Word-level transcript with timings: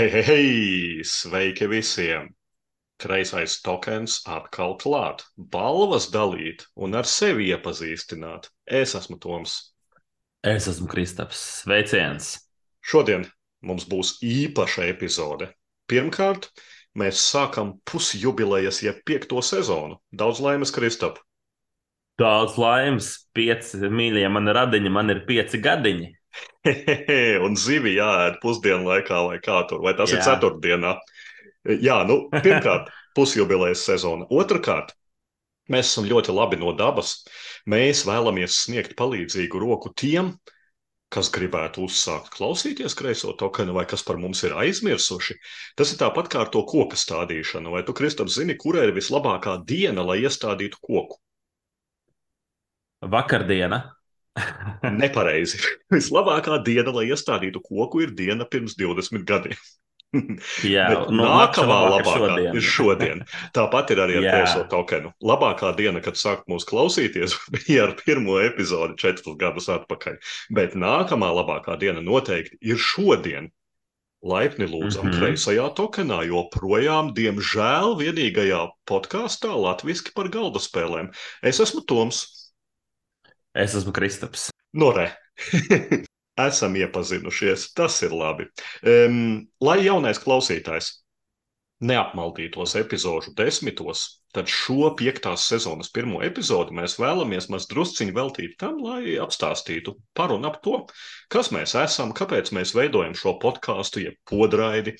Hei, 0.00 0.08
hei, 0.08 0.22
hei! 0.22 1.00
Sveiki 1.04 1.66
visiem! 1.68 2.30
Kreisais 2.96 3.58
tokens 3.60 4.14
atkal 4.24 4.78
klāt, 4.80 5.26
balvas 5.36 6.06
dalīt 6.08 6.62
un 6.72 6.96
ar 6.96 7.04
sevi 7.04 7.50
iepazīstināt. 7.50 8.48
Es 8.64 8.94
esmu 8.96 9.18
Toms. 9.20 9.58
Es 10.40 10.70
esmu 10.72 10.88
Kristaps. 10.88 11.42
Sveiciens! 11.58 12.30
Šodien 12.80 13.26
mums 13.60 13.84
būs 13.90 14.14
īpaša 14.24 14.86
epizode. 14.88 15.50
Pirmkārt, 15.84 16.48
mēs 16.96 17.20
sākam 17.20 17.74
pusjubilejas, 17.84 18.80
jeb 18.86 19.04
piekto 19.04 19.44
sezonu. 19.44 20.00
Daudz 20.08 20.40
laimes, 20.40 20.72
Kristap! 20.72 21.20
Daudz 22.16 22.56
laimes, 22.56 23.18
pieci 23.36 23.84
mīļie 23.84 24.32
mani 24.32 24.56
radiņi, 24.62 24.96
man 24.96 25.12
ir 25.12 25.26
pieci 25.28 25.60
gadiņi. 25.60 26.14
un 27.46 27.58
zivi 27.58 27.96
jāēd 27.96 28.38
pusdienu 28.42 28.88
laikā, 28.88 29.24
vai 29.28 29.38
kā 29.42 29.62
tur, 29.70 29.82
vai 29.84 29.94
tas 29.98 30.12
Jā. 30.12 30.18
ir 30.18 30.26
ceturtdienā. 30.28 30.94
Jā, 31.84 32.00
nu, 32.08 32.22
pirmkārt, 32.32 32.88
pusjubilejas 33.18 33.84
sezona. 33.88 34.28
Otrakārt, 34.32 34.94
mēs 35.72 35.90
esam 35.90 36.08
ļoti 36.08 36.34
labi 36.36 36.60
no 36.60 36.72
dabas. 36.76 37.20
Mēs 37.70 38.06
vēlamies 38.08 38.62
sniegt 38.64 38.96
palīdzīgu 38.98 39.60
roku 39.60 39.92
tiem, 39.92 40.34
kas 41.10 41.30
gribētu 41.34 41.84
uzsākt 41.88 42.30
klausīties 42.36 42.94
kreiso 42.98 43.34
tokenu, 43.38 43.74
vai 43.74 43.84
kas 43.90 44.04
par 44.06 44.20
mums 44.22 44.44
ir 44.46 44.54
aizmirsuši. 44.54 45.36
Tas 45.76 45.92
ir 45.92 45.98
tāpat 46.00 46.30
kā 46.30 46.44
ar 46.44 46.52
to 46.54 46.62
koku 46.68 46.98
stādīšanu. 46.98 47.74
Vai 47.74 47.82
tu, 47.86 47.94
Kristap, 47.98 48.30
zini, 48.30 48.54
kura 48.60 48.86
ir 48.86 48.94
vislabākā 48.96 49.58
diena, 49.66 50.06
lai 50.06 50.20
iestādītu 50.22 50.78
koku? 50.80 51.18
Vakardiena. 53.00 53.82
Nepareizi. 55.02 55.60
Vislabākā 55.94 56.60
diena, 56.66 56.94
lai 56.94 57.10
iestādītu 57.10 57.62
koku, 57.64 58.04
ir 58.06 58.16
diena 58.16 58.46
pirms 58.48 58.76
20 58.78 59.26
gadiem. 59.28 59.60
Jā, 60.66 60.88
no 61.06 61.22
nākamā 61.22 61.76
labākā 61.86 62.16
šodien. 62.18 62.56
ir 62.58 62.64
šodien. 62.66 63.20
Tāpat 63.54 63.92
ir 63.94 64.00
arī 64.02 64.16
ar 64.18 64.26
tēso 64.26 64.64
tokenu. 64.70 65.12
Labākā 65.22 65.70
diena, 65.78 66.02
kad 66.02 66.18
sākt 66.18 66.50
mūs 66.50 66.66
klausīties, 66.66 67.36
bija 67.54 67.86
ar 67.86 67.94
pirmo 68.00 68.40
epizodi 68.42 68.98
četrus 68.98 69.38
gadus 69.38 69.70
atpakaļ. 69.70 70.18
Bet 70.56 70.74
nākamā 70.74 71.30
labākā 71.38 71.78
diena 71.78 72.02
noteikti 72.02 72.58
ir 72.58 72.82
šodien. 72.82 73.52
Laipni 74.20 74.66
lūdzam, 74.68 75.06
mm 75.06 75.12
-hmm. 75.14 75.20
kreisajā 75.22 75.68
tokenā, 75.78 76.18
joprojām, 76.28 77.14
diemžēl, 77.16 77.94
vienīgajā 78.02 78.66
podkāstā 78.84 79.54
latviešu 79.54 80.12
par 80.12 80.28
galda 80.28 80.60
spēlēm. 80.60 81.08
Es 81.40 81.62
esmu 81.62 81.86
Toms. 81.86 82.39
Es 83.60 83.74
esmu 83.76 83.92
Kristaps. 83.92 84.48
No 84.72 84.92
re. 84.96 85.10
Esam 86.40 86.76
iepazinušies, 86.80 87.72
tas 87.76 87.98
ir 88.06 88.14
labi. 88.16 88.46
Um, 88.86 89.42
lai 89.60 89.82
jaunais 89.84 90.20
klausītājs 90.22 90.94
neapmaldītos 91.84 92.74
epizodu 92.80 93.34
desmitos, 93.36 94.02
tad 94.36 94.48
šo 94.52 94.92
piektās 94.96 95.46
sezonas 95.48 95.90
pirmo 95.92 96.20
epizodi 96.24 96.76
mēs 96.76 96.96
vēlamies 97.00 97.48
maz 97.52 97.66
drusciņu 97.70 98.16
veltīt 98.16 98.56
tam, 98.60 98.78
lai 98.84 99.16
apstāstītu 99.20 99.96
par 100.16 100.32
un 100.32 100.48
ap 100.48 100.60
to, 100.64 100.82
kas 101.32 101.50
mēs 101.56 101.74
esam, 101.80 102.14
kāpēc 102.16 102.52
mēs 102.56 102.72
veidojam 102.76 103.16
šo 103.16 103.36
podkāstu, 103.42 104.04
jeb 104.06 104.16
podraidi, 104.28 104.96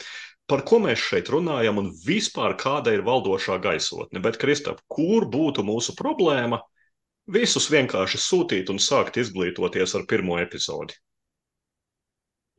par 0.50 0.64
ko 0.69 0.80
mēs 0.84 1.00
šeit 1.05 1.33
runājam 1.33 1.80
un 1.80 1.92
vispār 2.05 2.56
kāda 2.61 2.97
ir 2.97 3.05
valdošā 3.06 3.61
gaisotne. 3.62 4.20
Bet, 4.24 4.41
Kristap, 4.41 4.80
kur 4.89 5.28
būtu 5.30 5.64
mūsu 5.64 5.97
problēma? 6.00 6.61
Visus 7.31 7.69
vienkārši 7.70 8.19
sūtīt 8.20 8.73
un 8.73 8.81
sākt 8.83 9.20
izglītoties 9.20 9.95
ar 9.98 10.09
pirmo 10.11 10.39
epizodi. 10.42 10.97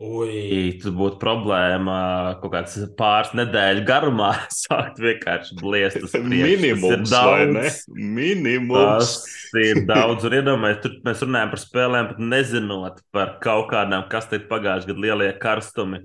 Ui, 0.01 0.79
tur 0.81 0.95
būtu 0.97 1.19
problēma 1.21 1.95
kaut 2.41 2.55
kāds 2.55 2.79
pāris 2.97 3.35
nedēļu 3.37 3.83
garumā 3.85 4.31
sākt 4.63 4.97
vienkārši 5.03 5.57
bliest. 5.59 6.15
Minimums, 6.17 7.13
vai 7.13 7.45
ne? 7.51 7.67
Minimums. 7.93 9.11
Tas 9.51 9.61
ir 9.61 9.83
daudz, 9.85 10.25
un 10.25 10.37
iedomājieties, 10.39 10.81
tur 10.87 10.97
mēs 11.05 11.21
runājam 11.27 11.53
par 11.53 11.61
spēlēm, 11.61 12.09
pat 12.13 12.25
nezinot 12.33 13.05
par 13.13 13.35
kaut 13.45 13.69
kādām, 13.75 14.07
kas 14.09 14.25
te 14.31 14.39
ir 14.39 14.49
pagājuši 14.49 14.89
gadu 14.89 15.05
lielie 15.05 15.29
karstumi, 15.43 16.01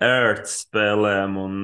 Earth 0.00 0.46
spēlēm 0.52 1.34
un 1.40 1.58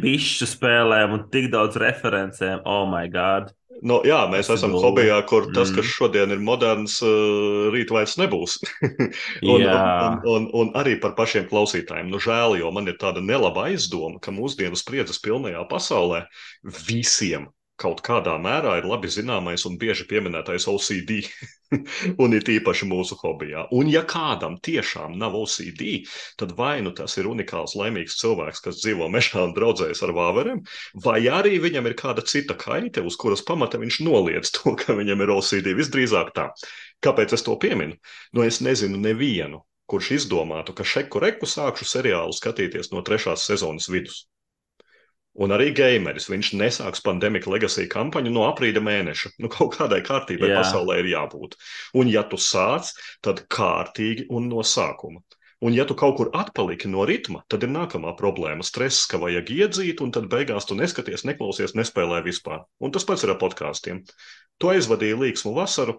bišķu 0.00 0.48
spēlēm 0.48 1.12
un 1.18 1.28
tik 1.30 1.50
daudz 1.52 1.76
referencēm. 1.82 2.64
Oh, 2.64 2.86
my 2.88 3.04
God! 3.12 3.52
Nu, 3.84 3.98
jā, 4.06 4.22
mēs 4.32 4.48
esam 4.52 4.72
Lula. 4.72 4.88
hobijā, 4.88 5.16
kur 5.28 5.48
tas, 5.52 5.72
kas 5.74 5.84
mm. 5.84 5.92
šodien 5.92 6.32
ir 6.32 6.40
moderns, 6.44 6.98
uh, 7.04 7.66
rīt 7.74 7.92
vairs 7.92 8.16
nebūs. 8.20 8.56
un, 9.52 9.60
un, 9.60 9.66
un, 9.66 10.20
un, 10.36 10.48
un 10.62 10.72
arī 10.78 10.96
par 11.02 11.16
pašiem 11.18 11.48
klausītājiem. 11.50 12.08
Nu, 12.12 12.20
žēl, 12.22 12.58
jo 12.62 12.72
man 12.74 12.88
ir 12.88 12.96
tāda 13.00 13.24
nelaba 13.24 13.66
aizdoma, 13.70 14.20
ka 14.22 14.34
mūsdienu 14.34 14.78
spriedzes 14.78 15.20
pilnajā 15.24 15.66
pasaulē 15.70 16.24
visiem 16.88 17.50
kaut 17.80 18.00
kādā 18.04 18.36
mērā 18.40 18.78
ir 18.80 18.88
labi 18.88 19.10
zināmais 19.12 19.66
un 19.68 19.76
bieži 19.80 20.06
pieminētais 20.08 20.68
OCD. 20.72 21.20
un 22.22 22.34
ir 22.36 22.46
īpaši 22.56 22.86
mūsu 22.88 23.16
hobijā. 23.20 23.66
Un, 23.74 23.90
ja 23.90 24.02
kādam 24.06 24.56
tiešām 24.62 25.16
nav 25.18 25.36
OCD, 25.38 26.06
tad 26.40 26.54
vai 26.58 26.78
nu 26.84 26.92
tas 26.96 27.16
ir 27.18 27.28
unikāls, 27.30 27.76
laimīgs 27.78 28.18
cilvēks, 28.20 28.62
kas 28.64 28.80
dzīvo 28.82 29.08
mežā 29.12 29.42
un 29.48 29.54
draudzējas 29.56 30.02
ar 30.06 30.14
vāveriem, 30.16 30.62
vai 31.04 31.18
arī 31.32 31.56
viņam 31.62 31.90
ir 31.90 31.96
kāda 31.98 32.24
cita 32.26 32.56
kaite, 32.58 33.02
uz 33.02 33.18
kuras 33.20 33.44
pamata 33.46 33.80
viņš 33.82 34.00
noliedz 34.06 34.52
to, 34.58 34.76
ka 34.78 34.96
viņam 34.98 35.24
ir 35.26 35.34
OCD. 35.36 35.72
Visdrīzāk 35.78 36.32
tā. 36.36 36.50
Kāpēc 37.04 37.34
es 37.36 37.44
to 37.46 37.56
pieminu? 37.60 37.98
Nu, 38.32 38.46
es 38.46 38.62
nezinu 38.64 39.00
nevienu, 39.02 39.64
kurš 39.90 40.14
izdomātu, 40.20 40.74
ka 40.76 40.86
šeku 40.86 41.22
reku 41.22 41.50
sākšu 41.50 41.86
seriālu 41.88 42.34
skatīties 42.34 42.92
no 42.94 43.02
trešās 43.06 43.46
sezonas 43.50 43.90
vidus. 43.92 44.24
Un 45.36 45.52
arī 45.52 45.68
gameris. 45.76 46.30
Viņš 46.32 46.52
nesāks 46.56 47.02
pandēmijas 47.04 47.48
legacy 47.52 47.84
kampaņu 47.92 48.32
no 48.32 48.46
aprīļa 48.48 48.82
mēneša. 48.84 49.34
Nu, 49.42 49.50
kaut 49.52 49.76
kādai 49.76 50.00
kārtībai 50.06 50.48
Jā. 50.52 50.62
pasaulē 50.62 51.02
ir 51.02 51.10
jābūt. 51.12 51.58
Un, 52.00 52.08
ja 52.12 52.24
tu 52.30 52.40
sāc, 52.40 52.94
tad 53.24 53.44
kārtīgi 53.52 54.30
un 54.32 54.48
no 54.52 54.64
sākuma. 54.64 55.20
Un, 55.64 55.72
ja 55.72 55.86
tu 55.88 55.94
kaut 55.96 56.18
kur 56.18 56.28
atpaliki 56.36 56.88
no 56.92 57.04
ritma, 57.08 57.40
tad 57.52 57.64
ir 57.64 57.70
nākamā 57.72 58.12
problēma. 58.16 58.64
Stress, 58.64 59.06
ka 59.08 59.20
vajag 59.20 59.52
iedzīt, 59.54 60.02
un 60.04 60.12
tad 60.12 60.28
beigās 60.32 60.68
tu 60.68 60.76
neskaties, 60.76 61.24
neklausies, 61.28 61.72
nespēlē 61.76 62.20
vispār. 62.24 62.66
Un 62.80 62.92
tas 62.92 63.08
pats 63.08 63.24
ir 63.24 63.32
ar 63.32 63.40
podkāstiem. 63.40 64.02
Tu 64.60 64.72
aizvadīji 64.72 65.16
līksmu 65.20 65.54
vasaru, 65.56 65.96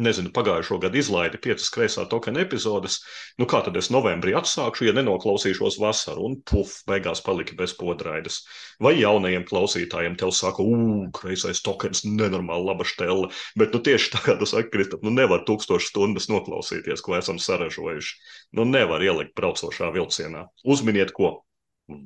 nezinu, 0.00 0.30
pagājušo 0.34 0.78
gadu 0.82 0.98
izlaidi 0.98 1.38
piecas 1.42 1.70
kreisā 1.74 2.04
tokena 2.10 2.42
epizodes. 2.44 2.98
Nu, 3.38 3.46
kā 3.50 3.60
tad 3.66 3.76
es 3.80 3.90
novembrī 3.94 4.34
atsākšu, 4.38 4.88
ja 4.88 4.94
nenoklausīšos 4.96 5.78
vasaru, 5.82 6.26
un 6.28 6.36
puf, 6.46 6.76
beigās 6.88 7.22
palika 7.24 7.56
bez 7.58 7.74
podraides. 7.78 8.40
Vai 8.82 8.96
jaunajiem 8.98 9.46
klausītājiem 9.48 10.18
te 10.20 10.30
saka, 10.34 10.64
ugh, 10.64 11.10
kreisais 11.16 11.62
tokens, 11.64 12.04
nenormāli 12.04 12.68
laba 12.68 12.86
štelle, 12.88 13.30
bet 13.60 13.74
nu 13.76 13.82
tieši 13.84 14.14
tā 14.16 14.22
kā 14.24 14.38
tu 14.40 14.48
saki, 14.50 14.72
Kristap, 14.74 15.04
nu 15.06 15.12
nevar 15.14 15.44
tūkstošas 15.48 15.92
stundas 15.92 16.30
noklausīties, 16.32 17.04
ko 17.04 17.18
esam 17.18 17.38
saražojuši. 17.42 18.16
Nu 18.58 18.66
nevar 18.68 19.04
ielikt 19.04 19.36
braucošā 19.38 19.92
vilcienā. 19.94 20.48
Uzminiet, 20.64 21.14
ko 21.14 21.36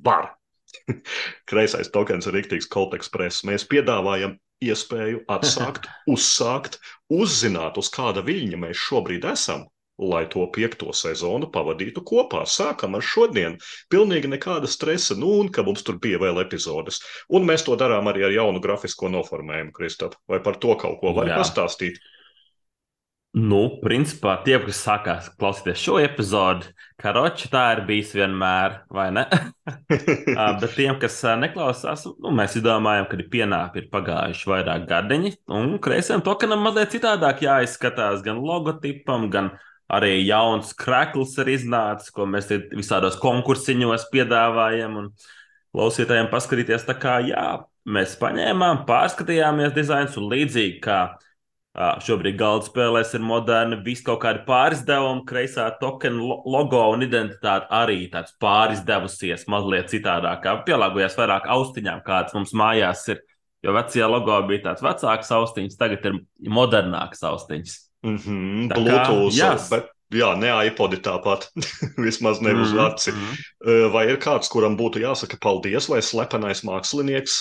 var. 0.04 0.34
Kreisais 1.48 1.88
tokens 1.94 2.28
ir 2.28 2.36
rīktīgs 2.36 2.68
Colt 2.72 2.96
Express. 2.98 3.44
Mēs 3.48 3.64
piedāvājam 3.68 4.36
iespēju 4.64 5.24
atsākt, 5.30 5.88
uzsākt, 6.14 6.78
uzzināt, 7.12 7.78
uz 7.80 7.90
kāda 7.94 8.24
viļņa 8.26 8.60
mēs 8.66 8.86
šobrīd 8.88 9.26
esam, 9.30 9.66
lai 9.98 10.24
to 10.30 10.44
piekto 10.54 10.92
sezonu 10.94 11.48
pavadītu 11.54 12.04
kopā. 12.06 12.44
Sākam 12.46 12.94
ar 12.94 13.02
šodienu. 13.02 13.58
Pilnīgi 13.90 14.30
nekāda 14.30 14.70
stresa, 14.70 15.16
nu, 15.18 15.32
un 15.42 15.50
ka 15.50 15.64
mums 15.66 15.82
tur 15.86 15.98
bija 16.02 16.20
vēl 16.22 16.38
epizodes. 16.44 17.00
Un 17.34 17.48
mēs 17.48 17.66
to 17.66 17.74
darām 17.78 18.10
arī 18.10 18.28
ar 18.28 18.36
jaunu 18.36 18.62
grafisko 18.62 19.10
noformējumu, 19.10 19.74
Kristap. 19.74 20.14
Vai 20.30 20.38
par 20.44 20.60
to 20.62 20.78
kaut 20.78 21.00
ko 21.02 21.14
var 21.18 21.34
pastāstīt? 21.34 21.98
Nu, 23.36 23.60
principā, 23.82 24.38
tie, 24.40 24.56
kas 24.62 24.78
sākās 24.80 25.26
klausīties 25.36 25.82
šo 25.82 25.98
epizodi, 26.00 26.70
karoči 26.98 27.50
tā 27.52 27.64
ir 27.74 27.82
bijis 27.86 28.14
vienmēr, 28.16 28.78
vai 28.88 29.10
ne? 29.12 29.26
Bet 30.62 30.72
tiem, 30.72 30.96
kas 30.98 31.20
neklausās, 31.38 32.06
nu, 32.24 32.32
mēs 32.34 32.56
domājam, 32.64 33.04
ka 33.10 33.18
ir 33.20 33.26
pienākumi, 33.30 33.84
ir 33.84 33.90
pagājuši 33.92 34.48
vairāk 34.48 34.88
gadiņi, 34.88 35.34
un 35.60 35.76
kreisiem 35.84 36.24
tokenam 36.24 36.64
mazliet 36.64 36.96
citādāk 36.96 37.44
jāizskatās 37.44 38.24
gan 38.24 38.40
logotipam, 38.40 39.28
gan 39.30 39.52
arī 39.92 40.22
jauns 40.24 40.72
krekls 40.76 41.36
ir 41.44 41.52
iznācis, 41.52 42.10
ko 42.16 42.24
mēs 42.28 42.48
visādos 42.72 43.20
konkursiņos 43.20 44.08
piedāvājam. 44.12 44.98
Un 45.04 45.12
klausītājiem 45.76 46.32
paskatīties, 46.32 46.88
tā 46.88 46.96
kā 46.96 47.20
jā, 47.28 47.46
mēs 47.84 48.16
paņēmām, 48.20 48.86
pārskatījāmies 48.88 49.76
dizains 49.76 50.16
un 50.16 50.32
līdzīgi 50.32 50.80
kā 50.84 51.02
Šobrīd 51.76 52.34
galda 52.40 52.66
spēlēs 52.66 53.12
ir 53.14 53.22
moderna, 53.22 53.76
vis 53.84 54.00
kaut 54.02 54.22
kāda 54.24 54.40
pārizdevuma, 54.46 55.22
kreisā 55.28 55.68
tokena 55.78 56.38
logo 56.48 56.80
un 56.90 57.04
identitāte 57.06 57.68
arī 57.70 58.00
tāds 58.10 58.32
pārizdevusies, 58.42 59.44
mazliet 59.52 59.92
citādāk, 59.92 60.48
pielāgojas 60.66 61.14
vairāk 61.18 61.46
austiņām, 61.54 62.02
kādas 62.06 62.34
mums 62.34 62.54
mājās 62.56 63.04
ir. 63.12 63.22
Jo 63.62 63.74
vecajā 63.74 64.06
logo 64.10 64.40
bija 64.46 64.68
tāds 64.68 64.82
vecāks 64.86 65.30
austiņš, 65.34 65.78
tagad 65.78 66.04
ir 66.06 66.18
modernāks 66.46 67.22
austiņš. 67.26 67.76
Mm 68.06 68.16
-hmm, 68.16 68.68
Bluetooth, 68.74 69.34
kā, 69.34 69.54
bet, 69.70 69.88
jā, 70.14 70.28
ne 70.38 70.52
iPodi 70.68 71.00
tāpat, 71.02 71.48
vismaz 72.06 72.40
ne 72.40 72.54
uz 72.54 72.72
mm, 72.72 72.84
aci. 72.86 73.12
Mm. 73.12 73.90
Vai 73.92 74.06
ir 74.10 74.20
kāds, 74.22 74.50
kuram 74.50 74.78
būtu 74.78 75.02
jāsaka 75.02 75.38
paldies, 75.42 75.88
vai 75.90 76.02
slepenais 76.02 76.62
mākslinieks? 76.62 77.40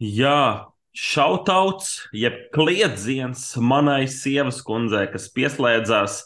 Jā, 0.00 0.68
šautauts, 0.94 2.04
jeb 2.14 2.46
kliedziens 2.54 3.52
manai 3.58 4.06
sievas 4.10 4.62
kundzei, 4.64 5.08
kas 5.10 5.26
pieslēdzās 5.34 6.22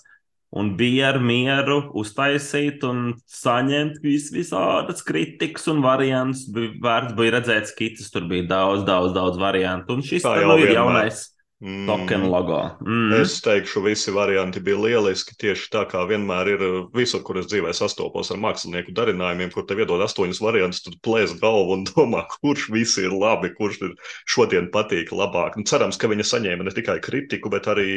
un 0.58 0.74
bija 0.76 1.12
ar 1.12 1.18
mieru 1.20 1.80
uztaisīt 1.98 2.84
un 2.88 3.14
saņemt 3.28 3.98
vis 4.04 4.28
visādas 4.32 5.04
kritikas 5.04 5.68
un 5.72 5.82
variantus. 5.84 6.46
Vērts 6.52 7.16
bija 7.18 7.36
redzēt 7.36 7.72
skices, 7.72 8.12
tur 8.12 8.28
bija 8.30 8.46
daudz, 8.48 8.84
daudz, 8.88 9.12
daudz 9.16 9.40
variantu. 9.40 9.98
Un 9.98 10.04
šis 10.06 10.24
jau 10.24 10.56
ir 10.60 10.72
jaunais. 10.76 11.26
Mm. 11.60 11.86
Token 11.86 12.28
logo. 12.30 12.60
Mm. 12.86 13.12
Es 13.18 13.40
teikšu, 13.42 13.80
visi 13.82 14.12
varianti 14.14 14.60
bija 14.62 14.78
lieliski. 14.78 15.34
Tieši 15.42 15.66
tā 15.72 15.82
kā 15.90 16.04
vienmēr 16.06 16.50
ir 16.52 16.60
visur, 16.94 17.24
kur 17.26 17.40
es 17.40 17.48
dzīvē 17.50 17.72
sastopos 17.74 18.30
ar 18.30 18.38
mākslinieku 18.38 18.94
darinājumiem, 18.94 19.50
kur 19.50 19.66
tev 19.66 19.82
iedod 19.82 20.04
astoņus 20.04 20.38
variantus, 20.44 20.84
tad 20.84 20.94
plēs 21.02 21.34
galvu 21.40 21.74
un 21.74 21.82
domā, 21.90 22.22
kurš 22.36 22.68
visi 22.74 23.02
ir 23.08 23.16
labi, 23.16 23.50
kurš 23.58 23.80
ir 23.88 23.96
šodien 24.30 24.70
patīk 24.74 25.10
labāk. 25.10 25.58
Un 25.58 25.66
cerams, 25.66 25.98
ka 25.98 26.10
viņa 26.12 26.28
saņēma 26.30 26.68
ne 26.68 26.76
tikai 26.76 27.00
kritiku, 27.02 27.50
bet 27.50 27.66
arī 27.74 27.90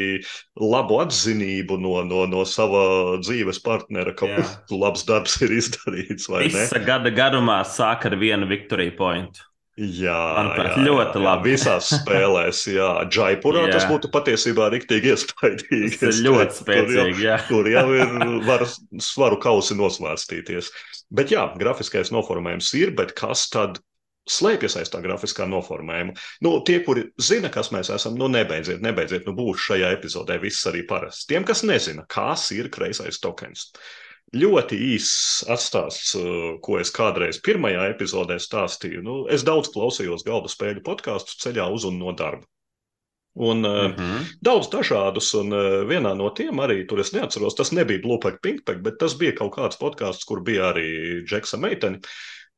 labu 0.57 0.97
atzinību 1.05 1.77
no, 1.85 1.99
no, 2.09 2.25
no 2.31 2.47
sava 2.49 3.21
dzīves 3.21 3.61
partnera, 3.61 4.15
ka 4.17 4.31
uh, 4.41 4.57
labs 4.73 5.05
darbs 5.05 5.37
ir 5.45 5.53
izdarīts. 5.61 6.31
Visa 6.49 6.81
gada 6.81 7.13
garumā 7.13 7.61
sāk 7.67 8.09
ar 8.09 8.17
vienu 8.17 8.49
victory 8.49 8.89
point. 8.89 9.45
Jā, 9.81 10.15
Manuprāt, 10.37 10.75
jā, 10.75 10.81
ļoti 10.85 11.17
jā, 11.17 11.23
labi. 11.25 11.51
Visās 11.55 11.87
spēlēs, 11.97 12.59
jā, 12.69 12.89
Džaipurā 13.09 13.65
jā. 13.65 13.75
tas 13.77 13.87
būtu 13.89 14.11
patiesībā 14.13 14.67
rīktīgi 14.73 15.13
iespaidīgi. 15.15 15.93
Tas 15.97 16.19
ir 16.19 16.27
ļoti 16.27 16.57
spēcīgi, 16.61 17.13
tur 17.15 17.23
jau, 17.23 17.37
tur 17.47 17.69
jau 17.71 17.85
ir 17.95 18.11
var 18.49 18.65
svaru 19.01 19.39
kausi 19.41 19.77
nosvērstīties. 19.79 20.69
Bet 21.11 21.33
jā, 21.33 21.47
grafiskais 21.57 22.13
noformējums 22.13 22.69
ir, 22.77 22.93
bet 22.97 23.15
kas 23.17 23.47
tad 23.53 23.81
slēpjas 24.29 24.77
aiz 24.77 24.91
tā 24.93 25.01
grafiskā 25.01 25.47
noformējuma. 25.49 26.13
Nu, 26.45 26.53
tie, 26.67 26.77
kuri 26.85 27.07
zina, 27.17 27.49
kas 27.53 27.71
mēs 27.73 27.89
esam, 27.95 28.19
nu, 28.19 28.29
nebeidziet, 28.31 28.83
nebeidziet, 28.85 29.25
nu, 29.25 29.33
būs 29.37 29.65
šajā 29.65 29.89
epizodē 29.97 30.37
viss 30.43 30.67
arī 30.69 30.85
parasts. 30.89 31.25
Tiem, 31.29 31.47
kas 31.47 31.65
nezina, 31.65 32.05
kas 32.11 32.51
ir 32.53 32.69
kreisais 32.73 33.17
tokens. 33.23 33.71
Ļoti 34.31 34.77
īss 34.93 35.41
atstāsts, 35.51 36.13
uh, 36.15 36.55
ko 36.63 36.77
es 36.79 36.93
kādreiz 36.95 37.41
pirmajā 37.43 37.89
epizodē 37.91 38.37
stāstīju. 38.39 39.03
Nu, 39.03 39.15
es 39.27 39.43
daudz 39.43 39.67
klausījos 39.73 40.23
galda 40.23 40.51
spēļu 40.51 40.83
podkāstu 40.85 41.35
ceļā 41.41 41.67
uz 41.75 41.87
un 41.89 41.99
no 41.99 42.15
darba. 42.15 42.47
Un 43.35 43.63
mm 43.63 43.93
-hmm. 43.95 44.23
daudz 44.43 44.67
dažādus, 44.71 45.33
un 45.39 45.53
uh, 45.53 45.87
vienā 45.87 46.15
no 46.15 46.29
tiem 46.35 46.59
arī 46.59 46.87
tur 46.87 46.99
es 46.99 47.13
neatceros, 47.13 47.55
tas 47.55 47.71
nebija 47.71 48.01
Bluepack 48.03 48.41
Pinkpack, 48.41 48.81
bet 48.83 48.99
tas 48.99 49.15
bija 49.15 49.35
kaut 49.35 49.55
kāds 49.55 49.79
podkāsts, 49.79 50.25
kur 50.27 50.41
bija 50.43 50.73
arī 50.73 51.23
Džeksa 51.23 51.57
meitene. 51.57 51.99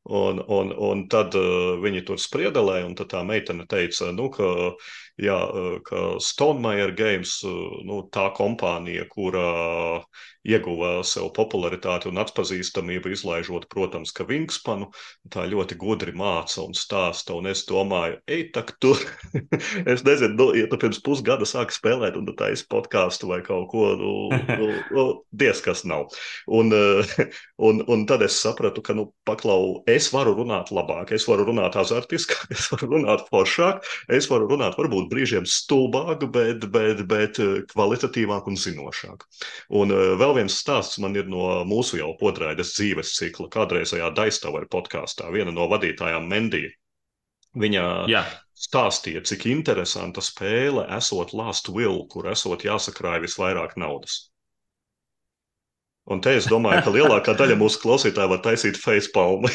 Un, 0.03 0.43
un, 0.47 0.73
un 0.75 1.07
tad 1.07 1.35
uh, 1.35 1.79
viņi 1.79 2.01
tur 2.05 2.17
spriedelēja, 2.19 2.85
un 2.85 2.95
tā 2.95 3.23
meitene 3.23 3.65
teica, 3.65 4.11
nu, 4.11 4.29
ka, 4.29 4.75
jā, 5.21 5.39
ka 5.87 6.03
Stonemeyer 6.23 6.93
Games, 6.97 7.39
nu, 7.85 8.03
tā 8.13 8.29
kompānija, 8.37 9.05
kura 9.11 9.47
ieguva 10.43 10.97
sev 11.07 11.29
popularitāti 11.35 12.09
un 12.09 12.19
atpazīstamību, 12.21 13.13
izlaižot, 13.15 13.69
protams, 13.71 14.11
ka 14.15 14.25
Vingspanu 14.27 14.89
tā 15.31 15.45
ļoti 15.49 15.77
gudri 15.79 16.13
māca 16.15 16.61
un 16.65 16.75
stāsta. 16.75 17.35
Un 17.37 17.47
es 17.51 17.63
domāju, 17.69 18.19
ej, 18.27 18.49
tak 18.55 18.75
tu, 18.83 18.91
es 19.91 20.03
nezinu, 20.03 20.35
nu, 20.35 20.49
ja 20.57 20.67
tu 20.71 20.79
pirms 20.81 20.99
pusgada 21.03 21.47
sāki 21.47 21.75
spēlēt 21.77 22.19
un 22.19 22.27
tā 22.35 22.51
esi 22.53 22.67
podkāstu 22.71 23.31
vai 23.31 23.39
kaut 23.45 23.69
ko, 23.71 23.85
nu, 23.99 24.13
nu, 24.59 24.69
nu 24.91 25.05
diez 25.31 25.63
kas 25.63 25.85
nav. 25.87 26.11
Un, 26.51 26.75
un, 27.63 27.83
un 27.87 28.05
tad 28.09 28.25
es 28.27 28.37
sapratu, 28.43 28.83
ka, 28.83 28.95
nu, 28.97 29.09
paklau, 29.27 29.83
es 29.89 30.09
varu 30.13 30.35
runāt 30.41 30.73
labāk, 30.75 31.15
es 31.15 31.27
varu 31.29 31.47
runāt 31.47 31.79
azartiskāk, 31.79 32.51
es 32.57 32.67
varu 32.73 32.91
runāt 32.97 33.23
foršāk, 33.31 33.87
es 34.11 34.27
varu 34.31 34.51
runāt 34.51 34.75
varbūt 34.79 35.02
brīžiem 35.11 35.47
stulbāk, 35.47 36.27
bet, 36.33 36.67
bet, 36.73 37.05
bet 37.07 37.41
kvalitatīvāk 37.71 38.51
un 38.51 38.59
zinošāk. 38.59 39.23
Un 39.79 39.93
vēl 39.93 40.33
vēl 40.33 40.41
viens 40.41 40.55
stāsts 40.57 40.99
man 41.03 41.15
ir 41.15 41.27
no 41.29 41.63
mūsu 41.67 41.99
jau 41.99 42.13
podraides 42.19 42.73
dzīves 42.77 43.13
cikla, 43.17 43.49
kādreizējā 43.53 44.09
Daistauer 44.17 44.65
podkāstā. 44.71 45.29
Viena 45.31 45.53
no 45.53 45.67
vadītājām 45.69 46.27
Mendija. 46.29 46.71
Viņa 47.53 47.85
Jā. 48.09 48.23
stāstīja, 48.57 49.21
cik 49.21 49.45
interesanta 49.51 50.21
spēle 50.25 50.87
esot 50.97 51.35
Last 51.37 51.69
Will, 51.69 52.07
kur 52.09 52.29
esot 52.31 52.65
jāsakrāj 52.65 53.21
visvairāk 53.27 53.77
naudas. 53.77 54.32
Un 56.11 56.19
te 56.19 56.33
es 56.35 56.49
domāju, 56.51 56.81
ka 56.83 56.91
lielākā 56.91 57.33
daļa 57.39 57.55
mūsu 57.61 57.79
klausītāju 57.79 58.33
var 58.33 58.41
taisīt 58.43 58.75
facepalmu. 58.75 59.47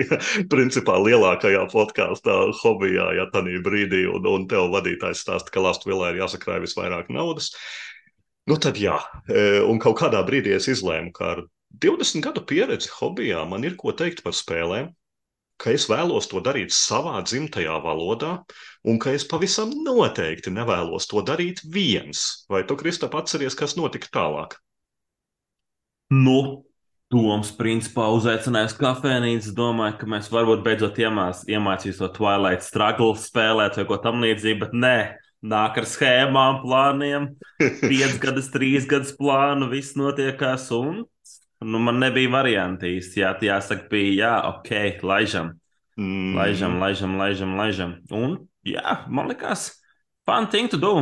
Principā 0.52 0.98
lielākajā 1.00 1.62
podkāstā, 1.72 2.34
hobijā, 2.60 3.06
ja 3.16 3.24
tā 3.32 3.40
brīdī, 3.64 4.02
un, 4.12 4.28
un 4.28 4.44
tev 4.50 4.68
vadītājs 4.74 5.22
stāsta, 5.24 5.54
ka 5.54 5.62
Last 5.64 5.88
Willā 5.88 6.12
ir 6.12 6.20
jāsakrāj 6.20 6.60
visvairāk 6.66 7.08
naudas. 7.08 7.54
Nu, 8.44 8.58
tad 8.60 8.76
jā, 8.76 8.98
e, 9.32 9.62
un 9.64 9.80
kaut 9.80 9.96
kādā 10.02 10.20
brīdī 10.28 10.52
es 10.58 10.68
izlēmu, 10.68 11.14
ka 11.16 11.30
ar 11.30 11.40
20 11.80 12.20
gadu 12.26 12.44
pieredzi 12.44 12.92
hobijā 12.98 13.40
man 13.48 13.64
ir 13.64 13.78
ko 13.80 13.94
teikt 13.96 14.20
par 14.26 14.36
spēlēm, 14.36 14.90
ka 15.56 15.72
es 15.72 15.86
vēlos 15.88 16.28
to 16.28 16.42
darīt 16.44 16.74
savā 16.76 17.22
dzimtajā 17.24 17.78
valodā, 17.80 18.34
un 18.84 19.00
ka 19.00 19.14
es 19.16 19.24
pavisam 19.24 19.72
noteikti 19.86 20.52
nevēlos 20.52 21.08
to 21.08 21.24
darīt 21.24 21.64
viens. 21.64 22.44
Vai 22.52 22.60
tu, 22.68 22.76
Kristap, 22.76 23.16
atceries, 23.16 23.56
kas 23.56 23.78
notika 23.80 24.12
tālāk? 24.12 24.58
Nu, 26.12 26.64
Toms, 27.14 27.52
principā, 27.54 28.08
uzaicinājis 28.16 28.74
kafejnīcu. 28.80 29.52
Domāju, 29.54 29.98
ka 30.00 30.08
mēs 30.10 30.30
varbūt 30.32 30.64
beidzot 30.64 30.96
iemāc, 30.98 31.44
iemācīsimies 31.46 32.00
to 32.00 32.08
Twilight 32.16 32.64
Struggle 32.66 33.14
spēlēt 33.20 33.78
vai 33.78 33.84
ko 33.86 33.98
tamlīdzīgu, 34.02 34.58
bet 34.64 34.74
nē, 34.74 34.96
nāk 35.46 35.78
ar 35.78 35.86
schēmām, 35.86 36.62
plāniem, 36.64 37.28
piecas 37.90 38.16
gadus, 38.22 38.48
trīs 38.54 38.88
gadus 38.90 39.14
plānu, 39.18 39.68
viss 39.70 39.94
notiekās. 40.00 40.66
Un 40.74 41.04
nu, 41.64 41.82
man 41.86 42.00
nebija 42.02 42.32
varianti 42.34 42.96
īsti. 42.96 43.22
Jā, 43.22 43.34
jāsaka, 43.52 43.86
bija, 43.92 44.14
jā, 44.18 44.34
ok, 44.50 45.04
laižam. 45.06 45.54
Mm. 46.00 46.34
Laižam, 46.34 46.80
laižam, 46.82 47.18
laižam, 47.20 47.54
laižam. 47.60 47.98
Un, 48.10 48.38
jā, 48.66 49.04
man 49.06 49.30
likās, 49.30 49.70
fun 50.26 50.50
thing 50.50 50.72
to 50.72 50.80
do. 50.80 50.96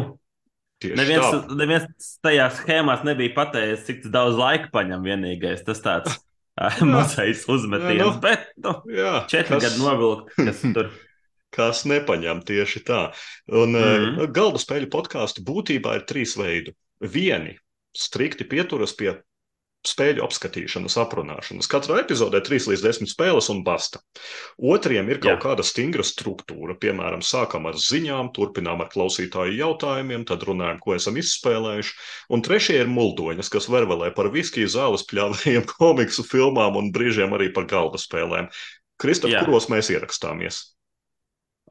Tieši 0.83 0.99
neviens, 0.99 1.31
tā. 1.31 1.57
neviens 1.59 2.11
tajā 2.25 2.49
schēmās 2.59 3.07
nebija 3.07 3.35
pateicis, 3.37 3.87
cik 3.87 4.05
daudz 4.13 4.37
laika 4.41 4.71
paņem 4.75 5.07
vienīgais. 5.07 5.65
Tas 5.67 5.83
tāds 5.85 6.19
mazais 6.95 7.47
uzmetiens, 7.49 7.99
jā, 8.01 8.11
nu, 8.11 8.21
bet 8.23 8.53
nu, 8.61 8.77
jā, 8.93 9.15
četri 9.33 9.57
kas... 9.57 9.67
gadi 9.69 9.83
novilkt, 9.83 10.37
kas 10.37 10.63
tur 10.77 10.93
kas 11.53 11.83
nepaņem 11.89 12.41
tieši 12.49 12.81
tā. 12.89 13.03
Un 13.53 13.77
mm 13.77 13.83
-hmm. 13.83 14.33
galda 14.33 14.61
spēļu 14.63 14.89
podkāstu 14.93 15.45
būtībā 15.45 15.99
ir 15.99 16.07
trīs 16.09 16.37
veidi. 16.41 16.73
Vieni 17.01 17.59
strikti 17.97 18.45
pieturas 18.49 18.95
pie 18.97 19.19
spēļu 19.87 20.23
apskatīšanas, 20.25 20.97
aprunāšanas. 21.03 21.69
Katrā 21.71 21.99
epizodē 22.03 22.41
3 22.45 22.69
līdz 22.71 22.85
10 22.85 23.11
spēles 23.11 23.49
un 23.53 23.63
basta. 23.67 24.01
Otriem 24.59 25.09
ir 25.11 25.21
kaut 25.23 25.35
Jā. 25.35 25.39
kāda 25.43 25.67
stingra 25.67 26.05
struktūra. 26.07 26.77
Piemēram, 26.79 27.25
sākam 27.27 27.67
ar 27.71 27.79
ziņām, 27.81 28.31
turpinām 28.37 28.85
ar 28.85 28.91
klausītāju 28.93 29.57
jautājumiem, 29.59 30.27
tad 30.29 30.47
runājam, 30.47 30.79
ko 30.83 30.95
esam 30.97 31.19
izspēlējuši. 31.21 31.97
Un 32.35 32.45
trešie 32.47 32.79
ir 32.83 32.93
muldoņas, 32.93 33.51
kas 33.53 33.71
vervelē 33.73 34.13
par 34.15 34.31
viskiju, 34.35 34.71
zāles 34.71 35.07
pļāvējiem, 35.11 35.67
komiksu 35.79 36.27
filmām 36.27 36.79
un 36.79 36.93
brīžiem 36.95 37.35
arī 37.35 37.51
par 37.55 37.67
galda 37.71 38.01
spēlēm. 38.01 38.53
Kristap, 39.03 39.35
kuros 39.43 39.67
mēs 39.73 39.91
ierakstāmies? 39.91 40.63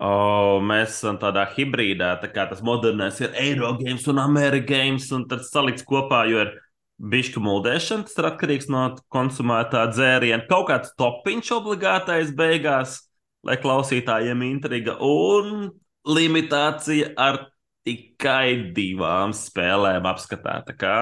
O, 0.01 0.57
mēs 0.65 0.95
esam 0.95 1.19
tādā 1.21 1.43
hibrīdā, 1.53 2.15
tā 2.23 2.31
kā 2.33 2.47
tas 2.49 2.63
modernais 2.65 3.19
ir 3.21 3.35
Eirogames 3.37 4.07
un 4.09 4.19
Amerigames, 4.23 5.05
un 5.13 5.27
tad 5.29 5.43
salikts 5.45 5.85
kopā, 5.85 6.23
jo 6.31 6.41
ir 6.41 6.55
bišķi 7.01 7.41
muldēšana, 7.41 8.05
tas 8.07 8.19
ir 8.19 8.27
atkarīgs 8.29 8.69
no 8.71 8.83
konsumētā 9.13 9.87
dzēriena. 9.93 10.45
Kaut 10.49 10.67
kāds 10.69 10.93
topiņš 10.99 11.53
obligātais 11.57 12.33
beigās, 12.37 12.99
lai 13.47 13.57
klausītājiem 13.61 14.43
intriga, 14.45 14.97
un 15.01 15.71
limitācija 16.07 17.13
ar 17.19 17.45
tikai 17.87 18.73
divām 18.75 19.33
spēlēm 19.33 20.05
apskatāta. 20.09 20.75
Kā? 20.77 21.01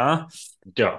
Jā, 0.80 0.94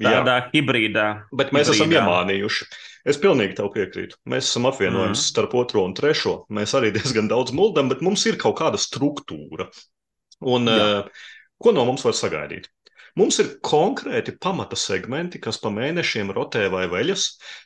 tādā 0.00 0.38
jā. 0.40 0.50
hibrīdā. 0.54 1.06
Bet 1.36 1.52
mēs 1.52 1.68
hibrīdā. 1.68 1.82
esam 1.82 1.96
iemānījuši. 1.98 2.68
Es 3.06 3.20
pilnīgi 3.22 3.58
tev 3.58 3.70
piekrītu. 3.74 4.18
Mēs 4.32 4.48
esam 4.48 4.66
apvienojumi 4.70 5.12
mm. 5.12 5.20
starp 5.20 5.52
otro 5.60 5.84
un 5.86 5.94
trešo. 5.96 6.38
Mēs 6.56 6.74
arī 6.78 6.92
diezgan 6.96 7.28
daudz 7.32 7.54
muldam, 7.56 7.92
bet 7.92 8.02
mums 8.04 8.24
ir 8.30 8.40
kaut 8.40 8.58
kāda 8.62 8.80
struktūra. 8.80 9.68
Un, 10.46 10.68
uh, 10.68 11.28
ko 11.62 11.72
no 11.72 11.86
mums 11.88 12.04
var 12.04 12.16
sagaidīt? 12.16 12.68
Mums 13.16 13.38
ir 13.40 13.46
konkrēti 13.64 14.34
pamata 14.44 14.76
segmenti, 14.76 15.38
kas 15.40 15.56
pa 15.62 15.70
mēnešiem 15.72 16.28
rotē 16.36 16.66
vai 16.68 16.82
veļas. 16.92 17.22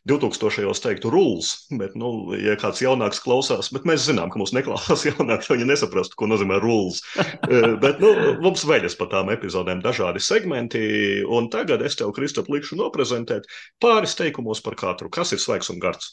2000. 0.07 0.62
gados 0.62 0.83
teiktu 0.85 1.11
rules, 1.11 1.49
bet, 1.75 1.97
nu, 1.99 2.30
ja 2.38 2.54
kāds 2.61 2.83
jaunāks 2.85 3.19
klausās, 3.25 3.73
bet 3.75 3.88
mēs 3.88 4.04
zinām, 4.07 4.30
ka 4.30 4.38
mums 4.38 4.54
neklausās 4.54 5.02
jaunāks, 5.09 5.50
viņi 5.50 5.66
nesaprastu, 5.73 6.14
ko 6.19 6.30
nozīmē 6.30 6.61
rules. 6.62 7.02
Eh, 7.50 7.73
bet, 7.83 7.99
nu, 8.02 8.11
mums 8.45 8.62
veļas 8.69 8.95
pa 8.99 9.09
tām 9.11 9.30
epizodēm 9.33 9.80
dažādi 9.83 10.21
segmenti, 10.23 10.80
un 11.26 11.49
tagad 11.50 11.83
es 11.83 11.97
tev, 11.99 12.12
Kristap, 12.14 12.50
likšu 12.52 12.78
noprezentēt 12.78 13.49
pāris 13.83 14.14
teikumos 14.19 14.62
par 14.62 14.76
katru. 14.78 15.11
Kas 15.11 15.33
ir 15.35 15.40
svaigs 15.42 15.73
un 15.73 15.80
gards? 15.83 16.12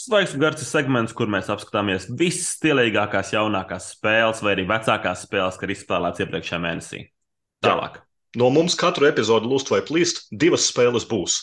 Svaigs 0.00 0.32
un 0.34 0.40
garš 0.42 0.64
ir 0.64 0.70
segments, 0.70 1.12
kur 1.14 1.28
mēs 1.30 1.50
apskatāmies 1.52 2.08
visas 2.18 2.56
stilīgākās, 2.56 3.34
jaunākās 3.36 3.92
spēles, 3.98 4.40
vai 4.44 4.56
arī 4.56 4.64
vecākās 4.70 5.26
spēles, 5.28 5.60
kas 5.60 5.68
ir 5.68 5.76
izspēlētas 5.76 6.24
iepriekšējā 6.24 6.64
mēnesī. 6.64 7.04
Tālāk. 7.64 8.00
Jā. 8.00 8.13
No 8.40 8.50
mums 8.54 8.74
katru 8.78 9.08
epizodi 9.08 9.48
lūst 9.50 9.70
vai 9.70 9.80
plīst, 9.86 10.26
divas 10.30 10.66
spēles 10.70 11.06
būs. 11.10 11.38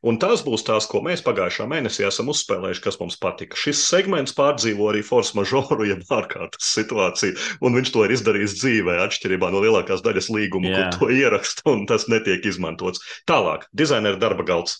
Un 0.00 0.16
tās 0.16 0.40
būs 0.40 0.62
tās, 0.64 0.86
ko 0.88 1.02
mēs 1.04 1.20
pagājušā 1.26 1.66
mēnesī 1.68 2.06
esam 2.08 2.30
uzspēlējuši, 2.32 2.82
kas 2.86 2.96
mums 3.02 3.18
patika. 3.20 3.58
Šis 3.60 3.82
segments 3.84 4.32
pārdzīvo 4.36 4.88
arī 4.88 5.02
force 5.04 5.36
majoru, 5.36 5.84
jeb 5.90 6.06
ārkārtas 6.16 6.72
situāciju, 6.78 7.36
un 7.60 7.76
viņš 7.76 7.92
to 7.92 8.06
ir 8.06 8.14
izdarījis 8.16 8.56
dzīvē, 8.62 8.96
atšķirībā 9.04 9.50
no 9.52 9.60
lielākās 9.64 10.04
daļas 10.06 10.30
līgumu, 10.32 10.72
yeah. 10.72 10.88
kur 10.88 11.10
to 11.10 11.16
ieraksta, 11.18 11.66
un 11.74 11.84
tas 11.90 12.08
netiek 12.08 12.48
izmantots. 12.48 13.04
Tālāk, 13.28 13.68
dizaineru 13.76 14.20
darba 14.22 14.48
galds. 14.48 14.78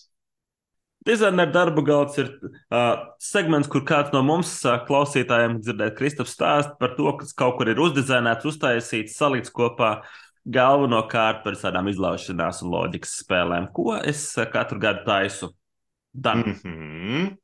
Dizaineru 1.05 1.53
darba 1.53 1.81
galds 1.85 2.17
ir 2.21 2.27
uh, 2.41 3.13
segments, 3.21 3.69
kur 3.69 3.85
kāds 3.85 4.13
no 4.13 4.23
mums 4.25 4.49
uh, 4.65 4.79
klausītājiem 4.89 5.59
dzirdēt 5.61 5.95
Kristofs 5.97 6.33
stāst 6.33 6.75
par 6.81 6.93
to, 6.97 7.13
kas 7.17 7.33
kaut 7.37 7.57
kur 7.57 7.69
ir 7.69 7.81
uzdizainēts, 7.81 8.45
uztaisīts, 8.49 9.17
salikts 9.17 9.53
kopā 9.53 9.99
galvenokārt 10.45 11.43
par 11.43 11.57
tādām 11.59 11.89
izlaušanās 11.91 12.61
un 12.65 12.73
loģikas 12.73 13.19
spēlēm, 13.23 13.69
ko 13.75 13.95
es 13.97 14.23
uh, 14.37 14.47
katru 14.49 14.79
gadu 14.81 15.05
taisu. 15.05 15.51
Dan. 16.11 16.43
Mm 16.43 16.55
-hmm. 16.63 17.37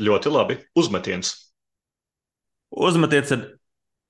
Ļoti 0.00 0.30
labi. 0.32 0.58
Uzmetiens. 0.74 1.52
Uzmetiens 2.70 3.30
ir 3.30 3.58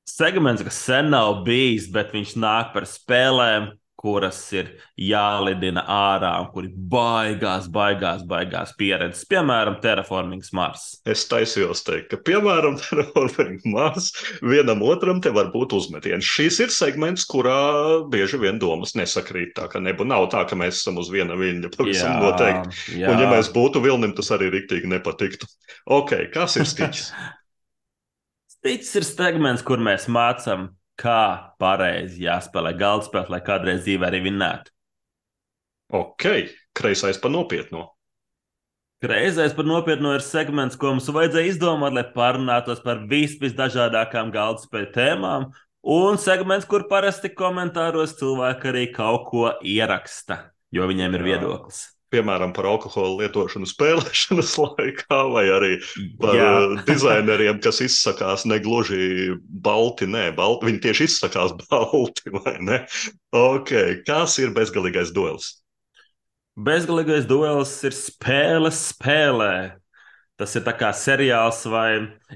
segments, 0.09 0.63
kas 0.63 0.75
sen 0.75 1.11
nav 1.11 1.43
bijis, 1.45 1.91
bet 1.93 2.13
viņš 2.13 2.37
nāk 2.37 2.73
par 2.73 2.87
spēlēm, 2.89 3.73
kuras 3.99 4.39
ir 4.53 4.71
jālidina 5.01 5.85
ārā 5.91 6.33
un 6.43 6.49
kuri 6.53 6.69
baigās, 6.69 7.69
baigās, 7.73 8.25
baigās 8.29 8.75
pieredzes. 8.79 9.25
Piemēram, 9.31 9.79
Terraformings 9.83 10.53
Mars. 10.57 10.87
Es 11.09 11.25
taisījos 11.31 11.85
teikt, 11.87 12.11
ka, 12.11 12.21
piemēram, 12.27 12.77
Terraformings 12.83 13.67
Mars 13.71 14.11
vienam 14.45 14.83
otram 14.87 15.23
te 15.25 15.33
var 15.35 15.53
būt 15.55 15.77
uzmetiens. 15.79 16.27
Šis 16.27 16.61
ir 16.67 16.75
segments, 16.75 17.27
kurā 17.31 17.57
bieži 18.13 18.41
vien 18.43 18.61
domas 18.63 18.97
nesakrīt. 18.99 19.55
Tā 19.59 19.71
ka 19.73 19.83
nebūtu 19.83 20.11
nav 20.11 20.29
tā, 20.35 20.45
ka 20.51 20.59
mēs 20.59 20.83
esam 20.83 21.01
uz 21.01 21.13
viena 21.15 21.39
viļņa 21.39 21.73
pavisam 21.77 22.13
jā, 22.13 22.21
noteikti. 22.27 23.01
Jā. 23.01 23.15
Un 23.15 23.25
ja 23.25 23.31
mēs 23.31 23.53
būtu 23.55 23.83
vilnim, 23.85 24.17
tas 24.19 24.33
arī 24.35 24.51
riktīgi 24.59 24.91
nepatiktu. 24.91 25.49
Ok, 25.95 26.17
kas 26.35 26.59
ir 26.61 26.69
stiķis? 26.69 27.11
stiķis 28.59 28.97
ir 29.01 29.07
segments, 29.15 29.65
kur 29.65 29.83
mēs 29.83 30.11
mācām 30.13 30.73
kā 31.01 31.55
pareizi 31.61 32.25
jāspēlē 32.27 32.75
galda 32.79 33.09
spēle, 33.09 33.35
lai 33.35 33.43
kādreiz 33.45 33.83
dzīvē 33.85 34.09
arī 34.09 34.23
vinnētu. 34.29 34.73
Ok, 35.95 36.27
kreisais 36.75 37.21
par 37.21 37.35
nopietnu. 37.35 37.85
Kreisais 39.05 39.53
par 39.55 39.69
nopietnu 39.69 40.15
ir 40.17 40.25
segments, 40.25 40.79
ko 40.81 40.95
mums 40.95 41.11
vajadzēja 41.13 41.53
izdomāt, 41.53 41.95
lai 41.97 42.07
parunātos 42.15 42.81
par 42.85 43.05
vis, 43.11 43.37
visdažādākām 43.43 44.33
galda 44.35 44.65
spēļu 44.65 44.93
tēmām, 44.95 45.51
un 45.95 46.21
segments, 46.21 46.67
kur 46.69 46.89
parasti 46.91 47.31
komentāros 47.37 48.17
cilvēki 48.21 48.73
arī 48.73 48.87
kaut 48.95 49.29
ko 49.29 49.51
ieraksta, 49.61 50.47
jo 50.73 50.89
viņiem 50.89 51.19
ir 51.19 51.29
viedoklis 51.33 51.85
piemēram, 52.14 52.54
par 52.56 52.68
alkohola 52.71 53.25
lietošanu 53.25 53.68
spēlēšanas 53.68 54.54
laikā, 54.62 55.21
vai 55.35 55.44
arī 55.52 55.75
par 56.23 56.38
Jā. 56.38 56.52
Uh, 56.62 56.78
dizaineriem, 56.88 57.61
kas 57.64 57.83
izsakās 57.85 58.47
negluži 58.49 59.35
balti. 59.42 60.09
Nē, 60.11 60.30
balti, 60.38 60.71
viņi 60.71 60.83
tieši 60.87 61.11
izsakās 61.11 61.56
balti, 61.66 62.33
vai 62.38 62.56
ne? 62.62 62.80
Ok, 63.35 63.75
kas 64.06 64.38
ir 64.42 64.54
bezgalīgais 64.56 65.14
duels? 65.14 65.56
Bezgalīgais 66.54 67.25
duels 67.26 67.80
ir 67.83 67.97
spēle 67.99 68.71
spēlē. 68.71 69.54
Tas 70.38 70.50
ir 70.59 70.64
kā 70.66 70.88
seriāls 70.90 71.61
vai 71.71 71.88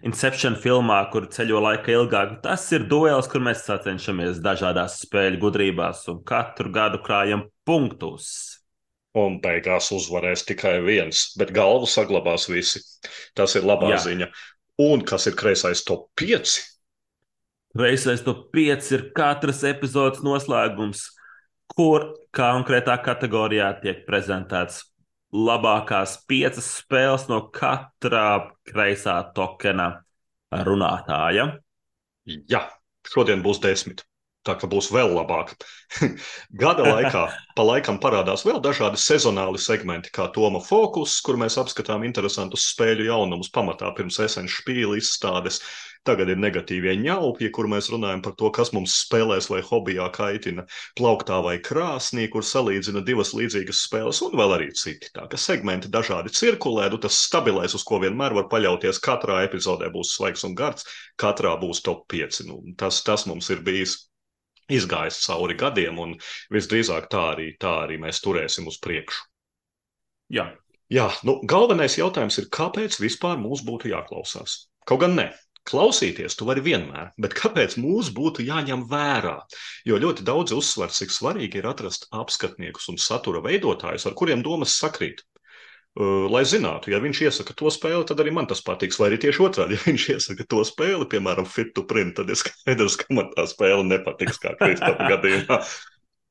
Inception 0.06 0.54
filmā, 0.54 1.00
kur 1.10 1.26
ceļo 1.34 1.58
laika 1.64 1.90
ilgāk. 1.96 2.36
Tas 2.44 2.62
ir 2.70 2.86
duels, 2.90 3.26
kur 3.30 3.42
mēs 3.42 3.64
sacenšamies 3.66 4.38
dažādās 4.42 5.00
spēļu 5.02 5.40
gudrībās 5.42 6.04
un 6.12 6.22
katru 6.26 6.70
gadu 6.70 7.02
krājam 7.02 7.48
punktus 7.66 8.47
un 9.18 9.38
beigās 9.42 9.90
uzvarēs 9.94 10.44
tikai 10.48 10.78
viens, 10.84 11.28
bet 11.38 11.52
galvu 11.56 11.88
saglabās 11.90 12.48
visi. 12.50 12.82
Tas 13.36 13.56
ir 13.58 13.66
labā 13.68 13.92
Jā. 13.94 14.00
ziņa. 14.08 14.28
Un 14.84 15.02
kas 15.06 15.26
ir 15.26 15.36
kreisais 15.38 15.82
top 15.86 16.08
5? 16.20 16.58
Kreisais 17.76 18.22
top 18.24 18.48
5 18.54 18.90
ir 18.96 19.06
katras 19.16 19.64
epizodes 19.66 20.22
noslēgums, 20.26 21.04
kur 21.74 22.12
konkrētā 22.34 22.96
kategorijā 23.04 23.72
tiek 23.82 24.04
prezentēts 24.06 24.84
labākās 25.34 26.16
piecas 26.30 26.70
spēles 26.78 27.28
no 27.28 27.42
katra 27.52 28.52
kreisā 28.70 29.20
tokena 29.36 29.90
runātāja. 30.64 31.50
Jā, 32.24 32.62
šodien 33.08 33.44
būs 33.44 33.60
desmit 33.64 34.07
tā 34.48 34.56
ka 34.60 34.70
būs 34.70 34.90
vēl 34.94 35.12
labāk. 35.16 35.54
Gada 36.62 36.86
laikā 36.88 37.24
pa 37.56 37.66
laikam 37.66 38.00
parādās 38.02 38.46
vēl 38.48 38.62
dažādi 38.64 39.00
sezonāli 39.02 39.60
segmenti, 39.60 40.12
kā 40.14 40.30
Toma 40.34 40.62
Fokus, 40.64 41.18
kur 41.24 41.40
mēs 41.40 41.58
apskatām 41.60 42.06
interesantus 42.08 42.70
spēļu 42.72 43.10
jaunumus 43.10 43.52
pamatā 43.54 43.92
pirms 43.96 44.20
esenču 44.24 44.62
spīļu 44.62 44.96
izstādes. 45.00 45.62
Tagad 46.06 46.30
ir 46.32 46.38
negatīvie 46.40 46.94
ņaupji, 47.02 47.50
kur 47.52 47.66
mēs 47.68 47.90
runājam 47.92 48.22
par 48.24 48.32
to, 48.40 48.48
kas 48.54 48.70
mums 48.72 48.94
spēlēs 49.02 49.50
vai 49.52 49.58
hobijā 49.66 50.06
kaitina 50.14 50.64
plauktā 50.96 51.40
vai 51.44 51.56
krāsnī, 51.60 52.28
kur 52.32 52.46
salīdzina 52.46 53.02
divas 53.04 53.34
līdzīgas 53.36 53.82
spēles 53.88 54.22
un 54.24 54.36
vēl 54.38 54.54
arī 54.56 54.70
citi. 54.78 55.10
Tā 55.12 55.26
ka 55.28 55.40
segmenti 55.42 55.90
dažādi 55.92 56.32
cirkulē, 56.32 56.88
nu 56.94 57.02
tas 57.02 57.18
stabilais, 57.26 57.76
uz 57.76 57.84
ko 57.84 58.00
vienmēr 58.04 58.38
var 58.38 58.48
paļauties. 58.52 59.02
Katrā 59.04 59.42
epizodē 59.50 59.90
būs 59.92 60.14
svaigs 60.16 60.46
un 60.48 60.56
gards, 60.56 60.88
katrā 61.20 61.58
būs 61.60 61.82
top 61.84 62.06
5. 62.14 62.44
Nu, 62.48 62.62
tas, 62.78 63.02
tas 63.04 63.26
mums 63.28 63.50
ir 63.52 63.60
bijis 63.66 63.98
izgājis 64.68 65.22
cauri 65.26 65.56
gadiem, 65.58 65.98
un 65.98 66.14
visdrīzāk 66.54 67.10
tā 67.12 67.26
arī, 67.34 67.50
tā 67.60 67.74
arī 67.86 67.98
mēs 68.02 68.22
turēsim 68.24 68.68
uz 68.70 68.80
priekšu. 68.84 69.26
Jā, 70.34 70.50
Jā 70.88 71.10
nu, 71.28 71.34
galvenais 71.44 71.98
jautājums 71.98 72.38
ir, 72.40 72.46
kāpēc 72.48 72.96
vispār 73.02 73.36
mums 73.36 73.60
būtu 73.64 73.90
jāklausās? 73.90 74.68
Kaut 74.88 75.02
gan 75.04 75.18
ne. 75.18 75.28
Klausīties 75.68 76.32
tu 76.38 76.46
vari 76.48 76.62
vienmēr, 76.64 77.10
bet 77.20 77.34
kāpēc 77.36 77.74
mums 77.76 78.08
būtu 78.16 78.40
jāņem 78.46 78.86
vērā? 78.88 79.34
Jo 79.84 79.98
ļoti 80.00 80.24
daudz 80.24 80.54
uzsver, 80.56 80.88
cik 80.88 81.12
svarīgi 81.12 81.60
ir 81.60 81.68
atrast 81.68 82.06
apskatniekus 82.08 82.88
un 82.88 82.96
satura 82.96 83.42
veidotājus, 83.44 84.06
ar 84.08 84.16
kuriem 84.16 84.40
domas 84.46 84.78
sakrīt. 84.80 85.20
Uh, 85.98 86.28
lai 86.30 86.44
zinātu, 86.46 86.92
ja 86.92 87.00
viņš 87.02 87.20
iesaka 87.26 87.54
to 87.58 87.72
spēli, 87.74 88.04
tad 88.06 88.20
arī 88.22 88.30
man 88.30 88.46
tas 88.46 88.60
patiks. 88.62 89.00
Vai 89.00 89.08
arī 89.10 89.16
tieši 89.24 89.42
otrādi, 89.42 89.74
ja 89.78 89.82
viņš 89.82 90.04
iesaka 90.14 90.44
to 90.46 90.62
spēli, 90.66 91.08
piemēram, 91.10 91.48
fit 91.50 91.72
to 91.74 91.82
print, 91.90 92.14
tad 92.20 92.30
ir 92.30 92.38
skaidrs, 92.38 92.98
ka 93.00 93.16
man 93.18 93.32
tā 93.34 93.48
spēle 93.50 93.82
nepatiks, 93.88 94.38
kā 94.44 94.54
Kristofam 94.60 95.10
gadījumā. 95.16 95.58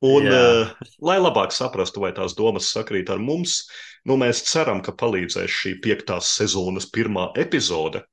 Un, 0.08 0.30
uh, 0.30 0.72
lai 1.04 1.18
labāk 1.20 1.52
saprastu, 1.52 2.00
vai 2.06 2.14
tās 2.16 2.38
domas 2.38 2.70
sakrīt 2.72 3.10
ar 3.12 3.20
mums, 3.20 3.64
nu, 4.08 4.16
mēs 4.22 4.46
ceram, 4.48 4.80
ka 4.86 4.94
palīdzēs 4.96 5.52
šī 5.52 5.74
piektās 5.84 6.30
sezonas 6.38 6.88
pirmā 6.94 7.32
epizode. 7.36 8.06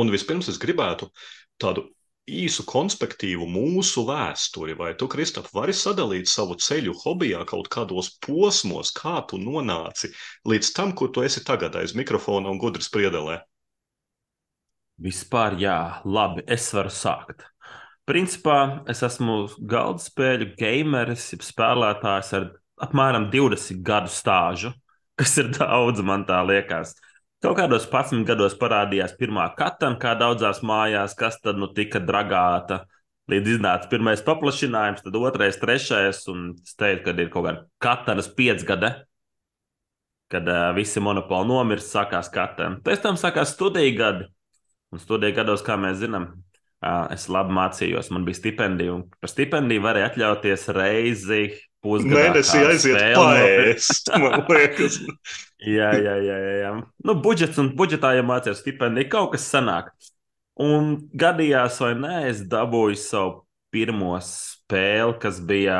Un 0.00 0.08
vispirms 0.14 0.48
es 0.48 0.56
gribētu 0.62 1.10
tādu 1.60 1.90
īsu 2.24 2.64
konspektīvu 2.64 3.46
mūsu 3.48 4.04
vēsturi, 4.08 4.76
vai 4.78 4.94
tu, 4.96 5.08
Kristap, 5.12 5.50
vari 5.52 5.74
sadalīt 5.76 6.30
savu 6.30 6.56
ceļu 6.56 6.94
hobijā 7.02 7.44
kaut 7.48 7.68
kādos 7.72 8.14
posmos, 8.24 8.92
kā 8.96 9.18
tu 9.28 9.38
nonāci 9.40 10.12
līdz 10.48 10.72
tam, 10.76 10.94
kur 10.96 11.12
tu 11.12 11.24
esi 11.24 11.44
tagad 11.44 11.76
aiz 11.76 11.92
mikrofona 11.96 12.48
un 12.52 12.60
gudras 12.62 12.88
priedelē? 12.92 13.42
Vispār, 15.04 15.58
jā, 15.58 16.00
labi, 16.06 16.44
es 16.46 16.70
varu 16.72 16.92
sākt. 16.92 17.44
Principā 18.08 18.84
es 18.88 19.00
esmu 19.02 19.48
galda 19.58 20.02
spēļu 20.04 20.52
gameris, 20.58 21.30
jeb 21.32 21.44
spēlētājs 21.44 22.34
ar 22.38 22.50
apmēram 22.84 23.30
20 23.32 23.80
gadu 23.84 24.12
stāžu, 24.12 24.72
kas 25.18 25.36
ir 25.40 25.50
daudz, 25.58 26.00
man 26.04 26.24
tā 26.28 26.40
liekas. 26.46 26.94
Kaut 27.44 27.58
kādos 27.58 27.84
11 27.84 28.24
gados 28.24 28.54
parādījās 28.56 29.18
pirmā 29.20 29.50
katana, 29.58 29.98
kā 30.00 30.14
daudzās 30.16 30.62
mājās, 30.64 31.12
kas 31.18 31.36
tad 31.44 31.58
nu 31.60 31.66
tika 31.76 32.00
dragāta. 32.00 32.86
Līdz 33.28 33.58
iznāca 33.58 33.88
pirmais 33.90 34.22
paplašinājums, 34.24 35.02
tad 35.04 35.18
otrais, 35.20 35.58
trešais, 35.60 36.22
un 36.32 36.54
es 36.56 36.72
teicu, 36.80 37.02
ka 37.04 37.12
ir 37.20 37.28
kaut 37.32 37.44
kāda 37.44 37.66
katanas 37.84 38.30
piecgade, 38.32 38.90
kad 40.32 40.48
uh, 40.48 40.70
visi 40.76 41.02
monopoli 41.04 41.50
nomirst, 41.50 41.92
sākās 41.92 42.32
katana. 42.32 42.80
Pēc 42.84 43.04
tam 43.04 43.20
sākās 43.20 43.52
studiju 43.52 43.92
gadi, 44.00 44.28
un 44.92 45.04
studiju 45.04 45.36
gados, 45.36 45.64
kā 45.64 45.76
mēs 45.80 46.00
zinām, 46.00 46.30
uh, 46.80 47.12
es 47.12 47.28
labi 47.28 47.52
mācījos, 47.60 48.08
man 48.12 48.24
bija 48.24 48.40
stipendija, 48.40 48.96
un 48.96 49.04
par 49.20 49.32
stipendiju 49.32 49.84
varēja 49.84 50.14
atļauties 50.14 50.68
reizi 50.80 51.42
Mēnesī 51.84 52.62
aiziet 52.64 52.98
paēst, 53.16 54.10
man 54.20 54.42
liekas. 54.50 54.98
jā, 55.60 55.92
jā, 56.00 56.16
jā, 56.24 56.38
jā. 56.62 56.72
Nu, 57.04 57.14
budžets 57.24 57.60
un 57.60 57.72
budžetā, 57.78 58.14
ja 58.16 58.24
mācījās 58.26 58.62
stipendiju, 58.64 59.10
kaut 59.12 59.34
kas 59.36 59.46
sanāk. 59.52 59.92
Un 60.60 60.94
gadījās 61.18 61.80
vai 61.82 61.94
nē, 61.98 62.14
es 62.30 62.44
dabūju 62.50 62.98
savu 63.00 63.40
pirmo 63.74 64.14
spēli, 64.22 65.16
kas 65.22 65.40
bija 65.42 65.78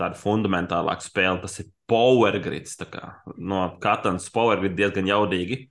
tāda 0.00 0.18
fundamentālāka 0.18 1.06
spēle. 1.06 1.38
Tas 1.44 1.60
ir 1.62 1.70
Power 1.90 2.38
Grids. 2.42 2.76
No 3.38 3.62
Katanas 3.82 4.26
Power 4.34 4.58
Grid 4.62 4.76
diezgan 4.78 5.08
jaudīgi. 5.10 5.62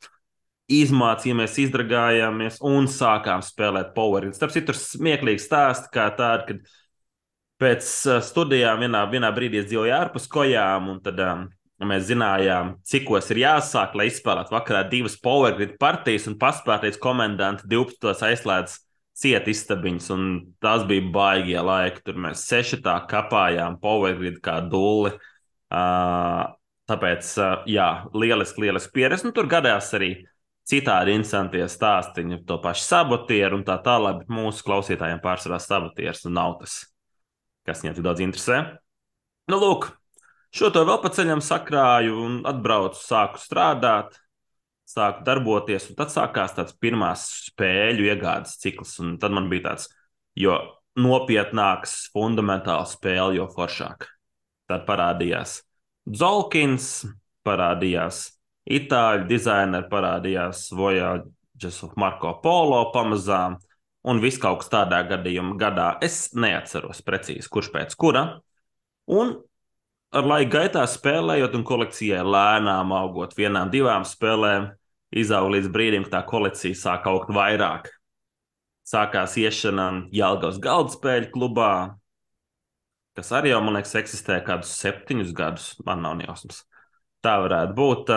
Izmācījāmies, 0.70 1.58
izdragājāmies 1.66 2.60
un 2.66 2.88
sākām 2.92 3.44
spēlēt 3.44 3.92
Power 3.96 4.24
Grid. 4.28 4.38
Starp 4.38 4.54
citu, 4.56 4.70
tur 4.72 4.80
smieklīgi 4.80 5.42
stāsti, 5.44 5.92
kā 5.96 6.08
tāda, 6.16 6.46
kad 6.48 6.64
pēc 7.60 7.88
uh, 8.08 8.20
studijām 8.24 8.84
vienā, 8.84 9.06
vienā 9.12 9.30
brīdī 9.36 9.62
es 9.62 9.70
dzīvoju 9.70 9.96
ārpus 9.96 10.28
kojām, 10.32 10.90
un 10.94 11.02
tad 11.04 11.20
um, 11.24 11.48
mēs 11.88 12.08
zinājām, 12.10 12.76
cikos 12.88 13.30
ir 13.34 13.44
jāsāk, 13.46 13.96
lai 13.96 14.10
izspēlētu 14.10 14.56
vakarā 14.56 14.84
divas 14.92 15.18
powergrid 15.22 15.78
partijas 15.80 16.28
un 16.32 16.38
paspēt 16.40 16.88
līdz 16.88 17.00
komendanti 17.04 17.68
12. 17.72 18.16
aizslēdz 18.30 18.78
ciet 19.20 19.48
istabiņas, 19.52 20.10
un 20.16 20.26
tas 20.64 20.86
bija 20.88 21.08
baigie 21.14 21.60
laiki. 21.64 22.04
Tur 22.06 22.20
mēs 22.24 22.46
sešatā 22.48 22.96
kapājām 23.10 23.80
powergrid 23.84 24.40
kā 24.44 24.60
dulli. 24.64 25.12
Uh, 25.70 26.48
tāpēc, 26.90 27.32
uh, 27.38 27.64
jā, 27.70 27.90
lieliski, 28.16 28.66
lieliski 28.66 28.96
pieredze. 28.96 29.28
Nu, 29.28 29.36
tur 29.36 29.50
gadās 29.52 29.92
arī 29.98 30.14
citādi 30.70 31.16
interesantie 31.18 31.66
stāstīņi, 31.70 32.44
to 32.48 32.60
pašu 32.64 32.86
sabotieru 32.86 33.60
un 33.60 33.66
tā 33.68 33.80
tālāk, 33.86 34.24
bet 34.24 34.32
mūsu 34.34 34.66
klausītājiem 34.68 35.22
pārsvarā 35.24 35.60
sabotieris 35.64 36.26
un 36.30 36.38
nav 36.38 36.60
tas 36.62 36.82
kas 37.70 37.84
viņam 37.84 37.98
tik 37.98 38.08
daudz 38.08 38.24
interesē. 38.26 38.60
Nu, 39.50 39.60
lūk, 39.62 39.92
šo 40.54 40.72
to 40.74 40.84
vēl 40.90 41.00
pa 41.04 41.14
ceļam 41.14 41.44
sakrāju 41.46 42.18
un 42.26 42.42
atbraucu, 42.50 43.00
sāku 43.02 43.42
strādāt, 43.42 44.18
sāku 44.90 45.24
darboties, 45.28 45.92
un 45.92 45.98
tad 46.00 46.14
sākās 46.14 46.58
tāds 46.58 46.76
pirmās 46.82 47.28
spēļu 47.52 48.10
iegādes 48.10 48.58
cikls, 48.62 48.98
un 49.04 49.18
tad 49.22 49.34
man 49.36 49.50
bija 49.52 49.70
tāds, 49.70 49.90
jo 50.38 50.58
nopietnāks, 51.00 52.10
fundamentāls 52.14 52.96
spēle, 52.98 53.38
jo 53.38 53.48
foršāk. 53.54 54.10
Tad 54.70 54.86
parādījās 54.90 55.60
Zolkins, 56.10 57.06
parādījās 57.46 58.24
itāļu 58.70 59.28
dizaineri, 59.30 59.90
parādījās 59.92 60.68
Vojaģis 60.78 61.82
Marko 62.00 62.36
Polo 62.44 62.82
pamazām, 62.94 63.58
un 64.08 64.22
viss 64.24 64.40
kaut 64.42 64.62
kas 64.64 64.72
tādā 64.72 65.02
gadījumā 65.10 65.58
gadā. 65.60 65.90
Es 66.06 66.32
neatceros 66.38 67.04
precīzi, 67.06 67.50
kurš 67.52 67.72
pēc 67.74 67.96
kura. 68.00 68.26
Un 69.10 69.36
ar 70.16 70.28
laika 70.30 70.60
gaitā 70.60 70.86
spēlējot 70.88 71.58
un 71.60 71.66
kolekcijai 71.68 72.24
lēnām 72.26 72.94
augot, 72.96 73.36
vienām, 73.38 73.72
divām 73.74 74.06
spēlēm, 74.08 74.72
izauga 75.12 75.56
līdz 75.58 75.72
brīdim, 75.74 76.08
kad 76.08 76.20
tā 76.20 76.26
kolekcija 76.30 76.78
sāk 76.78 77.10
augt 77.10 77.34
vairāk. 77.34 77.90
Sākās 78.90 79.36
iešana 79.38 80.08
Jālgavas 80.16 80.58
galda 80.62 80.96
spēļu 80.96 81.30
klubā, 81.34 81.74
kas 83.18 83.30
arī 83.36 83.52
jau, 83.52 83.60
man 83.62 83.78
liekas, 83.78 83.94
eksistē 84.00 84.40
kādus 84.46 84.72
septiņus 84.80 85.36
gadus. 85.38 85.70
Man 85.86 86.02
nav 86.06 86.18
nejausmas. 86.22 86.64
Tā 87.20 87.36
varētu 87.44 87.76
būt. 87.76 88.10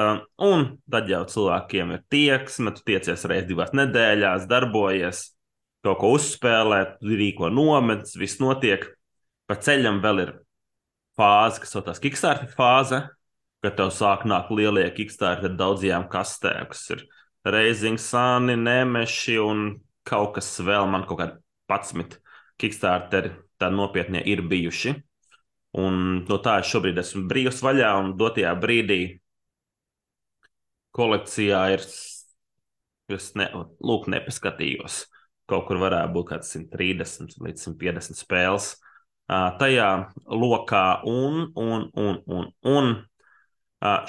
Un 0.47 0.67
tad 0.89 1.11
jau 1.11 1.25
cilvēkiem 1.29 1.97
ir 1.97 2.05
tieksme, 2.13 2.73
tu 2.77 2.85
tiecies 2.87 3.27
reizes 3.27 3.49
divās 3.51 3.75
nedēļās, 3.75 4.47
darbojies 4.49 5.32
kaut 5.83 5.99
ko 6.01 6.13
uzspēlēt, 6.17 7.01
rīko 7.03 7.51
nometnes, 7.53 8.17
viss 8.19 8.41
notiek. 8.43 8.87
Pa 9.51 9.59
ceļam 9.59 9.99
vēl 10.03 10.23
ir 10.23 10.33
fāze, 11.19 11.61
kas 11.63 11.75
saucās 11.75 12.01
Kickstarter 12.03 12.51
fāze, 12.55 13.03
kad 13.63 13.77
tev 13.79 13.91
sāk 13.95 14.27
nākt 14.29 14.53
lielie 14.55 14.87
Kickstarter 14.95 15.51
ar 15.51 15.59
daudzajām 15.59 16.07
kastēm, 16.13 16.69
kas 16.71 16.87
ir 16.95 17.07
Reizing 17.47 17.99
Sani, 18.01 18.57
Nemeši 18.57 19.39
un 19.43 19.65
kaut 20.07 20.37
kas 20.39 20.55
vēl, 20.63 20.87
man 20.91 21.07
kaut 21.09 21.21
kādi 21.21 21.41
11 21.71 22.19
Kickstarter 22.63 23.33
tādi 23.59 23.79
nopietnie 23.79 24.23
ir 24.31 24.45
bijuši. 24.47 24.95
Un 25.83 26.23
no 26.29 26.39
tā 26.45 26.59
es 26.61 26.69
šobrīd 26.69 27.01
esmu 27.01 27.25
brīvs 27.31 27.63
vaļā, 27.65 27.95
un 28.03 28.13
dotajā 28.21 28.53
brīdī 28.61 29.01
kolekcijā 30.93 31.63
ir, 31.73 31.87
es 33.17 33.31
ne, 33.41 33.49
lūk, 33.81 34.11
nepaskatījos 34.13 35.07
kaut 35.53 35.69
kur 35.69 35.81
varētu 35.83 36.15
būt 36.17 36.29
kaut 36.31 36.43
kāds 36.43 36.55
130 36.57 37.39
līdz 37.45 37.67
150 37.69 38.19
spēles 38.19 38.73
tajā 39.61 39.89
lokā. 40.27 40.87
Un, 41.09 41.47
un, 41.57 41.89
un, 41.97 42.21
un, 42.27 42.49
un 42.69 42.93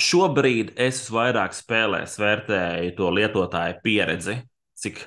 šobrīd 0.01 0.73
es 0.81 1.05
vairāk 1.13 1.55
spēlēs 1.57 2.17
vērtēju 2.21 2.95
to 2.97 3.11
lietotāju 3.17 3.79
pieredzi, 3.85 4.39
cik 4.79 5.01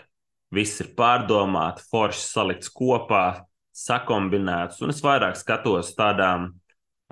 viss 0.54 0.80
ir 0.82 0.92
pārdomāts, 0.98 1.86
forši 1.90 2.22
salikts 2.24 2.72
kopā, 2.72 3.42
sakombinēts. 3.76 4.80
Un 4.82 4.94
es 4.94 5.02
vairāk 5.04 5.36
skatos 5.38 5.92
tādām 5.98 6.52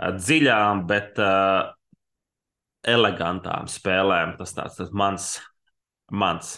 dziļām, 0.01 0.87
bet 0.91 1.19
uh, 1.23 1.75
elegantām 2.85 3.69
spēlēm. 3.71 4.37
Tas 4.39 4.55
tāds 4.57 4.79
tas 4.81 4.93
mans, 4.97 5.35
mans 6.11 6.57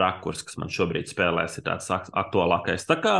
rakurs, 0.00 0.44
kas 0.46 0.58
man 0.60 0.72
šobrīd 0.72 1.10
spēlēs, 1.10 1.58
ir 1.58 1.66
tāds 1.66 1.90
aktuālākais. 1.92 2.86
Tā 2.88 2.98
kā 3.02 3.16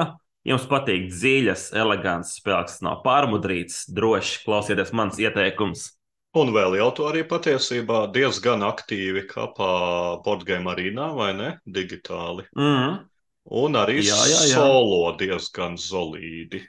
jums 0.48 0.66
patīk 0.70 1.10
dziļas, 1.12 1.70
elegants 1.76 2.36
spēles, 2.38 2.78
kas 2.78 2.82
nav 2.86 3.02
pārmudrīts, 3.04 3.86
droši 3.94 4.42
klausieties 4.46 4.94
mans 4.96 5.20
ieteikums. 5.22 5.90
Un 6.38 6.52
vēl 6.54 6.76
jau 6.78 6.88
to 6.94 7.06
arī 7.08 7.22
patiesībā 7.26 8.06
diezgan 8.14 8.62
aktīvi 8.66 9.24
kapā 9.30 9.70
Boardgame 10.24 10.70
arīnā, 10.74 11.08
vai 11.16 11.32
ne? 11.34 11.52
Digitāli. 11.64 12.44
Mm 12.56 12.74
-hmm. 12.74 12.98
Un 13.48 13.72
arī 13.80 14.02
jā, 14.04 14.18
jā, 14.28 14.42
jā. 14.50 14.58
solo 14.60 15.16
diezgan 15.16 15.78
solīdi 15.80 16.60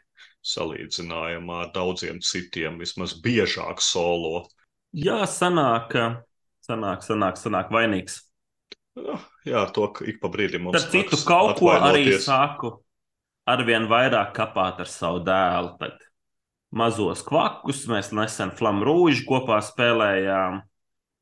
salīdzinājumā 0.46 1.66
ar 1.66 1.72
daudziem 1.76 2.22
citiem, 2.24 2.80
vismaz 2.80 3.14
biežāk 3.22 3.82
solo. 3.84 4.48
Jā, 4.96 5.26
sanāk, 5.28 5.92
sanāk, 6.66 7.04
sanāk, 7.04 7.36
sanāk 7.38 7.70
vainīgs. 7.76 8.22
Jā, 9.48 9.64
to 9.76 9.88
ik 10.08 10.20
pa 10.20 10.32
brīdim 10.32 10.68
mums 10.68 10.84
ir. 10.84 10.90
Citu 10.92 11.20
kaut 11.28 11.60
ko 11.60 11.72
arī 11.72 12.12
saku, 12.22 12.74
arvien 13.50 13.88
vairāk 13.90 14.34
kapāt 14.36 14.82
ar 14.84 14.90
savu 14.90 15.24
dēlu. 15.26 15.76
Tad 15.80 16.02
mazos 16.76 17.24
kvakus 17.26 17.86
mēs 17.90 18.12
nesen 18.16 18.52
flamrūžu 18.58 19.26
kopā 19.30 19.62
spēlējām, 19.66 20.62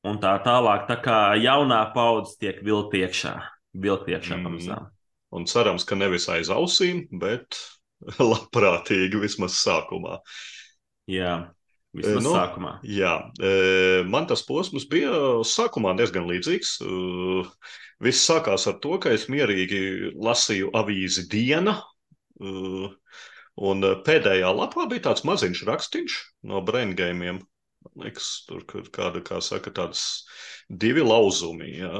un 0.07 0.21
tā 0.23 0.33
tālāk. 0.45 0.87
Tā 0.89 0.99
kā 1.03 1.19
jaunā 1.41 1.81
paudze 1.95 2.37
tiek 2.41 2.61
vilkt 2.65 2.97
iekšā, 2.99 3.35
vilkt 3.77 4.09
iekšā 4.11 4.37
mm. 4.39 4.47
pamazām. 4.47 4.93
Un 5.37 5.47
cerams, 5.49 5.83
ka 5.87 5.97
nevis 5.99 6.27
aiz 6.31 6.51
ausīm, 6.53 7.05
bet 7.19 7.59
labprātīgi 8.31 9.21
vismaz 9.21 9.59
sākumā. 9.59 10.21
Jā. 11.11 11.37
Vismaz 11.97 12.25
nu, 12.25 12.33
sākumā. 12.35 12.71
Jā, 12.85 13.13
man 14.05 14.27
tas 14.29 14.43
posms 14.45 14.85
bija 14.91 15.39
sākumā 15.47 15.95
diezgan 15.97 16.27
līdzīgs. 16.29 16.75
Viss 18.03 18.25
sākās 18.29 18.67
ar 18.69 18.77
to, 18.83 18.97
ka 19.01 19.13
es 19.17 19.25
mierīgi 19.33 20.13
lasīju 20.27 20.71
avīzi 20.77 21.25
Diena. 21.31 21.79
Un 23.67 23.85
pēdējā 24.05 24.51
lapā 24.53 24.85
bija 24.91 25.07
tāds 25.09 25.25
maziņš 25.25 25.63
rakstīns 25.69 26.17
no 26.51 26.61
brain 26.61 26.93
gamiem. 26.99 27.39
Man 27.41 27.56
liekas, 27.95 28.27
tur 28.47 28.63
kāda, 28.67 29.21
kā 29.25 29.39
saka, 29.43 29.71
tādas 29.73 30.01
divi 30.67 31.03
lauzumi. 31.05 31.69
Ja? 31.79 31.91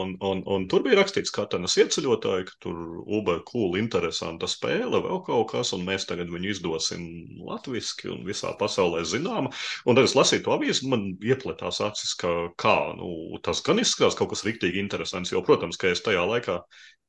Un, 0.00 0.16
un, 0.26 0.42
un 0.50 0.66
tur 0.70 0.84
bija 0.86 0.98
rakstīts, 1.00 1.32
ka 1.34 1.44
Katanas 1.44 1.76
ieceļotāji, 1.80 2.48
ka 2.50 2.56
tur 2.64 2.76
uber 3.06 3.40
cool, 3.48 3.78
interesanta 3.80 4.48
spēle, 4.50 5.00
vēl 5.06 5.22
kaut 5.26 5.52
kas, 5.54 5.72
un 5.76 5.86
mēs 5.86 6.06
tagad 6.10 6.32
viņu 6.32 6.52
izdosim 6.52 7.06
latviski 7.46 8.10
un 8.12 8.24
visā 8.26 8.52
pasaulē 8.60 9.04
zināma. 9.08 9.52
Un 9.86 9.98
tad 9.98 10.08
es 10.08 10.16
lasīju 10.18 10.46
to 10.46 10.54
avīzi, 10.56 10.88
man 10.90 11.10
iepletās 11.22 11.80
acis, 11.86 12.14
ka 12.20 12.34
kā, 12.60 12.76
nu, 12.98 13.40
tas 13.46 13.62
gan 13.66 13.82
izskatās 13.82 14.18
kaut 14.18 14.34
kas 14.34 14.46
riktīgi 14.48 14.82
interesants, 14.82 15.32
jo, 15.34 15.42
protams, 15.46 15.80
ka 15.80 15.94
es 15.94 16.02
tajā 16.04 16.26
laikā 16.34 16.60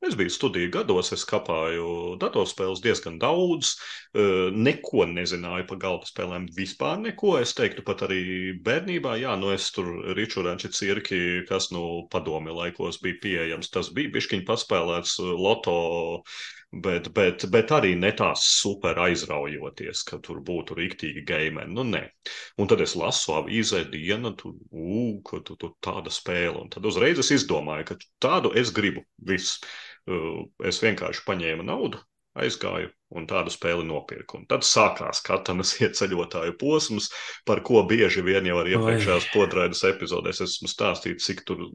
Es 0.01 0.15
biju 0.17 0.31
studiju 0.33 0.69
gados, 0.73 1.11
es 1.13 1.23
kapāju 1.29 2.15
datorspēles 2.21 2.79
diezgan 2.81 3.19
daudz, 3.21 3.75
neko 4.65 5.05
nezināju 5.11 5.67
par 5.69 5.77
galda 5.83 6.09
spēlēm, 6.09 6.47
vispār 6.57 6.97
neko. 7.03 7.35
Es 7.37 7.53
teiktu, 7.57 7.85
pat 7.85 8.01
arī 8.07 8.23
bērnībā, 8.65 9.13
jā, 9.21 9.35
nu 9.37 9.51
es 9.53 9.69
tur 9.75 9.91
ričurāņši 10.17 10.71
cirki, 10.79 11.21
kas 11.51 11.69
nu 11.75 11.83
padomi 12.09 12.55
laikos 12.55 12.97
bija 13.03 13.19
pieejams, 13.27 13.69
tas 13.69 13.91
bija 13.93 14.13
bišķiņ 14.17 14.41
paspēlēts 14.49 15.19
loto 15.21 15.77
bet, 16.71 17.11
bet, 17.13 17.45
bet 17.51 17.71
arī 17.75 17.91
ne 17.99 18.11
tās 18.15 18.45
super 18.61 18.99
aizraujoties, 19.05 20.03
ka 20.07 20.19
tur 20.23 20.39
būtu 20.47 20.77
rīktīgi 20.77 21.23
gameri. 21.27 21.71
Nu, 21.75 21.83
nē. 21.87 22.03
Un 22.57 22.71
tad 22.71 22.81
es 22.85 22.95
lasu 22.99 23.35
avīzē 23.37 23.83
dienu, 23.91 24.33
tur, 24.39 24.55
ū, 24.71 25.19
ka 25.27 25.41
tu, 25.45 25.57
tu 25.59 25.73
tāda 25.83 26.13
spēle. 26.13 26.57
Un 26.63 26.71
tad 26.71 26.87
uzreiz 26.87 27.19
es 27.21 27.33
izdomāju, 27.35 27.91
ka 27.91 27.99
tādu 28.23 28.53
es 28.57 28.71
gribu. 28.75 29.03
Viss. 29.27 29.59
Es 30.65 30.81
vienkārši 30.81 31.25
paņēmu 31.27 31.67
naudu, 31.67 31.99
aizgāju 32.39 32.89
un 33.11 33.25
tādu 33.27 33.51
spēli 33.51 33.83
nopirku. 33.83 34.39
Un 34.39 34.45
tad 34.49 34.63
sākās 34.63 35.19
katanas 35.25 35.73
ieceļotāju 35.83 36.55
posms, 36.59 37.09
par 37.47 37.59
ko 37.67 37.83
bieži 37.87 38.23
vien 38.23 38.47
jau 38.47 38.61
ar 38.61 38.69
iepriekšējās 38.71 39.27
podraidas 39.33 39.83
epizodēs 39.89 40.41
esmu 40.45 40.71
stāstījis, 40.71 41.27
cik 41.27 41.43
tur 41.47 41.65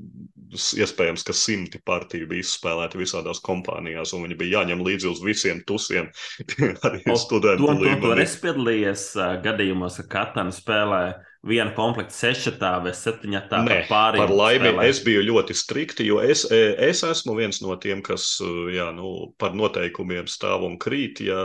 iespējams, 0.56 1.26
ka 1.26 1.36
simti 1.36 1.80
partiju 1.84 2.30
bija 2.30 2.46
izspēlēti 2.46 3.02
visādās 3.02 3.42
kompānijās, 3.44 4.14
un 4.16 4.24
viņi 4.26 4.40
bija 4.40 4.60
jāņem 4.60 4.84
līdzi 4.86 5.12
uz 5.12 5.22
visiem 5.24 5.62
tusiem, 5.68 6.08
arī 6.88 7.04
studentu 7.20 7.68
līmenī. 7.68 7.94
Tu, 8.00 8.02
tu, 8.02 8.12
tu 8.14 8.24
esi 8.24 8.42
piedalījies 8.46 9.08
uh, 9.20 9.32
gadījumos, 9.44 10.00
ka 10.02 10.08
katana 10.16 10.56
spēlē 10.56 11.02
viena 11.46 11.72
komplekta 11.76 12.14
sešatā 12.14 12.72
vai 12.84 12.92
septiņatā 12.96 13.62
Nē, 13.66 13.78
par, 13.90 14.18
par 14.18 14.32
laimi 14.32 14.70
spēlē. 14.72 14.86
es 14.90 15.02
biju 15.06 15.24
ļoti 15.28 15.56
strikti, 15.56 16.06
jo 16.10 16.20
es, 16.22 16.44
e, 16.50 16.62
es 16.88 17.02
esmu 17.06 17.36
viens 17.38 17.60
no 17.64 17.76
tiem, 17.82 18.02
kas 18.06 18.28
e, 18.44 18.52
jā, 18.76 18.88
nu, 18.96 19.12
par 19.40 19.56
noteikumiem 19.58 20.28
stāv 20.30 20.66
un 20.66 20.78
krīt. 20.82 21.22
Ja 21.26 21.38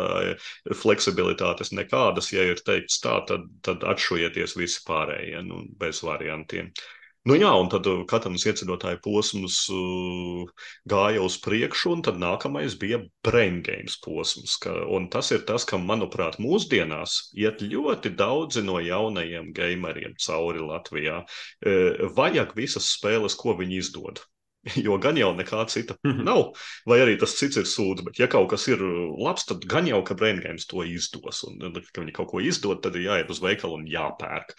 fleksibilitātes 0.81 1.71
nekādas, 1.75 2.31
ja 2.33 2.43
ir 2.49 2.59
teikts 2.65 2.99
tā, 3.03 3.19
tad, 3.29 3.45
tad 3.65 3.85
atšujieties 3.87 4.57
visi 4.59 4.81
pārējie 4.87 5.45
nu, 5.47 5.63
bez 5.79 6.01
variantiem. 6.05 6.71
Uh, 6.71 7.00
Nu 7.29 7.35
jā, 7.37 7.51
un 7.53 7.67
tad 7.69 7.85
uh, 7.85 7.99
katrs 8.09 8.47
ieceļotāju 8.49 8.97
posms 9.05 9.57
uh, 9.69 10.63
gāja 10.89 11.21
uz 11.21 11.35
priekšu, 11.43 11.91
un 11.93 12.01
tad 12.07 12.17
nākamais 12.21 12.73
bija 12.81 12.97
brain 13.27 13.59
games 13.61 13.99
posms. 14.01 14.55
Ka, 14.63 14.73
un 14.89 15.05
tas 15.13 15.29
ir 15.35 15.43
tas, 15.45 15.67
kam, 15.69 15.85
manuprāt, 15.85 16.39
mūsdienās 16.41 17.19
iet 17.37 17.61
ļoti 17.61 18.15
daudzi 18.17 18.65
no 18.65 18.79
jaunajiem 18.81 19.53
gameriem 19.53 20.17
cauri 20.25 20.65
Latvijā. 20.65 21.21
Uh, 21.61 22.09
vajag 22.17 22.57
visas 22.57 22.89
spēles, 22.97 23.37
ko 23.37 23.53
viņi 23.61 23.81
izdod. 23.85 24.25
Jo 24.85 24.97
gan 25.01 25.17
jau 25.17 25.31
nekā 25.33 25.63
cita 25.73 25.95
mhm. 26.05 26.19
nav, 26.25 26.41
vai 26.85 26.99
arī 27.01 27.15
tas 27.21 27.33
cits 27.37 27.57
ir 27.57 27.69
sūds. 27.69 28.03
Bet, 28.05 28.19
ja 28.21 28.27
kaut 28.29 28.49
kas 28.51 28.67
ir 28.69 28.81
labs, 28.81 29.45
tad 29.49 29.65
gan 29.69 29.89
jau, 29.89 30.01
ka 30.05 30.17
Brain 30.17 30.41
Games 30.41 30.65
to 30.69 30.85
izdos. 30.85 31.45
Un, 31.49 31.61
kad 31.77 32.01
viņi 32.01 32.17
kaut 32.17 32.29
ko 32.33 32.41
izdod, 32.41 32.81
tad 32.81 32.97
ir 32.97 33.07
jāiet 33.11 33.33
uz 33.33 33.41
veikalu 33.41 33.79
un 33.81 33.89
jāpērk. 33.89 34.53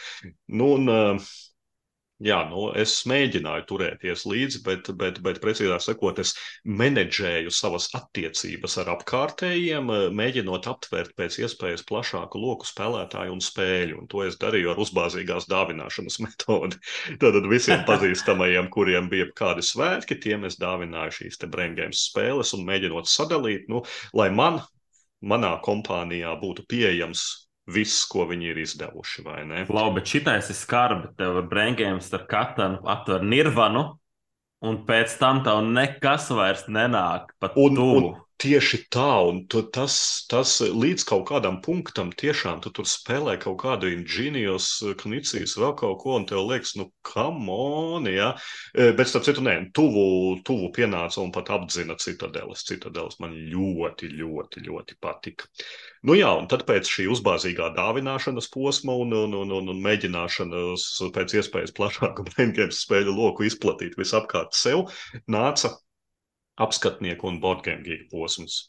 Nu, 0.58 0.72
un, 0.74 0.90
uh, 0.90 1.32
Jā, 2.22 2.36
nu, 2.46 2.68
es 2.78 2.92
mēģināju 3.10 3.64
turēties 3.66 4.22
līdzi, 4.30 4.60
bet, 4.62 4.88
bet, 4.98 5.16
bet 5.24 5.40
precīzāk 5.42 5.82
sakot, 5.82 6.20
es 6.22 6.36
menedžēju 6.62 7.50
savas 7.50 7.88
attiecības 7.98 8.76
ar 8.78 8.92
apkārtējiem, 8.92 9.90
mēģinot 10.14 10.68
aptvert 10.70 11.16
pēc 11.18 11.40
iespējas 11.42 11.82
plašāku 11.88 12.38
loku 12.38 12.68
spēlētāju 12.68 13.34
un 13.34 13.42
spēļu. 13.42 13.98
Un 14.04 14.10
to 14.12 14.22
es 14.28 14.38
darīju 14.38 14.70
ar 14.70 14.82
uzbāzīgās 14.84 15.48
dāvināšanas 15.50 16.20
metodi. 16.26 16.78
Tad 17.24 17.40
visiem 17.50 17.82
pazīstamajiem, 17.90 18.70
kuriem 18.70 19.10
bija 19.10 19.26
kādi 19.42 19.66
svētki, 19.66 20.20
tiem 20.22 20.46
es 20.46 20.60
dāvināju 20.62 21.18
šīs 21.18 21.42
brain 21.50 21.74
games 21.78 22.06
spēles 22.12 22.54
un 22.54 22.62
mēģinot 22.70 23.10
sadalīt, 23.10 23.66
nu, 23.72 23.82
lai 24.14 24.30
man, 24.30 24.62
manā 25.26 25.56
kompānijā 25.66 26.36
būtu 26.38 26.70
pieejams 26.70 27.26
viss, 27.70 28.04
ko 28.10 28.26
viņi 28.30 28.50
ir 28.50 28.60
izdevuši. 28.64 29.24
Labi, 29.26 29.94
bet 29.98 30.10
šitais 30.10 30.50
ir 30.50 30.58
skarbi. 30.58 31.12
Tev 31.18 31.42
ir 31.42 31.48
brīvgājums 31.50 32.10
ar 32.16 32.26
katru 32.30 32.80
atver 32.90 33.22
nirvanu, 33.22 33.84
un 34.62 34.82
pēc 34.88 35.14
tam 35.20 35.42
tev 35.46 35.62
nekas 35.66 36.30
vairs 36.34 36.66
nenāk 36.68 37.34
pat 37.42 37.56
un. 37.58 37.78
Un 37.78 38.12
Tieši 38.40 38.78
tā, 38.90 39.22
un 39.28 39.42
tu, 39.46 39.60
tas, 39.70 39.94
tas 40.30 40.56
līdz 40.64 41.04
kaut 41.06 41.26
kādam 41.28 41.60
punktam 41.62 42.08
tiešām 42.18 42.62
tu 42.64 42.72
tur 42.74 42.88
spēlē 42.88 43.36
kaut 43.42 43.58
kādu 43.60 43.90
inženieros, 43.92 44.68
knicīs, 45.02 45.54
vēl 45.60 45.74
kaut 45.78 46.00
ko, 46.02 46.16
un 46.18 46.26
tev 46.26 46.42
liekas, 46.48 46.72
nu, 46.80 46.88
come 47.06 47.52
on, 47.54 48.08
ja. 48.10 48.32
E, 48.74 48.88
bet, 48.98 49.10
starp 49.12 49.28
citu, 49.28 49.44
nē, 49.46 49.54
tuvu, 49.76 50.06
tuvu 50.48 50.72
pienāca 50.74 51.20
un 51.22 51.30
pat 51.34 51.52
apdzina 51.54 51.94
citadeles. 52.02 52.64
Citadeles 52.66 53.20
man 53.22 53.36
ļoti, 53.52 54.10
ļoti, 54.18 54.64
ļoti 54.66 54.98
patika. 55.02 55.46
Nu 56.02 56.18
jā, 56.18 56.32
un 56.34 56.50
tad 56.50 56.66
pēc 56.66 56.90
šī 56.90 57.06
uzbāzīgā 57.14 57.70
dāvināšanas 57.76 58.50
posma 58.50 58.96
un, 59.04 59.14
un, 59.20 59.38
un, 59.44 59.54
un, 59.60 59.70
un 59.70 59.86
mēģināšanas 59.86 60.88
pēc 61.14 61.38
iespējas 61.38 61.76
plašāku 61.78 62.26
braingames 62.32 62.82
spēļu 62.88 63.14
loku 63.20 63.46
izplatīt 63.46 63.94
visapkārt 64.00 64.58
sev, 64.58 64.88
nāca 65.30 65.76
apskatnieku 66.60 67.28
un 67.28 67.40
boardgame 67.40 67.82
geek 67.86 68.08
posms. 68.12 68.68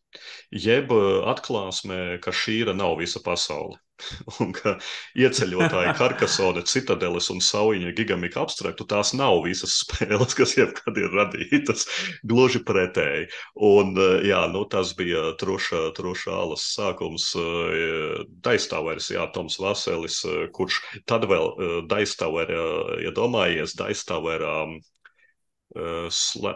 Jeb 0.51 0.91
eh, 0.95 1.23
atklāsmē, 1.33 2.19
ka 2.23 2.31
šīra 2.31 2.75
nav 2.77 2.99
visa 3.01 3.23
pasaule. 3.23 3.79
un 4.41 4.49
ka 4.55 4.73
ieceļotāji 5.19 5.91
Karkasone, 5.99 6.63
Citadeles 6.67 7.29
un 7.31 7.39
Saujiņa 7.43 7.91
gigamika 7.95 8.41
abstraktu 8.41 8.87
tās 8.89 9.13
nav 9.15 9.43
visas 9.45 9.75
spēles, 9.83 10.33
kas 10.39 10.55
jebkad 10.57 10.97
ir 10.99 11.11
radītas. 11.13 11.85
Gluži 12.23 12.63
pretēji. 12.63 13.27
Un 13.67 13.93
eh, 13.99 14.29
jā, 14.31 14.45
nu 14.53 14.63
tas 14.71 14.95
bija 14.97 15.33
troša, 15.41 15.89
troša 15.99 16.39
alas 16.39 16.65
sākums. 16.77 17.29
Eh, 17.35 18.23
Daistāvērs, 18.47 19.11
jā, 19.13 19.27
Toms 19.35 19.59
Vaselis, 19.59 20.21
kurš 20.55 20.79
tad 21.09 21.27
vēl 21.29 21.85
Daistāvērā, 21.91 22.63
ja 23.03 23.11
domājies, 23.15 23.75
Daistāvērā 23.79 24.53
Uh, 24.63 24.92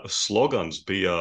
slogans 0.08 0.86
bija 0.86 1.16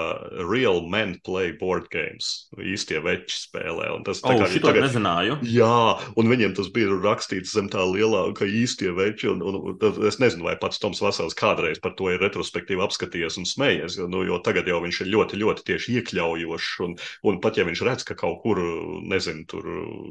Real 0.50 0.82
Men 0.88 1.16
Play 1.24 1.52
Board 1.52 1.88
Games. 1.92 2.48
Īstie 2.60 3.00
veči 3.00 3.38
spēlē. 3.46 3.88
Un 3.94 4.04
tas 4.04 4.20
oh, 4.24 4.36
tagad 4.36 4.84
nezināju. 4.84 5.38
Jā, 5.48 5.96
un 6.18 6.28
viņiem 6.28 6.56
tas 6.58 6.68
bija 6.72 6.92
rakstīts 7.00 7.54
zem 7.56 7.70
tā 7.72 7.84
lielā, 7.88 8.26
ka 8.36 8.48
īstie 8.48 8.92
veči. 8.96 9.30
Un, 9.32 9.40
un, 9.40 9.58
un 9.72 10.08
es 10.08 10.20
nezinu, 10.20 10.44
vai 10.48 10.56
pats 10.60 10.80
Toms 10.82 11.00
Vasels 11.04 11.36
kādreiz 11.38 11.80
par 11.82 11.96
to 11.96 12.10
ir 12.12 12.20
retrospektīvi 12.20 12.84
apskatījies 12.84 13.40
un 13.40 13.48
smējies. 13.48 13.96
Jo, 14.02 14.10
nu, 14.12 14.24
jo 14.28 14.40
tagad 14.44 14.68
jau 14.68 14.82
viņš 14.84 15.00
ir 15.06 15.12
ļoti, 15.14 15.40
ļoti 15.40 15.66
tieši 15.70 15.96
iekļaujošs. 16.00 16.68
Un, 16.84 16.98
un 17.32 17.40
pat 17.44 17.60
ja 17.60 17.64
viņš 17.68 17.84
redz, 17.88 18.06
ka 18.08 18.18
kaut 18.18 18.42
kur, 18.44 18.60
nezinu, 19.08 19.46
tur 19.48 19.70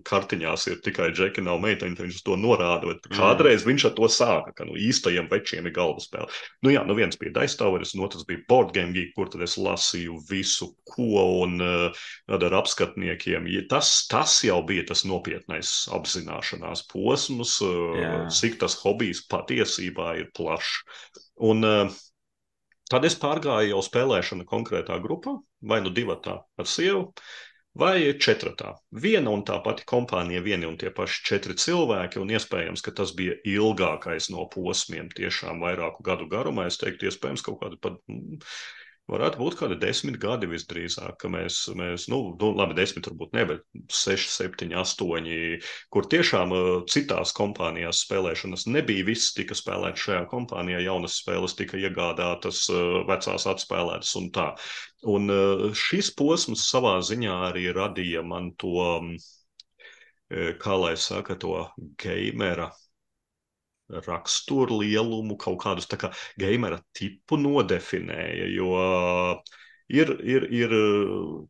kartiņās 0.10 0.68
ir 0.74 0.82
tikai 0.86 1.12
džeki, 1.14 1.46
nav 1.46 1.62
meiteņi, 1.62 2.00
tad 2.00 2.10
viņš 2.10 2.20
uz 2.22 2.26
to 2.26 2.40
norāda. 2.42 2.90
Bet 2.90 3.06
mm. 3.06 3.20
kādreiz 3.20 3.68
viņš 3.70 3.90
ar 3.92 3.96
to 4.00 4.10
sāka, 4.10 4.58
ka 4.58 4.66
nu, 4.66 4.74
īstajiem 4.74 5.30
večiem 5.30 5.70
ir 5.70 5.78
galvaspēle. 5.78 6.32
Nu 6.66 6.74
jā, 6.74 6.82
nu 6.88 6.98
viens 6.98 7.22
bija 7.22 7.38
daistāvs 7.42 7.75
Discovery, 7.80 8.00
un 8.00 8.06
otrs 8.06 8.26
bija 8.26 8.44
Board 8.48 8.74
Game 8.74 8.94
Geek, 8.94 9.14
kur 9.16 9.30
tad 9.30 9.42
es 9.46 9.58
lasīju 9.58 10.18
visu, 10.30 10.72
ko 10.88 11.44
un 11.44 11.62
uh, 11.62 12.06
ar 12.32 12.58
apskatniekiem. 12.60 13.48
Ja 13.52 13.62
tas, 13.70 14.08
tas 14.12 14.44
jau 14.44 14.62
bija 14.66 14.86
tas 14.88 15.06
nopietnais 15.06 15.88
apzināšanās 15.96 16.86
posms, 16.92 17.60
uh, 17.66 17.96
yeah. 18.00 18.28
cik 18.30 18.60
tas 18.62 18.78
hobijs 18.84 19.26
patiesībā 19.32 20.16
ir 20.22 20.32
plašs. 20.36 20.84
Un 21.44 21.66
uh, 21.68 21.98
tad 22.92 23.06
es 23.06 23.18
pārgāju 23.20 23.76
jau 23.76 23.84
spēlēšanu 23.84 24.48
konkrētā 24.50 25.00
grupā, 25.04 25.38
vai 25.62 25.82
nu 25.84 25.92
divatā 25.94 26.40
ar 26.58 26.70
sievu, 26.70 27.10
vai 27.76 28.14
četratā. 28.16 28.74
Viena 28.92 29.34
un 29.36 29.44
tā 29.48 29.58
pati 29.64 29.86
kompānija, 29.88 30.44
vieni 30.44 30.68
un 30.70 30.78
tie 30.80 30.92
paši 30.96 31.24
četri 31.28 31.58
cilvēki, 31.60 32.22
un 32.24 32.32
iespējams, 32.32 32.84
ka 32.86 32.94
tas 32.96 33.12
bija 33.18 33.36
ilgākais 33.44 34.32
no 34.34 34.48
posmiem, 34.52 35.12
tiešām 35.16 35.60
vairāku 35.64 36.06
gadu 36.08 36.30
garumā. 36.32 36.70
Es 36.72 36.80
teiktu, 36.82 37.10
iespējams, 37.12 37.44
kaut 37.46 37.62
kādi 37.64 37.80
pat. 37.82 38.00
Varētu 39.06 39.38
būt 39.38 39.56
kādi 39.60 39.76
desmit 39.78 40.16
gadi 40.18 40.48
visdrīzāk, 40.50 41.20
ka 41.22 41.30
mēs, 41.30 41.60
mēs 41.78 42.08
nu, 42.10 42.18
nu, 42.42 42.48
labi, 42.58 42.74
desmit 42.80 43.06
varbūt 43.06 43.36
ne, 43.38 43.44
bet 43.52 43.92
seši, 43.94 44.32
septiņi, 44.34 44.78
astoņi, 44.82 45.36
kur 45.94 46.08
tiešām 46.10 46.56
uh, 46.56 46.70
citās 46.90 47.34
kompānijās 47.38 48.02
spēlēšanas 48.08 48.66
nebija 48.74 49.06
viss 49.06 49.36
tika 49.38 49.58
spēlēts 49.58 50.08
šajā 50.08 50.24
kompānijā, 50.32 50.82
jaunas 50.88 51.20
spēles 51.22 51.54
tika 51.60 51.78
iegādātas, 51.78 52.64
uh, 52.74 53.04
vecās 53.06 53.46
atspēlētas 53.54 54.16
un 54.22 54.32
tā. 54.34 54.48
Un 55.16 55.30
uh, 55.30 55.68
šis 55.86 56.10
posms 56.18 56.66
savā 56.72 56.98
ziņā 57.06 57.38
arī 57.52 57.68
radīja 57.78 58.26
man 58.26 58.56
to, 58.58 58.74
um, 58.88 59.14
kā 60.34 60.80
lai 60.82 60.96
saka, 60.98 61.38
to 61.38 61.68
gamera 62.02 62.72
raksturu 63.90 64.80
lielumu, 64.82 65.38
kaut 65.38 65.60
kādus 65.64 65.88
kā 65.92 66.12
gamera 66.42 66.80
tipu 66.98 67.38
nodefinēja, 67.42 68.48
jo 68.56 68.72
ir, 69.88 70.10
ir, 70.26 70.46
ir 70.50 70.74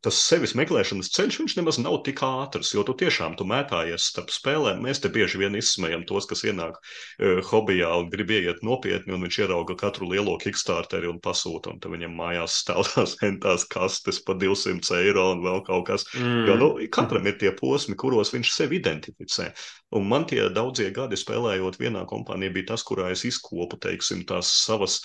tas 0.03 0.17
sevis 0.27 0.55
meklēšanas 0.59 1.11
ceļš, 1.15 1.37
viņš 1.41 1.55
nemaz 1.59 1.79
nav 1.79 2.01
tik 2.05 2.21
ātrs, 2.25 2.73
jo 2.75 2.83
tu 2.87 2.95
tiešām 2.99 3.37
tu 3.39 3.47
mētājies 3.47 4.09
starp 4.11 4.33
spēlēm. 4.33 4.81
Mēs 4.83 4.99
te 5.03 5.11
bieži 5.13 5.39
vien 5.39 5.55
izsmējam 5.55 6.03
tos, 6.09 6.27
kas 6.29 6.43
ienāk 6.47 6.75
uh, 6.79 7.39
hobijā 7.49 7.91
un 8.01 8.09
grib 8.11 8.33
ieiet 8.35 8.63
nopietni, 8.65 9.15
un 9.15 9.23
viņš 9.25 9.39
ierauga 9.45 9.77
katru 9.79 10.09
lielo 10.11 10.35
kickstarteri 10.41 11.09
un 11.11 11.21
pasūta, 11.23 11.71
un 11.71 11.79
tad 11.83 11.95
viņam 11.95 12.17
mājās 12.19 12.59
stāv 12.63 12.83
tās 12.91 13.15
hentās 13.23 13.67
kastes 13.75 14.19
pa 14.25 14.35
200 14.41 14.99
eiro 14.99 15.29
un 15.35 15.43
vēl 15.45 15.63
kaut 15.67 15.87
kas. 15.91 16.07
Mm. 16.17 16.43
Jo, 16.49 16.57
nu, 16.59 16.71
katram 16.91 17.31
ir 17.31 17.39
tie 17.39 17.53
posmi, 17.55 17.95
kuros 17.99 18.33
viņš 18.35 18.51
sevi 18.55 18.81
identificē. 18.81 19.51
Un 19.95 20.09
man 20.11 20.27
tie 20.27 20.49
daudzie 20.51 20.89
gadi 20.91 21.15
spēlējot 21.19 21.79
vienā 21.79 22.03
kompānijā 22.09 22.51
bija 22.55 22.73
tas, 22.73 22.83
kurā 22.83 23.13
es 23.15 23.23
izkopu, 23.27 23.79
teiksim, 23.79 24.25
tās 24.27 24.51
savas 24.65 24.99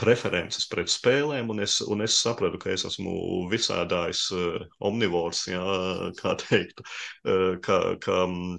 preferences 0.00 0.66
pret 0.70 0.92
spēlēm, 0.92 1.50
un 1.52 1.60
es, 1.64 1.80
un 1.84 2.04
es 2.06 2.16
sapratu, 2.22 2.60
ka 2.62 2.72
es 2.74 2.86
esmu 2.88 3.46
visādājs 3.52 4.26
uh, 4.36 4.64
omnivors, 4.90 5.46
jā, 5.50 5.62
kā 6.20 6.36
teikt, 6.46 6.84
uh, 7.26 7.56
ka, 7.64 7.82
ka 8.04 8.24
um, 8.24 8.58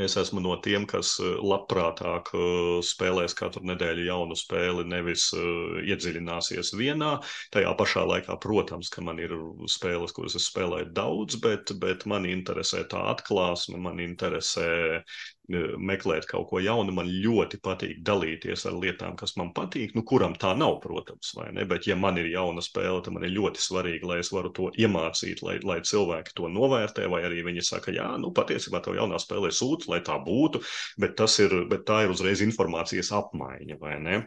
Es 0.00 0.14
esmu 0.16 0.40
no 0.40 0.54
tiem, 0.64 0.86
kas 0.88 1.18
eh, 1.20 1.34
labprātāk 1.44 2.30
eh, 2.32 2.78
spēlēs 2.86 3.34
katru 3.36 3.60
nedēļu 3.68 4.06
jaunu 4.06 4.36
spēli, 4.38 4.86
nevis 4.88 5.26
uh, 5.36 5.82
iedziļināsies 5.84 6.72
vienā. 6.78 7.10
Tajā 7.52 7.74
pašā 7.76 8.04
laikā, 8.08 8.38
protams, 8.40 8.88
ka 8.92 9.04
man 9.04 9.20
ir 9.20 9.34
spēles, 9.68 10.14
kuras 10.16 10.38
es 10.38 10.48
spēlēju 10.48 10.88
daudz, 10.96 11.36
bet, 11.44 11.74
bet 11.82 12.06
man 12.08 12.24
interesē 12.28 12.86
tā 12.88 13.04
atklāsme, 13.12 13.76
man 13.84 14.00
interesē 14.00 15.02
meklēt 15.50 16.26
kaut 16.30 16.48
ko 16.50 16.60
jaunu. 16.62 16.92
Man 16.94 17.08
ļoti 17.10 17.58
patīk 17.62 18.02
dalīties 18.06 18.66
ar 18.68 18.76
lietām, 18.78 19.16
kas 19.18 19.34
man 19.36 19.52
patīk. 19.56 19.94
Nu, 19.96 20.04
kuram 20.06 20.34
tā 20.38 20.52
nav, 20.58 20.78
protams, 20.84 21.32
vai 21.36 21.50
ne? 21.56 21.64
Bet, 21.68 21.86
ja 21.90 21.96
man 21.96 22.18
ir 22.20 22.30
jauna 22.32 22.62
spēle, 22.64 23.02
tad 23.02 23.16
man 23.16 23.26
ir 23.26 23.34
ļoti 23.36 23.62
svarīgi, 23.62 24.08
lai 24.08 24.20
es 24.22 24.32
varu 24.34 24.52
to 24.54 24.70
iemācīt, 24.78 25.42
lai, 25.46 25.58
lai 25.66 25.80
cilvēki 25.86 26.36
to 26.38 26.50
novērtē, 26.52 27.08
vai 27.12 27.24
arī 27.28 27.42
viņi 27.48 27.66
saka, 27.66 27.94
jā, 27.94 28.08
nu, 28.22 28.32
patiesībā 28.34 28.82
tev 28.84 28.98
jaunā 29.00 29.20
spēlē 29.22 29.52
sūdz, 29.54 29.88
lai 29.92 30.02
tā 30.06 30.18
būtu, 30.22 30.62
bet, 31.02 31.20
ir, 31.42 31.58
bet 31.70 31.86
tā 31.88 32.04
ir 32.06 32.14
uzreiz 32.14 32.44
informācijas 32.44 33.12
apmaiņa, 33.18 33.80
vai 33.82 33.98
ne? 34.02 34.22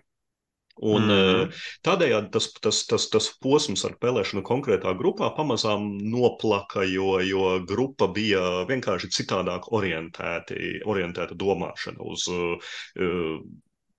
Un 0.83 1.07
mm. 1.07 1.51
tādējādi 1.87 2.31
tas, 2.33 2.49
tas, 2.59 2.81
tas, 2.89 3.05
tas 3.07 3.29
posms 3.39 3.85
ar 3.87 3.93
spēlēšanu 3.95 4.41
konkrētā 4.43 4.91
grupā 4.99 5.29
pamazām 5.37 5.87
noplaka, 6.11 6.83
jo, 6.83 7.13
jo 7.23 7.53
grupa 7.63 8.09
bija 8.11 8.65
vienkārši 8.67 9.11
citādāk 9.15 9.69
orientēti, 9.71 10.81
orientēta 10.83 11.37
domāšana 11.39 12.03
uz 12.03 12.27
uh, 12.27 12.75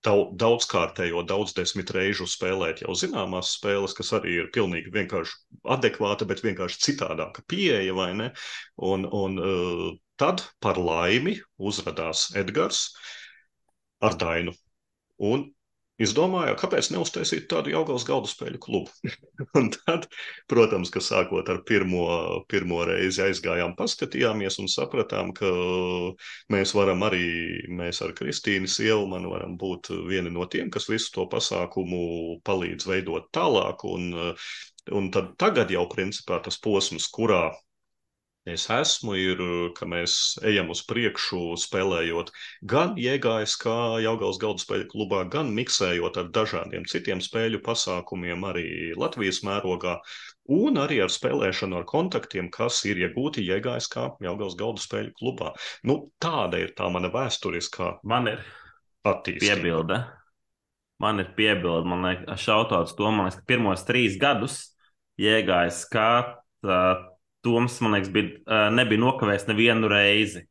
daudzkārtējo, 0.07 1.25
daudzdesmit 1.27 1.91
reižu 1.97 2.29
spēlēt 2.29 2.85
jau 2.85 2.95
zināmās 2.95 3.57
spēles, 3.57 3.97
kas 3.97 4.13
arī 4.21 4.37
ir 4.43 4.53
pilnīgi 4.55 4.93
vienkārši 4.93 5.35
adekvāta, 5.65 6.29
bet 6.29 6.45
vienkārši 6.45 6.83
citādāka 6.91 7.43
pieeja, 7.49 7.97
vai 7.97 8.13
ne? 8.21 8.31
Un, 8.77 9.09
un 9.09 9.41
uh, 9.41 9.89
tad 10.21 10.45
par 10.61 10.77
laimi 10.77 11.39
uzrādās 11.57 12.29
Edgars 12.37 12.91
ar 14.05 14.21
Dainu. 14.21 14.53
Un 15.17 15.49
izdomāju, 16.03 16.57
kāpēc 16.61 16.91
neuztaisīt 16.93 17.47
tādu 17.51 17.73
Jaungās 17.73 18.05
galdu 18.09 18.29
spēļu 18.31 18.61
klubu. 18.63 18.93
un 19.59 19.71
tad, 19.75 20.07
protams, 20.51 20.93
ka 20.93 21.03
sākot 21.05 21.49
ar 21.53 21.63
pirmo, 21.69 22.07
pirmo 22.51 22.83
reizi 22.89 23.25
aizgājām, 23.27 23.77
paskatījāmies 23.79 24.61
un 24.63 24.71
sapratām, 24.73 25.33
ka 25.37 25.51
mēs 26.53 26.75
varam 26.77 27.07
arī, 27.09 27.27
mēs 27.81 28.03
ar 28.05 28.15
Kristīnu 28.19 28.71
sievu, 28.71 29.07
man 29.13 29.29
varam 29.33 29.57
būt 29.61 29.93
vieni 30.11 30.33
no 30.33 30.49
tiem, 30.51 30.71
kas 30.73 30.91
visu 30.93 31.13
to 31.17 31.29
pasākumu 31.33 32.41
palīdz 32.47 32.89
veidot 32.91 33.31
tālāk. 33.37 33.87
Un, 33.89 34.11
un 34.93 35.13
tad 35.15 35.35
tagad 35.41 35.73
jau 35.73 35.87
principā 35.93 36.43
tas 36.45 36.61
posms, 36.63 37.09
kurā 37.13 37.49
es 38.47 38.67
esmu, 38.71 39.17
ir, 39.19 39.41
ka 39.77 39.89
mēs 39.91 40.37
ejam 40.47 40.71
uz 40.75 40.83
priekšu, 40.87 41.57
spēlējot 41.59 42.31
gan 42.71 42.95
iegājis 43.01 43.57
kā 43.63 43.77
Jaungals 44.05 44.39
galda 44.43 44.63
spēļu 44.63 44.87
klubā, 44.93 45.25
gan 45.33 45.51
miksējot 45.57 46.21
ar 46.23 46.31
dažādiem 46.35 46.87
citiem 46.91 47.23
spēļu 47.25 47.61
pasākumiem 47.67 48.47
arī 48.47 48.69
Latvijas 48.99 49.43
mērogā, 49.47 49.97
un 50.57 50.79
arī 50.79 51.01
ar 51.03 51.11
spēlēšanu 51.13 51.81
ar 51.81 51.89
kontaktiem, 51.91 52.51
kas 52.55 52.85
ir 52.87 53.03
iegūti 53.03 53.43
iegājis 53.47 53.91
kā 53.93 54.13
Jaungals 54.23 54.55
galda 54.59 54.85
spēļu 54.85 55.17
klubā. 55.19 55.51
Nu, 55.83 55.99
tāda 56.23 56.63
ir 56.63 56.77
tā 56.79 56.87
mana 56.93 57.11
vēsturiskā 57.15 57.97
man 58.07 58.31
ir 58.37 58.47
attīstība. 59.07 59.59
Piebilde. 59.59 60.01
Man 61.03 61.21
ir 61.21 61.35
piebilde, 61.37 61.85
man 61.91 62.07
liekas, 62.07 62.41
šautauts 62.47 62.95
to, 62.97 63.11
man 63.11 63.27
liekas, 63.27 63.43
ka 63.43 63.51
pirmos 63.51 63.83
trīs 63.85 64.17
gadus 64.21 64.63
iegājis 65.21 65.83
kā 65.93 66.09
tā, 66.65 66.79
Toms, 67.47 67.79
man 67.85 67.95
liekas, 67.95 68.11
bija, 68.13 68.69
nebija 68.75 69.03
nokavējis 69.07 69.47
nevienu 69.53 69.91
reizi 69.93 70.43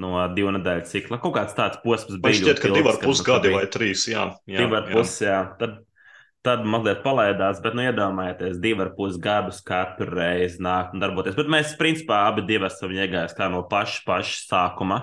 no 0.00 0.12
divu 0.36 0.52
nedēļu 0.56 0.86
cikla. 0.90 1.18
Kaut 1.22 1.34
kāds 1.38 1.56
tāds 1.56 1.80
posms 1.82 2.20
bija. 2.20 2.38
Šķiet, 2.42 2.62
ka 2.62 2.70
divi 2.74 2.92
ar 2.92 3.00
pus 3.02 3.22
gadi 3.26 3.52
vai 3.54 3.64
trīs, 3.72 4.06
jā. 4.10 4.28
jā 4.48 4.62
divi 4.62 4.78
ar 4.78 4.88
pus, 4.90 5.16
jā. 5.24 5.38
Tad, 5.60 5.78
tad 6.46 6.66
mazliet 6.68 7.02
palaidās, 7.04 7.60
bet, 7.64 7.76
nu, 7.76 7.86
iedomājieties, 7.88 8.60
divi 8.62 8.84
ar 8.84 8.92
pus 8.98 9.16
gadus 9.22 9.62
katru 9.66 10.10
reizi 10.12 10.62
nāk 10.62 10.92
un 10.94 11.02
darboties. 11.02 11.36
Bet 11.38 11.50
mēs, 11.52 11.74
principā, 11.80 12.26
abi 12.30 12.44
divi 12.46 12.68
esam 12.68 12.92
iegājuši 12.94 13.38
kā 13.38 13.48
no 13.52 13.64
paša, 13.70 14.02
paša 14.06 14.42
sākuma. 14.44 15.00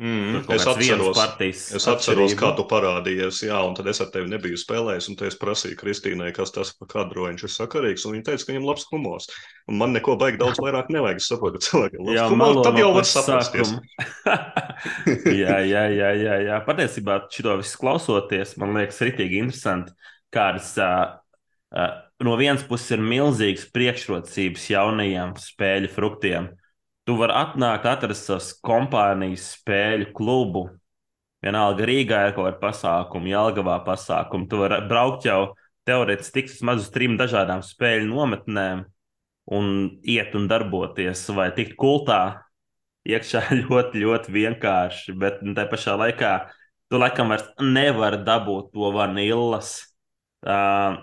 Mm, 0.00 0.46
es 0.48 0.64
atceros, 0.64 1.18
es 1.44 1.84
atceros, 1.84 2.32
kā 2.40 2.54
tu 2.56 2.64
parādījies, 2.64 3.42
jā, 3.44 3.58
un 3.68 3.74
tad 3.76 3.90
es 3.92 3.98
ar 4.00 4.08
tevi 4.08 4.30
nebiju 4.32 4.56
spēlējis, 4.56 5.10
un 5.12 5.18
es 5.28 5.34
prasīju 5.36 5.76
Kristīnai, 5.76 6.30
kas 6.32 6.54
tas 6.54 6.70
par 6.72 6.88
kadroņš 6.94 7.44
ir 7.44 7.52
sakarīgs, 7.52 8.06
un 8.08 8.14
viņa 8.16 8.24
teica, 8.30 8.46
ka 8.46 8.54
viņam 8.54 8.68
labs 8.70 8.86
humors. 8.88 9.28
Un 9.68 9.76
man 9.82 9.92
neko 9.92 10.14
baigi 10.22 10.40
daudz 10.40 10.56
vairāk 10.64 10.88
nevajag, 10.94 11.20
es 11.20 11.28
saprotu, 11.28 11.60
ka 11.60 11.66
cilvēkiem 11.66 12.06
labs 12.06 12.16
jā, 12.16 12.24
humors, 12.32 12.60
tad 12.64 12.80
jau 12.80 12.88
var 12.96 13.08
saprasties. 13.10 13.74
jā, 15.42 15.58
jā, 15.68 15.84
jā, 15.92 16.12
jā, 16.16 16.38
jā, 16.46 16.62
patiesībā 16.64 17.18
šito 17.36 17.58
visu 17.60 17.82
klausoties, 17.82 18.56
man 18.62 18.72
liekas, 18.80 19.02
ritīgi 19.04 19.42
interesanti, 19.44 19.92
kādas 20.32 20.72
uh, 20.80 21.18
uh, 21.76 21.92
no 22.24 22.38
vienas 22.40 22.64
puses 22.64 22.96
ir 22.96 23.04
milzīgas 23.04 23.68
priekšrocības 23.76 24.64
jaunajiem 24.72 25.36
spēļu 25.44 25.92
fruktiem, 25.92 26.48
Tu 27.10 27.16
vari 27.18 27.34
atnākt, 27.34 27.88
atrast 27.90 28.28
savas 28.28 28.48
kompānijas 28.62 29.48
spēļu 29.56 30.12
klubu. 30.14 30.60
Vienalga 31.42 31.88
Rīgā 31.88 32.20
ir 32.28 32.36
kaut 32.36 32.44
kāda 32.46 32.60
pasākuma, 32.60 33.26
Jālgavā 33.32 33.80
pasākuma. 33.82 34.46
Tu 34.46 34.60
vari 34.60 34.78
braukt 34.86 35.26
jau 35.26 35.40
teorētiski 35.90 36.36
tiks 36.36 36.54
vismaz 36.60 36.84
uz 36.84 36.92
trim 36.94 37.16
dažādām 37.18 37.64
spēļu 37.66 38.06
nometnēm 38.12 38.84
un 39.58 39.74
iet 40.06 40.38
un 40.38 40.46
darboties 40.54 41.24
vai 41.34 41.48
tikt 41.58 41.74
kultā. 41.82 42.20
Iekšā 43.10 43.42
ļoti, 43.64 44.04
ļoti 44.06 44.36
vienkārši, 44.38 45.18
bet 45.18 45.42
tā 45.58 45.66
pašā 45.74 45.98
laikā 45.98 46.32
tu 46.94 47.02
laikam 47.02 47.34
vairs 47.34 47.50
nevari 47.58 48.22
dabūt 48.22 48.70
to 48.78 48.94
vanillas 48.94 49.74
uh, 50.46 51.02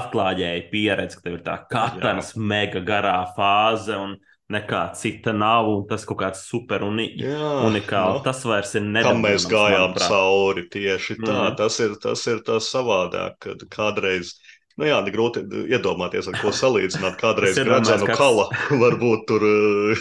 atklājēju 0.00 0.68
pieredzi, 0.72 1.20
ka 1.20 1.28
tev 1.28 1.40
ir 1.42 1.48
tā 1.52 1.60
katrs 1.76 2.38
mega 2.40 2.80
garā 2.80 3.18
fāze. 3.36 4.00
Un, 4.00 4.16
nekā 4.50 4.82
cita 4.98 5.34
nav, 5.36 5.68
un 5.70 5.84
tas 5.88 6.06
kaut 6.08 6.20
kāds 6.22 6.46
super 6.48 6.82
Jā, 6.82 7.50
unikāls. 7.68 8.18
No. 8.18 8.24
Tas 8.24 8.42
vairs 8.48 8.74
ir 8.78 8.86
nedabūjams. 8.86 9.12
Tam 9.12 9.22
mēs 9.26 9.46
gājām 9.50 9.86
manuprāt. 9.90 10.08
cauri 10.08 10.66
tieši 10.72 11.20
tā. 11.22 11.36
Mm. 11.36 11.60
Tas 11.60 11.78
ir, 11.84 11.94
tas 12.02 12.26
ir 12.30 12.42
tas 12.46 12.72
savādāk, 12.72 13.38
kad 13.46 13.64
kādreiz. 13.72 14.36
Nu 14.80 14.86
jā, 14.88 14.96
grūti 15.12 15.42
iedomāties, 15.68 16.30
ar 16.30 16.38
ko 16.40 16.52
salīdzināt. 16.62 17.18
Kādreiz 17.20 17.60
Gradzenu 17.60 18.08
kāds... 18.08 18.18
kala 18.18 18.46
varbūt 18.84 19.26
tur, 19.28 19.44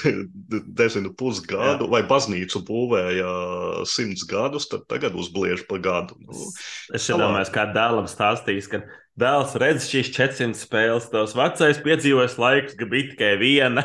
nezinu, 0.81 1.11
pusgadu, 1.19 1.87
jā. 1.87 1.91
vai 1.91 2.01
baznīcu 2.07 2.63
būvēja 2.67 3.33
simts 3.91 4.23
gadus, 4.27 4.69
tad 4.71 4.87
tagad 4.91 5.17
uzbliež 5.19 5.67
pa 5.67 5.79
gadu. 5.83 6.17
Nu, 6.23 6.49
es 6.95 7.11
domāju, 7.11 7.51
kā 7.55 7.67
dēlam 7.75 8.07
stāstījis, 8.09 8.71
ka 8.71 8.83
Dēls 9.21 9.53
redz 9.61 9.85
šīs 9.91 10.09
400 10.15 10.57
spēles, 10.57 11.07
tavs 11.11 11.35
vecais 11.37 11.79
piedzīvojis 11.85 12.37
laikus, 12.41 12.75
ka 12.79 12.87
bija 12.89 13.09
tikai 13.11 13.31
viena. 13.37 13.83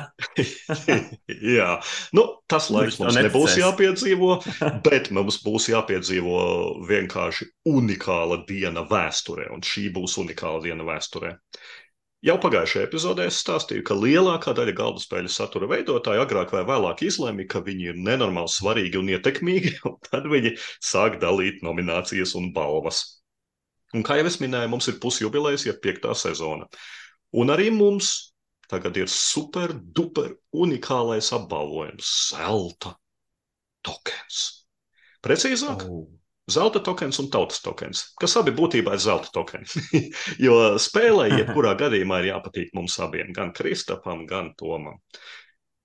Jā, 1.56 1.70
nu, 2.16 2.24
tas 2.48 2.70
laiks 2.72 2.96
mums 3.02 3.18
nebūs 3.20 3.58
jāpiedzīvo, 3.60 4.30
bet 4.86 5.10
mums 5.12 5.42
būs 5.44 5.68
jāpiedzīvo 5.72 6.38
vienkārši 6.88 7.50
unikāla 7.68 8.40
diena 8.48 8.86
vēsturē, 8.88 9.50
un 9.52 9.64
šī 9.66 9.90
būs 9.98 10.16
unikāla 10.24 10.64
diena 10.70 10.86
vēsturē. 10.88 11.36
Jau 12.24 12.38
pagājušajā 12.42 12.86
epizodē 12.88 13.26
es 13.28 13.36
stāstīju, 13.42 13.84
ka 13.86 13.94
lielākā 13.94 14.54
daļa 14.56 14.72
galda 14.78 15.02
spēļu 15.02 15.30
satura 15.30 15.68
veidotāji 15.70 16.22
agrāk 16.22 16.54
vai 16.54 16.64
vēlāk 16.66 17.04
izlēma, 17.06 17.44
ka 17.52 17.60
viņi 17.66 17.90
ir 17.92 18.00
nenormāli 18.08 18.50
svarīgi 18.50 18.98
un 18.98 19.12
ietekmīgi, 19.12 19.76
un 19.90 20.00
tad 20.08 20.26
viņi 20.32 20.56
sāk 20.80 21.20
dalīt 21.22 21.60
nominācijas 21.66 22.32
un 22.40 22.50
balvas. 22.56 23.04
Un, 23.96 24.04
kā 24.04 24.18
jau 24.20 24.28
es 24.28 24.36
minēju, 24.42 24.68
mums 24.68 24.88
ir 24.92 25.00
pusjubilejas, 25.00 25.64
ja 25.64 25.74
piektā 25.80 26.12
sezona. 26.12 26.68
Un 27.36 27.52
arī 27.54 27.70
mums 27.72 28.34
tagad 28.70 28.98
ir 28.98 29.08
super, 29.10 29.72
duper 29.72 30.34
unikālais 30.52 31.30
apbalvojums- 31.34 32.12
zelta 32.32 32.96
tokens. 33.86 34.66
Precīzāk, 35.22 35.86
oh. 35.88 36.04
zelta 36.50 36.82
tokens 36.82 37.18
un 37.22 37.30
tautas 37.30 37.62
tokens, 37.62 38.02
kas 38.20 38.36
abi 38.38 38.54
būtībā 38.54 38.94
ir 38.94 39.02
zelta 39.02 39.32
tokens. 39.34 39.78
jo 40.46 40.58
spēlē, 40.82 41.30
jebkurā 41.40 41.74
gadījumā, 41.78 42.20
ir 42.22 42.32
jāpatīk 42.34 42.74
mums 42.78 42.98
abiem, 43.02 43.32
gan 43.34 43.54
Kristapam, 43.56 44.26
gan 44.26 44.52
Tomam. 44.58 45.00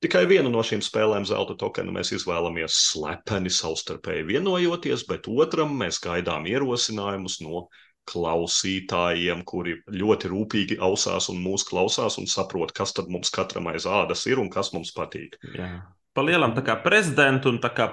Tikai 0.02 0.24
vienu 0.26 0.50
no 0.50 0.64
šīm 0.66 0.82
spēlēm 0.82 1.28
zelta 1.30 1.54
tokenu 1.62 1.94
mēs 1.94 2.10
izvēlamies 2.18 2.74
slepeni 2.90 3.52
savstarpēji 3.54 4.26
vienojoties, 4.32 5.06
bet 5.06 5.30
otram 5.30 5.76
mēs 5.78 6.02
gaidām 6.02 6.48
ierosinājumus 6.50 7.38
no 7.46 7.68
klausītājiem, 8.10 9.44
kuri 9.48 9.78
ļoti 9.94 10.32
rūpīgi 10.32 10.78
ausās 10.82 11.30
un 11.32 11.42
mūs 11.44 11.66
klausās 11.68 12.18
un 12.22 12.28
saprot, 12.30 12.74
kas 12.76 12.96
tad 12.98 13.12
mums 13.14 13.32
katram 13.34 13.70
aiz 13.72 13.86
ādas 13.86 14.26
ir 14.30 14.42
un 14.42 14.50
kas 14.54 14.74
mums 14.76 14.94
patīk. 14.96 15.38
Jā. 15.56 15.70
Pa 16.12 16.26
lielam 16.28 16.56
tā 16.58 16.64
kā 16.68 16.76
prezidentu 16.84 17.54
un 17.54 17.62
tā 17.64 17.72
kā 17.76 17.88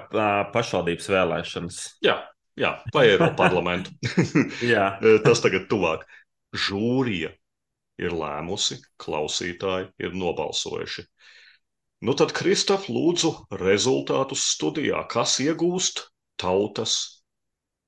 pašvaldības 0.53 1.07
vēlēšanas. 1.13 1.77
Jā, 2.03 2.17
jā 2.59 2.73
vai 2.95 3.05
Eiropa 3.13 3.35
parlamentu. 3.45 3.93
jā. 4.65 4.91
Tas 5.23 5.45
tagad 5.45 5.69
tuvāk. 5.71 6.03
Žūrija 6.49 7.29
ir 8.01 8.15
lēmusi, 8.15 8.79
klausītāji 8.99 9.91
ir 10.01 10.17
nobalsojuši. 10.17 11.05
Nu 12.07 12.15
tad, 12.15 12.31
Kristof, 12.31 12.87
lūdzu, 12.87 13.33
rezultātus 13.59 14.45
studijā. 14.55 15.03
Kas 15.11 15.37
iegūst 15.43 16.05
tautas 16.39 16.93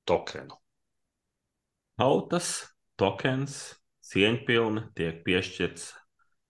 tokenu? 0.08 0.61
Tautas 2.02 2.48
tokens 2.98 3.56
cieņpilni 4.10 4.88
tiek 4.98 5.20
piešķirts 5.22 5.84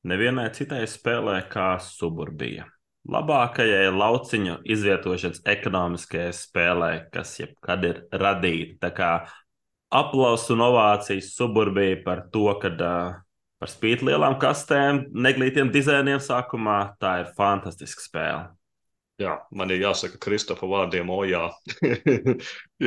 nevienai 0.08 0.46
citai 0.56 0.86
spēlē 0.88 1.42
kā 1.52 1.74
suburbija. 1.84 2.70
Labākajai 3.12 3.90
lauciņu 3.92 4.62
izvietošanas 4.72 5.42
ekonomiskajai 5.52 6.30
spēlē, 6.38 6.92
kas 7.12 7.34
jebkad 7.42 7.84
ir 7.90 8.00
radīta. 8.24 8.78
Tā 8.86 8.94
kā 8.96 9.12
aplausu 9.92 10.56
un 10.56 10.64
ovācijas 10.70 11.34
suburbija 11.36 12.00
par 12.06 12.24
to, 12.32 12.48
ka 12.64 12.72
uh, 12.72 13.20
par 13.60 13.76
spīti 13.76 14.08
lielām 14.08 14.40
kastēm, 14.40 15.10
neglītiem 15.12 15.76
dizainiem 15.76 16.24
sākumā. 16.24 16.80
Tā 17.04 17.18
ir 17.26 17.36
fantastiska 17.36 18.08
spēle. 18.08 18.48
Jā, 19.22 19.32
man 19.60 19.72
ir 19.74 19.82
jāsaka, 19.84 20.18
Kristofa 20.24 20.68
vārdiem, 20.72 21.10
o 21.14 21.20
jā, 21.34 21.42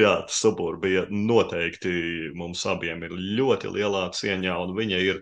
jā 0.03 0.12
suburbija 0.38 1.05
noteikti 1.11 1.92
mums 2.40 2.64
abiem 2.70 3.05
ir 3.09 3.14
ļoti 3.40 3.70
lielā 3.77 4.07
cieņā, 4.18 4.57
un 4.64 4.73
viņa 4.79 5.01
ir 5.11 5.20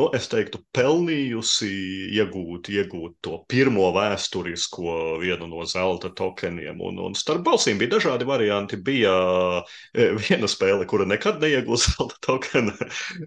nu, 0.00 0.08
es 0.16 0.28
teiktu, 0.32 0.62
pelnījusi 0.76 1.70
iegūt, 2.16 2.70
iegūt 2.72 3.18
to 3.24 3.40
pirmo 3.50 3.90
vēsturisko 3.92 5.20
vienu 5.20 5.48
no 5.50 5.66
zelta 5.68 6.08
tokeniem. 6.16 6.80
Un, 6.80 7.00
un 7.04 7.16
starp 7.18 7.44
balsīm 7.44 7.80
bija 7.80 7.96
dažādi 7.96 8.28
varianti. 8.28 8.78
Bija 8.80 9.12
e, 9.92 10.10
viena 10.16 10.48
spēle, 10.50 10.86
kura 10.88 11.06
nekad 11.08 11.42
neiegūs 11.42 11.84
zelta 11.92 12.16
tokenu, 12.24 12.72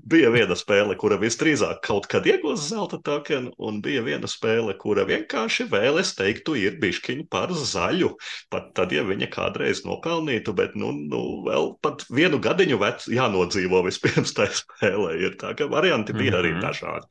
bija 0.10 0.32
viena 0.34 0.58
spēle, 0.58 0.98
kura 1.00 1.20
visdrīzāk 1.22 1.84
kaut 1.86 2.10
kad 2.12 2.26
iegūs 2.30 2.70
zelta 2.72 2.98
tokenu, 3.06 3.54
un 3.62 3.82
bija 3.86 4.02
viena 4.06 4.30
spēle, 4.30 4.74
kura 4.80 5.06
vienkārši 5.10 5.68
vēl, 5.72 6.00
es 6.02 6.16
teiktu, 6.18 6.58
ir 6.58 6.80
bišķiņa 6.82 7.28
par 7.34 7.54
zaļu. 7.54 8.14
Pat 8.54 8.72
tad, 8.78 8.96
ja 8.96 9.06
viņa 9.06 9.30
kādreiz 9.34 9.84
nopelnītu, 9.86 10.56
bet 10.58 10.78
nu, 10.80 10.94
nu 10.96 11.24
vēl 11.46 11.74
pat 11.86 12.08
vienu 12.14 12.42
gadiņu 12.42 12.82
vec 12.82 13.08
jānodzīvo 13.14 13.84
vispirms 13.86 14.34
tajā 14.38 14.58
spēlē. 14.64 15.14
Ir 15.22 15.38
tā, 15.42 15.54
ka 15.58 15.70
varianti 15.70 16.16
bija 16.18 16.34
mm 16.34 16.42
-hmm. 16.42 16.42
arī. 16.42 16.63
Dažādi. 16.64 17.08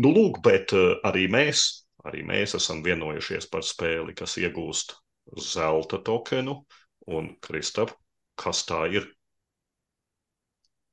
Nu, 0.00 0.12
lūk, 0.14 0.40
bet 0.44 0.74
uh, 0.76 0.96
arī 1.06 1.26
mēs, 1.32 1.66
arī 2.04 2.24
mēs 2.26 2.56
esam 2.58 2.82
vienojušies 2.84 3.48
par 3.52 3.66
spēli, 3.66 4.16
kas 4.16 4.38
iegūst 4.40 4.96
zelta 5.40 6.00
tokenu. 6.04 6.62
Un, 7.04 7.34
Kristap, 7.44 7.92
kas 8.40 8.64
tā 8.68 8.86
ir? 8.92 9.10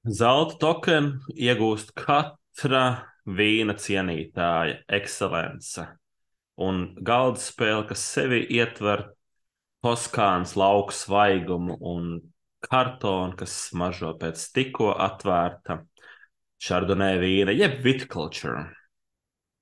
Zelta 0.01 0.57
tokenu 0.59 1.35
iegūst 1.37 1.93
katra 1.95 2.85
vīna 3.25 3.75
cienītāja 3.77 4.81
ekscelence. 4.97 5.85
Un 6.61 6.83
galda 7.01 7.41
spēle, 7.41 7.85
kas 7.89 8.03
sevi 8.15 8.43
ietver 8.57 9.07
Toskānas 9.81 10.53
lauku 10.59 10.93
svaigumu 10.93 11.77
un 11.89 12.09
kartonu, 12.61 13.33
kas 13.39 13.53
smaržo 13.69 14.11
pēc 14.21 14.43
tikko 14.53 14.91
atvērta 14.93 15.79
šardonē 16.61 17.15
vīna, 17.21 17.55
jeb 17.57 17.81
viticulture. 17.85 18.69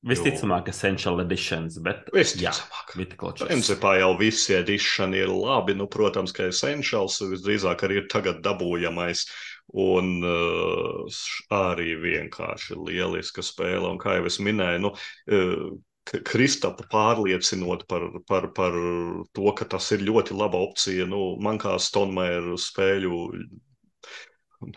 Visticamāk, 0.08 0.70
essential 0.72 1.20
editions, 1.20 1.76
bet 1.84 2.08
visticamāk. 2.16 2.94
Viticulture. 2.96 3.50
Principā 3.50 3.98
jau 4.00 4.14
visi 4.20 4.56
edition 4.56 5.12
ir 5.18 5.28
labi, 5.28 5.76
nu, 5.76 5.90
protams, 5.92 6.32
ka 6.36 6.48
essentials 6.48 7.20
visdrīzāk 7.20 7.84
arī 7.84 8.00
ir 8.00 8.08
tagad 8.12 8.40
dabūjamais. 8.46 9.26
Un 9.70 10.24
uh, 10.26 11.20
arī 11.54 11.92
vienkārši 12.02 12.80
lieliska 12.80 13.44
spēle. 13.46 13.92
Un 13.92 14.00
kā 14.02 14.16
jau 14.18 14.26
es 14.32 14.40
minēju, 14.42 14.82
nu, 14.88 14.96
uh, 15.36 15.68
Kristapa 16.10 16.88
pārliecinot 16.90 17.84
par, 17.92 18.08
par, 18.26 18.48
par 18.56 18.74
to, 19.36 19.52
ka 19.54 19.68
tas 19.76 19.92
ir 19.94 20.08
ļoti 20.08 20.34
laba 20.34 20.64
opcija. 20.64 21.06
Nu, 21.06 21.36
man 21.44 21.60
kā 21.62 21.76
Stonmēra 21.78 22.56
spēļu 22.58 23.20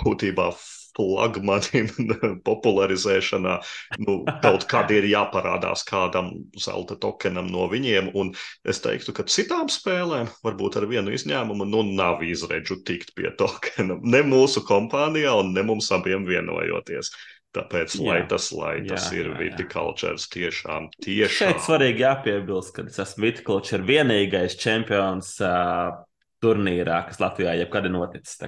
būtībā 0.03 0.51
flagmanim 0.97 1.91
popularizēšanā, 2.49 3.57
nu, 4.05 4.17
kaut 4.45 4.67
kad 4.71 4.93
ir 4.95 5.07
jāparādās 5.11 5.85
kādam 5.89 6.33
zelta 6.61 6.99
tokenam 7.01 7.51
no 7.53 7.67
viņiem. 7.73 8.13
Un 8.19 8.33
es 8.69 8.83
teiktu, 8.85 9.15
ka 9.17 9.27
citām 9.31 9.71
spēlēm, 9.73 10.31
varbūt 10.45 10.81
ar 10.81 10.89
vienu 10.91 11.15
izņēmumu, 11.17 11.69
nu, 11.69 11.85
nav 11.97 12.25
izredzu 12.27 12.81
tikt 12.87 13.15
pie 13.19 13.31
tokena. 13.39 13.99
Ne 14.03 14.25
mūsu 14.27 14.65
kompānijā, 14.69 15.35
un 15.43 15.55
ne 15.57 15.67
mums 15.67 15.91
abiem 15.95 16.27
vienojoties. 16.29 17.13
Tāpēc, 17.53 17.99
jā, 18.01 18.07
lai 18.07 18.21
tas, 18.25 18.47
lai 18.57 18.77
tas 18.87 19.11
jā, 19.13 19.19
ir 19.21 19.35
vitikultūrs, 19.37 20.25
tiešām, 20.33 20.87
tiešām. 21.05 21.51
Šeit 21.53 21.61
svarīgi 21.61 22.01
jāpiebilst, 22.01 22.73
ka 22.73 22.87
es 22.89 22.97
esmu 23.03 23.27
vitikultūrs 23.27 23.85
vienīgais 23.85 24.57
čempions 24.61 25.35
uh, 25.45 25.93
turnīrā, 26.41 27.03
kas 27.11 27.21
Latvijā 27.21 27.53
jebkad 27.61 27.91
ir 27.91 27.93
noticis. 27.93 28.41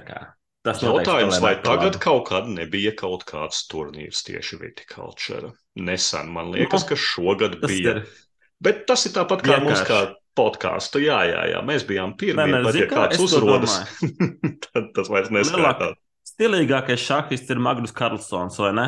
Tas 0.65 0.81
jautājums, 0.81 1.37
vai 1.43 1.53
tagad 1.61 1.99
kaut 2.01 2.23
kad 2.31 2.47
nebija 2.49 2.95
kaut 2.97 3.25
kāds 3.29 3.67
turnīrs 3.69 4.23
tieši 4.25 4.57
vitikultūra? 4.63 5.51
Nesen, 5.85 6.31
man 6.33 6.49
liekas, 6.55 6.85
no, 6.85 6.89
ka 6.89 6.97
šogad 6.97 7.59
bija. 7.61 7.99
Ir... 7.99 8.23
Bet 8.63 8.85
tas 8.89 9.05
ir 9.05 9.13
tāpat 9.13 9.43
kā 9.45 9.59
Vienkārši. 9.59 9.67
mums 9.67 9.83
kā 9.85 9.99
podkāstu. 10.35 11.03
Jā, 11.05 11.19
jā, 11.29 11.43
jā, 11.53 11.61
mēs 11.65 11.85
bijām 11.87 12.15
pirmie, 12.19 12.47
ne, 12.49 12.57
ne, 12.57 12.63
bet 12.65 12.79
ja 12.79 12.87
kāds 12.89 13.21
uzrodas, 13.21 13.77
tad 14.65 14.89
tas 14.95 15.11
vairs 15.11 15.31
neskaitās. 15.33 15.99
Stilīgākais 16.25 17.03
šahists 17.03 17.53
ir 17.53 17.61
Magnus 17.61 17.93
Karlsons, 17.95 18.57
vai 18.59 18.73
ne? 18.75 18.87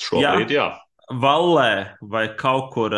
Šobrīd, 0.00 0.54
jā. 0.54 0.68
jā. 0.70 1.16
Vallē 1.22 1.98
vai 2.02 2.28
kaut 2.38 2.70
kur 2.74 2.94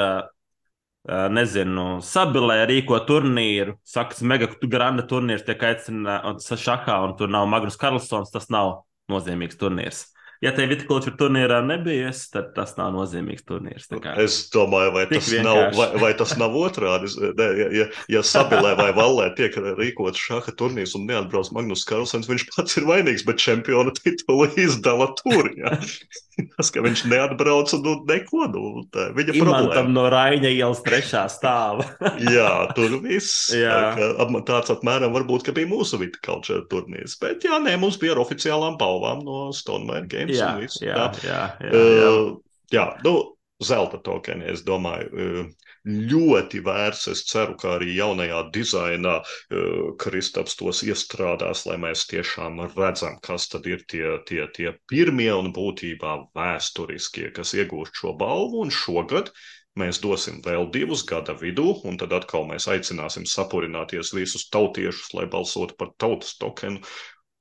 nezinu, 1.08 1.86
sabilē 2.04 2.60
rīko 2.68 2.98
turnīru, 3.08 3.78
saka, 3.86 4.16
mega 4.28 4.50
granda 4.68 5.04
turnīrs 5.08 5.46
tiek 5.46 5.62
aicināts 5.70 6.52
šahā, 6.60 6.98
un 7.06 7.16
tur 7.16 7.32
nav 7.32 7.48
Magnus 7.48 7.80
Karlsons, 7.80 8.32
tas 8.34 8.50
nav 8.52 8.82
nozīmīgs 9.12 9.56
turnīrs. 9.60 10.04
Ja 10.44 10.52
te 10.54 10.68
vitikultūra 10.70 11.16
turnīrā 11.18 11.58
nebija, 11.66 12.12
tad 12.32 12.52
tas 12.54 12.76
nav 12.78 12.92
nozīmīgs 12.94 13.42
turnīrs. 13.48 13.88
Es 14.22 14.36
domāju, 14.54 14.92
vai 14.94 15.06
tas, 15.10 15.30
vienkārši. 15.32 15.42
nav, 15.42 15.74
vai, 15.74 15.88
vai 16.04 16.10
tas 16.18 16.36
nav 16.38 16.54
otrādi. 16.54 17.10
Ne, 17.38 17.48
ja, 17.58 17.66
ja, 17.74 17.86
ja 18.14 18.22
Sabilē 18.22 18.76
vai 18.78 18.92
Vallē 18.94 19.32
tiek 19.38 19.58
rīkots 19.58 20.22
šāda 20.28 20.54
turnīrs 20.60 20.94
un 20.98 21.08
neatbrauc 21.10 21.50
Magnus 21.56 21.82
Karlsons, 21.88 22.30
viņš 22.30 22.46
pats 22.54 22.78
ir 22.78 22.86
vainīgs, 22.86 23.26
bet 23.26 23.42
čempiona 23.42 23.94
titulu 23.98 24.46
izdala 24.54 25.10
tur. 25.18 25.50
Ja? 25.58 25.74
Tas, 26.54 26.70
ka 26.70 26.82
viņš 26.84 27.02
neatbrauca, 27.10 27.80
nu, 27.82 27.96
neko. 28.06 28.44
Nu, 28.52 28.84
tā, 28.94 29.08
viņa 29.16 29.34
Imantam 29.40 29.90
no 29.90 30.04
Raina 30.12 30.50
ielas 30.52 30.84
trešā 30.86 31.24
stāva. 31.32 31.86
jā, 32.36 32.50
tur 32.78 32.98
viss. 33.02 33.48
Jā. 33.58 33.96
Tā, 33.98 34.42
tāds 34.46 34.70
apmēram 34.72 35.10
varbūt, 35.16 35.48
ka 35.48 35.54
bija 35.56 35.66
mūsu 35.70 35.98
vitikultūra 35.98 36.62
turnīrs. 36.70 37.16
Bet 37.18 37.42
jā, 37.46 37.58
nē, 37.62 37.74
mums 37.82 37.98
bija 37.98 38.14
ar 38.14 38.22
oficiālām 38.22 38.78
balvām 38.78 39.24
no 39.26 39.48
Stonemaier 39.56 40.06
Games 40.28 40.38
jā, 40.40 40.52
un 40.52 40.62
viss. 40.62 40.84
Jā, 40.84 41.00
tā. 41.00 41.26
jā, 41.26 41.42
jā, 41.64 41.72
jā. 41.72 42.12
Uh, 42.12 42.30
jā, 42.74 42.86
nu, 43.06 43.16
zelta 43.64 43.98
tokeni, 44.04 44.46
es 44.52 44.62
domāju. 44.66 45.08
Uh, 45.10 45.68
ļoti 45.88 46.60
vērts. 46.64 47.06
Es 47.12 47.22
ceru, 47.28 47.54
ka 47.60 47.76
arī 47.76 47.94
jaunajā 47.96 48.42
dizainā 48.54 49.18
uh, 49.22 49.92
Kristaps 50.00 50.58
tos 50.58 50.82
iestrādās, 50.86 51.64
lai 51.68 51.78
mēs 51.80 52.06
tiešām 52.10 52.60
redzam, 52.74 53.18
kas 53.24 53.48
tad 53.52 53.66
ir 53.70 53.84
tie, 53.88 54.18
tie, 54.28 54.44
tie 54.54 54.74
pirmie 54.90 55.30
un 55.34 55.52
būtībā 55.56 56.16
vēsturiskie, 56.36 57.30
kas 57.36 57.54
iegūst 57.56 58.02
šo 58.02 58.14
balvu. 58.20 58.66
Un 58.66 58.74
šogad 58.74 59.32
mēs 59.78 60.02
dosim 60.02 60.42
vēl 60.44 60.68
divus 60.74 61.04
gada 61.06 61.36
vidū, 61.38 61.70
un 61.86 61.98
tad 62.00 62.12
atkal 62.16 62.46
mēs 62.50 62.68
aicināsim 62.70 63.26
sapurināties 63.28 64.12
visus 64.16 64.48
tautiešus, 64.52 65.14
lai 65.14 65.28
balsotu 65.30 65.78
par 65.78 65.94
tautas 66.02 66.34
tokenu, 66.40 66.82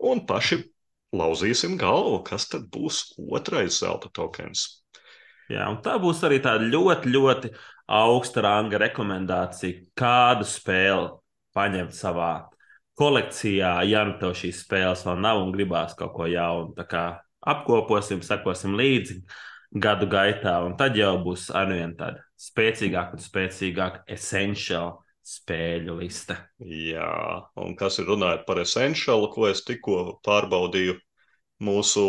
un 0.05 0.25
paši 0.29 0.61
lauzīsim 1.15 1.77
galvu, 1.79 2.19
kas 2.27 2.47
tad 2.51 2.67
būs 2.73 3.13
otrais 3.31 3.79
zelta 3.79 4.11
tokens. 4.13 4.83
Jā, 5.47 5.69
un 5.71 5.79
tā 5.83 5.95
būs 6.01 6.19
arī 6.27 6.41
tāda 6.43 6.67
ļoti, 6.67 7.11
ļoti 7.13 7.51
augsta 7.95 8.43
ranga 8.43 8.81
rekomendācija, 8.83 9.85
kādu 9.95 10.47
spēli 10.47 11.13
paņemt 11.55 11.95
savā 11.95 12.31
kolekcijā, 12.99 13.77
ja 13.87 14.03
nu 14.09 14.17
tev 14.19 14.35
šīs 14.35 14.63
spēles 14.65 15.05
vēl 15.07 15.21
nav 15.23 15.43
un 15.45 15.53
gribās 15.55 15.95
kaut 15.97 16.15
ko 16.17 16.27
jaunu. 16.27 16.73
Tā 16.75 16.83
kā 16.89 17.03
apkoposim, 17.47 18.23
sekosim 18.25 18.75
līdzi 18.75 19.21
gadu 19.71 20.07
gaitā, 20.11 20.57
un 20.65 20.75
tad 20.79 20.97
jau 20.99 21.13
būs 21.23 21.47
arvien 21.55 21.93
tāda 21.95 22.23
spēcīgāka 22.41 23.15
un 23.15 23.23
spēcīgāka 23.23 24.03
essential 24.17 24.97
spēļu 25.27 25.97
liste. 25.99 26.37
Jā, 26.63 27.11
un 27.59 27.75
kas 27.79 27.99
ir 28.01 28.07
runājot 28.11 28.47
par 28.47 28.61
essential, 28.63 29.27
ko 29.33 29.49
es 29.51 29.65
tikko 29.67 29.99
pārbaudīju, 30.25 30.97
Mūsu 31.57 32.01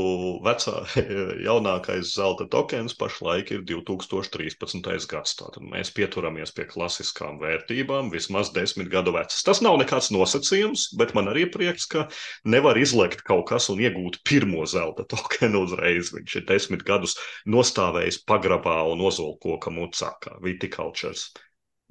vecā, 0.45 0.83
jaunākais 1.47 2.11
zelta 2.13 2.45
tokens 2.53 2.93
pašlaik 3.01 3.53
ir 3.55 3.63
2013. 3.71 5.07
gads. 5.09 5.33
Tātad 5.39 5.65
mēs 5.65 5.89
pieturamies 5.97 6.53
pie 6.53 6.67
klasiskām 6.69 7.39
vērtībām, 7.41 8.11
vismaz 8.13 8.51
desmit 8.53 8.91
gadu 8.93 9.15
vecas. 9.17 9.41
Tas 9.47 9.63
nav 9.65 9.79
nekāds 9.81 10.11
nosacījums, 10.13 10.91
bet 11.01 11.15
man 11.17 11.33
arī 11.33 11.47
prieks, 11.55 11.89
ka 11.89 12.05
nevar 12.45 12.77
izlekt 12.77 13.25
kaut 13.25 13.47
kas 13.49 13.71
un 13.73 13.81
iegūt 13.81 14.21
pirmo 14.29 14.67
zelta 14.69 15.09
tokenu 15.09 15.65
uzreiz. 15.65 16.13
Viņš 16.13 16.37
ir 16.43 16.45
desmit 16.53 16.85
gadus 16.85 17.17
nostājis 17.49 18.21
pagrabā 18.29 18.83
un 18.93 19.01
ozolkoka 19.09 19.73
mucā, 19.73 20.13
kā 20.27 20.37
vitikultūrs. 20.45 21.31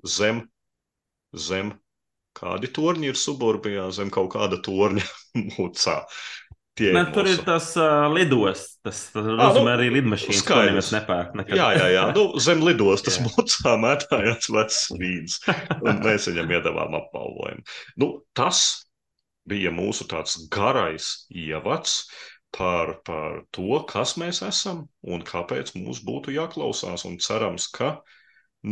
zem, 0.06 0.46
zem 1.42 1.74
kādi 2.38 2.70
torņi 2.74 3.12
ir 3.12 3.18
suburbijā, 3.18 3.88
zem 3.96 4.12
kaut 4.14 4.30
kāda 4.36 4.60
torņa 4.64 5.06
mūcā. 5.58 6.02
Tie 6.78 6.92
ne, 6.94 7.02
ir 7.08 7.14
tur 7.14 7.26
ir 7.26 7.40
tas 7.42 7.72
uh, 7.80 8.06
lidostas, 8.14 8.76
tas, 8.86 9.00
tas 9.10 9.26
nozīmē 9.26 9.64
nu, 9.66 9.72
arī 9.74 9.88
lidmašīnas, 9.96 10.44
ko 10.46 10.60
neviens 10.62 10.92
nepērk. 10.94 11.32
Nekad. 11.40 11.58
Jā, 11.58 11.70
jā, 11.74 11.88
jā. 11.96 12.04
Nu, 12.14 12.28
zem 12.44 12.62
lidostas 12.62 13.18
mūcā 13.26 13.74
mētājās 13.82 14.50
vecs 14.54 14.84
vīns, 15.00 15.40
un 15.80 16.04
mēs 16.06 16.30
viņam 16.30 16.54
iedavām 16.60 17.00
apbalvojumu. 17.00 17.66
Nu, 18.04 18.12
tas 18.38 18.62
bija 19.50 19.72
mūsu 19.74 20.06
tāds 20.12 20.38
garais 20.54 21.10
ievads 21.34 22.04
par, 22.54 23.00
par 23.08 23.42
to, 23.56 23.82
kas 23.90 24.14
mēs 24.22 24.44
esam 24.46 24.86
un 25.02 25.26
kāpēc 25.26 25.74
mums 25.80 26.04
būtu 26.06 26.36
jāklausās, 26.36 27.08
un 27.10 27.18
cerams, 27.24 27.72
ka 27.74 27.96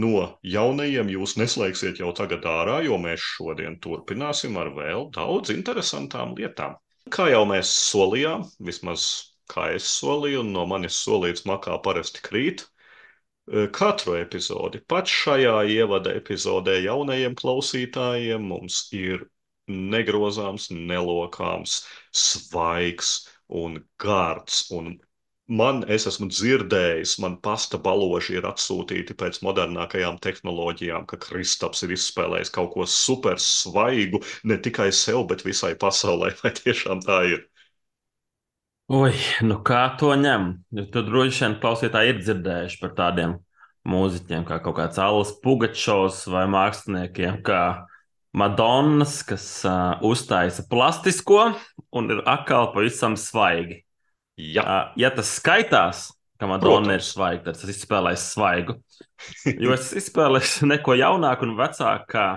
no 0.04 0.26
jaunajiem 0.56 1.10
jūs 1.14 1.36
neslēgsiet 1.40 2.02
jau 2.02 2.12
tagad 2.18 2.46
ārā, 2.50 2.80
jo 2.86 2.98
mēs 3.02 3.24
šodien 3.36 3.78
turpināsim 3.84 4.58
ar 4.62 4.72
vēl 4.76 5.10
daudz 5.16 5.54
interesantām 5.54 6.36
lietām. 6.40 6.76
Kā 7.14 7.30
jau 7.30 7.44
mēs 7.50 7.72
solījām, 7.92 8.48
vismaz 8.70 9.06
kā 9.52 9.70
es 9.78 9.88
solīju, 10.00 10.42
un 10.44 10.54
no 10.56 10.66
manis 10.70 10.98
solīts 11.06 11.46
makā 11.50 11.78
parasti 11.86 12.24
krīt, 12.26 12.64
e, 12.66 13.68
katru 13.80 14.18
epizodi, 14.20 14.82
pat 14.94 15.12
šajā 15.12 15.56
ievada 15.76 16.16
epizodē 16.20 16.80
jaunajiem 16.86 17.38
klausītājiem 17.42 18.50
mums 18.54 18.82
ir 19.02 19.28
negrozāms, 19.68 20.70
nelokāms, 20.74 21.80
svaigs 22.26 23.14
un 23.62 23.80
gards 24.02 24.66
un 24.80 24.96
Man, 25.46 25.84
es 25.94 26.08
esmu 26.10 26.26
dzirdējis, 26.32 27.20
man 27.22 27.36
pasta 27.38 27.78
baloži 27.78 28.40
ir 28.40 28.48
atsūtīti 28.50 29.14
pēc 29.14 29.44
modernākajām 29.46 30.18
tehnoloģijām, 30.18 31.06
ka 31.06 31.20
Kristaps 31.22 31.86
ir 31.86 31.94
izspēlējis 31.94 32.50
kaut 32.56 32.72
ko 32.74 32.88
super 32.90 33.38
svaigu 33.38 34.24
ne 34.50 34.58
tikai 34.58 34.90
sev, 34.90 35.22
bet 35.30 35.46
visai 35.46 35.76
pasaulē. 35.78 36.32
Vai 36.42 36.54
tiešām 36.58 37.06
tā 37.06 37.20
ir? 37.30 37.46
Ui, 38.90 39.14
nu 39.46 39.60
kā 39.66 39.84
to 40.02 40.16
ņem? 40.18 40.50
Jo 40.80 40.88
tur 40.90 41.06
droši 41.12 41.46
vien 41.46 41.60
klausītāji 41.62 42.16
ir 42.16 42.26
dzirdējuši 42.26 42.82
par 42.82 42.98
tādiem 42.98 43.38
mūziķiem, 43.86 44.50
kā 44.50 44.58
kaut 44.66 44.80
kāds 44.82 44.98
Alas 44.98 45.38
Pugačovs 45.46 46.24
vai 46.34 46.48
māksliniekiem, 46.50 47.44
kā 47.46 47.64
Madonnas, 48.34 49.22
kas 49.22 49.46
uh, 49.70 50.02
uztaisa 50.02 50.66
plastisko 50.70 51.52
un 51.94 52.14
ir 52.18 52.26
atkal 52.26 52.74
pavisam 52.74 53.14
svaigi. 53.14 53.85
Ja, 54.36 54.92
ja 55.00 55.10
tas 55.16 55.32
skaitās, 55.38 56.10
ka 56.40 56.48
Madonna 56.50 56.94
ir 56.98 57.04
svaiga, 57.06 57.44
tad 57.48 57.56
tas 57.62 57.70
izspēlēs 57.72 58.24
svaigu. 58.34 58.74
Jo 59.48 59.74
es 59.76 59.94
izspēlēšu 59.96 60.66
neko 60.74 60.92
jaunāku 61.00 61.42
un 61.48 61.54
vecāku 61.60 62.06
kā 62.12 62.28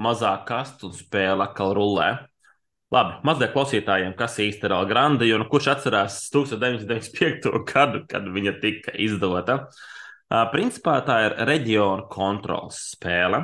mazāk 0.00 0.44
kastu 0.48 0.90
un 0.90 0.98
spēle 0.98 1.46
atkal 1.46 1.72
rullē. 1.76 2.10
Labi, 2.92 3.16
mazliet 3.24 3.54
klausītājiem, 3.54 4.12
kas 4.18 4.36
īsti 4.42 4.66
ir 4.66 4.74
Algrande, 4.74 5.24
jo 5.28 5.38
nu, 5.40 5.46
kurš 5.48 5.70
atcerās 5.76 6.18
1995. 6.34 7.48
gadu, 7.70 8.02
kad 8.10 8.28
viņa 8.34 8.56
tika 8.60 8.92
izdota. 8.98 9.60
Uh, 9.62 9.99
Principā 10.30 11.00
tā 11.02 11.16
ir 11.26 11.34
reģiona 11.48 12.06
kontrols 12.10 12.78
spēle. 12.92 13.42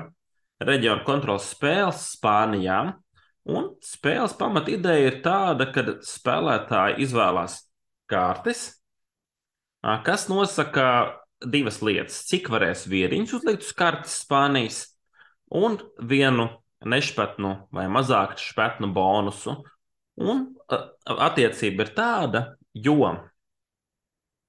Reģiona 0.62 1.02
kontrols 1.04 1.48
spēles 1.50 2.04
Spānijā. 2.14 2.80
Un 3.46 3.72
spēles 3.82 4.34
pamatīdeja 4.38 5.10
ir 5.10 5.20
tāda, 5.22 5.68
ka 5.74 5.82
spēlētāji 6.02 7.02
izvēlās 7.04 7.60
kārtas, 8.10 8.62
kas 10.06 10.26
nosaka 10.30 10.86
divas 11.42 11.78
lietas. 11.82 12.22
Cik 12.30 12.50
varēs 12.54 12.86
vieriņš 12.90 13.34
uzlikt 13.38 13.66
uz 13.66 13.72
kartes 13.76 14.16
Spānijas, 14.22 14.80
un 15.50 15.78
vienu 15.98 16.48
nešpatnu 16.86 17.52
vai 17.74 17.86
mazāk 17.90 18.38
špatnu 18.42 18.90
bonusu. 18.94 19.58
Un 20.22 20.46
attiecība 21.04 21.84
ir 21.84 21.92
tāda, 21.98 22.42
jo, 22.72 23.10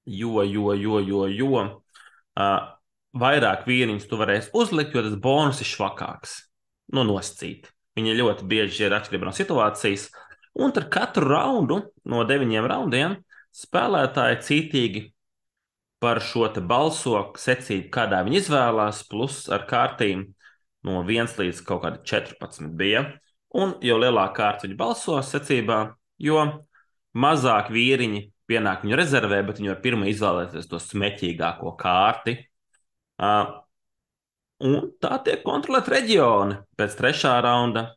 jo, 0.06 0.42
jo, 0.46 0.72
jo, 0.74 1.00
jo, 1.04 1.26
jo 1.28 1.66
uh, 2.38 2.70
vairāk 3.18 3.66
vīriņus 3.68 4.06
tu 4.08 4.18
varēsi 4.20 4.52
uzlikt, 4.56 4.94
jo 4.94 5.04
tas 5.04 5.18
bonus 5.20 5.62
ir 5.64 5.68
švakāks. 5.68 6.38
Nu, 6.94 7.04
nosacīt. 7.04 7.68
Viņi 7.98 8.16
ļoti 8.20 8.46
bieži 8.48 8.86
ir 8.86 8.96
atšķirībā 8.96 9.28
no 9.28 9.34
situācijas. 9.34 10.08
Un 10.58 10.72
ar 10.78 10.88
katru 10.92 11.28
raundu 11.28 11.80
no 12.08 12.24
deviņiem 12.26 12.66
raundiem 12.70 13.16
spēlētāji 13.54 14.42
cītīgi 14.46 15.02
par 16.02 16.20
šo 16.22 16.46
balso 16.62 17.20
secību, 17.38 17.88
kādā 17.90 18.22
viņi 18.26 18.38
izvēlās, 18.42 19.02
plus 19.10 19.48
ar 19.50 19.66
kārtīm 19.66 20.28
no 20.86 21.02
1 21.02 21.34
līdz 21.40 21.62
kaut 21.66 21.82
kāda 21.82 22.02
14 22.06 22.74
bija. 22.78 23.04
Un 23.58 23.74
jo 23.82 23.96
lielāka 23.98 24.36
kārta 24.42 24.66
viņi 24.66 24.78
balso 24.78 25.18
secībā, 25.24 25.94
jo 26.20 26.38
mazāk 27.16 27.72
vīriņi 27.74 28.22
pienāk 28.48 28.84
viņu 28.84 28.98
rezervē, 28.98 29.40
bet 29.46 29.60
viņi 29.60 29.72
var 29.72 29.80
pirmie 29.84 30.10
izvēlēties 30.12 30.68
to 30.70 30.80
smeķīgāko 30.82 31.74
kārti. 31.80 32.38
Uh, 33.18 33.58
un 34.64 34.92
tā 35.02 35.18
tiek 35.26 35.42
kontrolēta 35.44 35.94
reģioni. 35.96 36.60
Pēc 36.78 36.96
trešā 36.98 37.34
raunda 37.44 37.88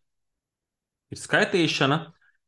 ir 1.12 1.22
skaitīšana. 1.22 2.02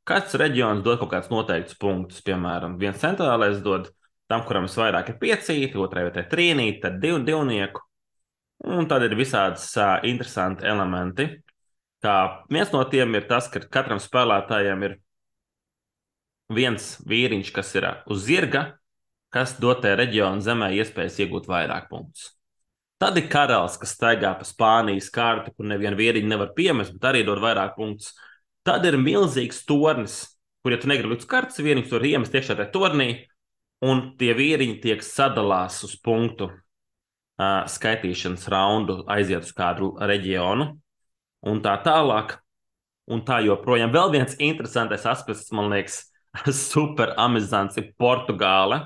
Katrs 0.04 0.36
reģions 0.40 0.84
dod 0.84 1.00
kaut 1.00 1.14
kādus 1.14 1.32
noteiktus 1.32 1.80
punktus. 1.80 2.24
Piemēram, 2.26 2.76
viens 2.82 3.00
centrālais 3.00 3.62
dod 3.64 3.88
tam, 4.32 4.44
kuram 4.48 4.68
visvairāk 4.68 5.14
ir 5.14 5.20
piecīti, 5.22 5.80
otrai 5.80 6.08
vietā 6.10 6.26
trīnīti, 6.28 6.82
tad 6.84 7.00
divu 7.04 7.22
divnieku. 7.24 7.84
Un 8.64 8.88
tad 8.88 9.04
ir 9.04 9.16
visādas 9.20 9.66
uh, 9.78 9.98
interesanti 10.08 10.68
elementi. 10.68 11.28
Kā 12.04 12.44
viens 12.52 12.72
no 12.76 12.84
tiem 12.92 13.16
ir 13.16 13.28
tas, 13.30 13.48
ka 13.52 13.62
katram 13.72 14.00
spēlētājam 14.04 14.84
ir 14.88 14.98
viens 16.56 16.96
vīriņš, 17.10 17.52
kas 17.56 17.74
ir 17.78 17.90
uz 18.12 18.24
zirga, 18.28 18.64
kas 19.34 19.58
dotē 19.62 19.96
reģiona 19.98 20.44
zemē 20.46 20.72
iespējas 20.78 21.20
iegūt 21.24 21.50
vairāk 21.50 21.90
punktus. 21.90 22.32
Tad 23.02 23.18
ir 23.20 23.26
karalis, 23.28 23.76
kas 23.82 23.96
staigā 23.98 24.32
pa 24.40 24.46
Spānijas 24.48 25.10
kārtu, 25.12 25.52
kur 25.58 25.68
nevienu 25.68 25.98
vīriņu 26.00 26.30
nevar 26.30 26.54
piemest, 26.56 26.94
bet 26.96 27.10
arī 27.10 27.24
dod 27.28 27.42
vairāk 27.44 27.74
punktus. 27.76 28.14
Tad 28.64 28.86
ir 28.88 28.96
milzīgs 29.02 29.66
tornis, 29.68 30.22
kur, 30.64 30.72
ja 30.72 30.80
tu 30.80 30.88
negribi 30.88 31.18
līdz 31.18 31.28
kartes 31.28 31.60
vīriņš, 31.60 31.90
tur 31.92 32.06
iemest 32.08 32.38
iekšā 32.38 32.56
tajā 32.60 32.72
tornī, 32.72 33.10
un 33.84 34.14
tie 34.22 34.32
vīriņi 34.38 34.78
tiek 34.86 35.04
sadalās 35.04 35.82
uz 35.84 35.98
punktu 36.00 36.48
uh, 36.48 37.66
skaitīšanas 37.68 38.48
raundu, 38.54 39.02
aiziet 39.12 39.44
uz 39.44 39.52
kādu 39.58 39.96
reģionu 40.00 40.72
un 41.50 41.62
tā 41.66 41.76
tālāk. 41.84 42.38
Un 43.12 43.20
tā 43.28 43.42
joprojām. 43.44 43.92
Vēl 43.92 44.14
viens 44.14 44.38
interesants 44.40 45.04
aspekts, 45.12 45.50
man 45.52 45.68
liekas, 45.74 46.13
super 46.52 47.14
amizants 47.18 47.78
ir 47.78 47.94
Portugāle. 48.00 48.84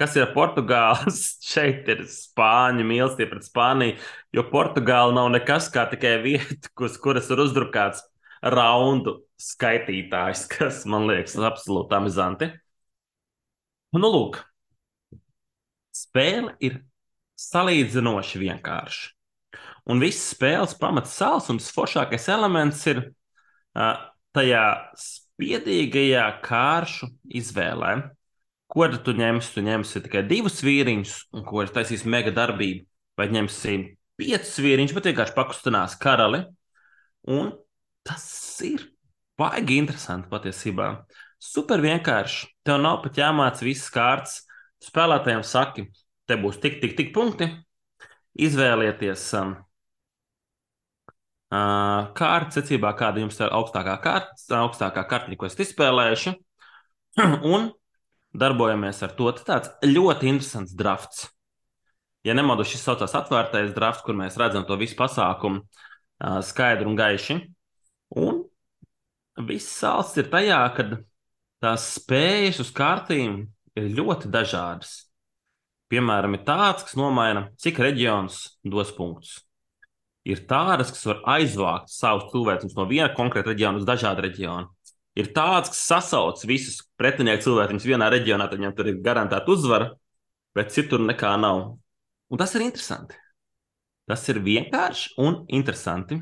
Kas 0.00 0.14
ir 0.16 0.30
Portugāles? 0.34 1.22
Šeit 1.52 1.88
ir 1.92 2.04
spāņu 2.08 2.86
mīlestība 2.88 3.34
pret 3.34 3.48
Spāniju, 3.48 3.98
jo 4.36 4.46
Portugāla 4.52 5.16
nav 5.16 5.30
nekas 5.34 5.68
kā 5.72 5.86
tikai 5.90 6.16
vieta, 6.24 6.72
kus, 6.78 6.98
kuras 7.00 7.30
ir 7.32 7.42
uzdrukāts 7.44 8.04
raundu 8.40 9.18
skaitītājs, 9.40 10.46
kas 10.48 10.84
man 10.88 11.08
liekas 11.10 11.36
absolūti 11.36 11.96
amizanti. 11.96 12.48
Nu, 13.92 14.06
lūk, 14.06 14.38
spēle 15.96 16.54
ir 16.62 16.78
salīdzinoši 17.40 18.40
vienkārša. 18.40 19.08
Un 19.90 20.00
viss 20.00 20.30
spēles 20.34 20.76
pamats 20.78 21.16
sāls 21.16 21.48
un 21.50 21.58
foršākais 21.60 22.28
elements 22.30 22.84
ir 22.88 23.00
uh, 23.02 23.96
tajā 24.36 24.64
Piedīgajā 25.40 26.26
kāršu 26.44 27.08
izvēlē, 27.40 27.94
ko 28.70 28.88
tu 29.04 29.14
ņemsi? 29.16 29.54
Tu 29.54 29.64
ņemsi 29.64 30.02
tikai 30.04 30.22
divus 30.28 30.60
vīriņus, 30.66 31.14
un 31.36 31.46
ko 31.46 31.64
ir 31.64 31.72
taisījis 31.72 32.04
mega 32.04 32.32
darbība, 32.36 32.84
vai 33.16 33.30
ņemsi 33.32 33.78
piecus 34.20 34.58
vīriņus, 34.60 34.94
bet 34.96 35.08
vienkārši 35.10 35.36
pakustinās 35.36 35.96
karali. 36.00 36.44
Un 37.30 37.54
tas 38.06 38.24
ir 38.66 38.84
baigi 39.40 39.80
interesanti 39.80 40.28
patiesībā. 40.32 40.92
Super 41.40 41.80
vienkārši. 41.80 42.50
Tev 42.66 42.80
nav 42.84 43.00
pat 43.04 43.16
jāmāca 43.20 43.64
visas 43.64 43.88
kārtas. 43.92 44.36
Spēlētājiem 44.84 45.42
saki, 45.44 45.86
te 46.28 46.36
būs 46.40 46.60
tik, 46.60 46.78
tik, 46.84 46.96
tik 46.96 47.10
punkti. 47.16 47.48
Izvēlieties 48.40 49.24
um, 49.40 49.56
kārtu 51.50 52.60
secībā, 52.60 52.92
kāda 52.94 53.24
jums 53.24 53.38
ir 53.40 53.50
augstākā 53.50 53.96
kārta, 54.04 54.38
augstākā 54.60 55.02
kārtiņa, 55.10 55.36
ko 55.38 55.48
esat 55.48 55.64
izspēlējuši. 55.66 56.34
Un 57.54 57.70
darbojamies 58.38 59.02
ar 59.02 59.14
to. 59.18 59.30
Tas 59.34 59.46
tāds 59.48 59.72
ļoti 59.86 60.30
interesants 60.30 60.74
drafts. 60.78 61.26
Ja 62.22 62.36
nemaldos, 62.36 62.68
šis 62.70 62.84
saucās 62.84 63.16
atvērtais 63.16 63.72
drafts, 63.74 64.04
kur 64.04 64.14
mēs 64.14 64.36
redzam 64.38 64.66
to 64.68 64.76
visu 64.78 64.94
pasākumu 64.98 65.64
skaidri 66.44 66.86
un 66.86 66.98
gaiši. 66.98 67.38
Un 68.20 68.42
viss 69.48 69.72
sāls 69.80 70.12
ir 70.20 70.28
tajā, 70.30 70.60
ka 70.76 70.86
tās 71.64 71.86
spējas 71.96 72.60
uz 72.62 72.72
kārtīm 72.76 73.46
ir 73.78 73.94
ļoti 73.96 74.30
dažādas. 74.30 75.06
Piemēram, 75.90 76.36
ir 76.36 76.44
tāds, 76.46 76.84
kas 76.86 76.94
nomaina, 76.98 77.48
cik 77.58 77.80
reģions 77.82 78.42
dos 78.62 78.92
punktus. 78.94 79.40
Ir 80.30 80.44
tādas, 80.50 80.92
kas 80.94 81.06
var 81.08 81.22
aizvākt 81.38 81.90
savus 81.90 82.28
cilvēkus 82.30 82.76
no 82.76 82.86
viena 82.90 83.10
konkrēta 83.16 83.50
reģiona 83.50 83.80
uz 83.80 83.86
dažādu 83.88 84.22
reģionu. 84.28 84.68
Ir 85.18 85.32
tāds, 85.34 85.72
kas 85.72 85.80
sasauc 85.88 86.42
visus 86.46 86.84
pretinieku 87.00 87.48
cilvēkus 87.48 87.88
vienā 87.88 88.10
reģionā, 88.12 88.46
tad 88.46 88.60
viņam 88.60 88.76
tur 88.76 88.90
ir 88.92 89.00
garantēta 89.02 89.50
uzvara, 89.50 89.90
bet 90.54 90.70
citur 90.74 91.02
nekā 91.02 91.34
nav. 91.40 91.64
Un 92.30 92.40
tas 92.40 92.54
ir 92.54 92.64
interesanti. 92.68 93.18
Tas 94.10 94.22
ir 94.30 94.38
vienkārši 94.42 95.16
un 95.22 95.42
interesanti. 95.50 96.20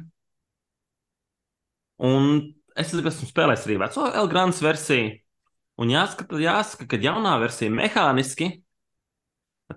Un 2.04 2.40
es 2.78 2.94
esmu 2.94 3.28
spēlējis 3.28 3.66
arī 3.68 3.78
veco 3.82 4.08
Elgrānas 4.22 4.62
versiju. 4.64 5.16
Un 5.78 5.92
jāsaka, 5.92 6.40
jāsaka, 6.42 6.88
ka 6.90 6.98
jaunā 6.98 7.36
versija 7.38 7.70
mehāniski, 7.70 8.48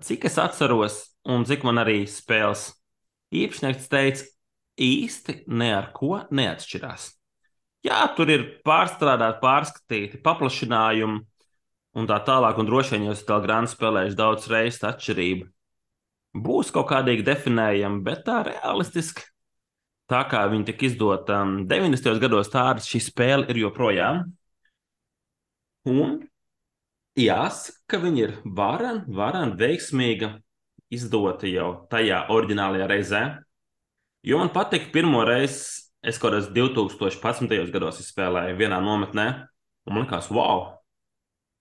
cik 0.02 0.24
es 0.26 0.38
atceros, 0.40 0.96
un 1.28 1.44
cik 1.46 1.62
man 1.68 1.78
arī 1.82 2.00
spēles 2.10 2.72
īpašnieks 3.32 3.88
teica, 3.92 4.28
īsti 4.82 5.42
ne 5.52 5.72
ar 5.76 5.90
ko 5.96 6.20
neatšķirās. 6.32 7.08
Jā, 7.86 8.02
tur 8.16 8.30
ir 8.30 8.44
pārstrādāti, 8.66 9.40
pārskatīti, 9.42 10.20
paplašinājumi 10.22 11.18
un 11.98 12.06
tā 12.08 12.20
tālāk, 12.24 12.60
un 12.60 12.68
droši 12.68 12.96
vien 12.96 13.08
jūs 13.10 13.24
vēl 13.26 13.42
grāmatā 13.44 13.74
spēlējuši 13.74 14.18
daudz 14.20 14.46
reizes 14.52 14.86
atšķirību 14.92 15.50
būs 16.32 16.72
kaut 16.72 16.88
kādīgi 16.90 17.24
definējami, 17.26 18.00
bet 18.04 18.24
tā 18.26 18.40
realistiski, 18.48 19.24
tā 20.10 20.22
kā 20.28 20.44
viņi 20.50 20.68
tika 20.70 20.86
izdota 20.88 21.42
um, 21.44 21.56
90. 21.68 22.20
gados, 22.22 22.50
tāda 22.52 22.84
šī 22.84 23.02
spēle 23.04 23.48
ir 23.52 23.62
joprojām. 23.66 24.24
Un 25.88 26.20
jāsaka, 27.18 27.78
ka 27.90 28.00
viņi 28.02 28.24
ir 28.24 28.36
varan, 28.44 29.02
varan 29.12 29.56
veiksmīga 29.58 30.36
izdota 30.92 31.48
jau 31.50 31.70
tajā 31.92 32.26
oriģinālajā 32.32 32.88
reizē. 32.90 33.22
Jo 34.26 34.38
man 34.38 34.52
patīk, 34.54 34.90
pirmo 34.94 35.24
reizi 35.26 35.88
es 36.02 36.18
kaut 36.18 36.34
kādā 36.34 36.52
2011. 36.54 37.72
gados 37.74 38.00
spēlēju 38.02 38.58
vienā 38.58 38.78
nometnē, 38.82 39.26
un 39.86 39.94
man 39.96 40.06
liekas, 40.06 40.30
wow! 40.34 40.78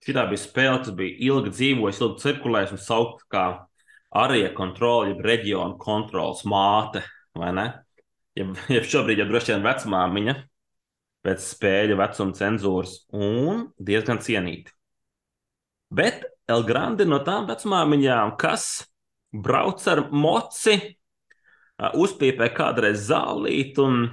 Šī 0.02 0.16
bija 0.18 0.42
spēle, 0.42 0.78
kas 0.82 0.94
bija 0.98 1.18
ilgi 1.30 1.52
dzīvojusi, 1.54 2.02
ilgi 2.02 2.24
cirkulējusi 2.24 2.74
un 2.74 2.82
saukt 2.82 3.28
kā 3.30 3.46
arī 4.18 4.42
kontroli, 4.58 5.14
jeb 5.14 5.22
reģionu 5.26 5.78
kontrols 5.82 6.42
māte, 6.50 7.04
vai 7.38 7.52
ne? 7.54 7.68
Ja, 8.38 8.48
ja 8.76 8.82
šobrīd 8.82 9.22
jau 9.22 9.30
droši 9.30 9.54
vien 9.54 9.66
vecmāmiņa 9.66 10.38
pēc 11.22 11.44
spēļu 11.52 11.98
vecuma 12.00 12.38
cenzūras 12.38 12.96
un 13.14 13.68
diezgan 13.78 14.22
cienīti. 14.26 14.74
Bet 15.94 16.26
Elgrandi 16.50 17.06
no 17.06 17.20
tām 17.26 17.46
vecmāmiņām, 17.50 18.34
kas 18.42 18.88
brauc 19.32 19.84
ar 19.88 20.06
moci, 20.12 20.78
uzpīpē 21.80 22.52
kādreiz 22.54 23.08
zālīt, 23.08 23.80
un 23.82 24.08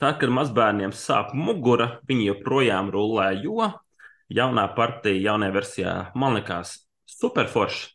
tad, 0.00 0.18
kad 0.22 0.32
mazbērniem 0.32 0.94
sāp 0.96 1.34
mugura, 1.36 1.98
viņi 2.08 2.30
joprojām 2.30 2.90
rullē, 2.94 3.32
jo 3.44 3.68
jaunā 4.30 4.66
partija, 4.76 5.30
jaunajā 5.30 5.54
versijā, 5.54 5.94
man 6.14 6.38
liekas, 6.38 6.78
superforša. 7.10 7.88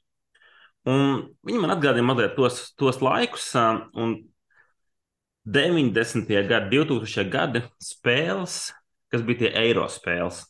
Un 0.85 1.31
viņi 1.47 1.61
man 1.63 1.73
atgādina 1.73 2.05
mazliet 2.05 2.35
tos, 2.37 2.59
tos 2.77 2.99
laikus, 3.01 3.47
un 3.97 4.19
90. 5.45 6.29
gadi, 6.49 6.77
2000. 6.77 7.29
gadi 7.33 7.63
spēles, 7.81 8.59
kas 9.09 9.23
bija 9.25 9.45
tie 9.45 9.51
eiro 9.63 9.87
spēles. 9.89 10.43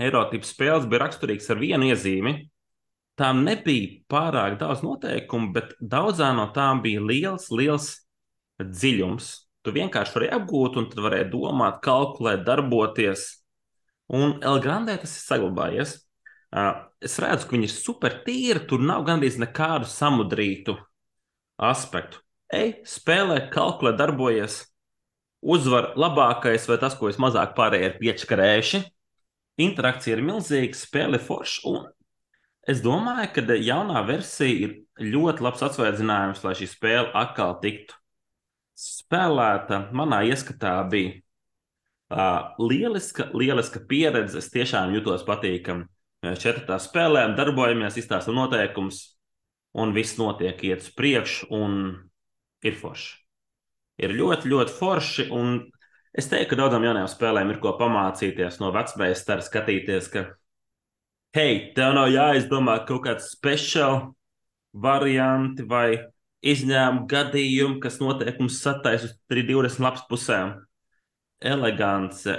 Eirotipas 0.00 0.50
spēles 0.52 0.88
bija 0.90 1.04
raksturīgas 1.04 1.50
ar 1.54 1.60
vienu 1.60 1.88
iezīmi. 1.92 2.34
Tām 3.14 3.44
nebija 3.46 4.00
pārāk 4.10 4.56
daudz 4.58 4.82
noteikumu, 4.82 5.52
bet 5.54 5.76
daudzām 5.78 6.40
no 6.40 6.48
tām 6.54 6.80
bija 6.82 7.02
liels, 7.02 7.46
liels 7.54 7.92
dziļums. 8.58 9.30
Tu 9.64 9.72
vienkārši 9.72 10.16
vari 10.16 10.30
apgūt, 10.34 10.80
un 10.80 10.88
tad 10.90 11.00
varēji 11.04 11.30
domāt, 11.32 11.78
kalkulēt, 11.84 12.42
darboties. 12.44 13.28
Un 14.12 14.36
Elgrandē 14.44 14.98
tas 15.00 15.14
ir 15.14 15.22
saglabājies. 15.30 15.94
Es 17.04 17.16
redzu, 17.22 17.46
ka 17.48 17.56
viņi 17.56 17.70
ir 17.70 17.72
super 17.72 18.18
tīri. 18.26 18.66
Tur 18.68 18.82
nav 18.84 19.06
gandrīz 19.06 19.38
nekādu 19.40 19.88
samudrītu 19.88 20.76
aspektu. 21.70 22.20
Ej, 22.54 22.80
spēlē, 22.86 23.46
kalkulē, 23.54 23.94
darbojies. 23.98 24.60
Uzvar 25.44 25.92
labākais 26.00 26.68
vai 26.68 26.78
tas, 26.82 26.94
ko 26.98 27.08
es 27.10 27.18
mazāk 27.20 27.56
pārēju 27.56 27.88
ar 27.88 27.98
piečkarējuši. 28.02 28.84
Interakcija 29.64 30.16
ir 30.16 30.22
milzīga, 30.26 30.76
spēle 30.76 31.18
ir 31.20 31.24
forša. 31.24 31.64
Un 31.70 31.82
es 32.70 32.80
domāju, 32.84 33.30
ka 33.36 33.58
jaunā 33.58 34.04
versija 34.08 34.68
ir 34.68 35.10
ļoti 35.14 35.44
labs 35.44 35.64
atsvērzinājums, 35.66 36.44
lai 36.46 36.54
šī 36.58 36.70
spēle 36.70 37.10
atkal 37.18 37.58
tiktu 37.62 37.98
spēlēta. 38.78 39.88
Manā 39.94 40.24
ieskatā 40.28 40.76
bija 40.90 41.14
uh, 41.14 42.54
lieliska, 42.58 43.28
lieliska 43.36 43.84
pieredze. 43.88 44.40
Es 44.40 44.50
tiešām 44.54 44.94
jutos 44.96 45.22
patīkami 45.26 45.86
Mēs 46.24 46.40
četrā 46.40 46.78
spēlējam, 46.80 47.34
darbojamies, 47.36 47.98
izstāstām 48.00 48.38
noteikumus, 48.38 49.02
un 49.76 49.92
viss 49.96 50.16
notiek, 50.16 50.60
iet 50.64 50.84
uz 50.84 50.90
priekšu, 50.96 51.50
un 51.52 51.74
ir 52.64 52.78
forši. 52.80 53.10
Ir 54.00 54.14
ļoti, 54.16 54.48
ļoti 54.50 54.74
forši. 54.78 55.26
Es 56.14 56.30
teiktu, 56.30 56.54
ka 56.54 56.60
daudzām 56.62 56.86
jaunajām 56.86 57.10
spēlēm 57.10 57.52
ir 57.52 57.60
ko 57.62 57.74
pamācīties 57.78 58.60
no 58.62 58.70
vecmeistara, 58.74 59.44
skatīties, 59.44 60.08
ka, 60.14 60.24
hei, 61.34 61.72
tev 61.76 61.94
nav 61.96 62.10
jāizdomā 62.12 62.78
kaut 62.88 63.04
kāds 63.08 63.32
speciāls 63.34 64.12
varianti 64.74 65.66
vai 65.66 65.88
izņēmuma 66.44 67.08
gadījumi, 67.10 67.80
kas 67.82 68.00
noteikums 68.02 68.60
sataisa 68.62 69.08
uz 69.08 69.14
20 69.30 69.82
lapas 69.82 70.04
pusēm. 70.10 70.54
Elegance, 71.44 72.34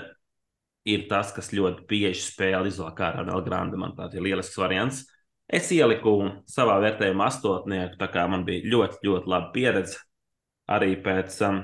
ir 0.86 1.06
tas, 1.10 1.34
kas 1.36 1.52
ļoti 1.54 1.86
bieži 1.90 2.24
spēle 2.24 2.70
izvēlēt 2.70 3.02
ārā 3.08 3.26
no 3.26 3.36
Elgranda. 3.40 3.80
Manuprāt, 3.82 4.16
ir 4.16 4.26
lielisks 4.26 4.58
variants. 4.62 5.04
Es 5.46 5.70
ieliku 5.74 6.16
savā 6.50 6.80
vērtējumā 6.82 7.28
astotnieku, 7.30 8.00
tā 8.00 8.10
kā 8.14 8.26
man 8.30 8.46
bija 8.48 8.66
ļoti, 8.72 9.02
ļoti 9.06 9.30
laba 9.30 9.52
pieredze 9.54 10.00
arī 10.74 10.96
pēc 11.06 11.38
um, 11.46 11.62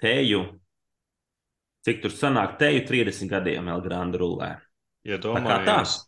teju. 0.00 0.44
Cik 1.84 2.00
tur 2.04 2.12
sanāk, 2.12 2.56
teju 2.60 2.84
30 2.88 3.28
gadiem 3.28 3.68
Elgranda 3.72 4.20
rullē. 4.20 4.50
Ja 5.08 5.16
domājams, 5.20 5.98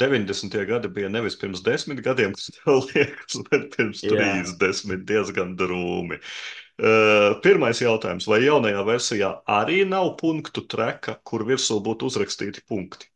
90. 0.00 0.62
gadi 0.68 0.88
bija 0.88 1.10
nevis 1.12 1.36
pirms 1.36 1.60
desmit 1.64 2.00
gadiem, 2.04 2.32
kas 2.36 2.48
tev 2.56 2.78
liekas, 2.88 3.42
bet 3.50 3.68
pirms 3.76 4.00
30 4.08 5.04
diezgan 5.08 5.56
drūmi. 5.60 6.16
Uh, 6.16 6.62
Uh, 6.80 7.36
pirmais 7.44 7.78
jautājums. 7.78 8.24
Vai 8.26 8.40
jaunajā 8.46 8.80
versijā 8.88 9.28
arī 9.46 9.82
nav 9.86 10.14
punktu 10.20 10.64
treka, 10.64 11.18
kur 11.22 11.44
virsū 11.46 11.76
būtu 11.84 12.08
uzrakstīti 12.08 12.64
punkti? 12.66 13.10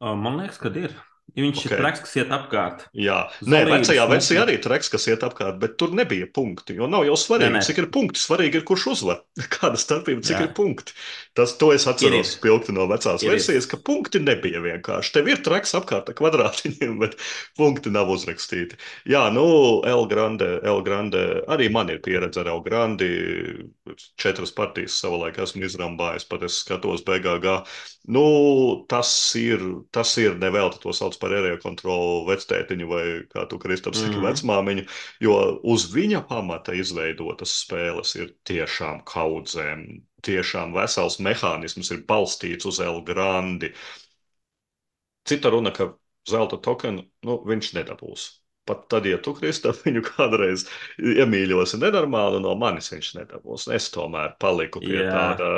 Man 0.00 0.38
liekas, 0.38 0.60
ka 0.62 0.70
ir. 0.78 0.94
Viņš 1.34 1.58
okay. 1.58 1.68
ir 1.74 1.80
traks, 1.82 2.00
kas 2.04 2.12
iet 2.16 2.30
apkārt. 2.32 2.84
Jā, 2.96 3.16
Nē, 3.44 3.64
vecajā 3.68 4.04
versijā 4.08 4.44
arī 4.46 4.54
traks, 4.62 4.88
kas 4.92 5.04
iet 5.10 5.24
apkārt, 5.26 5.58
bet 5.60 5.74
tur 5.80 5.90
nebija 5.96 6.28
punkti. 6.32 6.76
Jo 6.78 6.86
nav 6.88 7.02
jau 7.08 7.16
svarīgi, 7.18 7.50
nē, 7.50 7.60
nē. 7.60 7.66
cik 7.66 7.80
ir 7.82 7.88
punkti. 7.92 8.22
Svarīgi 8.22 8.60
ir, 8.60 8.64
kurš 8.68 8.86
uzvar. 8.94 9.18
Kāda 9.56 9.80
starpība, 9.80 10.22
cik 10.24 10.38
Jā. 10.38 10.46
ir 10.46 10.52
punkti. 10.56 10.94
Tas, 11.36 11.52
to 11.60 11.72
es 11.74 11.84
atceros 11.90 12.30
spilgti 12.38 12.72
no 12.72 12.86
vecās 12.88 13.20
ir, 13.26 13.34
versijas, 13.34 13.66
ka 13.68 13.76
punkti 13.84 14.22
nebija 14.22 14.62
vienkārši. 14.64 15.12
Tev 15.18 15.28
ir 15.28 15.42
traks 15.44 15.74
apkārt 15.76 16.08
kvadrātiņiem, 16.16 16.94
bet 17.02 17.18
punkti 17.58 17.92
nav 17.92 18.14
uzrakstīti. 18.14 18.78
Jā, 19.10 19.26
nu, 19.34 19.44
L 19.84 20.06
Grande, 20.08 20.54
L 20.64 20.80
Grande, 20.86 21.26
arī 21.52 21.68
man 21.74 21.92
ir 21.92 22.00
pieredze 22.06 22.40
ar 22.44 22.52
L 22.54 22.62
Grandi. 22.64 23.10
Četras 24.16 24.54
partijas 24.56 24.96
savulaik 25.02 25.36
esmu 25.42 25.66
izrambājis, 25.68 26.24
pat 26.30 26.46
es 26.48 26.62
skatos 26.62 27.04
BGG. 27.04 27.58
Nu, 28.14 28.24
tas 28.88 29.10
ir, 29.36 29.60
tas 29.92 30.16
ir 30.22 30.38
nevelti 30.40 30.80
to 30.80 30.94
sauc 30.96 31.15
par 31.20 31.34
ērēju 31.36 31.60
kontrolu 31.62 32.24
vectētiņu 32.30 32.90
vai, 32.90 33.04
kā 33.32 33.46
tu, 33.50 33.60
Kristaps, 33.62 34.02
mm 34.04 34.24
vecmāmiņu, 34.26 34.86
jo 35.24 35.36
uz 35.74 35.88
viņa 35.92 36.24
pamata 36.28 36.74
izveidotas 36.76 37.54
spēles 37.62 38.16
ir 38.18 38.34
tiešām 38.48 39.02
kaudzēm 39.08 39.86
tiešām 40.26 40.74
vesels 40.76 41.20
mehānisms 41.22 41.92
ir 41.94 42.02
balstīts 42.08 42.66
uz 42.68 42.80
El 42.82 43.02
Grandi. 43.06 43.72
Cita 45.26 45.50
runa, 45.54 45.72
ka 45.74 45.92
zelta 46.28 46.58
tokenu 46.62 47.06
nu, 47.26 47.38
viņš 47.46 47.72
nedabūs. 47.78 48.26
Pat 48.66 48.86
tad, 48.90 49.06
ja 49.06 49.18
tu, 49.22 49.30
Kristap, 49.36 49.78
viņu 49.86 50.02
kādreiz 50.08 50.66
iemīļosi 50.98 51.78
nenormāli, 51.78 52.40
no 52.42 52.54
manis 52.58 52.90
viņš 52.90 53.12
nedabūs. 53.20 53.68
Es 53.76 53.88
tomēr 53.94 54.34
paliku 54.42 54.82
pie 54.82 54.98
Jā. 54.98 55.10
tāda, 55.12 55.50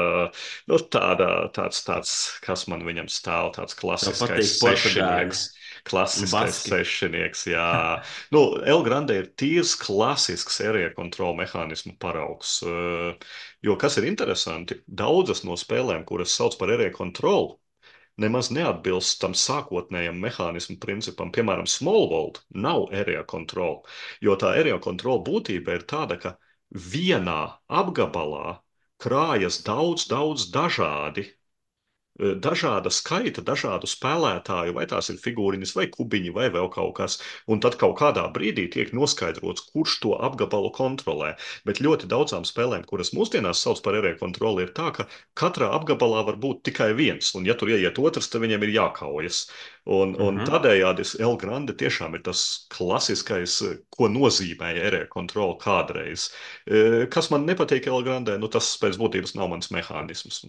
nu, 0.68 0.80
tāda, 0.92 1.28
tāds, 1.56 1.80
tāds, 1.86 2.16
kas 2.44 2.66
man 2.68 2.84
viņam 2.84 3.08
stāv, 3.12 3.54
tāds 3.56 3.78
klasiskais 3.78 4.58
sešinieks. 4.60 5.46
Klasiskais 5.88 6.58
sešinieks, 6.66 7.46
jā. 7.48 7.68
nu, 8.34 8.42
El 8.68 8.84
Grande 8.84 9.16
ir 9.22 9.30
tīrs 9.40 9.72
klasisks 9.80 10.60
area 10.64 10.90
kontrola 10.96 11.38
mehānismu 11.40 11.94
paraugs. 12.02 12.58
Jo, 13.64 13.78
kas 13.80 13.96
ir 13.96 14.08
interesanti, 14.10 14.82
daudzas 14.84 15.46
no 15.48 15.56
spēlēm, 15.56 16.04
kuras 16.08 16.36
sauc 16.36 16.58
par 16.60 16.76
area 16.76 16.92
kontrolu, 16.94 17.56
nemaz 18.24 18.50
neatbilst 18.54 19.20
tam 19.22 19.34
sākotnējam 19.38 20.18
mehānismu 20.22 20.78
principam. 20.82 21.32
Piemēram, 21.34 21.68
Smallworld 21.70 22.42
nav 22.66 22.88
area 23.02 23.24
control, 23.32 23.80
jo 24.20 24.36
tā 24.42 24.54
area 24.60 24.78
control 24.82 25.22
būtība 25.26 25.78
ir 25.78 25.86
tāda, 25.92 26.18
ka 26.24 26.34
vienā 26.92 27.40
apgabalā 27.82 28.58
krājas 29.02 29.62
daudz, 29.66 30.08
daudz 30.10 30.48
dažādi 30.54 31.28
dažāda 32.18 32.90
skaita, 32.90 33.42
dažādu 33.46 33.88
spēlētāju, 33.90 34.74
vai 34.76 34.86
tās 34.90 35.10
ir 35.12 35.20
figūriņas, 35.22 35.74
vai 35.78 35.86
kubiņi, 35.92 36.32
vai 36.34 36.48
vēl 36.54 36.68
kaut 36.74 36.96
kas. 36.98 37.18
Un 37.46 37.62
tad 37.62 37.78
kaut 37.80 37.96
kādā 38.00 38.26
brīdī 38.34 38.66
tiek 38.74 38.92
noskaidrots, 38.96 39.68
kurš 39.72 39.98
to 40.02 40.14
apgabalu 40.28 40.72
kontrolē. 40.74 41.34
Bet 41.68 41.82
ļoti 41.84 42.10
daudzām 42.10 42.46
spēlēm, 42.48 42.84
kuras 42.90 43.14
mūsdienās 43.14 43.62
sauc 43.62 43.82
par 43.84 43.98
ierēku 44.00 44.22
kontroli, 44.24 44.66
ir 44.66 44.74
tā, 44.74 44.90
ka 44.96 45.08
katrā 45.38 45.70
apgabalā 45.78 46.24
var 46.26 46.40
būt 46.42 46.64
tikai 46.68 46.90
viens, 46.98 47.30
un 47.38 47.46
ja 47.46 47.54
tur 47.58 47.70
ieiet 47.74 47.98
otrs, 48.02 48.30
tad 48.32 48.42
viņiem 48.44 48.66
ir 48.66 48.74
jākaujas. 48.80 49.44
Un, 49.88 50.10
un 50.20 50.34
mm 50.34 50.40
-hmm. 50.40 50.48
tādējādi 50.50 51.04
El 51.24 51.36
Grande 51.40 51.72
tiešām 51.72 52.14
ir 52.14 52.22
tas 52.22 52.66
klasiskais, 52.68 53.62
ko 53.88 54.08
nozīmēja 54.12 54.82
ierē 54.84 55.06
kontrola 55.08 55.56
kādreiz. 55.56 56.28
E, 56.66 57.06
kas 57.06 57.30
man 57.30 57.46
nepatīk 57.48 57.86
El 57.88 58.04
Grande, 58.04 58.38
nu, 58.38 58.48
tas 58.48 58.68
pēc 58.82 58.98
būtības 59.00 59.34
nav 59.34 59.48
mans 59.48 59.70
mehānisms. 59.72 60.44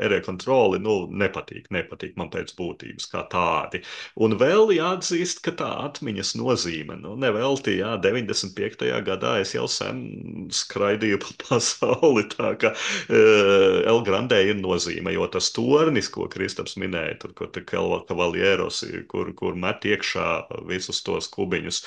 Ierē 0.00 0.22
kontroli 0.24 0.78
nu, 0.78 1.06
nepatīk, 1.12 1.68
nepatīk 1.70 2.16
man 2.16 2.30
pēc 2.30 2.54
būtības 2.56 3.10
kā 3.12 3.26
tādi. 3.28 3.82
Un 4.16 4.38
vēl 4.40 4.72
jāatzīst, 4.72 5.42
ka 5.44 5.52
tā 5.60 5.68
atmiņas 5.84 6.32
nozīme, 6.40 6.96
nu, 6.96 7.16
nevelti, 7.20 7.76
jā, 7.82 7.98
95. 8.00 8.88
gadā 9.04 9.36
es 9.40 9.54
jau 9.54 9.68
sen 9.68 10.48
skraidīju 10.48 11.18
pa 11.18 11.36
pasauli, 11.44 12.24
tā 12.32 12.54
ka 12.56 12.72
uh, 12.72 13.84
El 13.84 14.02
Grande 14.08 14.40
ir 14.48 14.56
nozīme, 14.56 15.12
jo 15.12 15.26
tas 15.26 15.52
tornis, 15.52 16.08
ko 16.08 16.24
Kristaps 16.32 16.78
minēja, 16.80 17.20
tur, 17.20 17.36
kur 17.36 17.52
te 17.52 17.60
Kelva 17.60 18.00
kavalieros, 18.30 18.84
kur, 19.08 19.32
kur 19.34 19.54
met 19.54 19.84
iekšā 19.84 20.26
visus 20.68 21.02
tos 21.02 21.28
kubiņus, 21.28 21.82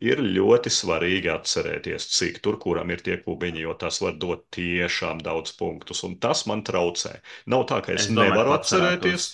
ir 0.00 0.20
ļoti 0.22 0.70
svarīgi 0.72 1.30
atcerēties, 1.32 2.06
cik 2.14 2.40
tur 2.44 2.58
kuram 2.62 2.90
ir 2.94 3.02
tie 3.04 3.18
kubiņi, 3.22 3.64
jo 3.66 3.74
tas 3.78 4.00
var 4.02 4.16
dot 4.20 4.44
tiešām 4.54 5.20
daudz 5.24 5.52
punktus, 5.58 6.02
un 6.06 6.16
tas 6.22 6.44
man 6.50 6.64
traucē. 6.66 7.14
Nav 7.52 7.66
tā, 7.70 7.80
ka 7.84 7.94
es, 7.94 8.06
es 8.06 8.10
domāju, 8.10 8.32
nevaru 8.32 8.54
atcerēties. 8.56 9.28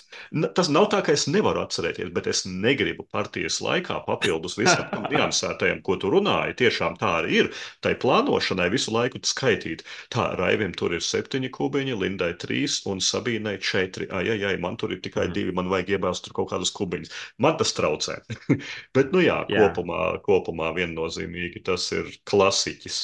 Tas 0.57 0.71
nav 0.73 0.89
tā, 0.93 1.01
ka 1.07 1.15
es 1.17 1.27
nevaru 1.31 1.63
atcerēties, 1.65 2.13
bet 2.15 2.29
es 2.31 2.45
negribu 2.49 3.07
partijas 3.13 3.61
laikā 3.65 4.01
papildus 4.07 4.59
visam 4.59 4.87
tam 4.93 5.09
niansētajam, 5.13 5.83
ko 5.87 5.99
tu 6.01 6.13
runāji. 6.13 6.59
Tiešām 6.65 6.99
tā 7.01 7.15
arī 7.23 7.43
ir. 7.43 7.51
Tai 7.85 7.95
plānošanai 8.03 8.69
visu 8.75 8.95
laiku 8.95 9.23
skaitīt. 9.27 9.85
Tā, 10.15 10.31
Raivim 10.39 10.75
tur 10.77 10.95
ir 10.97 11.05
septiņi 11.05 11.53
kubiņi, 11.55 11.97
Lindai 11.99 12.33
trīs 12.41 12.81
un 12.91 13.03
Sabīnai 13.05 13.57
četri. 13.63 14.09
Ai, 14.13 14.27
ai, 14.35 14.39
ai, 14.53 14.57
man 14.61 14.77
tur 14.81 14.95
ir 14.95 15.03
tikai 15.05 15.29
mm. 15.29 15.37
divi, 15.37 15.55
man 15.57 15.71
vajag 15.73 15.97
iebāzt 15.97 16.27
tur 16.27 16.37
kaut 16.39 16.53
kādus 16.53 16.73
kubiņus. 16.77 17.15
Man 17.43 17.59
tas 17.61 17.75
traucē. 17.77 18.21
bet, 18.97 19.13
nu 19.15 19.23
jā, 19.25 19.41
jā. 19.51 19.69
kopumā, 19.69 20.19
kopumā 20.27 20.48
viennozīmīgi 20.53 21.63
tas 21.67 21.91
ir 21.97 22.11
klasiķis. 22.29 22.99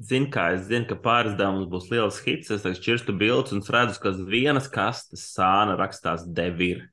Zinu, 0.00 0.30
kā 0.30 0.52
es 0.54 0.68
zinu, 0.68 0.86
ka 0.86 0.96
pārizdevums 1.02 1.66
būs 1.70 1.90
liels 1.90 2.20
hits. 2.22 2.52
Es 2.54 2.62
tagad 2.62 2.80
čirstu 2.84 3.12
bildes 3.16 3.52
un 3.56 3.62
redzu, 3.62 3.98
ka 4.00 4.12
uz 4.14 4.20
vienas 4.22 4.70
kastes 4.70 5.26
sāna 5.34 5.74
rakstās 5.80 6.24
devir. 6.24 6.86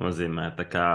Nozīmē, 0.00 0.52
tā 0.56 0.64
kā 0.70 0.88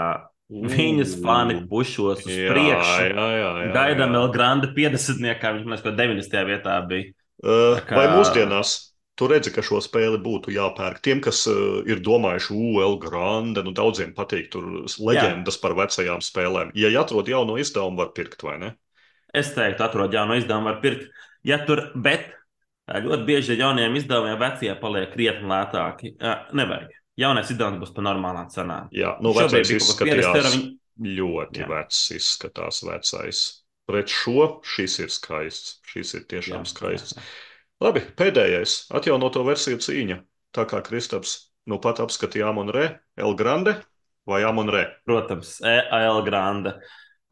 Viņas 0.54 1.14
fani 1.24 1.62
pušos 1.68 2.26
uz 2.26 2.32
jā, 2.32 2.50
priekšu. 2.52 3.04
Jā, 3.08 3.28
jā, 3.32 3.50
jā, 3.64 3.68
Gaidām 3.72 4.12
vēl 4.12 4.26
Grande 4.34 4.68
50. 4.76 5.30
kā 5.40 5.54
viņš 5.56 5.70
mēs 5.72 5.84
kaut 5.84 5.96
90. 5.96 6.42
vietā 6.50 6.74
bija. 6.88 7.14
Uh, 7.40 7.80
kā... 7.88 7.96
Vai 7.96 8.10
mūsdienās 8.12 8.74
tu 9.18 9.28
redzi, 9.30 9.52
ka 9.54 9.64
šo 9.64 9.80
spēli 9.84 10.20
būtu 10.22 10.54
jāpērk? 10.54 11.02
Tiem, 11.04 11.20
kas 11.24 11.44
uh, 11.50 11.82
ir 11.88 12.02
domājuši, 12.04 12.54
UL 12.54 12.98
Grande, 13.02 13.64
nu 13.66 13.74
daudziem 13.76 14.14
patīk 14.16 14.50
tur 14.54 14.70
leģendas 14.84 15.58
jā. 15.58 15.62
par 15.62 15.76
vecajām 15.82 16.24
spēlēm. 16.24 16.72
Ja 16.78 16.92
atrod 17.02 17.30
jauno 17.30 17.58
izdevumu, 17.60 18.02
var 18.02 18.14
pirkt, 18.16 18.42
vai 18.46 18.58
ne? 18.62 18.72
Es 19.34 19.54
teiktu, 19.54 19.82
atrod 19.86 20.14
jauno 20.14 20.38
izdevumu, 20.38 20.70
var 20.72 20.82
pirkt. 20.82 21.08
Ja 21.44 21.60
tur, 21.66 21.88
bet 21.94 22.32
ļoti 22.90 23.24
bieži 23.28 23.56
ar 23.56 23.64
jauniem 23.68 23.96
izdevumiem 24.00 24.38
vecie 24.40 24.74
paliek 24.80 25.10
krietni 25.12 25.50
lētāki. 25.50 26.14
Nevajag 26.54 26.92
jaunais 27.20 27.50
izdevums 27.52 27.82
būs 27.82 27.92
par 27.94 28.06
normālām 28.08 28.48
cenām. 28.52 28.88
Jā, 28.94 29.14
nu, 29.22 29.34
vecais 29.36 29.70
izskatījās 29.76 30.56
viņi... 30.56 30.70
ļoti 31.18 31.62
jā. 31.62 31.70
vecs, 31.70 32.02
izskatās 32.18 32.82
vecais. 32.86 33.44
Pret 33.88 34.12
šo 34.12 34.48
šis 34.64 35.00
ir 35.04 35.10
skaists. 35.12 35.78
Šis 35.90 36.14
ir 36.18 36.28
tiešām 36.30 36.62
jā, 36.62 36.70
skaists. 36.70 37.16
Jā, 37.16 37.20
jā. 37.20 37.43
Labi, 37.82 38.04
pēdējais 38.16 38.84
atjaunoto 38.94 39.42
versiju 39.46 39.80
cīņa. 39.82 40.20
Tā 40.54 40.64
kā 40.70 40.78
Kristaps 40.86 41.34
nu 41.70 41.80
pat 41.82 41.98
apskatīja 42.04 42.52
Amon 42.52 42.70
Re, 42.74 42.86
El 43.18 43.34
Grande 43.38 43.78
vai 44.28 44.44
Amon 44.46 44.70
Re? 44.70 44.84
Protams, 45.08 45.56
e, 45.64 45.74
El 45.98 46.22
Grande. 46.26 46.76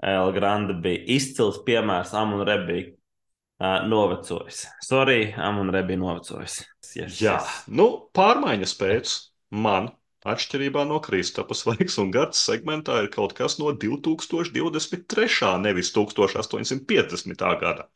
El 0.03 0.32
Grande 0.34 0.74
bija 0.82 1.05
izcils 1.14 1.61
piemērs, 1.66 2.14
Amon 2.18 2.43
Re 2.47 2.57
bija 2.66 2.88
uh, 2.90 3.84
novecojis. 3.86 4.64
Sorry, 4.82 5.30
Amon 5.38 5.70
Re 5.70 5.84
bija 5.86 6.01
novecojis. 6.03 6.59
Yes, 6.93 7.20
Jā, 7.22 7.36
yes. 7.38 7.53
nu 7.70 7.86
pārmaiņas 8.16 8.74
pēc 8.80 9.14
man, 9.55 9.93
atšķirībā 10.26 10.82
no 10.90 10.99
Kristapa, 11.05 11.55
svaigs 11.57 11.97
un 12.03 12.11
garš 12.14 12.43
segmentā 12.43 12.99
ir 13.05 13.12
kaut 13.14 13.36
kas 13.38 13.61
no 13.62 13.70
2023. 13.70 15.55
nevis 15.62 15.95
1850. 15.95 17.47
gada. 17.62 17.86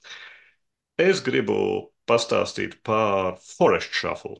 Es 0.97 1.20
gribu 1.20 1.59
pastāstīt 2.11 2.78
par 2.86 3.36
Forest 3.42 3.94
Shuffle. 3.94 4.38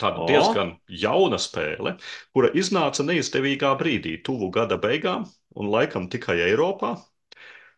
Tāda 0.00 0.24
oh. 0.24 0.28
diezgan 0.30 0.74
jauna 0.88 1.38
spēle, 1.40 1.96
kura 2.32 2.50
iznāca 2.56 3.04
neizdevīgā 3.04 3.74
brīdī, 3.80 4.16
tuvu 4.24 4.48
gada 4.54 4.80
beigām, 4.80 5.26
un 5.60 5.72
laikam 5.74 6.08
tikai 6.12 6.40
Eiropā. 6.48 6.96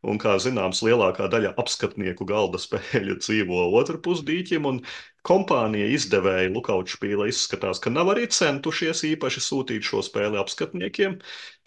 Un, 0.02 0.18
kā 0.18 0.32
zināms, 0.42 0.80
lielākā 0.82 1.28
daļa 1.30 1.52
apskatnieku 1.62 2.26
galda 2.26 2.58
spēļu 2.58 3.20
dzīvo 3.22 3.68
otrpus 3.78 4.24
dīķim, 4.26 4.66
un 4.66 4.80
kompānija 5.28 5.92
izdevēja 5.94 6.50
Lukaučpīla 6.50 7.28
izskatās, 7.30 7.78
ka 7.82 7.92
nav 7.94 8.10
arī 8.10 8.26
centušies 8.26 9.04
īpaši 9.12 9.44
sūtīt 9.46 9.86
šo 9.86 10.02
spēli 10.02 10.40
apskatniekiem, 10.42 11.20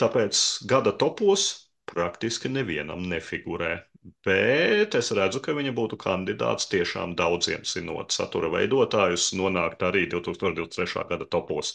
tāpēc 0.04 0.44
gada 0.68 0.92
topos 1.00 1.48
praktiski 1.88 2.52
nevienam 2.52 3.08
nefigurē. 3.08 3.78
Bet 4.26 4.96
es 4.98 5.08
redzu, 5.18 5.40
ka 5.46 5.54
viņa 5.58 5.72
būtu 5.78 5.98
kandidāts 6.02 6.68
tiešām 6.70 7.16
daudziem 7.18 7.64
sinot 7.66 8.14
satura 8.14 8.52
veidotājus 8.54 9.32
nonākt 9.40 9.86
arī 9.88 10.04
2023. 10.12 11.06
gada 11.12 11.26
topos. 11.26 11.72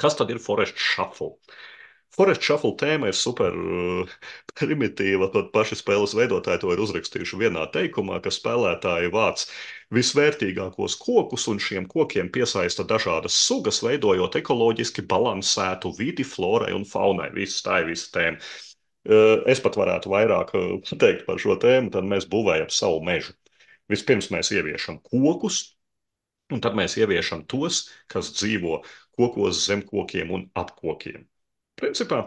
Kas 0.00 0.16
tad 0.16 0.30
ir 0.32 0.40
Forest 0.40 0.78
Shuffle? 0.80 1.34
Forest 2.16 2.46
Shuffle 2.46 2.72
tēma 2.80 3.10
ir 3.10 3.16
super 3.18 3.58
uh, 3.58 4.14
primitīva. 4.56 5.28
Pat 5.34 5.50
paši 5.52 5.76
spēles 5.82 6.14
veidotāji 6.16 6.62
to 6.62 6.72
ir 6.72 6.80
uzrakstījuši 6.86 7.40
vienā 7.42 7.66
teikumā, 7.74 8.22
ka 8.24 8.32
spēlētāji 8.32 9.12
vāc 9.12 9.44
visvērtīgākos 9.98 10.96
kokus 11.02 11.44
un 11.52 11.60
šiem 11.60 11.90
kokiem 11.92 12.32
piesaista 12.32 12.88
dažādas 12.88 13.36
sugas, 13.42 13.82
veidojot 13.84 14.40
ekoloģiski 14.40 15.04
balansētu 15.12 15.92
vidi 16.00 16.24
florai 16.24 16.72
un 16.78 16.88
faunai. 16.88 17.28
Viss 17.36 17.60
tā 17.68 17.82
ir 17.82 17.92
visa 17.92 18.08
tēma. 18.16 18.40
Uh, 19.06 19.44
es 19.48 19.60
pat 19.62 19.78
varētu 19.78 20.10
vairāk 20.12 20.50
pateikt 20.88 21.26
par 21.28 21.38
šo 21.40 21.54
tēmu, 21.60 21.92
tad 21.94 22.08
mēs 22.08 22.26
būvējam 22.28 22.70
savu 22.74 23.02
mežu. 23.06 23.34
Vispirms 23.88 24.28
mēs 24.34 24.50
ieviešam 24.52 24.98
kokus, 25.06 25.62
un 26.52 26.60
tad 26.64 26.76
mēs 26.76 26.98
ieviešam 26.98 27.46
tos, 27.48 27.86
kas 28.10 28.32
dzīvo 28.36 28.82
kokos 29.16 29.62
zem 29.64 29.84
kokiem 29.86 30.34
un 30.34 30.48
ap 30.58 30.74
kokiem. 30.76 31.24
Principā 31.78 32.24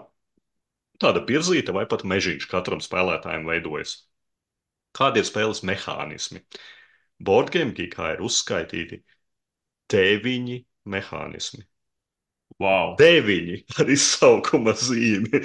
tāda 1.02 1.24
virzīta 1.28 1.74
vai 1.76 1.86
pat 1.90 2.06
mežīša 2.08 2.50
katram 2.50 2.82
spēlētājam 2.84 3.48
veidojas. 3.50 3.98
Kādi 4.98 5.22
ir 5.22 5.28
spēles 5.28 5.64
mehānismi? 5.68 6.42
Boardgame 7.22 7.76
geekā 7.78 8.16
ir 8.16 8.24
uzskaitīti 8.26 9.04
deviņi 9.92 10.58
mehānismi. 10.92 11.64
Wow. 12.62 12.96
Deviņi 13.00 13.62
ar 13.80 13.90
izsaukuma 13.90 14.74
zīmi. 14.78 15.44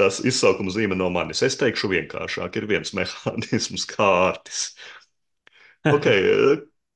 Tas 0.00 0.22
izsaukuma 0.24 0.72
zīme 0.74 0.96
no 0.98 1.10
manis. 1.12 1.42
Es 1.46 1.58
teikšu 1.60 1.92
vienkāršāk, 1.92 2.56
ir 2.60 2.68
viens 2.70 2.96
mehānisms 2.96 3.86
kārtis. 3.90 4.70
Okay, 5.88 6.26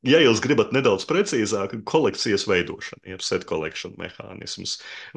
Ja 0.05 0.19
jūs 0.21 0.41
gribat 0.45 0.73
nedaudz 0.77 1.07
precīzāk, 1.09 1.71
kolekcijas 1.89 2.43
veidošana, 2.45 3.01
jeb 3.09 3.23
set 3.25 3.47
collection 3.49 3.95
mehānisms. 3.97 4.75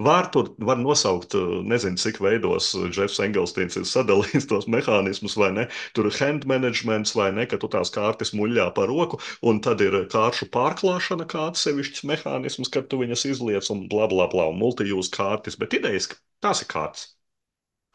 Var 0.08 0.30
tur 0.32 0.54
var 0.70 0.80
nosaukt, 0.80 1.36
nezinu, 1.68 2.00
cik 2.00 2.22
veidos 2.24 2.70
Jeffs 2.96 3.20
Engelsteins 3.26 3.76
ir 3.76 3.84
sadalījis 3.90 4.48
tos 4.48 4.70
mehānismus, 4.72 5.36
vai 5.42 5.50
ne? 5.58 5.66
Tur 5.98 6.08
ir 6.08 6.16
hand 6.22 6.48
managements, 6.48 7.18
vai 7.20 7.34
ne, 7.36 7.44
ka 7.52 7.60
tu 7.60 7.68
tās 7.74 7.92
kārtas 7.92 8.32
muļļā 8.40 8.70
pa 8.80 8.88
roku, 8.88 9.20
un 9.44 9.60
tad 9.66 9.84
ir 9.84 10.00
kāršu 10.16 10.48
pārklāšana 10.56 11.28
kā 11.36 11.50
atsevišķs 11.50 12.08
mehānisms, 12.08 12.72
kad 12.72 12.88
tu 12.88 13.04
viņas 13.04 13.28
izliec 13.34 13.68
un 13.76 13.90
bla 13.92 14.08
bla 14.08 14.32
bla, 14.32 14.48
un 14.54 14.64
multi-use 14.64 15.12
kārtas, 15.20 15.60
bet 15.60 15.76
idejas, 15.82 16.14
tās 16.40 16.64
ir 16.64 16.72
kārtas. 16.72 17.10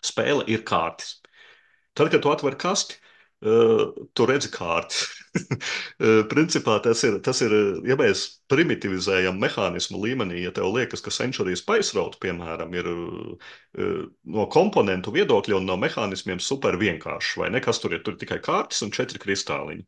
Spēle 0.03 0.47
ir 0.51 0.65
kārtas. 0.67 1.17
Tad, 1.95 2.11
kad 2.13 2.23
tu 2.25 2.31
atver 2.33 2.57
kasti, 2.57 2.97
uh, 3.45 3.91
tu 4.17 4.29
redzi 4.29 4.53
kārtas. 4.55 5.09
Eh, 5.33 6.19
principā 6.29 6.75
tas 6.85 7.01
ir, 7.09 7.15
tas 7.25 7.39
ir, 7.41 7.53
ja 7.89 7.95
mēs 7.97 8.25
primitivizējam 8.53 9.39
mehānismu 9.41 10.01
līmenī, 10.03 10.43
ja 10.43 10.51
tev 10.53 10.67
liekas, 10.75 11.01
ka 11.01 11.13
Centuries 11.15 11.63
Paisraut, 11.65 12.19
piemēram, 12.21 12.75
ir 12.77 12.91
uh, 12.91 13.55
no 14.37 14.45
komponentu 14.53 15.15
viedokļa 15.15 15.57
un 15.57 15.71
no 15.71 15.79
mehānismiem 15.81 16.43
super 16.43 16.77
vienkāršs, 16.77 17.39
vai 17.41 17.49
ne? 17.55 17.63
Kas 17.65 17.81
tur 17.81 17.97
ir? 17.97 18.03
Tur 18.05 18.19
ir 18.19 18.21
tikai 18.27 18.43
kārtas 18.45 18.85
un 18.85 18.93
četri 18.93 19.23
kristāliņi. 19.25 19.87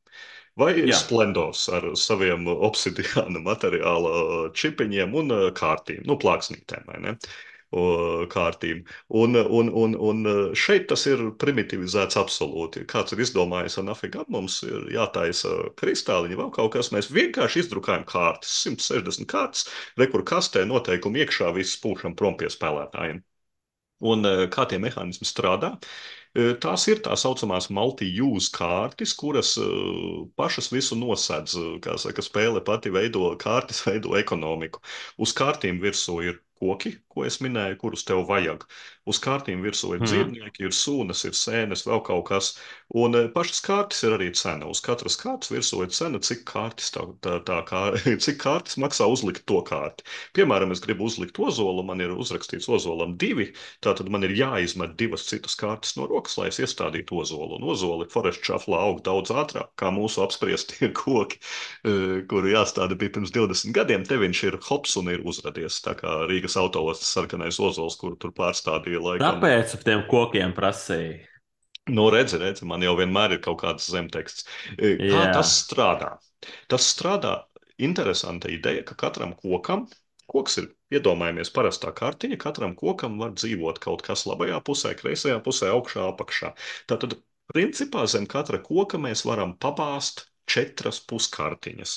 Vai 0.65 0.71
Jā. 0.79 0.97
Splendors 1.03 1.67
ar 1.77 1.91
saviem 1.99 2.49
obsidiāna 2.55 3.45
materiāla 3.45 4.15
čipiņiem 4.57 5.19
un 5.21 5.41
kārtīm, 5.61 6.07
nu, 6.09 6.17
plāksnītēm, 6.25 6.89
vai 6.89 7.05
ne? 7.05 7.19
Uh, 7.19 7.54
kārtīm. 8.33 8.83
Un, 9.09 9.37
un, 9.37 9.71
un, 9.83 9.97
un 10.11 10.31
šeit 10.59 10.87
tas 10.93 11.05
ir 11.11 11.23
primitivizēts 11.41 12.19
absolūti. 12.21 12.85
Kāds 12.91 13.17
ir 13.17 13.23
izdomājis, 13.25 13.79
ka 13.79 13.87
nafigā 13.89 14.25
mums 14.33 14.61
ir 14.67 14.89
jātaisa 14.95 15.53
kristāliņi, 15.81 16.39
vēl 16.41 16.51
kaut 16.55 16.75
kas. 16.77 16.93
Mēs 16.95 17.11
vienkārši 17.15 17.65
izdrukājam 17.65 18.07
kārtas, 18.09 18.57
160 18.69 19.31
kārtas, 19.31 19.69
rekur 20.01 20.25
kastē 20.27 20.65
noteikumi 20.71 21.25
iekšā, 21.25 21.53
viss 21.57 21.81
pūšam 21.83 22.17
prom 22.19 22.39
pie 22.41 22.53
spēlētājiem. 22.53 23.23
Un 24.05 24.27
kā 24.53 24.67
tie 24.69 24.79
mehānismi 24.83 25.27
strādā? 25.27 25.77
Tās 26.35 26.85
ir 26.91 26.99
tā 27.05 27.15
saucamās 27.15 27.69
multi-use 27.71 28.51
kārtas, 28.57 29.13
kuras 29.15 29.53
pašas 30.35 30.73
visu 30.75 30.99
nosedz. 30.99 31.55
Kā 31.85 31.95
saka, 32.03 32.25
spēle 32.27 32.63
pati 32.67 32.91
veido 32.91 33.31
kārtas, 33.41 33.85
veido 33.87 34.17
ekonomiku. 34.19 34.83
Uz 35.23 35.33
kārtīm 35.39 35.79
virsū 35.85 36.19
ir 36.27 36.41
koki, 36.59 36.97
ko 37.15 37.25
es 37.29 37.41
minēju, 37.45 37.79
kurus 37.81 38.05
tev 38.09 38.25
vajag. 38.29 38.67
Uz 39.05 39.19
kārtīm 39.21 39.61
virsū 39.65 39.91
ir 39.93 40.01
mm. 40.01 40.09
dzīvnieki, 40.09 40.65
ir 40.65 40.73
sūnas, 40.73 41.27
ir 41.29 41.35
sēnes, 41.37 41.85
vēl 41.85 42.01
kaut 42.07 42.25
kas. 42.31 42.55
Un 42.97 43.17
e, 43.19 43.27
pašas 43.35 43.61
kārtas 43.65 44.01
ir 44.07 44.15
arī 44.17 44.31
cena. 44.37 44.69
Uz 44.71 44.81
katras 44.85 45.19
kārtas 45.21 45.53
virsū 45.53 45.83
ir 45.85 45.93
cena, 45.93 46.21
cik 46.25 46.45
kārtas, 46.49 46.89
tā, 46.95 47.05
tā, 47.25 47.35
tā 47.45 47.59
kā, 47.69 47.83
cik 48.25 48.39
kārtas 48.41 48.79
maksā 48.81 49.09
uzlikt 49.13 49.45
to 49.51 49.61
kārti. 49.69 50.07
Piemēram, 50.39 50.73
es 50.73 50.81
gribu 50.85 51.05
uzlikt 51.11 51.37
ozolu, 51.37 51.85
man 51.85 52.01
ir 52.01 52.15
uzrakstīts 52.17 52.71
ozolam 52.73 53.13
divi, 53.21 53.51
tātad 53.85 54.09
man 54.09 54.25
ir 54.25 54.33
jāizmet 54.39 54.97
divas 55.01 55.27
citas 55.29 55.59
kārtas 55.61 55.99
no 55.99 56.09
rokas, 56.09 56.39
lai 56.41 56.49
es 56.49 56.63
iestādītu 56.65 57.21
ozolu. 57.21 57.59
Un 57.61 57.69
ozoli 57.75 58.09
Forest 58.09 58.41
Shuffle 58.47 58.81
aug 58.81 59.05
daudz 59.05 59.35
ātrāk, 59.37 59.69
kā 59.81 59.93
mūsu 59.93 60.25
apspriestie 60.25 60.89
koki, 61.03 61.43
e, 61.85 62.25
kuru 62.31 62.57
jāstāda 62.57 62.97
bija 62.97 63.19
pirms 63.19 63.37
20 63.37 63.77
gadiem. 63.77 64.09
Te 64.09 64.17
viņš 64.25 64.43
ir 64.49 64.59
hops 64.71 64.97
un 65.01 65.13
ir 65.13 65.29
uzradies, 65.29 65.83
tā 65.85 65.93
kā 66.01 66.23
Rīgas 66.31 66.57
autostas 67.05 67.13
sarkanais 67.13 67.61
ozols, 67.61 67.97
kuru 67.97 68.17
tur 68.17 68.33
pārstādīja 68.33 69.01
laikam. 69.01 69.41
Tāpēc 69.41 69.75
ap 69.77 69.85
tiem 69.85 70.05
kokiem 70.09 70.55
prasīja. 70.55 71.27
Nu, 71.89 72.09
redzi, 72.11 72.39
redzi, 72.39 72.65
man 72.65 72.83
jau 72.83 72.97
vienmēr 72.97 73.37
ir 73.37 73.41
kaut 73.45 73.61
kāds 73.61 73.91
zemteksts. 73.91 74.47
E, 74.79 74.97
kā 74.97 75.29
Jā. 75.29 75.33
tas 75.35 75.53
strādā? 75.61 76.17
Tas 76.69 76.87
strādā 76.89 77.45
interesanta 77.77 78.49
ideja, 78.49 78.85
ka 78.85 78.95
katram 78.95 79.35
kokam, 79.37 79.87
koks 80.27 80.59
ir, 80.63 80.71
iedomājamies, 80.95 81.53
parastā 81.53 81.93
kārtiņa, 81.93 82.39
katram 82.41 82.75
kokam 82.75 83.19
var 83.21 83.35
dzīvot 83.37 83.81
kaut 83.85 84.03
kas 84.03 84.25
labajā 84.25 84.63
pusē, 84.65 84.95
kreisajā 84.97 85.43
pusē, 85.45 85.75
augšā, 85.75 86.09
apakšā. 86.15 86.55
Tātad, 86.89 87.19
principā, 87.53 88.07
zem 88.09 88.25
katra 88.27 88.63
koka 88.65 88.97
mēs 88.97 89.27
varam 89.29 89.53
pabāzt 89.61 90.31
četras 90.49 91.03
puskartiņas. 91.05 91.93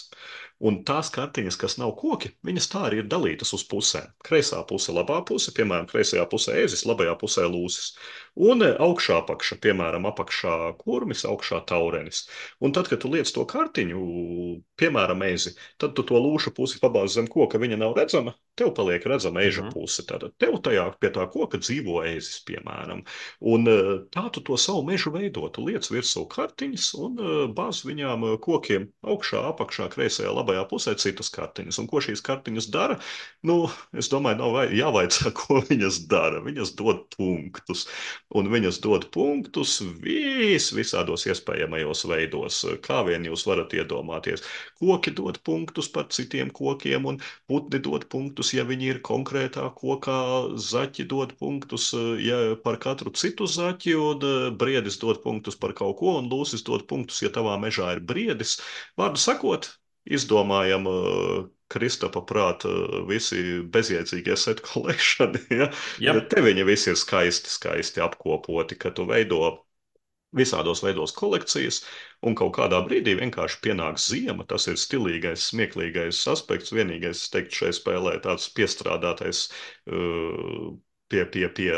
Un 0.65 0.79
tās 0.89 1.11
kartiņas, 1.13 1.57
kas 1.61 1.75
nav 1.77 1.91
koki, 1.99 2.31
viņas 2.47 2.69
tā 2.71 2.79
arī 2.87 3.03
ir 3.03 3.09
dalītas 3.11 3.53
uz 3.53 3.63
pusēm. 3.69 4.07
Kreisā 4.25 4.63
puse, 4.69 4.93
labā 4.95 5.19
puse, 5.29 5.53
piemēram, 5.53 5.85
kreisajā 5.91 6.23
pusē 6.31 6.55
ēzis, 6.63 6.85
labajā 6.89 7.13
pusē 7.21 7.45
lūsis. 7.45 7.91
Un 8.37 8.61
e, 8.61 8.69
augšā 8.77 9.21
apakša, 9.23 9.57
piemēram, 9.63 10.05
apakšā 10.11 10.53
kurmis, 10.77 11.23
augšā 11.25 11.63
taurenis. 11.69 12.25
Un 12.61 12.73
tad, 12.75 12.89
kad 12.91 13.01
tu 13.01 13.09
liec 13.09 13.29
to 13.33 13.45
kartiņu, 13.49 14.01
piemēram, 14.77 15.23
ēzi, 15.25 15.55
tad 15.81 15.95
tu 15.97 16.05
to 16.05 16.19
lūšu 16.21 16.53
pusi 16.57 16.81
pabāzi 16.83 17.17
zem 17.17 17.29
koka, 17.31 17.57
viņa 17.61 17.79
nav 17.81 17.95
redzama, 17.97 18.35
tev 18.57 18.73
paliek 18.77 19.05
redzama 19.09 19.41
eža 19.45 19.65
mm 19.65 19.73
puse. 19.73 20.05
Tad 20.07 20.23
tev 20.41 20.57
tajā 20.63 20.85
pie 21.01 21.11
tā 21.13 21.25
koka 21.33 21.59
dzīvo 21.61 22.01
ēzis, 22.07 22.39
piemēram. 22.47 23.03
Un 23.53 23.69
e, 23.69 23.77
tā 24.13 24.27
tu 24.33 24.41
to 24.45 24.57
savu 24.61 24.83
mežu 24.87 25.11
veido. 25.13 25.45
Tu 25.53 25.65
liec 25.65 25.89
virsū 25.91 26.25
kartiņas 26.31 26.87
un 27.01 27.17
e, 27.17 27.33
bāz 27.57 27.83
viņām 27.87 28.25
kokiem 28.43 28.87
augšā, 29.05 29.43
apakšā, 29.51 29.89
kreisajā, 29.93 30.31
labajā 30.33 30.65
pusē 30.69 30.95
citas 31.01 31.33
kartiņas. 31.33 31.81
Un 31.81 31.89
ko 31.89 32.01
šīs 32.05 32.23
kartiņas 32.25 32.69
dara? 32.73 32.99
Nu, 33.45 33.59
es 33.97 34.09
domāju, 34.13 34.41
nav 34.41 34.55
vai, 34.57 34.65
jāvaicā, 34.77 35.33
ko 35.41 35.61
viņas 35.69 36.03
dara. 36.09 36.41
Viņas 36.45 36.73
dod 36.79 37.05
punktus. 37.17 37.85
Un 38.35 38.49
viņas 38.51 38.81
dod 38.83 39.05
punktus 39.15 39.77
vis, 40.03 40.65
visādos 40.75 41.23
iespējamajos 41.31 42.01
veidos, 42.11 42.57
kā 42.83 42.97
vien 43.07 43.23
jūs 43.23 43.45
varat 43.47 43.71
iedomāties. 43.77 44.43
Koki 44.81 45.13
dod 45.15 45.39
punktus 45.47 45.87
par 45.93 46.09
citiem 46.11 46.51
kokiem, 46.51 47.07
un 47.07 47.21
putni 47.47 47.79
dod 47.79 48.09
punktus, 48.11 48.51
ja 48.57 48.67
viņi 48.67 48.91
ir 48.91 49.01
konkrētā 49.09 49.69
kokā. 49.79 50.19
Zaķi 50.67 51.07
dod 51.13 51.37
punktus 51.39 51.93
ja 52.19 52.41
par 52.67 52.81
katru 52.83 53.15
citu 53.15 53.47
zaķi, 53.47 53.95
un 53.95 54.27
eh, 54.27 54.51
briedis 54.63 54.99
dod 54.99 55.23
punktus 55.23 55.55
par 55.55 55.71
kaut 55.79 55.95
ko, 56.03 56.17
un 56.19 56.27
lūsis 56.27 56.67
dod 56.67 56.83
punktus, 56.91 57.23
ja 57.23 57.31
tavā 57.31 57.55
mežā 57.63 57.95
ir 57.95 58.03
briedis. 58.11 58.57
Vārdu 58.99 59.23
sakot, 59.23 59.71
izdomājama 60.03 60.99
Kristapa 61.73 62.21
prāta 62.27 62.71
visi 63.09 63.61
bezjēdzīgie 63.75 64.37
set 64.39 64.63
kolekšani. 64.65 65.43
Ja? 65.59 65.69
Yep. 66.03 66.27
Te 66.31 66.43
viņi 66.45 66.65
visi 66.67 66.91
ir 66.93 66.99
skaisti, 66.99 67.51
skaisti 67.51 68.03
apkopoti, 68.03 68.77
ka 68.79 68.93
tu 68.95 69.07
veido 69.09 69.41
visādos 70.37 70.83
veidos 70.83 71.13
kolekcijas, 71.15 71.81
un 72.27 72.35
kaut 72.37 72.53
kādā 72.57 72.79
brīdī 72.85 73.15
vienkārši 73.19 73.61
pienāks 73.63 74.09
ziema. 74.11 74.45
Tas 74.49 74.67
ir 74.71 74.79
stilīgais, 74.79 75.47
smieklīgais 75.51 76.19
aspekts. 76.33 76.73
Vienīgais, 76.75 77.23
es 77.23 77.33
teiktu, 77.33 77.61
šai 77.61 77.73
spēlē 77.79 78.17
tāds 78.25 78.49
piestrādātais 78.57 79.47
uh, 79.87 80.75
pie, 81.11 81.23
pie, 81.33 81.47
pie 81.59 81.71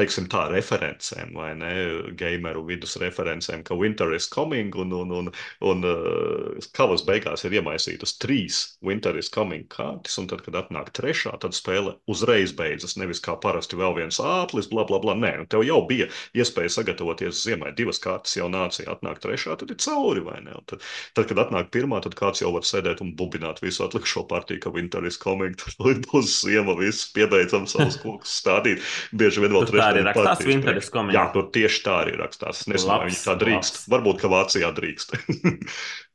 teiksim, 0.00 0.26
tā 0.32 0.46
referencēm, 0.50 1.34
vai 1.36 1.52
ne, 1.58 1.72
gameru 2.18 2.64
vidus 2.68 2.96
referencēm, 3.00 3.62
ka 3.66 3.76
Winter 3.76 4.14
is 4.16 4.28
coming, 4.30 4.74
un, 4.80 4.94
un, 4.96 5.12
un, 5.20 5.30
un 5.66 5.86
uh, 5.86 6.68
kavas 6.76 7.04
beigās 7.06 7.44
ir 7.44 7.58
iemaisītas 7.60 8.16
trīs 8.22 8.60
Winter 8.86 9.16
is 9.20 9.30
coming 9.32 9.66
kārtas, 9.72 10.16
un 10.20 10.28
tad, 10.30 10.44
kad 10.46 10.56
atnāk 10.62 10.92
trešā, 10.96 11.34
tad 11.42 11.56
spēle 11.56 11.96
uzreiz 12.10 12.54
beidzas, 12.56 12.96
nevis 13.00 13.22
kā 13.24 13.36
parasti 13.40 13.78
vēl 13.78 13.96
viens 13.98 14.20
āplis, 14.22 14.70
bla, 14.72 14.86
bla, 14.88 15.00
bla, 15.02 15.16
nē, 15.18 15.34
un 15.44 15.50
tev 15.50 15.64
jau 15.66 15.80
bija 15.88 16.08
iespēja 16.36 16.72
sagatavoties 16.78 17.44
ziemai, 17.44 17.74
divas 17.76 18.00
kārtas 18.02 18.36
jau 18.38 18.48
nācija, 18.52 18.88
atnāk 18.94 19.20
trešā, 19.22 19.58
tad 19.60 19.74
ir 19.74 19.80
cauri, 19.82 20.24
vai 20.24 20.40
ne, 20.46 20.56
un 20.56 20.66
tad, 20.70 20.84
tad, 21.18 21.28
kad 21.30 21.44
atnāk 21.44 21.70
pirmā, 21.74 22.00
tad 22.04 22.16
kāds 22.18 22.42
jau 22.44 22.54
var 22.56 22.66
sēdēt 22.66 23.04
un 23.04 23.12
bubināt 23.18 23.60
visu 23.64 23.84
atlikušo 23.86 24.24
partiju, 24.30 24.64
ka 24.64 24.74
Winter 24.74 25.04
is 25.08 25.20
coming, 25.20 25.58
tad 25.60 26.04
būs 26.08 26.40
ziema, 26.46 26.76
viss 26.80 27.10
piebeidzam 27.16 27.68
savus 27.70 28.00
kokus 28.00 28.38
stādīt, 28.40 28.84
bieži 29.12 29.44
vien 29.44 29.56
vēl 29.56 29.68
trešā 29.68 29.89
arī 29.90 30.04
rakstās 30.06 30.44
Winteris 30.46 30.90
komēdija. 30.94 31.18
Jā, 31.18 31.32
tur 31.34 31.50
tieši 31.54 31.82
tā 31.86 31.96
arī 32.04 32.14
rakstās. 32.20 32.62
Es 32.62 32.70
nezinu, 32.70 32.92
vai 32.92 33.10
viņi 33.10 33.20
tā 33.24 33.34
drīkst. 33.40 33.76
Labs. 33.76 33.90
Varbūt, 33.94 34.22
ka 34.22 34.30
Vācijā 34.32 34.70
drīkst. 34.76 35.14
uh, 35.16 35.50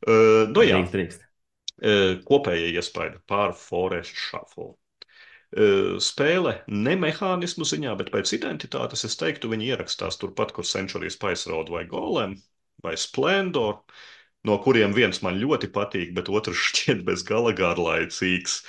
nu, 0.56 0.66
jā, 0.66 0.80
drīkst, 0.80 0.96
drīkst. 0.96 1.22
Uh, 1.76 2.10
kopējie 2.28 2.72
iespaidi 2.80 3.22
pār 3.28 3.56
Forest 3.60 4.16
Shuffle. 4.16 4.74
Uh, 5.56 5.96
spēle 6.04 6.58
ne 6.68 6.96
mehānismu 7.00 7.68
ziņā, 7.68 7.94
bet 8.00 8.12
pēc 8.12 8.34
identitātes 8.36 9.06
es 9.08 9.16
teiktu, 9.20 9.52
viņi 9.52 9.70
ierakstās 9.72 10.18
turpat, 10.20 10.52
kur 10.56 10.68
Centuries 10.68 11.16
Spice 11.16 11.52
Road 11.52 11.72
vai 11.72 11.86
Golem 11.88 12.36
vai 12.84 12.96
Splendor, 13.00 13.80
no 14.46 14.58
kuriem 14.64 14.94
viens 14.96 15.22
man 15.24 15.40
ļoti 15.40 15.70
patīk, 15.76 16.12
bet 16.18 16.32
otrs 16.34 16.60
šķiet 16.72 17.06
bez 17.08 17.24
gala 17.28 17.54
garlaicīgs, 17.56 18.62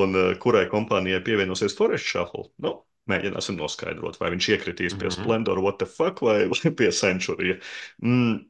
un 0.00 0.18
uh, 0.18 0.32
kurai 0.42 0.66
kompānijai 0.72 1.22
pievienosies 1.26 1.76
Forest 1.78 2.10
Shuffle. 2.10 2.48
Nu, 2.62 2.80
mēģināsim 3.10 3.56
noskaidrot, 3.60 4.18
vai 4.20 4.32
viņš 4.34 4.50
iekritīs 4.54 4.92
mm 4.92 4.98
-hmm. 4.98 5.00
pie 5.00 5.08
mhm. 5.08 5.16
Splendor, 5.16 5.62
what 5.62 5.78
the 5.82 5.86
fuck, 5.86 6.22
vai, 6.26 6.38
vai 6.52 6.72
pie 6.80 6.92
Century. 6.92 7.56
Mm. 8.02 8.44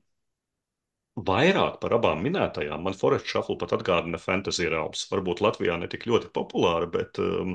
Vairāk 1.26 1.78
par 1.80 1.94
abām 1.96 2.20
minētajām 2.20 2.82
man 2.84 2.96
Forest 2.96 3.26
Shuffle 3.30 3.56
pat 3.56 3.72
atgādina 3.72 4.18
Fantasy 4.20 4.68
Realms. 4.68 5.06
Varbūt 5.12 5.40
Latvijā 5.40 5.78
ne 5.80 5.88
tik 5.88 6.04
ļoti 6.10 6.28
populāra, 6.28 6.90
bet 6.92 7.18
um, 7.24 7.54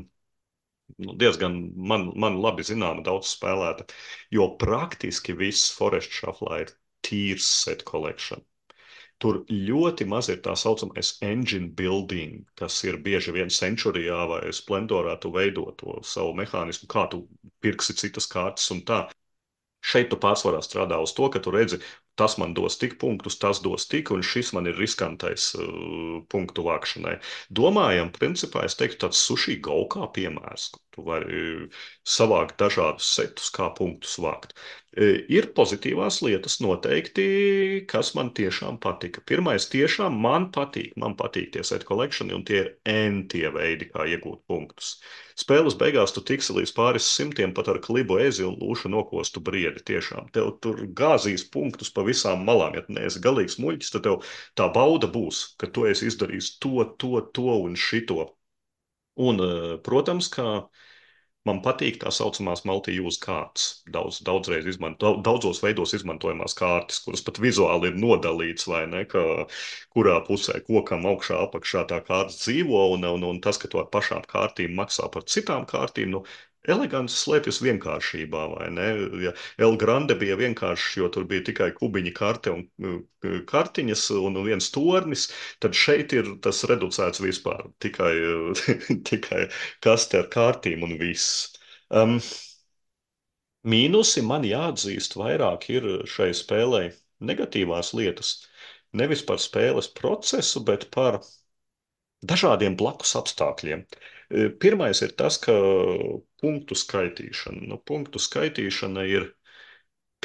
nu, 0.98 1.14
diezgan 1.24 1.60
man, 1.92 2.08
man 2.24 2.40
labi 2.42 2.66
zināma 2.66 3.06
daudz 3.06 3.36
spēlēta, 3.36 3.86
jo 4.34 4.48
praktiski 4.64 5.38
viss 5.38 5.70
Forest 5.78 6.10
Shuffle 6.12 6.64
ir 6.64 6.74
tīrs 7.06 7.46
set 7.64 7.86
collection. 7.86 8.42
Tur 9.22 9.38
ļoti 9.70 10.06
maz 10.10 10.30
ir 10.34 10.40
tā 10.46 10.56
saucamais 10.58 11.12
engine 11.28 11.70
building, 11.80 12.40
kas 12.58 12.80
ir 12.88 12.98
bieži 13.08 13.34
vien 13.36 13.52
centurijā 13.54 14.22
vai 14.32 14.42
splendorā 14.60 15.14
tu 15.22 15.30
veido 15.36 15.68
to 15.82 16.00
savu 16.14 16.34
mehānismu, 16.40 16.90
kā 16.90 17.06
tu 17.12 17.20
pirksi 17.62 17.98
citas 18.02 18.30
kārtas 18.32 18.72
un 18.74 18.82
tā. 18.88 19.04
Šeit 19.92 20.10
tu 20.10 20.18
pārsvarā 20.24 20.62
strādā 20.66 20.98
uz 21.02 21.14
to, 21.18 21.28
ka 21.34 21.42
tu 21.42 21.54
redzi, 21.54 21.80
tas 22.22 22.38
man 22.42 22.54
dos 22.58 22.78
tik 22.82 22.98
punktus, 23.02 23.38
tas 23.42 23.62
dos 23.66 23.88
tik, 23.90 24.12
un 24.14 24.22
šis 24.26 24.52
man 24.58 24.70
ir 24.70 24.78
riskantais 24.78 25.52
uh, 25.58 26.20
punktu 26.34 26.66
vākšanai. 26.68 27.16
Domājam, 27.62 28.12
principā, 28.18 28.66
es 28.70 28.78
teiktu, 28.78 29.00
tāds 29.06 29.22
sushi 29.26 29.58
gaukā 29.70 30.10
piemērs, 30.18 30.70
tu 30.96 31.06
vari 31.08 31.42
savākt 32.18 32.58
dažādus 32.62 33.10
setus, 33.16 33.50
kā 33.56 33.70
punktus 33.78 34.18
vākt. 34.22 34.56
E, 34.92 35.06
ir 35.32 35.46
pozitīvās 35.56 36.18
lietas 36.26 36.58
noteikti, 36.60 37.26
kas 37.92 38.10
man 38.18 38.34
tiešām 38.36 38.80
patika. 38.84 39.24
Pirmais, 39.32 39.70
tiešām 39.72 40.18
man 40.26 40.50
patīk, 40.56 40.98
man 41.00 41.16
patīk 41.20 41.54
tie 41.54 41.64
set 41.68 41.86
collectioni, 41.88 42.36
un 42.36 42.44
tie 42.48 42.58
ir 42.64 42.72
N 42.92 43.22
tie 43.32 43.48
veidi, 43.56 43.88
kā 43.94 44.04
iegūt 44.12 44.42
punktus. 44.52 44.98
Spēles 45.40 45.78
beigās 45.80 46.12
tu 46.12 46.22
tiksi 46.28 46.58
līdz 46.58 46.74
pāris 46.76 47.08
simtiem 47.08 47.56
pat 47.56 47.72
ar 47.72 47.80
klibu 47.86 48.20
ezi 48.20 48.44
un 48.44 48.60
lūšu 48.60 48.92
nokostu 48.92 49.40
briedi. 49.48 49.86
Tiešām 49.94 50.28
tev 50.36 50.52
tur 50.66 50.84
gāzīs 51.02 51.48
punktus 51.56 51.94
pa 51.96 52.04
visām 52.08 52.44
malām. 52.50 52.76
Ja 52.76 52.84
neesi 52.92 53.24
galīgs 53.24 53.58
muļķis, 53.64 53.96
tad 53.96 54.06
tev 54.10 54.28
tā 54.60 54.68
bauda 54.76 55.08
būs, 55.16 55.42
ka 55.56 55.72
tu 55.72 55.88
esi 55.88 56.12
izdarījis 56.12 56.58
to, 56.60 56.84
to, 57.00 57.24
to 57.32 57.58
un 57.64 57.80
šito. 57.80 58.28
Un, 59.16 59.42
e, 59.44 59.78
protams, 59.84 60.30
ka 60.32 60.48
Man 61.50 61.60
patīk 61.66 61.96
tā 62.02 62.12
saucamās 62.14 62.62
multi-use 62.70 63.18
kārtas. 63.22 63.64
Daudz, 63.94 64.20
daudzreiz 64.28 64.68
izmanto, 64.70 65.16
daudzos 65.26 65.62
veidos 65.66 65.96
izmantojamās 65.98 66.54
kārtas, 66.60 67.00
kuras 67.06 67.24
pat 67.30 67.40
vizuāli 67.46 67.90
ir 67.90 67.98
nodalītas, 68.04 68.68
vai 68.70 68.84
ne, 68.92 69.02
ka 69.14 69.24
kurā 69.96 70.20
pusē 70.28 70.60
kokam 70.68 71.08
augšā, 71.14 71.40
apakšā 71.48 71.84
tā 71.90 71.98
kārtas 72.06 72.38
dzīvo, 72.44 72.84
un, 72.94 73.10
un, 73.16 73.26
un 73.32 73.42
tas, 73.48 73.58
ka 73.64 73.72
to 73.74 73.82
ar 73.82 73.90
pašām 73.96 74.22
kārtīm 74.36 74.78
maksā 74.78 75.10
par 75.16 75.26
citām 75.36 75.66
kārtīm, 75.74 76.14
nu, 76.14 76.22
Elegants 76.70 77.16
slēpjas 77.24 77.58
vienkāršībā, 77.66 78.42
vai 78.54 78.68
ne? 78.74 78.88
Ja 79.24 79.32
El 79.66 79.78
Grande 79.82 80.14
bija 80.20 80.36
vienkāršs, 80.38 80.98
jo 81.00 81.08
tur 81.16 81.26
bija 81.32 81.46
tikai 81.48 81.72
kubiņa 81.78 82.14
karte 82.20 82.54
un 82.54 82.62
uh, 82.86 83.00
kartiņas 83.50 84.04
un 84.20 84.38
viens 84.46 84.70
tornis, 84.76 85.26
tad 85.64 85.74
šeit 85.78 86.14
ir 86.14 86.30
tas 86.46 86.62
reducēts 86.70 87.24
vispār. 87.26 87.66
Tikai, 87.82 88.14
tikai 89.10 89.48
kaste 89.88 90.22
ar 90.22 90.30
kārtīm 90.38 90.86
un 90.86 90.98
viss. 91.02 91.58
Um, 91.90 92.20
mīnusi 93.74 94.22
man 94.28 94.46
jāatzīst 94.48 95.18
vairāk 95.18 95.68
ir 95.74 95.90
šai 96.16 96.30
spēlē 96.44 96.84
negatīvās 97.32 97.94
lietas. 97.98 98.36
Nevis 99.02 99.26
par 99.26 99.42
spēles 99.42 99.90
procesu, 99.98 100.62
bet 100.70 100.90
par 100.94 101.22
dažādiem 102.32 102.78
blakus 102.78 103.16
apstākļiem. 103.18 103.86
Pirmais 104.64 105.02
ir 105.04 105.12
tas, 105.20 105.38
ka 105.42 105.54
punktu 106.42 106.78
skaitīšana. 106.78 107.68
Nu, 107.72 107.78
punktu 107.92 108.20
skaitīšana 108.22 109.04
ir 109.10 109.26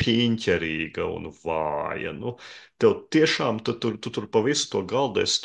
piņķerīga 0.01 1.07
un 1.09 1.31
vāja. 1.43 2.13
Nu, 2.17 2.35
tev 2.83 2.95
tiešām 3.15 3.63
tu, 3.65 3.75
tu, 3.81 3.95
tu 3.97 4.13
tur 4.13 4.29
pa 4.33 4.43
visu 4.45 4.69
to 4.75 4.83
galdes 4.93 5.39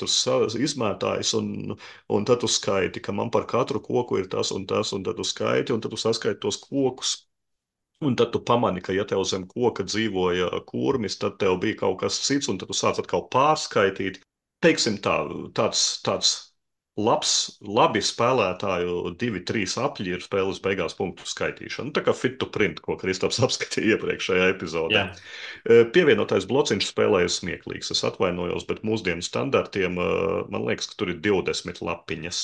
izmētājs, 0.67 1.33
un, 1.39 1.75
un 2.11 2.27
tad 2.27 2.43
tu 2.43 2.51
skaiti, 2.51 3.03
ka 3.03 3.15
man 3.15 3.31
par 3.31 3.47
katru 3.47 3.81
koku 3.81 4.19
ir 4.19 4.27
tas 4.31 4.51
un 4.51 4.67
tas, 4.67 4.91
un 4.97 5.07
tad 5.07 5.17
tu 5.21 5.27
skaiti, 5.27 5.73
un 5.73 5.81
tad 5.81 5.95
tu 5.95 5.99
saskaiti 5.99 6.41
tos 6.43 6.59
kokus. 6.67 7.15
Un 8.01 8.15
tad 8.17 8.31
tu 8.33 8.39
pamani, 8.41 8.81
ka, 8.81 8.93
ja 8.97 9.05
tev 9.05 9.21
zem 9.29 9.43
koka 9.47 9.85
dzīvoja 9.85 10.49
kurmis, 10.65 11.19
tad 11.21 11.37
tev 11.41 11.59
bija 11.61 11.77
kaut 11.83 11.99
kas 12.01 12.17
cits, 12.25 12.49
un 12.49 12.57
tad 12.57 12.71
tu 12.71 12.77
sāc 12.77 12.97
atkal 12.97 13.27
pārskaitīt. 13.33 14.23
Teiksim 14.61 14.97
tā, 15.05 15.19
tāds, 15.57 15.83
tāds 16.05 16.50
labs, 16.99 17.59
labi 17.63 18.01
spēlētāju, 18.03 19.13
divi, 19.19 19.41
trīs 19.47 19.77
apļi 19.79 20.15
ir 20.17 20.23
spēles 20.23 20.59
beigās 20.63 20.95
punktu 20.97 21.27
skaitīšana. 21.29 21.93
Tā 21.95 22.03
kā 22.05 22.15
fit 22.17 22.37
to 22.41 22.49
print, 22.51 22.81
ko 22.83 22.97
Kristaps 22.99 23.39
apskatīja 23.45 23.95
iepriekšējā 23.95 24.47
epizodē. 24.53 25.03
Jā. 25.05 25.83
Pievienotais 25.95 26.47
blociņš 26.49 26.89
spēlē 26.91 27.25
ir 27.25 27.33
smieklīgs. 27.33 27.93
Es 27.95 28.03
atvainojos, 28.07 28.67
bet 28.69 28.83
mūsdienu 28.87 29.23
standartiem 29.25 29.95
man 29.97 30.67
liekas, 30.67 30.91
ka 30.91 30.99
tur 30.99 31.13
ir 31.13 31.21
20 31.23 31.83
lapiņas. 31.85 32.41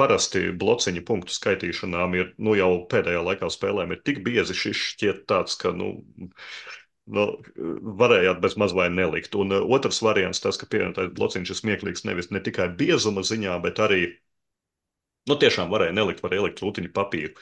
Parasti 0.00 0.46
blociņa 0.56 1.02
punktu 1.04 1.34
skaitīšanām 1.34 2.14
ir, 2.16 2.30
nu 2.40 2.54
jau 2.56 2.70
pēdējā 2.88 3.20
laikā 3.24 3.50
spēlēm 3.52 3.92
ir 3.92 4.00
tik 4.04 4.22
biezi 4.24 4.56
šis 4.56 4.80
šķiet 4.94 5.26
tāds, 5.28 5.58
ka, 5.60 5.74
nu, 5.76 5.90
nu, 7.06 7.26
varējāt 8.02 8.40
bez 8.42 8.56
maz 8.60 8.74
vai 8.76 8.88
nelikt. 8.92 9.34
Un 9.38 9.54
uh, 9.54 9.66
otrs 9.76 10.02
variants, 10.04 10.42
tas, 10.42 10.58
ka 10.60 10.68
pievienotais 10.70 11.12
blociņš 11.16 11.52
ir 11.52 11.60
smieklīgs 11.60 12.06
nevis 12.08 12.32
ne 12.34 12.42
tikai 12.42 12.68
biezuma 12.78 13.24
ziņā, 13.26 13.58
bet 13.64 13.82
arī 13.82 14.02
Nu, 15.26 15.34
tiešām 15.42 15.72
varēja 15.72 15.90
nelikt, 15.90 16.20
varēja 16.22 16.44
ielikt 16.44 16.60
rūtiņu 16.62 16.92
papīru. 16.94 17.34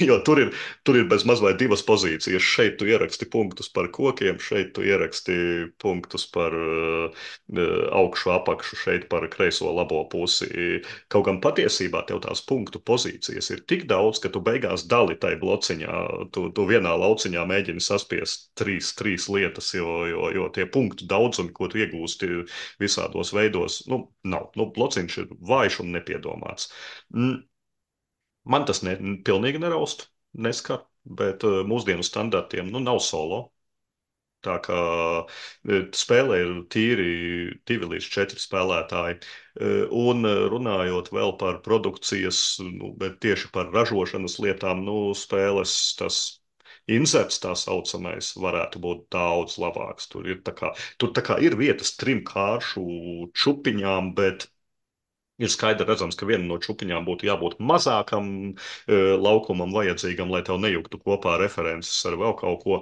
Jo 0.10 0.18
tur 0.24 0.40
ir, 0.42 0.50
tur 0.84 0.98
ir 1.00 1.06
bez 1.08 1.24
mazliet 1.28 1.56
divas 1.60 1.80
pozīcijas. 1.86 2.44
Šeit 2.44 2.76
tu 2.80 2.88
ieraksti 2.88 3.28
punktus 3.32 3.70
par 3.72 3.88
kokiem, 3.94 4.36
šeit 4.42 4.74
tu 4.76 4.84
ieraksti 4.84 5.36
punktus 5.80 6.26
par 6.32 6.52
uh, 6.56 7.24
augšu, 7.96 8.32
apakšu, 8.34 8.76
šeit 8.82 9.06
par 9.12 9.24
kreiso 9.32 9.72
labo 9.72 10.02
pusi. 10.12 10.80
Kaut 11.12 11.26
gan 11.28 11.40
patiesībā 11.40 12.02
tev 12.08 12.20
tās 12.26 12.44
punktu 12.44 12.82
pozīcijas 12.84 13.48
ir 13.54 13.64
tik 13.68 13.86
daudz, 13.88 14.20
ka 14.20 14.32
tu 14.32 14.44
beigās 14.44 14.84
dali 14.90 15.16
tai 15.20 15.32
blociņā. 15.40 15.96
Tu, 16.36 16.46
tu 16.56 16.68
vienā 16.68 16.92
lauciņā 17.00 17.46
mēģini 17.48 17.84
saspiest 17.84 18.50
trīs, 18.60 18.92
trīs 19.00 19.30
lietas, 19.32 19.72
jo, 19.76 20.04
jo, 20.12 20.28
jo 20.36 20.50
tie 20.52 20.68
punktu 20.68 21.08
daudzumi, 21.08 21.54
ko 21.56 21.70
tu 21.72 21.80
iegūsti 21.80 22.30
visādos 22.84 23.32
veidos, 23.36 23.80
nu, 23.88 24.04
nav. 24.28 24.50
Nu, 24.60 24.68
blociņš 24.76 25.18
ir 25.22 25.32
vājš 25.48 25.80
un 25.84 25.94
nepiedomāts. 25.96 26.68
Mm, 27.14 27.29
Man 28.54 28.66
tas 28.68 28.82
ne, 28.86 28.96
pilnīgi 29.26 29.60
neraust, 29.62 30.08
neskar, 30.46 30.84
bet 31.20 31.46
uh, 31.48 31.60
mūsdienu 31.70 32.04
standartiem 32.06 32.70
nu, 32.74 32.82
nav 32.84 33.00
solo. 33.06 33.40
Tā 34.46 34.56
kā 34.64 34.80
uh, 35.20 35.80
spēlē 36.00 36.38
ir 36.42 36.52
tīri 36.72 37.08
divi 37.68 37.90
līdz 37.94 38.08
četri 38.14 38.40
spēlētāji. 38.40 39.18
Uh, 39.20 39.84
un 40.04 40.24
runājot 40.54 41.12
vēl 41.16 41.34
par 41.42 41.60
produkcijas, 41.66 42.42
nu, 42.64 42.94
bet 43.02 43.20
tieši 43.24 43.52
par 43.56 43.72
ražošanas 43.74 44.38
lietām, 44.44 44.84
nu, 44.88 44.98
spēles 45.24 45.76
tas 46.00 46.22
inserts 46.90 47.38
tā 47.42 47.52
saucamais 47.58 48.32
varētu 48.40 48.80
būt 48.82 49.04
daudz 49.14 49.58
labāks. 49.62 50.08
Tur 50.12 50.26
ir, 50.30 50.40
tā 50.46 50.54
kā, 50.56 50.72
tur 50.98 51.12
tā 51.16 51.24
kā 51.26 51.36
ir 51.44 51.56
vietas 51.60 51.94
trim 52.00 52.24
kāršu 52.26 52.84
čupiņām, 53.36 54.14
bet 54.18 54.48
Ir 55.40 55.48
skaidri 55.48 55.86
redzams, 55.88 56.18
ka 56.20 56.28
vienam 56.28 56.50
no 56.50 56.58
čūpiņām 56.60 57.06
būtu 57.06 57.28
jābūt 57.28 57.58
mazākam 57.64 58.26
e, 58.52 58.96
laukumam, 59.16 59.72
vajadzīgam, 59.72 60.32
lai 60.32 60.42
tev 60.44 60.60
nejuktu 60.60 61.00
kopā 61.00 61.38
references 61.40 61.96
ar 62.08 62.18
vēl 62.20 62.36
kaut 62.40 62.64
ko. 62.64 62.80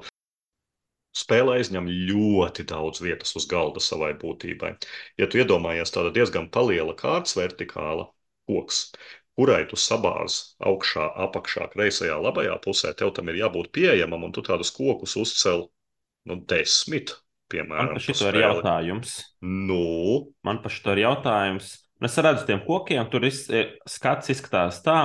Spēle 1.19 1.57
aizņem 1.59 1.87
ļoti 2.11 2.67
daudz 2.69 3.01
vietas 3.03 3.33
uz 3.39 3.47
galda 3.51 3.83
savai 3.83 4.11
būtībai. 4.19 4.75
Ja 5.19 5.27
tu 5.31 5.41
iedomājies 5.41 5.95
tāda 5.95 6.13
diezgan 6.15 6.51
liela 6.69 6.95
kārtas 6.99 7.39
vertikāla 7.39 8.11
koks, 8.51 8.91
kurai 9.39 9.63
tu 9.71 9.79
sabāzi 9.79 10.59
augšā, 10.67 11.07
apakšā, 11.29 11.71
kreisajā, 11.75 12.19
labajā 12.19 12.59
pusē, 12.65 12.95
tev 12.99 13.15
tam 13.15 13.31
ir 13.31 13.39
jābūt 13.45 13.71
pieejamam, 13.75 14.27
un 14.27 14.35
tu 14.35 14.43
tādus 14.43 14.75
kokus 14.75 15.15
uzcel 15.21 15.69
nu, 16.27 16.41
desmit, 16.51 17.15
piemēram. 17.53 17.95
Man 17.95 18.03
šito 18.03 18.33
ir 18.33 18.41
jautājums. 18.43 19.19
Nu? 19.43 19.85
Man 20.47 20.59
šito 20.67 20.97
ir 20.97 21.05
jautājums. 21.07 21.77
Es 22.05 22.15
redzu, 22.23 22.45
tiem 22.47 22.61
kokiem 22.63 23.09
tur 23.11 23.25
iz, 23.27 23.43
e, 23.51 23.65
skats 23.91 24.31
izskatās 24.31 24.79
tā, 24.85 24.99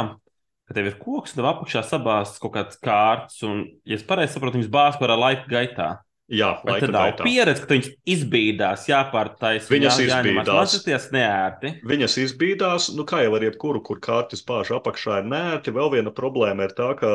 ka 0.68 0.76
tev 0.78 0.92
ir 0.92 0.98
koks, 1.00 1.34
un 1.34 1.42
tev 1.42 1.50
apakšā 1.50 1.82
sabāztas 1.90 2.42
kaut 2.42 2.54
kāds 2.54 2.78
kārts, 2.84 3.40
un, 3.48 3.64
ja 3.88 3.98
es 3.98 4.06
pareizi 4.06 4.36
saprotu, 4.36 4.60
viņas 4.60 4.74
bāz 4.74 5.00
par 5.02 5.16
laika 5.18 5.50
gaitā. 5.50 5.90
Jā, 6.34 6.50
vai 6.66 6.80
tad 6.82 6.94
nav 6.94 7.12
pieredze, 7.22 7.62
ka 7.62 7.76
viņas 7.76 7.90
izbīdās, 8.10 8.88
jāpārtais, 8.90 9.68
viņas 9.70 10.00
jā, 10.02 10.06
izbīdās. 10.08 10.50
Mazliet 10.50 11.14
neērti. 11.14 11.72
Viņas 11.90 12.18
izbīdās, 12.24 12.90
nu 12.98 13.06
kā 13.10 13.22
jau 13.26 13.36
ar 13.38 13.46
jebkuru, 13.46 13.84
kur 13.86 14.02
kārtis 14.04 14.42
bāž 14.48 14.74
apakšā 14.80 15.22
ir 15.22 15.30
nērti. 15.30 15.76
Vēl 15.76 15.94
viena 15.94 16.14
problēma 16.16 16.68
ir 16.68 16.76
tā, 16.78 16.90
ka 16.98 17.14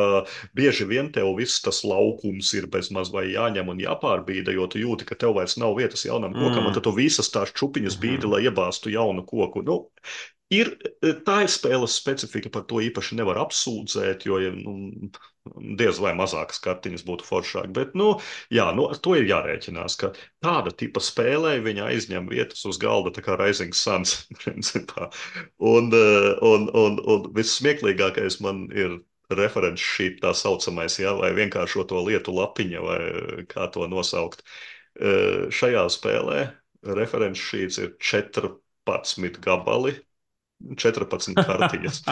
bieži 0.59 0.87
vien 0.89 1.11
tev 1.15 1.33
viss 1.39 1.65
tas 1.65 1.83
laukums 1.87 2.53
ir 2.59 2.69
bez 2.71 2.93
maz 2.95 3.11
vai 3.15 3.27
jāņem 3.33 3.75
un 3.75 3.83
jāpārbīda, 3.83 4.55
jo 4.55 4.71
tu 4.71 4.83
jūti, 4.83 5.09
ka 5.09 5.19
tev 5.19 5.35
vairs 5.41 5.59
nav 5.61 5.75
vietas 5.81 6.07
jaunam 6.07 6.37
kokam, 6.37 6.63
mm. 6.63 6.71
un 6.71 6.79
tad 6.79 6.87
tu 6.87 6.95
visas 6.95 7.33
tās 7.35 7.55
čupiņas 7.59 7.99
bīdi, 7.99 8.25
mm. 8.25 8.35
lai 8.35 8.45
iebāztu 8.47 8.95
jaunu 8.95 9.27
koku. 9.27 9.67
Nu, 9.67 9.83
Ir, 10.55 10.71
tā 11.27 11.43
ir 11.45 11.51
spēles 11.53 11.97
specifika, 12.01 12.49
par 12.53 12.63
to 12.71 12.79
īpaši 12.81 13.19
nevar 13.19 13.37
apsūdzēt, 13.43 14.25
jo 14.25 14.39
nu, 14.57 15.11
diez 15.77 15.99
vai 16.01 16.15
mazākas 16.17 16.61
kartiņas 16.65 17.05
būtu 17.05 17.27
foršāk. 17.27 17.69
Bet, 17.77 17.93
nu, 17.99 18.15
jā, 18.55 18.69
nu, 18.77 18.87
ar 18.89 19.01
to 19.05 19.13
ir 19.19 19.29
jārēķinās, 19.29 19.99
ka 20.01 20.13
tāda 20.45 20.73
tipa 20.73 21.03
spēlē 21.05 21.59
viņa 21.65 21.91
aizņem 21.91 22.31
vietas 22.33 22.65
uz 22.69 22.81
galda, 22.81 23.13
kā 23.13 23.37
Rising 23.41 23.77
Suns. 23.77 24.23
Principā. 24.43 25.11
un, 25.59 25.93
eh, 25.93 26.31
un, 26.49 26.69
un, 26.73 26.99
un 27.05 27.29
vissmieklīgākais 27.37 28.41
man 28.45 28.67
ir 28.73 28.99
referents 29.37 29.85
šī 29.85 30.15
tā 30.23 30.33
saucamais, 30.33 30.97
jā, 31.01 31.13
vai 31.19 31.35
vienkāršo 31.37 31.85
to 31.89 32.01
lietu 32.07 32.33
lapiņa, 32.33 32.85
vai 32.85 33.01
kā 33.53 33.69
to 33.75 33.85
nosaukt. 33.91 34.41
Eh, 34.99 35.49
šajā 35.53 35.85
spēlē 35.93 36.41
referents 36.97 37.43
šīs 37.51 37.83
ir 37.83 37.97
14 38.01 39.43
gabali, 39.45 39.99
14 40.77 41.39
kartiņas. 41.39 42.03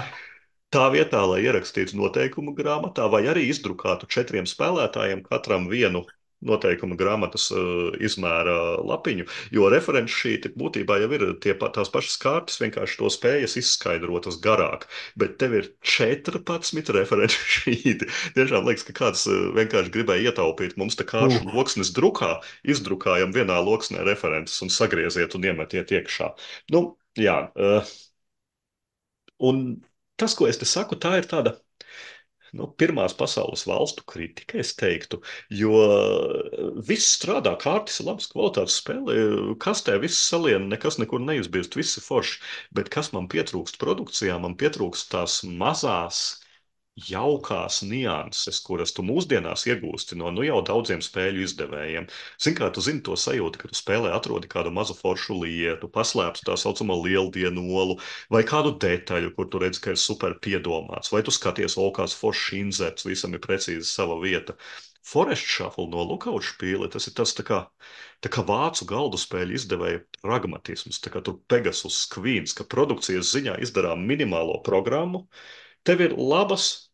Tā 0.74 0.88
vietā, 0.90 1.22
lai 1.30 1.44
ierakstītu 1.46 1.94
noteikumu 1.98 2.52
grāmatā, 2.56 3.06
vai 3.10 3.22
arī 3.30 3.46
izdrukātu 3.52 4.08
četriem 4.10 4.48
spēlētājiem, 4.50 5.22
katram 5.28 5.68
vienu 5.70 6.02
noteikuma 6.44 6.96
grāmatas 6.98 7.48
uh, 7.54 7.94
izmēra 8.02 8.76
lapiņu, 8.84 9.24
jo 9.54 9.68
referents 9.72 10.12
šīti 10.12 10.52
būtībā 10.58 10.98
jau 11.02 11.08
ir 11.16 11.24
tie, 11.42 11.54
tās 11.56 11.90
pašas 11.92 12.18
kārtas, 12.20 12.58
vienkārši 12.60 12.98
to 13.00 13.10
spējas 13.12 13.56
izskaidrotas 13.60 14.38
garāk, 14.44 14.86
bet 15.18 15.38
tev 15.40 15.56
ir 15.60 15.70
14 15.86 16.92
referents 16.96 17.38
šīti. 17.56 18.10
Tiešām 18.36 18.68
liekas, 18.68 18.86
ka 18.88 18.96
kāds 19.00 19.24
uh, 19.30 19.48
vienkārši 19.56 19.94
gribēja 19.96 20.32
ietaupīt 20.32 20.76
mums 20.80 20.98
tā 20.98 21.08
kāršu 21.08 21.40
uh. 21.44 21.54
loksnes 21.56 21.94
drukā, 21.96 22.36
izdrukājam 22.68 23.32
vienā 23.36 23.58
loksnē 23.64 24.04
referentus 24.06 24.60
un 24.66 24.72
sagrieziet 24.72 25.38
un 25.38 25.48
iemetiet 25.48 25.94
iekšā. 25.96 26.34
Nu, 26.74 26.88
jā. 27.16 27.46
Uh, 27.56 27.96
un 29.38 29.62
tas, 30.16 30.34
ko 30.34 30.48
es 30.50 30.58
te 30.60 30.68
saku, 30.68 30.98
tā 31.00 31.16
ir 31.20 31.28
tāda 31.30 31.56
nu, 32.56 32.68
pirmās 32.80 33.14
pasaules 33.16 33.64
valstu 33.68 34.04
kritika, 34.08 34.58
es 34.62 34.72
teiktu, 34.78 35.18
jo 35.60 35.80
viss 36.88 37.16
strādā, 37.18 37.52
kārtas 37.60 38.00
ir 38.00 38.08
labas 38.08 38.30
kvalitātes 38.32 38.78
spēle, 38.80 39.16
kastē 39.62 39.98
viss 40.02 40.22
salien, 40.30 40.68
nekas 40.72 41.00
nekur 41.02 41.22
neizbīst, 41.24 41.76
viss 41.78 41.98
ir 42.00 42.06
forši, 42.06 42.40
bet 42.78 42.90
kas 42.92 43.12
man 43.16 43.28
pietrūkst 43.32 43.80
produkcijā, 43.82 44.38
man 44.42 44.56
pietrūkst 44.62 45.10
tās 45.12 45.42
mazās 45.64 46.22
jaukās 46.96 47.82
nianses, 47.84 48.58
kuras 48.64 48.94
tu 48.96 49.02
mūsdienās 49.04 49.66
iegūsti 49.68 50.16
no 50.16 50.30
nu 50.32 50.46
jau 50.46 50.62
daudziem 50.64 51.02
spēļu 51.04 51.42
izdevējiem. 51.44 52.06
Zini, 52.40 52.56
kā 52.56 52.70
tu 52.72 52.80
zini 52.80 53.02
to 53.04 53.18
sajūtu, 53.20 53.60
ka 53.60 53.68
tu 53.68 53.76
spēlē 53.76 54.14
atrodi 54.16 54.48
kādu 54.48 54.72
mazu 54.72 54.96
foršu 54.96 55.36
lietu, 55.42 55.90
paslēptu 55.92 56.46
tā 56.48 56.56
saucamo 56.56 56.96
lieldienolu 57.02 57.98
vai 58.32 58.42
kādu 58.48 58.72
detaļu, 58.80 59.34
kur 59.36 59.50
tu 59.52 59.60
redzi, 59.60 59.82
ka 59.84 59.92
ir 59.92 60.00
super 60.00 60.38
piedomāts, 60.40 61.12
vai 61.12 61.20
tu 61.26 61.34
skaties, 61.36 61.76
o, 61.76 61.90
kāds 61.92 62.16
foršs 62.16 62.56
inzerts, 62.62 63.04
visam 63.04 63.36
ir 63.36 63.44
precīzi 63.44 63.84
sava 63.90 64.16
vieta. 64.22 64.56
Forest 65.06 65.44
Shuffle 65.46 65.86
no 65.92 66.02
Lookout 66.02 66.42
spīle, 66.42 66.88
tas 66.90 67.06
ir 67.06 67.14
tas 67.14 67.36
tā 67.36 67.44
kā, 67.46 67.60
tā 68.24 68.32
kā 68.32 68.42
vācu 68.42 68.88
galdu 68.88 69.20
spēļu 69.20 69.54
izdevēja 69.60 70.00
pragmatisms, 70.24 70.98
tā 71.04 71.12
kā 71.14 71.20
tur 71.22 71.36
Pegasus 71.46 72.00
Queens, 72.10 72.56
ka 72.56 72.66
produkcijas 72.66 73.30
ziņā 73.36 73.60
izdarām 73.62 74.02
minimālo 74.08 74.58
programmu, 74.66 75.26
tev 75.86 76.02
ir 76.08 76.16
labas 76.18 76.85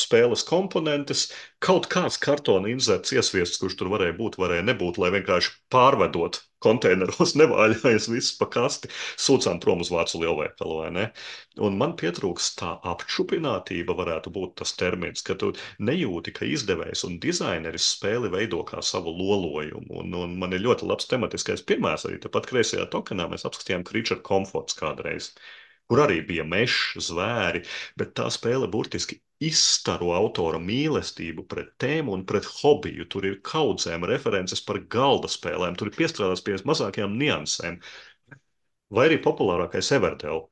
spēles 0.00 0.44
komponentes, 0.48 1.28
kaut 1.64 1.88
kāds 1.92 2.18
kartona 2.20 2.70
inzerts 2.72 3.12
iesviests, 3.16 3.60
kurš 3.60 3.76
tur 3.80 3.90
varēja 3.92 4.16
būt, 4.18 4.38
varēja 4.40 4.64
nebūt, 4.68 4.98
lai 5.02 5.10
vienkārši 5.16 5.52
pārvedot 5.74 6.40
konteineros, 6.64 7.34
nevāļājas 7.40 8.08
viss 8.12 8.34
pa 8.38 8.48
kasti, 8.52 8.90
sūcām 9.20 9.60
prom 9.64 9.84
uz 9.84 9.90
vācu 9.92 10.20
lielveikalu, 10.22 10.76
vai 10.82 10.90
ne? 10.96 11.06
Un 11.66 11.78
man 11.80 11.94
pietrūks 12.00 12.50
tā 12.60 12.74
apčupinātība, 12.92 13.96
varētu 14.00 14.32
būt 14.34 14.58
tas 14.60 14.74
termins, 14.80 15.24
ka 15.26 15.36
tu 15.40 15.52
nejūti, 15.90 16.34
ka 16.36 16.48
izdevējs 16.48 17.06
un 17.08 17.16
dizaineris 17.22 17.88
spēli 17.96 18.32
veido 18.32 18.62
kā 18.68 18.84
savu 18.84 19.14
lolojumu. 19.16 20.02
Un, 20.02 20.14
un 20.24 20.36
man 20.42 20.56
ir 20.56 20.64
ļoti 20.66 20.88
labs 20.90 21.08
tematiskais 21.10 21.64
piemērs 21.68 22.06
arī 22.10 22.20
tepat 22.26 22.50
kreisajā 22.52 22.86
tokenā 22.92 23.30
mēs 23.32 23.48
apskatījām 23.48 23.86
Creature 23.88 24.20
Comforts 24.26 24.76
kādreiz 24.80 25.32
kur 25.90 26.04
arī 26.04 26.20
bija 26.26 26.44
meža, 26.46 27.00
zvēri, 27.02 27.64
bet 27.98 28.14
tā 28.18 28.28
spēle 28.30 28.68
burtiski 28.70 29.18
izstaro 29.48 30.12
autora 30.16 30.60
mīlestību 30.62 31.46
pret 31.52 31.72
tēmu 31.82 32.12
un 32.16 32.24
pret 32.28 32.46
hobiju. 32.60 33.06
Tur 33.14 33.26
ir 33.30 33.40
kaudzēm 33.50 34.04
references 34.10 34.62
par 34.66 34.80
galda 34.94 35.30
spēlēm, 35.32 35.78
tur 35.80 35.90
ir 35.90 35.96
piestrādāts 35.96 36.44
pie 36.46 36.58
mazākajām 36.70 37.16
niansēm. 37.22 37.80
Vai 38.90 39.06
arī 39.08 39.20
populārākais 39.24 39.92
Everdell, 39.96 40.44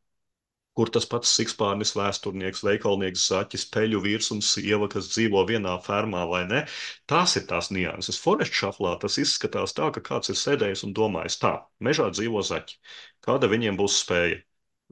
kur 0.78 0.93
tas 0.95 1.09
pats 1.11 1.30
sikspārnis, 1.34 1.93
vēsturnieks, 1.99 2.62
veikalnieks, 2.66 3.26
zaķis, 3.32 3.66
peļu 3.74 4.01
vīrs 4.05 4.30
un 4.34 4.43
sieva, 4.49 4.89
kas 4.93 5.11
dzīvo 5.11 5.43
vienā 5.49 5.74
fermā 5.84 6.22
vai 6.32 6.45
ne. 6.53 6.64
Tās 7.11 7.34
ir 7.41 7.49
tās 7.51 7.72
nianses. 7.74 8.20
Forest 8.24 8.55
šaflā 8.61 8.95
tas 9.03 9.18
izskatās 9.20 9.74
tā, 9.74 9.91
ka 9.97 10.05
kāds 10.11 10.30
ir 10.32 10.39
sēdējis 10.39 10.86
un 10.89 10.95
domājis 11.01 11.41
tā, 11.43 11.55
mežā 11.82 12.09
dzīvo 12.14 12.45
zaķi. 12.53 12.78
Kāda 13.26 13.51
viņiem 13.51 13.80
būs 13.80 13.99
spēja? 14.05 14.39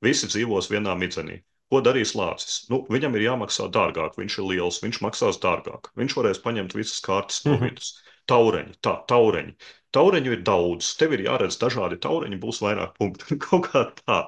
Visi 0.03 0.29
dzīvos 0.33 0.73
vienā 0.75 0.99
midzenī. 0.99 1.39
Ko 1.73 1.81
darīs 1.83 2.13
lācis? 2.15 2.59
Nu, 2.71 2.85
viņam 2.95 3.17
ir 3.19 3.25
jāmaksā 3.27 3.67
dārgāk, 3.75 4.19
viņš 4.21 4.39
ir 4.39 4.51
liels, 4.53 4.83
viņš 4.85 5.01
maksās 5.03 5.41
dārgāk. 5.43 5.91
Viņš 5.99 6.15
varēs 6.19 6.43
paņemt 6.45 6.77
visas 6.79 7.03
kārtas 7.03 7.43
no 7.47 7.57
mhm. 7.57 7.65
vidus. 7.67 7.97
Taureņi, 8.31 8.79
tā, 8.83 8.93
taureņi. 9.11 9.55
Taureņu 9.97 10.33
ir 10.35 10.41
daudz, 10.47 10.89
tev 11.01 11.15
ir 11.17 11.23
jāredz 11.25 11.57
dažādi 11.61 11.97
taureņi, 12.05 12.39
būs 12.43 12.59
vairāk 12.63 12.97
punktu. 12.99 13.37
Kaut 13.45 13.69
kā 13.71 13.83
tā. 14.03 14.19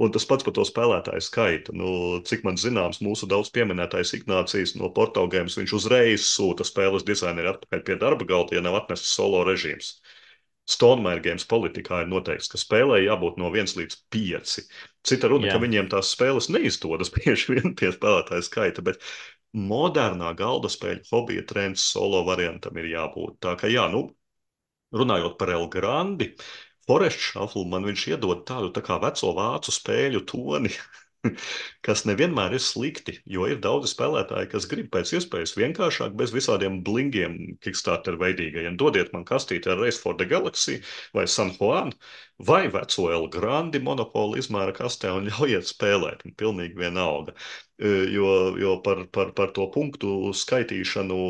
Un 0.00 0.14
tas 0.14 0.26
pats 0.26 0.46
par 0.46 0.54
to 0.56 0.64
spēlētāju 0.66 1.24
skaitu. 1.26 1.74
Nu, 1.76 1.90
cik 2.26 2.46
man 2.46 2.58
zināms, 2.62 3.02
mūsu 3.04 3.28
daudz 3.30 3.50
pieminētais 3.54 4.14
Ignācijas 4.16 4.76
no 4.80 4.90
Portugāles, 4.96 5.58
viņš 5.60 5.74
uzreiz 5.76 6.24
sūta 6.30 6.66
spēles 6.66 7.06
dizaineru 7.06 7.52
atpakaļ 7.52 7.84
pie 7.86 7.98
darba 8.00 8.28
galda, 8.32 8.56
ja 8.56 8.64
nav 8.64 8.78
atnests 8.80 9.12
solo 9.18 9.42
režīms. 9.50 9.98
Stonemaier 10.70 11.20
Games 11.24 11.46
politikā 11.50 12.04
ir 12.04 12.10
noteikts, 12.10 12.48
ka 12.50 12.60
spēlē 12.60 13.02
jābūt 13.02 13.38
no 13.42 13.50
1 13.50 13.76
līdz 13.80 14.00
5. 14.14 14.56
Cita 15.06 15.30
runa, 15.32 15.48
Jā. 15.48 15.56
ka 15.56 15.62
viņiem 15.62 15.88
tās 15.92 16.12
spēles 16.14 16.50
neizdodas 16.52 17.12
bieži 17.16 17.56
vien 17.56 17.76
pie 17.78 17.92
spēlētāja 17.94 18.46
skaita, 18.46 18.84
bet 18.86 19.00
modernā 19.56 20.32
galda 20.38 20.70
spēļu 20.70 21.06
hobija 21.10 21.44
trends 21.48 21.84
solo 21.94 22.22
variantam 22.28 22.76
ir 22.78 22.90
jābūt. 22.92 23.38
Tā 23.42 23.56
kā 23.60 23.70
jā, 23.72 23.86
nu, 23.92 24.06
runājot 24.94 25.38
par 25.40 25.54
El 25.56 25.68
Grandi, 25.72 26.34
Forest 26.86 27.22
Shuffle 27.22 27.66
man 27.70 27.86
viņš 27.86 28.06
iedod 28.12 28.44
tādu 28.48 28.72
tā 28.74 28.82
kā 28.86 28.98
veco 29.02 29.32
vācu 29.36 29.74
spēļu 29.74 30.24
toni. 30.28 30.74
kas 31.86 32.02
nevienmēr 32.08 32.54
ir 32.56 32.62
slikti, 32.64 33.14
jo 33.28 33.44
ir 33.50 33.60
daudzi 33.64 33.90
spēlētāji, 33.92 34.48
kas 34.52 34.66
grib 34.70 34.88
pēc 34.94 35.12
iespējas 35.18 35.54
vienkāršāk, 35.58 36.14
bez 36.18 36.32
visādiem 36.34 36.80
blingiem, 36.86 37.36
Kickstarter 37.64 38.16
veidīgajiem. 38.20 38.78
Dodiet 38.80 39.12
man 39.16 39.26
kastīti 39.28 39.70
ar 39.70 39.80
Race 39.82 40.00
for 40.00 40.16
the 40.16 40.26
Galaxy 40.30 40.78
vai 41.16 41.26
San 41.28 41.52
Juan 41.58 41.92
vai 42.50 42.62
veco 42.72 43.08
El 43.12 43.28
Grandi 43.32 43.82
monopolu 43.84 44.38
izmēra 44.40 44.74
kastē 44.76 45.12
un 45.16 45.28
ļaujiet 45.28 45.68
spēlēt. 45.68 46.24
Pilnīgi 46.40 46.78
vienalga. 46.80 47.36
E, 47.80 47.90
jo, 48.14 48.30
jo 48.60 48.78
par, 48.84 49.04
par, 49.12 49.34
par 49.36 49.52
to 49.56 49.68
punktu 49.74 50.32
skaitīšanu 50.36 51.20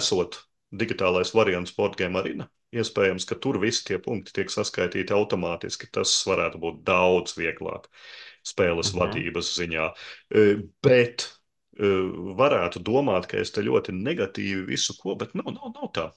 esot 0.00 0.42
digitālais 0.74 1.32
variants 1.36 1.72
Sportgame 1.72 2.20
Arena. 2.20 2.50
Iespējams, 2.74 3.24
ka 3.30 3.38
tur 3.38 3.60
visi 3.62 3.84
tie 3.86 4.00
punkti 4.02 4.34
tiek 4.34 4.50
saskaitīti 4.50 5.14
automātiski. 5.14 5.86
Tas 5.94 6.12
varētu 6.26 6.58
būt 6.58 6.80
daudz 6.88 7.36
vieglāk. 7.38 7.86
Uh, 7.86 8.24
spēles 8.46 8.92
mhm. 8.92 9.00
vadības 9.02 9.54
ziņā. 9.58 9.86
E, 10.34 10.44
bet 10.84 11.28
e, 11.28 11.94
varētu 12.40 12.82
domāt, 12.84 13.30
ka 13.30 13.40
es 13.42 13.54
te 13.54 13.64
ļoti 13.66 13.96
negatīvi 13.96 14.66
visu 14.74 14.96
ko, 15.00 15.16
bet 15.20 15.34
nav, 15.38 15.50
nav, 15.56 15.72
nav 15.78 15.90
tā. 15.96 16.10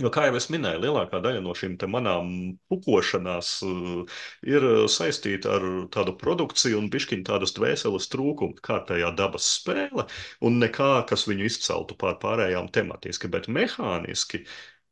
Jo, 0.00 0.08
kā 0.14 0.22
jau 0.28 0.36
es 0.38 0.46
minēju, 0.52 0.80
lielākā 0.84 1.18
daļa 1.20 1.40
no 1.44 1.52
šīm 1.56 1.74
manām 1.92 2.28
pukošanās 2.70 3.48
uh, 3.66 4.20
ir 4.48 4.64
saistīta 4.88 5.56
ar 5.58 5.66
tādu 5.92 6.14
produkciju 6.20 6.78
un 6.78 6.86
pišķiņu 6.94 7.26
tādas 7.28 7.52
dvēseles 7.58 8.08
trūkumu, 8.12 8.56
kārtējā 8.64 9.10
dabas 9.18 9.48
spēle 9.58 10.06
un 10.46 10.56
nekā, 10.62 10.92
kas 11.10 11.26
viņu 11.28 11.48
izceltu 11.50 11.98
pār 12.00 12.16
pārējām 12.22 12.70
tematiski, 12.72 13.28
bet 13.34 13.50
mehāniski 13.52 14.44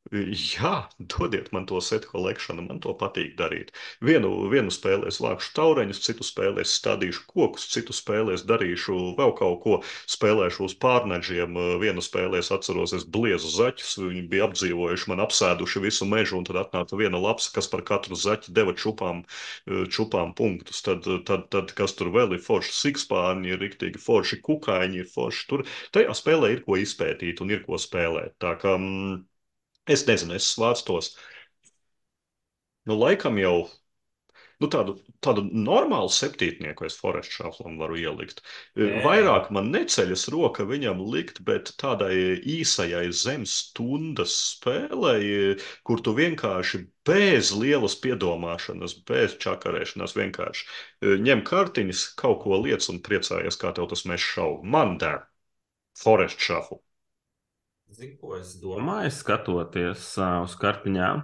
Jā, 0.08 0.88
dodiet 1.12 1.50
man 1.52 1.66
to 1.68 1.78
setu 1.84 2.08
kolekciju, 2.08 2.62
man 2.64 2.78
to 2.80 2.94
patīk 2.96 3.34
darīt. 3.36 3.74
Vienu, 4.00 4.30
vienu 4.48 4.72
spēlē 4.72 5.10
es 5.10 5.18
vākšu 5.20 5.50
taureņus, 5.58 6.00
citu 6.06 6.24
spēlē 6.24 6.64
es 6.64 6.72
stādīšu 6.78 7.26
kokus, 7.28 7.66
citu 7.74 7.92
spēlē 7.92 8.38
es 8.38 8.44
darīšu 8.48 8.96
vēl 9.18 9.34
kaut 9.36 9.60
ko, 9.66 9.76
spēlēšu 10.14 10.64
uz 10.64 10.76
pārneģiem. 10.84 11.60
Vienu 11.84 12.04
spēlē 12.06 12.40
es 12.40 12.48
atceros, 12.56 12.94
es 12.96 13.04
bliezu 13.04 13.52
zaķus, 13.52 13.98
viņi 14.06 14.24
bija 14.32 14.48
apdzīvojuši, 14.48 15.10
man 15.12 15.24
apsēduši 15.26 15.84
visu 15.84 16.08
mežu, 16.08 16.40
un 16.40 16.48
tad 16.48 16.62
atnāca 16.62 16.96
viena 16.96 17.20
lapsa, 17.20 17.52
kas 17.58 17.68
par 17.68 17.84
katru 17.92 18.16
zaķi 18.16 18.56
deva 18.56 18.72
čupām, 18.72 19.26
čupām 19.68 20.32
punktus. 20.40 20.80
Tad, 20.88 21.04
tad, 21.28 21.48
tad 21.52 21.76
kas 21.76 21.96
tur 22.00 22.14
vēl 22.16 22.38
ir 22.38 22.44
forši 22.48 22.78
sikspāņi, 22.80 23.52
ir 23.52 23.60
riktīgi 23.66 24.00
forši 24.08 24.40
kukaiņi, 24.48 25.04
ir 25.04 25.12
forši 25.12 25.48
tur. 25.52 25.68
Tajā 25.92 26.16
spēlē 26.16 26.54
ir 26.56 26.64
ko 26.64 26.80
izpētīt 26.80 27.44
un 27.44 27.52
ir 27.52 27.66
ko 27.68 27.76
spēlēt. 27.76 28.38
Tā 28.40 28.56
kā, 28.64 28.78
mm, 28.80 29.26
Es 29.88 30.06
nezinu, 30.08 30.36
es 30.38 30.48
svārstos. 30.54 31.14
Nu, 32.88 32.96
laikam 32.96 33.38
jau 33.40 33.56
nu, 34.62 34.68
tādu, 34.72 34.94
tādu 35.24 35.44
normālu 35.46 36.10
septītnieku 36.12 36.86
es 36.88 36.96
Forest 36.98 37.34
Šaflam 37.34 37.78
varu 37.80 37.98
ielikt. 38.00 38.42
Jē. 38.78 39.02
Vairāk 39.04 39.50
man 39.54 39.70
neceļas 39.74 40.26
roka 40.34 40.66
viņam 40.68 41.02
likt, 41.12 41.40
bet 41.46 41.72
tādai 41.80 42.14
īsajai 42.56 43.04
zemes 43.14 43.54
stundas 43.68 44.34
spēlei, 44.54 45.54
kur 45.86 46.02
tu 46.04 46.14
vienkārši 46.18 46.82
bez 47.08 47.52
lielas 47.54 47.96
piedomāšanas, 48.02 48.98
bez 49.08 49.38
čakarēšanas 49.44 50.16
vienkārši 50.18 50.66
e, 50.66 51.16
ņem 51.28 51.44
kartiņas, 51.48 52.04
kaut 52.20 52.42
ko 52.44 52.60
liec 52.66 52.90
un 52.92 53.00
priecājies, 53.04 53.60
kā 53.62 53.72
tev 53.76 53.88
tas 53.94 54.04
mēs 54.10 54.26
šaubu. 54.34 54.66
Man 54.76 54.98
der 55.02 55.24
Forest 55.98 56.42
Šaflu. 56.42 56.82
Zinu, 57.88 58.18
ko 58.20 58.36
es 58.36 58.52
domāju, 58.60 59.10
skatoties 59.14 60.10
uh, 60.20 60.42
uz 60.44 60.54
kartiņām. 60.60 61.22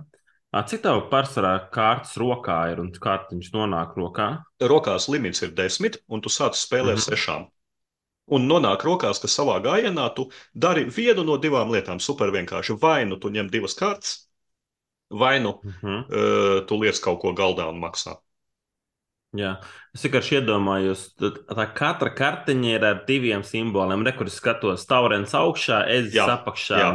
Cik 0.70 0.84
tev 0.84 1.00
pārsvarā 1.10 1.52
kārtas 1.74 2.14
rokā 2.20 2.56
ir 2.70 2.80
un 2.80 2.92
kā 2.94 3.16
viņš 3.26 3.50
nonāk 3.56 3.96
rokā? 3.98 4.28
Rokās 4.62 5.08
limits 5.10 5.42
ir 5.42 5.50
desmit, 5.58 5.98
un 6.06 6.22
tu 6.22 6.30
sāc 6.30 6.54
spēlēt 6.54 6.94
mm 6.94 7.02
-hmm. 7.02 7.08
sešām. 7.10 7.46
Un 8.32 8.46
nonāk 8.48 8.86
rokās, 8.86 9.20
ka 9.20 9.28
savā 9.28 9.58
gājienā 9.60 10.06
tu 10.16 10.30
dari 10.54 10.84
vienu 10.84 11.24
no 11.24 11.36
divām 11.36 11.74
lietām. 11.74 12.00
Super 12.00 12.30
vienkārši. 12.30 12.78
Vai 12.80 13.04
nu 13.04 13.16
tu 13.16 13.28
ņem 13.28 13.50
divas 13.50 13.74
kārtas, 13.74 14.28
vai 15.10 15.40
nu 15.40 15.60
mm 15.62 15.74
-hmm. 15.82 16.00
uh, 16.08 16.66
tu 16.66 16.80
liec 16.80 17.00
kaut 17.00 17.20
ko 17.20 17.32
galdā 17.32 17.68
un 17.68 17.80
maksā. 17.80 18.16
Jā, 19.34 19.56
es 19.90 20.04
vienkārši 20.06 20.36
iedomājos, 20.38 21.08
ka 21.18 21.64
katra 21.74 22.12
kartiņa 22.14 22.68
ir 22.70 22.84
ar 22.86 23.00
diviem 23.08 23.42
simboliem. 23.46 24.04
Rekur 24.06 24.30
skatos, 24.30 24.84
taurens 24.86 25.34
augšā, 25.34 25.80
ezis 25.90 26.20
apakšā. 26.22 26.78
Jā. 26.78 26.92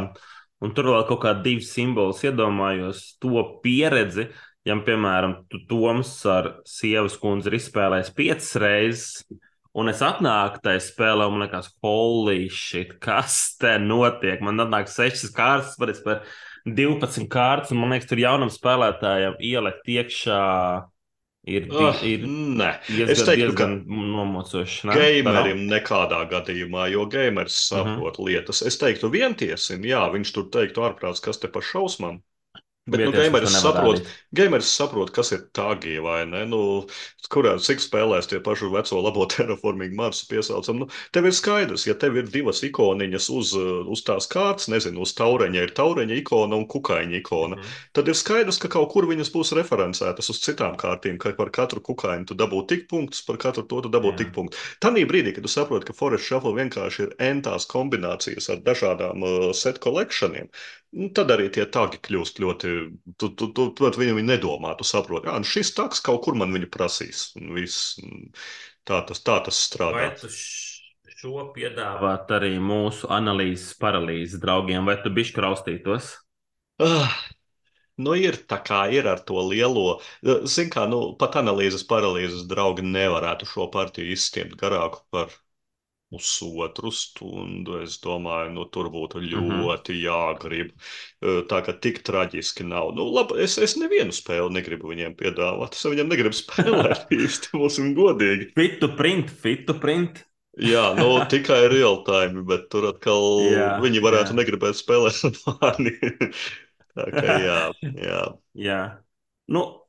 Un 0.64 0.72
tur 0.76 0.88
vēl 0.92 1.04
kaut 1.08 1.20
kādi 1.24 1.44
divi 1.50 1.64
simboli 1.64 2.16
iedomājos 2.30 3.02
to 3.20 3.44
pieredzi. 3.64 4.30
Ja, 4.68 4.76
piemēram, 4.84 5.38
tu 5.52 5.62
Toms 5.68 6.10
ar 6.28 6.50
sievas 6.68 7.14
kundzi 7.20 7.48
ir 7.48 7.56
izspēlējis 7.56 8.10
piecas 8.16 8.50
reizes, 8.60 9.04
un 9.72 9.88
es 9.88 10.02
atnāku 10.04 10.60
tajā 10.64 10.82
spēlē, 10.84 11.28
un 11.28 11.38
man 11.38 11.46
liekas, 11.46 11.70
holy 11.84 12.50
shit, 12.52 12.98
kas 13.00 13.56
te 13.60 13.78
notiek? 13.80 14.42
Man 14.44 14.60
atnāk 14.60 14.92
sešas 14.92 15.32
kārtas, 15.36 15.78
varēs 15.80 16.02
par 16.04 16.24
12 16.68 17.24
kārtas, 17.32 17.72
un 17.72 17.80
man 17.80 17.96
liekas, 17.96 18.08
tur 18.12 18.20
jaunam 18.20 18.52
spēlētājam 18.52 19.40
ielikt 19.40 19.88
iekšā 19.96 20.44
ir, 21.48 21.68
uh, 21.72 22.02
ir 22.04 22.24
nē. 22.28 22.70
diezgan, 22.88 23.12
es 23.14 23.22
teiktu, 23.24 23.46
diezgan 23.48 23.76
nomocoši. 23.88 24.88
Ne? 24.88 24.96
Gamerim 24.96 25.62
nekādā 25.70 26.20
gadījumā, 26.30 26.88
jo 26.92 27.06
gameris 27.10 27.56
mhm. 27.56 27.68
saprot 27.68 28.18
uh 28.18 28.24
-huh. 28.24 28.28
lietas. 28.28 28.62
Es 28.62 28.78
teiktu, 28.80 29.10
vientiesim, 29.12 29.84
jā, 29.84 30.02
viņš 30.12 30.34
tur 30.36 30.50
teiktu 30.52 30.84
ārprāts, 30.86 31.22
kas 31.24 31.38
te 31.38 31.48
par 31.48 31.62
šausmām. 31.62 32.20
Bet 32.90 33.04
nu, 33.06 33.12
gameris, 33.14 33.54
saprot, 33.62 34.02
gameris 34.34 34.70
saprot, 34.74 35.12
kas 35.14 35.32
ir 35.36 35.46
tagi 35.56 35.98
vai 36.02 36.24
ne. 36.28 36.42
Nu, 36.50 36.60
kurā 37.30 37.52
cik 37.62 37.82
spēlēs 37.82 38.28
tie 38.30 38.40
paši 38.42 38.70
veco 38.72 39.00
labo 39.04 39.26
terraforming 39.32 39.94
Marsu 39.96 40.26
piesaucam. 40.30 40.82
Nu, 40.82 40.88
tev 41.14 41.28
ir 41.30 41.36
skaidrs, 41.36 41.86
ja 41.86 41.94
tev 41.98 42.18
ir 42.18 42.30
divas 42.32 42.62
ikoniņas 42.66 43.28
uz, 43.34 43.52
uz 43.94 44.02
tās 44.06 44.26
kārtas, 44.30 44.68
nezinu, 44.72 45.04
uz 45.06 45.14
taureņa 45.18 45.66
ir 45.66 45.74
taureņa 45.76 46.18
ikona 46.22 46.58
un 46.58 46.66
kukaiņa 46.70 47.18
ikona, 47.20 47.60
mm. 47.60 47.76
tad 47.96 48.10
ir 48.10 48.18
skaidrs, 48.18 48.58
ka 48.62 48.72
kaut 48.72 48.90
kur 48.94 49.06
viņas 49.10 49.30
būs 49.34 49.54
referencētas 49.58 50.32
uz 50.32 50.42
citām 50.42 50.76
kārtīm, 50.80 51.20
ka 51.22 51.34
par 51.38 51.52
katru 51.54 51.82
kukaiņu 51.86 52.32
tu 52.32 52.38
dabū 52.38 52.64
tik 52.70 52.88
punktus, 52.90 53.22
par 53.26 53.38
katru 53.42 53.66
to 53.70 53.84
tu 53.86 53.92
dabū 53.92 54.16
tik 54.18 54.34
punktus. 54.34 54.66
Tanī 54.82 55.06
brīdī, 55.08 55.36
kad 55.36 55.46
tu 55.46 55.52
saproti, 55.52 55.90
ka 55.90 55.96
Forest 55.96 56.26
Shuffle 56.26 56.56
vienkārši 56.58 57.06
ir 57.06 57.16
entās 57.30 57.68
kombinācijas 57.70 58.50
ar 58.52 58.64
dažādām 58.66 59.22
uh, 59.26 59.50
set 59.56 59.78
Nu, 60.89 60.89
tad 61.16 61.32
arī 61.34 61.48
tie 61.54 61.66
tagi 61.70 62.00
kļūst 62.02 62.40
ļoti. 62.42 62.74
Tu, 63.16 63.30
tu, 63.38 63.50
tu, 63.56 63.68
tu 63.76 63.90
viņam 64.00 64.22
nedomā, 64.26 64.74
tu 64.78 64.86
saproti, 64.88 65.28
ka 65.28 65.38
šis 65.46 65.74
tags 65.76 66.02
kaut 66.04 66.24
kur 66.26 66.38
man 66.38 66.54
viņu 66.56 66.70
prasīs. 66.72 67.30
Viss, 67.56 67.98
tā, 68.88 69.02
tas, 69.08 69.22
tā 69.26 69.40
tas 69.46 69.60
strādā. 69.68 70.10
Šo 71.20 71.50
piedāvāt 71.52 72.30
arī 72.32 72.54
mūsu 72.64 73.10
analīzes 73.12 73.74
paralīzes 73.80 74.40
draugiem, 74.40 74.86
vai 74.88 74.96
tu 75.04 75.12
bišķi 75.12 75.36
kraustītos? 75.36 76.14
Ah, 76.80 77.12
Nu, 78.00 78.14
ir 78.16 78.38
tā 78.48 78.56
kā 78.64 78.80
ir 78.96 79.06
ar 79.10 79.20
to 79.28 79.42
lielo, 79.44 80.00
zināmā 80.24 80.72
kā, 80.74 80.84
nu, 80.88 81.00
pat 81.20 81.36
analīzes 81.40 81.82
paralīzes 81.90 82.46
draugi 82.48 82.84
nevarētu 82.86 83.48
šo 83.50 83.66
partiju 83.74 84.14
izstiept 84.14 84.56
garāku 84.62 85.02
par 85.12 85.34
pusotru 86.10 86.90
stundu. 86.94 87.78
Es 87.84 87.98
domāju, 88.02 88.50
nu, 88.56 88.66
tur 88.74 88.90
būtu 88.92 89.22
ļoti 89.22 89.46
mm 89.46 89.60
-hmm. 89.62 90.00
jāgrib. 90.02 90.72
Tā 91.20 91.60
kā 91.66 91.74
tik 91.80 92.02
traģiski 92.06 92.66
nav. 92.66 92.94
Nu, 92.96 93.06
labi, 93.14 93.40
es, 93.44 93.58
es 93.58 93.76
nevienu 93.76 94.12
spēli 94.12 94.50
negribu 94.52 94.90
viņiem 94.90 95.14
piedāvāt. 95.16 95.74
Es 95.78 95.86
viņiem 95.86 96.10
negribu 96.10 96.34
spēlēt 96.34 97.06
īsti, 97.20 97.54
būsim 97.54 97.94
godīgi. 97.94 98.50
Fit 98.54 98.80
to 98.80 98.88
print, 98.96 99.30
fit 99.30 99.66
to 99.66 99.74
print. 99.74 100.24
Jā, 100.58 100.94
nu, 100.98 101.20
tikai 101.32 101.68
real 101.70 102.02
time, 102.04 102.42
bet 102.42 102.68
tur 102.70 102.90
atkal 102.90 103.46
jā, 103.46 103.68
viņi 103.80 104.02
varētu 104.02 104.34
jā. 104.34 104.40
negribēt 104.42 104.80
spēlēt 104.80 105.22
ar 105.28 105.60
mani. 105.62 105.94
Tā 106.90 107.06
kā 107.14 107.38
jā, 107.38 107.60
jā. 107.94 108.24
jā. 108.54 108.82
Nu, 109.46 109.80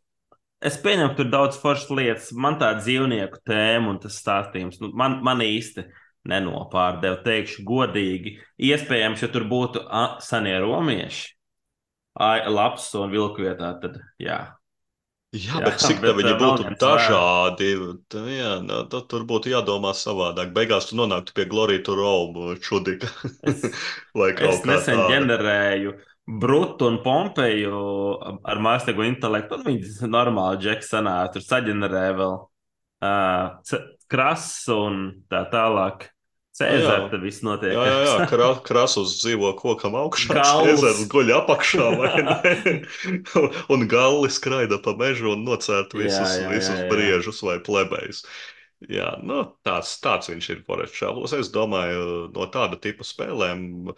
Es 0.61 0.75
pieņemu, 0.77 1.09
ka 1.09 1.17
tur 1.17 1.29
daudz 1.33 1.55
foršas 1.57 1.89
lietas. 1.97 2.27
Man 2.37 2.59
tā 2.61 2.67
dzīvnieku 2.77 3.39
tēma 3.49 3.95
un 3.95 3.97
tas 4.03 4.19
stāstījums 4.21 4.77
nu, 4.83 4.91
man, 4.93 5.15
man 5.25 5.41
īsti 5.41 5.87
nenopārdevu. 6.29 7.21
Teikšu 7.25 7.65
godīgi, 7.67 8.37
iespējams, 8.61 9.23
ja 9.25 9.29
tur 9.33 9.47
būtu 9.49 9.83
senie 10.23 10.57
romieši, 10.61 11.29
ai, 12.21 12.41
labs 12.49 12.89
un 12.99 13.13
vilku 13.13 13.45
vietā, 13.45 13.75
tad 13.81 14.01
jā. 14.21 14.41
Jā, 15.31 15.53
jā, 15.55 15.59
bet 15.63 15.77
cik 15.79 16.01
tā 16.03 16.11
viņi 16.11 16.31
būtu 16.41 16.71
dažādi, 16.75 17.67
tā, 18.11 18.21
jā, 18.27 18.49
no, 18.65 18.81
tad 18.91 19.05
tur 19.07 19.23
būtu 19.23 19.53
jādomā 19.53 19.93
savādāk. 19.95 20.51
Beigās 20.51 20.89
tu 20.89 20.97
nonāktu 20.99 21.31
pie 21.37 21.45
Glorija 21.47 21.95
Rome 21.95 22.57
čudika. 22.59 23.07
Es, 23.47 23.63
es 24.51 24.65
nesen 24.67 24.99
tāda. 24.99 25.07
ģenerēju 25.13 25.95
Brutu 26.41 26.89
un 26.91 26.99
Pompeju 27.03 27.79
ar 28.43 28.59
mākslīgo 28.63 29.07
intelektu, 29.07 29.55
un 29.55 29.65
viņi 29.69 30.11
normāli 30.11 30.59
džeki 30.65 30.89
sanāca, 30.89 31.37
tur 31.37 31.47
saģenerēja 31.47 32.17
vēl 32.19 32.35
uh, 32.35 33.79
krass 34.11 34.65
un 34.71 35.05
tā 35.31 35.45
tālāk. 35.53 36.09
Cēzara 36.51 37.07
tad 37.07 37.21
viss 37.23 37.39
notiek. 37.47 37.71
Jā, 37.71 37.83
jā, 37.87 37.99
jā. 38.03 38.15
Kra, 38.31 38.49
krasus 38.65 39.15
dzīvo 39.21 39.53
kokam 39.59 39.95
augšā, 40.01 40.35
Cēzars 40.35 41.05
guļ 41.11 41.31
apakšā, 41.37 41.87
un 43.73 43.85
galli 43.91 44.31
skraida 44.35 44.81
pa 44.83 44.93
mežu 44.99 45.31
un 45.31 45.45
nocērt 45.47 45.95
visus, 45.95 46.35
jā, 46.35 46.43
jā, 46.43 46.49
visus 46.51 46.75
jā, 46.75 46.81
jā. 46.83 46.89
briežus 46.91 47.39
vai 47.47 47.55
plebējus. 47.63 48.25
Jā, 48.89 49.11
nu, 49.21 49.43
tāds, 49.61 49.91
tāds 50.01 50.31
viņš 50.31 50.45
ir 50.55 50.61
Shuffles. 50.89 51.35
Es 51.37 51.51
domāju, 51.53 52.31
no 52.33 52.47
tāda 52.49 52.79
tipa 52.81 53.05
spēlēm 53.05 53.91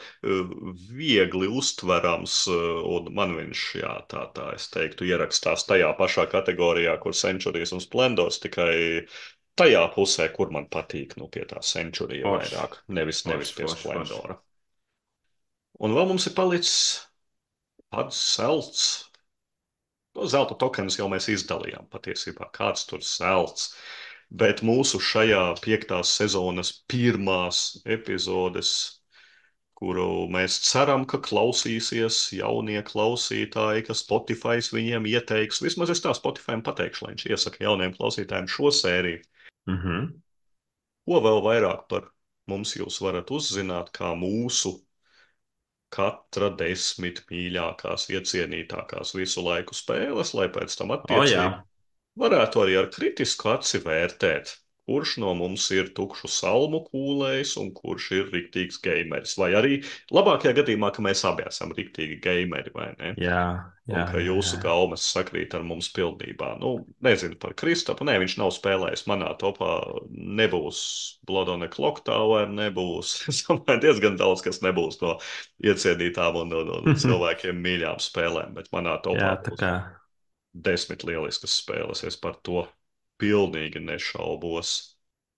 viegli 0.91 1.47
uztverams, 1.47 2.35
un 2.51 3.07
man 3.15 3.31
viņš, 3.37 3.61
jā, 3.79 3.93
tā, 4.11 4.25
tā 4.35 4.49
es 4.57 4.67
teiktu, 4.73 5.07
ierakstās 5.07 5.63
tajā 5.69 5.93
pašā 5.95 6.27
kategorijā, 6.27 6.97
kur 6.99 7.15
Centuries 7.15 7.71
un 7.71 7.79
Splendors, 7.79 8.41
tikai 8.43 9.07
tajā 9.59 9.83
pusē, 9.95 10.27
kur 10.33 10.51
man 10.53 10.67
patīk, 10.71 11.17
nu, 11.21 11.29
pie 11.31 11.45
tā 11.49 11.61
centurija 11.65 12.29
vairāk, 12.35 12.79
nevis, 12.87 13.23
nevis 13.29 13.53
pie 13.55 13.69
splendora. 13.69 14.37
Un 15.83 15.95
vēl 15.97 16.07
mums 16.09 16.27
ir 16.29 16.35
palicis 16.37 16.77
pats 17.93 18.19
zelts. 18.37 18.85
No 20.13 20.27
zelta 20.29 20.55
tokenus 20.61 20.97
jau 20.99 21.07
mēs 21.09 21.29
izdalījām 21.33 21.87
patiesībā, 21.93 22.49
kāds 22.53 22.85
tur 22.89 23.01
zelts. 23.05 23.71
Bet 24.33 24.63
mūsu 24.65 24.97
šajā 25.01 25.41
piektās 25.61 26.11
sezonas 26.17 26.71
pirmās 26.89 27.59
epizodes, 27.95 28.71
kuru 29.77 30.07
mēs 30.33 30.57
ceram, 30.65 31.05
ka 31.09 31.19
klausīsies 31.21 32.17
jaunie 32.37 32.79
klausītāji, 32.87 33.85
ka 33.89 33.97
Spotify 33.97 34.61
viņiem 34.77 35.05
ieteiks, 35.11 35.61
vismaz 35.65 35.93
es 35.93 36.01
tā 36.01 36.13
Spotify 36.17 36.57
pateikšu, 36.65 37.05
lai 37.05 37.13
viņš 37.13 37.27
iesaka 37.29 37.65
jauniem 37.67 37.93
klausītājiem 37.97 38.49
šo 38.55 38.73
sēriju. 38.73 39.21
Mm 39.69 39.77
-hmm. 39.83 40.07
Ko 41.05 41.19
vēl 41.23 41.41
vairāk 41.43 41.87
par 41.89 42.09
mums 42.47 42.75
jūs 42.75 43.01
varat 43.01 43.31
uzzināt, 43.31 43.91
kā 43.91 44.13
mūsu 44.15 44.73
katra 45.93 46.49
desmit 46.57 47.23
mīļākās, 47.29 48.09
iecienītākās 48.09 49.13
visu 49.15 49.43
laiku 49.45 49.75
spēles, 49.77 50.33
lai 50.33 50.47
pēc 50.49 50.77
tam 50.77 50.91
attiecīgi 50.95 51.45
oh, 51.45 51.59
varētu 52.19 52.63
arī 52.63 52.77
ar 52.81 52.89
kritisku 52.89 53.49
aci 53.49 53.81
vērtēt 53.83 54.55
kurš 54.89 55.17
no 55.23 55.31
mums 55.37 55.65
ir 55.71 55.91
tukšu 55.95 56.27
salmu 56.31 56.81
kūlējs 56.89 57.55
un 57.61 57.69
kurš 57.75 58.09
ir 58.17 58.25
rīktīgs 58.33 58.81
gameris. 58.83 59.37
Vai 59.39 59.53
arī 59.55 59.77
labākajā 60.13 60.57
gadījumā, 60.59 60.89
ka 60.95 61.05
mēs 61.05 61.23
abi 61.27 61.45
esam 61.47 61.71
rīktīgi 61.75 62.19
gameri, 62.23 62.73
vai 62.75 62.89
ne? 62.97 63.13
Jā, 63.21 63.45
jā. 63.87 63.95
Un 63.95 64.11
ka 64.11 64.23
jūsu 64.23 64.57
jā. 64.57 64.63
gaumas 64.65 65.05
sakrīt 65.15 65.55
ar 65.55 65.63
mums 65.67 65.87
pilnībā. 65.95 66.53
Nu, 66.59 66.73
nezinu 67.05 67.39
par 67.39 67.55
Kristapu, 67.59 68.07
nē, 68.07 68.17
viņš 68.25 68.37
nav 68.41 68.51
spēlējis 68.57 69.07
manā 69.11 69.31
topā, 69.39 69.71
nebūs 70.11 70.83
Bloodone 71.29 71.71
Clock 71.71 72.03
Tower, 72.07 72.51
nebūs, 72.51 73.15
es 73.31 73.43
domāju, 73.47 73.85
diezgan 73.87 74.19
daudz, 74.19 74.43
kas 74.43 74.59
nebūs 74.65 74.99
no 75.03 75.15
iecienītām 75.63 76.43
un, 76.43 76.55
un, 76.59 76.77
un 76.81 76.99
cilvēkiem 77.05 77.63
mīļām 77.63 78.03
spēlēm, 78.03 78.55
bet 78.59 78.71
manā 78.75 78.99
topā 79.05 79.27
jā, 79.31 79.35
tā 79.47 79.57
kā... 79.59 79.75
desmit 80.53 81.07
lieliskas 81.07 81.61
spēles, 81.63 82.03
es 82.03 82.19
par 82.19 82.35
to 82.43 82.67
pilnīgi 83.23 83.81
nešaubos. 83.83 84.73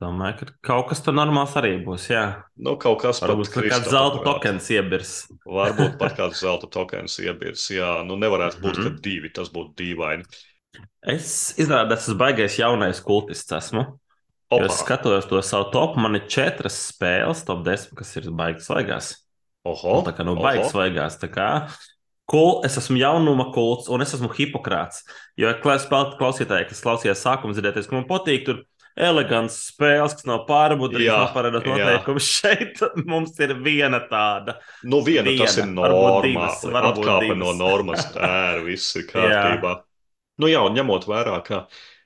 Domāju, 0.03 0.41
ka 0.41 0.45
kaut 0.67 0.89
kas 0.89 0.99
tur 1.05 1.15
normāls 1.15 1.53
arī 1.55 1.77
būs. 1.85 2.09
Jā, 2.11 2.25
nu, 2.59 2.73
kaut 2.81 2.99
kas 3.05 3.21
tāds- 3.23 3.51
kāds 3.55 3.87
zelta 3.93 4.19
tokens 4.25 4.67
iebirs. 4.73 5.13
Varbūt 5.47 5.95
pat 6.01 6.15
kāds 6.19 6.41
zelta 6.43 6.67
tokens 6.67 7.15
iebirs. 7.23 7.69
Jā, 7.71 8.01
nu 8.03 8.17
nevarētu 8.19 8.59
būt, 8.59 8.75
mm 8.75 8.83
-hmm. 8.83 8.97
ka 8.97 9.05
divi 9.07 9.31
tas 9.31 9.53
būtu 9.53 9.71
dīvaini. 9.79 10.27
Es 11.15 11.55
izrādās, 11.61 12.03
esmu 12.03 12.17
baigais 12.19 12.57
jaunais 12.59 12.99
kultists. 12.99 13.51
Esmu. 13.55 13.85
Es 14.51 14.79
skatos 14.81 15.25
to 15.29 15.41
savu 15.41 15.71
topu. 15.71 15.99
Man 15.99 16.15
ir 16.15 16.27
četras 16.27 16.75
spēles, 16.91 17.45
top 17.45 17.63
10, 17.63 17.95
kas 17.95 18.15
ir 18.17 18.29
baigas 18.31 18.67
svaigās. 18.67 19.13
Oho, 19.65 20.01
nu, 20.01 20.05
tā 20.05 20.13
kā 20.13 20.25
nu 20.25 20.35
baigas 20.35 20.71
svaigās. 20.73 21.17
Kā 21.31 21.69
Kul, 22.29 22.63
es 22.65 22.77
esmu 22.81 22.97
jaunuma 22.97 23.51
kults, 23.53 23.89
un 23.93 24.01
es 24.01 24.15
esmu 24.17 24.31
hipokrāts. 24.33 25.03
Jo 25.37 25.51
klausītāji, 25.61 26.69
kas 26.71 26.81
klausījās 26.81 27.21
sākumā, 27.21 27.53
dzirdēties, 27.53 27.89
ka 27.89 27.99
man 27.99 28.07
patīk 28.09 28.47
tur 28.47 28.63
elegants 28.95 29.57
spēles, 29.69 30.15
kas 30.15 30.27
nav 30.27 30.45
pārbaudīts, 30.47 31.09
nav 31.09 31.33
parādot 31.35 31.67
noteikumus. 31.67 32.29
Šeit 32.39 32.81
mums 33.05 33.35
ir 33.43 33.55
viena 33.63 33.99
tāda. 34.09 34.57
Nu, 34.83 35.01
viena, 35.05 35.27
viena 35.27 35.45
tas 35.45 35.59
ir 35.59 35.67
normāli. 35.69 36.33
Atkāpe 36.39 37.35
no 37.37 37.51
normas, 37.57 38.07
tā 38.15 38.31
ir, 38.55 38.63
viss 38.69 38.95
ir 38.97 39.05
kārtībā. 39.11 39.75
nu 40.41 40.49
jā, 40.51 40.63
un 40.65 40.79
ņemot 40.79 41.05
vērā, 41.11 41.37
ka 41.45 41.65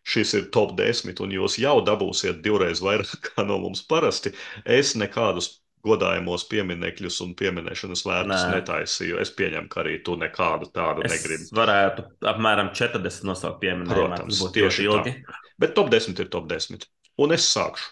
šis 0.09 0.33
ir 0.39 0.49
top 0.53 0.73
10, 0.79 1.13
un 1.23 1.37
jūs 1.37 1.59
jau 1.61 1.77
dabūsiet 1.85 2.41
divreiz 2.43 2.81
vairāk 2.81 3.29
kā 3.29 3.45
no 3.45 3.59
mums 3.61 3.85
parasti, 3.85 4.33
es 4.65 4.95
nekādus 4.97 5.59
godājamos 5.85 6.45
pieminekļus 6.51 7.19
un 7.25 7.35
pieminēšanas 7.39 8.03
vērtus 8.07 8.45
netaisīju. 8.51 9.19
Es 9.23 9.31
pieņemu, 9.35 9.69
ka 9.71 9.83
arī 9.83 9.99
tu 10.05 10.17
nekādu 10.19 10.69
tādu 10.75 11.05
es 11.07 11.13
negribi. 11.13 11.47
Varētu 11.55 12.05
apmēram 12.33 12.73
40 12.75 13.27
nosaukt 13.29 13.61
pieminējumus. 13.63 13.95
Protams, 14.19 14.43
tieši 14.57 14.89
ilgi. 14.89 15.15
Tā. 15.23 15.39
Bet 15.63 15.75
top 15.77 15.91
10 15.93 16.19
ir 16.23 16.29
top 16.33 16.49
10. 16.51 16.85
Un 17.19 17.35
es 17.35 17.47
sākšu. 17.53 17.89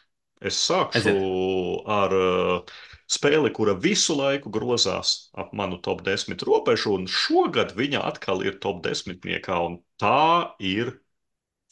Es 0.48 0.60
sākšu 0.68 1.00
Aiziet. 1.00 1.88
ar 1.90 2.14
uh, 2.14 2.76
spēli, 3.10 3.50
kura 3.56 3.74
visu 3.74 4.14
laiku 4.20 4.52
grozās 4.54 5.32
ap 5.38 5.56
manu 5.58 5.80
top 5.82 6.04
10 6.06 6.44
robežu, 6.46 6.94
un 7.00 7.08
šogad 7.10 7.74
viņa 7.78 8.04
atkal 8.06 8.44
ir 8.46 8.60
top 8.62 8.84
10. 8.86 9.18
Niekā, 9.26 9.58
un 9.66 9.80
tā 10.02 10.54
ir 10.62 10.94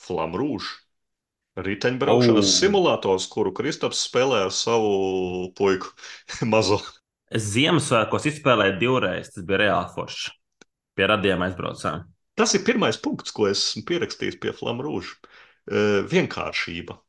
Flamrūža. 0.01 0.84
Riteņbraukšanas 1.55 2.47
oh. 2.49 2.51
simulators, 2.51 3.29
kuru 3.31 3.53
Kristaps 3.55 4.01
spēlē 4.09 4.45
ar 4.47 4.53
savu 4.53 5.51
puiku 5.55 5.93
mazo. 6.51 6.81
Es 7.31 7.47
Ziemassvētkos 7.53 8.27
izspēlēju 8.31 8.75
divreiz, 8.81 9.31
tas 9.33 9.47
bija 9.47 9.63
reāli 9.63 9.93
forši. 9.95 10.35
Pie 10.95 11.07
radījuma 11.11 11.49
aizbraucām. 11.49 12.05
Tas 12.35 12.51
ir 12.55 12.65
pirmais 12.67 12.99
punkts, 13.01 13.31
ko 13.35 13.47
esmu 13.49 13.85
pierakstījis 13.87 14.37
pie 14.43 14.51
Flamrūža. 14.55 15.15
Uh, 15.15 16.03
vienkāršība. 16.11 16.99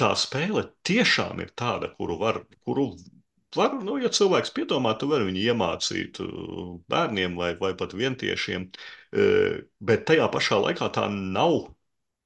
Tā 0.00 0.14
spēle 0.16 0.64
tiešām 0.88 1.42
ir 1.44 1.50
tāda, 1.58 1.90
kuru 1.98 2.16
var, 2.22 2.40
kuru 2.64 2.86
var, 3.56 3.74
nu, 3.84 3.98
ja 4.00 4.08
cilvēks 4.08 4.54
piedomā, 4.56 4.94
tu 4.98 5.10
vari 5.10 5.28
viņu 5.28 5.42
iemācīt 5.52 6.20
bērniem 6.90 7.36
vai, 7.36 7.52
vai 7.60 7.74
pat 7.78 7.92
vientiešiem, 7.92 8.70
bet 9.90 10.06
tajā 10.08 10.30
pašā 10.32 10.62
laikā 10.64 10.88
tā 10.96 11.04
nav 11.12 11.68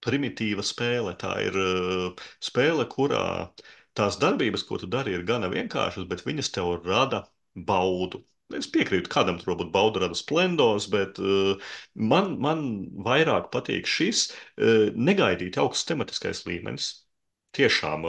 primitīva 0.05 0.64
spēle. 0.66 1.14
Tā 1.20 1.32
ir 1.47 1.59
uh, 1.60 2.27
spēle, 2.44 2.86
kurā 2.93 3.24
tās 3.97 4.18
darbības, 4.20 4.66
ko 4.68 4.81
tu 4.82 4.89
dari, 4.93 5.14
ir 5.16 5.27
gana 5.28 5.51
vienkāršas, 5.52 6.09
bet 6.10 6.24
viņas 6.27 6.52
tev 6.56 6.74
rada 6.85 7.24
baudu. 7.55 8.23
Es 8.55 8.68
piekrītu, 8.70 9.10
kādam 9.10 9.40
tur 9.40 9.55
varbūt 9.55 9.73
bauda 9.74 10.05
rada 10.05 10.14
splendors, 10.18 10.86
bet 10.93 11.18
uh, 11.18 11.56
man, 12.12 12.36
man 12.43 12.60
vairāk 13.09 13.51
patīk 13.55 13.89
šis 13.90 14.28
uh, 14.31 14.93
negaidīti 14.94 15.59
augsts 15.62 15.89
tematiskais 15.89 16.44
līmenis. 16.47 16.93
Tiešām 17.56 18.02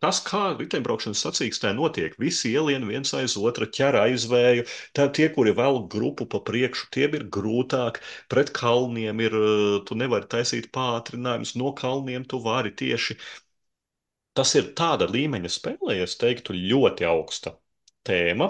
tas, 0.00 0.18
kā 0.24 0.38
riteņbraukšanas 0.56 1.22
sacīkstē 1.26 1.74
notiek, 1.76 2.14
visi 2.22 2.52
ielien 2.56 2.86
viens 2.88 3.10
aiz 3.18 3.34
otra, 3.36 3.66
ķer 3.78 3.98
aizvēju. 4.00 4.64
Tā 4.96 5.04
tie, 5.18 5.26
kuri 5.34 5.52
vēl 5.58 5.82
grupu 5.92 6.24
pa 6.34 6.40
priekšu, 6.46 6.88
tiem 6.96 7.16
ir 7.18 7.26
grūtāk. 7.36 8.00
Pret 8.32 8.52
kalniem 8.56 9.20
ir, 9.26 9.36
tu 9.88 9.98
nevari 10.00 10.30
taisīt 10.36 10.70
pātrinājumus, 10.72 11.52
no 11.60 11.74
kalniem 11.82 12.24
tu 12.30 12.40
vari 12.46 12.72
tieši. 12.82 13.18
Tas 14.40 14.54
ir 14.58 14.72
tāda 14.78 15.10
līmeņa 15.12 15.52
spēlē, 15.52 15.98
es 16.06 16.16
teiktu, 16.22 16.56
ļoti 16.72 17.06
augsta 17.10 17.52
tēma. 18.08 18.48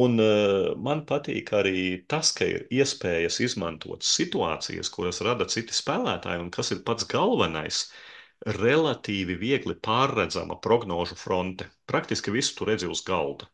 Un 0.00 0.20
man 0.84 1.00
patīk 1.08 1.54
arī 1.56 1.78
tas, 2.12 2.34
ka 2.36 2.44
ir 2.52 2.66
iespējas 2.76 3.40
izmantot 3.48 4.04
situācijas, 4.04 4.92
kuras 4.92 5.22
rada 5.24 5.48
citi 5.48 5.72
spēlētāji, 5.80 6.44
un 6.44 6.52
kas 6.58 6.74
ir 6.76 6.84
pats 6.84 7.08
galvenais– 7.16 7.86
relatīvi 8.46 9.34
viegli 9.40 9.74
pārredzama 9.88 10.56
prognožu 10.66 11.16
fronte. 11.18 11.66
Praktiski 11.90 12.34
visu 12.34 12.54
tu 12.58 12.68
redzi 12.68 12.88
uz 12.94 13.02
galda. 13.06 13.48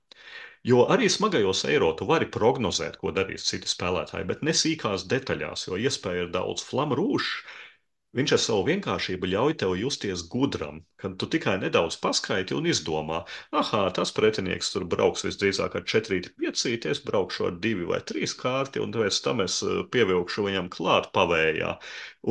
Jo 0.71 0.85
arī 0.95 1.09
smagajos 1.11 1.65
eiro 1.67 1.89
tu 1.99 2.07
vari 2.07 2.29
prognozēt, 2.37 2.99
ko 3.01 3.11
darīs 3.15 3.49
citi 3.49 3.71
spēlētāji, 3.71 4.29
bet 4.29 4.45
ne 4.47 4.55
sīkās 4.55 5.07
detaļās, 5.11 5.67
jo 5.69 5.79
iespēja 5.87 6.27
ir 6.27 6.31
daudz. 6.37 6.63
Flamrūšs 6.69 7.33
Viņš 8.19 8.33
ar 8.37 8.41
savu 8.45 8.65
vienkāršību 8.67 9.29
ļauj 9.33 9.55
tev 9.61 9.71
justies 9.81 10.23
gudram, 10.33 10.81
kad 11.03 11.15
tu 11.21 11.29
tikai 11.35 11.55
nedaudz 11.63 11.97
paskaiti 12.03 12.57
un 12.57 12.67
izdomā, 12.73 13.21
ah, 13.61 13.71
tas 13.99 14.13
pretinieks 14.19 14.69
tur 14.75 14.85
brauks 14.95 15.25
visdrīzāk 15.27 15.79
ar 15.81 15.87
4, 15.93 16.19
5, 16.43 16.89
es 16.93 17.01
braukšu 17.07 17.47
ar 17.49 17.57
2 17.69 17.89
vai 17.93 18.03
3 18.13 18.37
kārti, 18.43 18.83
un 18.85 18.93
pēc 18.99 19.23
tam 19.29 19.41
es 19.47 19.57
eh, 19.65 19.81
pievilkšu 19.97 20.45
viņam 20.49 20.69
klāt 20.77 21.09
pavējā. 21.17 21.73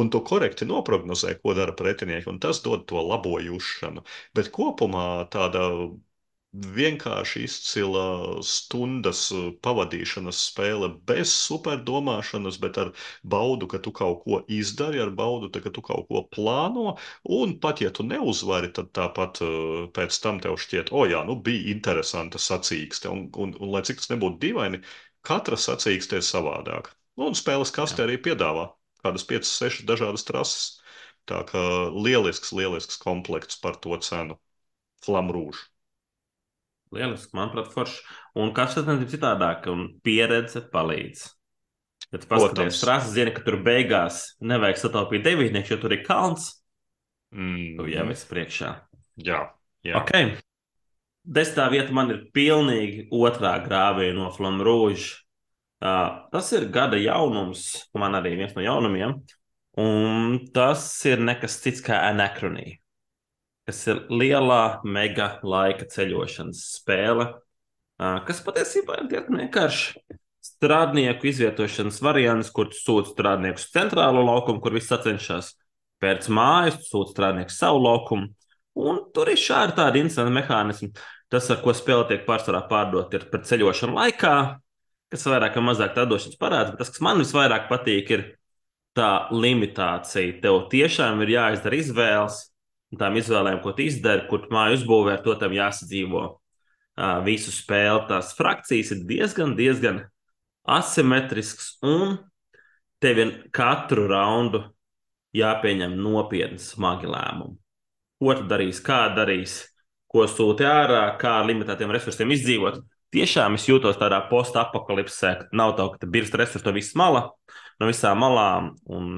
Un 0.03 0.13
tu 0.13 0.21
korekti 0.31 0.69
noprognozē, 0.69 1.33
ko 1.41 1.57
dara 1.57 1.73
pretinieki, 1.81 2.29
un 2.29 2.37
tas 2.45 2.61
dod 2.67 2.85
to 2.93 3.01
labo 3.09 3.41
jušanu. 3.47 4.05
Bet 4.37 4.53
kopumā 4.59 5.07
tāda 5.33 5.65
vienkārši 6.53 7.43
izcila 7.47 8.03
stundas 8.43 9.21
uh, 9.31 9.51
pavadīšanas 9.63 10.41
spēle 10.49 10.89
bez 11.07 11.31
superdomāšanas, 11.35 12.57
bet 12.63 12.79
ar 12.81 12.91
baudu, 13.23 13.69
ka 13.71 13.79
tu 13.85 13.93
kaut 13.95 14.25
ko 14.25 14.41
izdari, 14.51 14.99
ar 15.03 15.13
baudu, 15.15 15.51
ka 15.53 15.71
tu 15.71 15.83
kaut 15.85 16.09
ko 16.09 16.23
plāno, 16.35 16.97
un 17.39 17.55
pat 17.63 17.81
ja 17.85 17.91
tu 17.95 18.03
neuzvari, 18.07 18.71
tad 18.75 18.91
tāpat 18.97 19.41
uh, 19.45 19.87
pēc 19.95 20.19
tam 20.25 20.43
tev 20.43 20.59
šķiet, 20.59 20.91
o 20.91 21.05
jā, 21.07 21.23
nu 21.27 21.37
bija 21.39 21.71
interesanta 21.75 22.41
sacīkste, 22.41 23.09
un, 23.11 23.29
un, 23.37 23.55
un 23.59 23.73
lai 23.77 23.85
cik 23.87 24.03
tas 24.03 24.11
nebūtu 24.11 24.41
dīvaini, 24.43 24.83
katra 25.23 25.59
sacīkste 25.59 26.19
ir 26.19 26.27
savādāka. 26.27 26.91
Un 27.21 27.35
spēles 27.37 27.71
kastē 27.75 28.07
arī 28.07 28.19
piedāvā 28.27 28.71
kādas 29.05 29.25
5, 29.29 29.47
6 29.49 29.85
dažādas 29.89 30.25
trases. 30.27 30.69
Tā 31.29 31.41
kā 31.49 31.61
lielisks, 32.07 32.53
lielisks 32.57 32.97
komplekts 33.01 33.59
par 33.61 33.77
to 33.83 33.97
cenu. 34.07 34.37
Flamrūžu. 35.05 35.70
Lieliski, 36.91 37.35
manuprāt, 37.37 37.71
forši. 37.71 38.01
Un 38.39 38.51
katrs 38.55 38.83
ir 38.83 39.07
citādāk, 39.11 39.67
un 39.71 39.87
pieredze 40.03 40.63
palīdz. 40.73 41.23
Kad 42.11 42.27
paskaties 42.27 42.81
trases, 42.83 43.13
zini, 43.15 43.31
ka 43.31 43.43
tur 43.45 43.61
beigās 43.63 44.35
nevajag 44.43 44.81
sataupīt 44.81 45.23
devītnieku, 45.23 45.71
jo 45.71 45.79
tur 45.79 45.95
ir 45.95 46.03
kalns. 46.03 46.49
Mm. 47.31 47.77
Tu 47.77 47.91
jau 47.93 48.07
esi 48.11 48.27
priekšā. 48.27 48.71
Jā, 49.23 49.45
jā. 49.87 50.01
Okay. 50.01 50.33
Desmitā 51.21 51.69
vieta 51.71 51.95
man 51.95 52.11
ir 52.11 52.25
pilnīgi 52.35 53.05
otrā 53.15 53.53
grāvī 53.63 54.09
no 54.17 54.27
Flamrūža. 54.35 55.21
Uh, 55.81 56.27
tas 56.33 56.51
ir 56.53 56.67
gada 56.73 56.99
jaunums, 57.01 57.87
man 57.97 58.13
arī 58.19 58.35
viens 58.37 58.51
no 58.53 58.61
jaunumiem, 58.61 59.15
un 59.81 60.35
tas 60.53 60.83
ir 61.09 61.23
nekas 61.23 61.55
cits 61.63 61.81
kā 61.81 62.03
anakronija 62.11 62.81
kas 63.71 63.85
ir 63.87 64.03
lielā 64.11 64.81
mega 64.83 65.37
laika 65.47 65.87
ceļošanas 65.87 66.59
spēle, 66.75 67.29
kas 68.27 68.43
patiesībā 68.43 68.99
ir 68.99 69.07
diezgan 69.13 69.39
vienkārši. 69.45 70.01
Strādnieku 70.41 71.29
izvietošanas 71.29 72.01
variants, 72.01 72.49
kur 72.53 72.67
tu 72.71 72.77
sūti 72.77 73.13
strādnieku 73.13 73.61
uz 73.61 73.67
centrālo 73.71 74.23
laukumu, 74.25 74.59
kur 74.61 74.73
viss 74.73 74.89
sacenšas 74.89 75.53
pēc 76.01 76.27
mājas, 76.33 76.79
tu 76.81 76.89
sūti 76.89 77.15
strādnieku 77.15 77.53
savu 77.53 77.83
laukumu. 77.85 78.31
Un 78.81 79.01
tur 79.13 79.29
ir 79.29 79.39
šādi 79.39 79.77
tādi 79.77 80.01
interesanti 80.01 80.33
mehānismi. 80.33 80.91
Tas, 81.31 81.47
ar 81.53 81.61
ko 81.63 81.75
spēle 81.77 82.07
tiek 82.09 82.25
pārsvarā 82.27 82.63
pārdot, 82.67 83.13
ir 83.15 83.27
par 83.31 83.45
ceļošanu 83.47 83.95
laikā, 83.99 84.35
kas 85.13 85.27
vairāk 85.29 85.57
vai 85.59 85.65
mazāk 85.69 85.93
tā 85.95 86.07
došanas 86.09 86.39
parāds. 86.41 86.73
Bet 86.73 86.81
tas, 86.81 86.91
kas 86.91 87.03
man 87.05 87.21
visvairāk 87.21 87.69
patīk, 87.69 88.13
ir 88.17 88.25
tā 88.97 89.11
limitācija. 89.31 90.39
Tev 90.43 90.65
tiešām 90.73 91.21
ir 91.23 91.37
jāizdara 91.37 91.79
izvēles, 91.79 92.41
tām 92.99 93.15
izvēlēm, 93.19 93.61
ko 93.63 93.73
tu 93.75 93.85
izdari, 93.85 94.25
kur 94.29 94.47
māju 94.51 94.79
uzbūvē, 94.79 95.17
to 95.23 95.35
tam 95.39 95.55
jāsadzīvo 95.55 96.23
uh, 96.27 97.19
visu 97.25 97.53
spēli. 97.53 98.07
Tās 98.09 98.33
frakcijas 98.37 98.91
ir 98.95 99.05
diezgan, 99.07 99.55
diezgan 99.55 100.03
asimetrisks, 100.67 101.77
un 101.87 102.17
tev 103.01 103.23
ir 103.23 103.33
katru 103.55 104.07
raundu 104.11 104.65
jāpieņem 105.37 105.95
nopietni 105.99 106.59
smagi 106.61 107.09
lēmumi. 107.09 107.57
Ko 108.21 108.33
tu 108.37 108.45
darīsi, 108.49 108.83
kā 108.85 109.05
darīsi, 109.15 109.71
ko 110.11 110.27
sūti 110.29 110.67
ārā, 110.67 111.05
kā 111.19 111.39
ar 111.39 111.47
limitētiem 111.49 111.93
resursiem 111.95 112.33
izdzīvot. 112.35 112.81
Tiešām 113.11 113.57
es 113.57 113.65
jūtos 113.67 113.97
tādā 113.99 114.21
post-apokalipsē, 114.29 115.31
ka 115.39 115.57
nav 115.57 115.73
tā, 115.79 115.87
ka 115.99 116.07
birst 116.07 116.35
resursi 116.39 116.67
no 116.67 116.75
visas 116.75 116.95
mala, 116.99 117.25
no 117.79 117.89
visām 117.89 118.21
malām, 118.23 118.69
un 118.87 119.09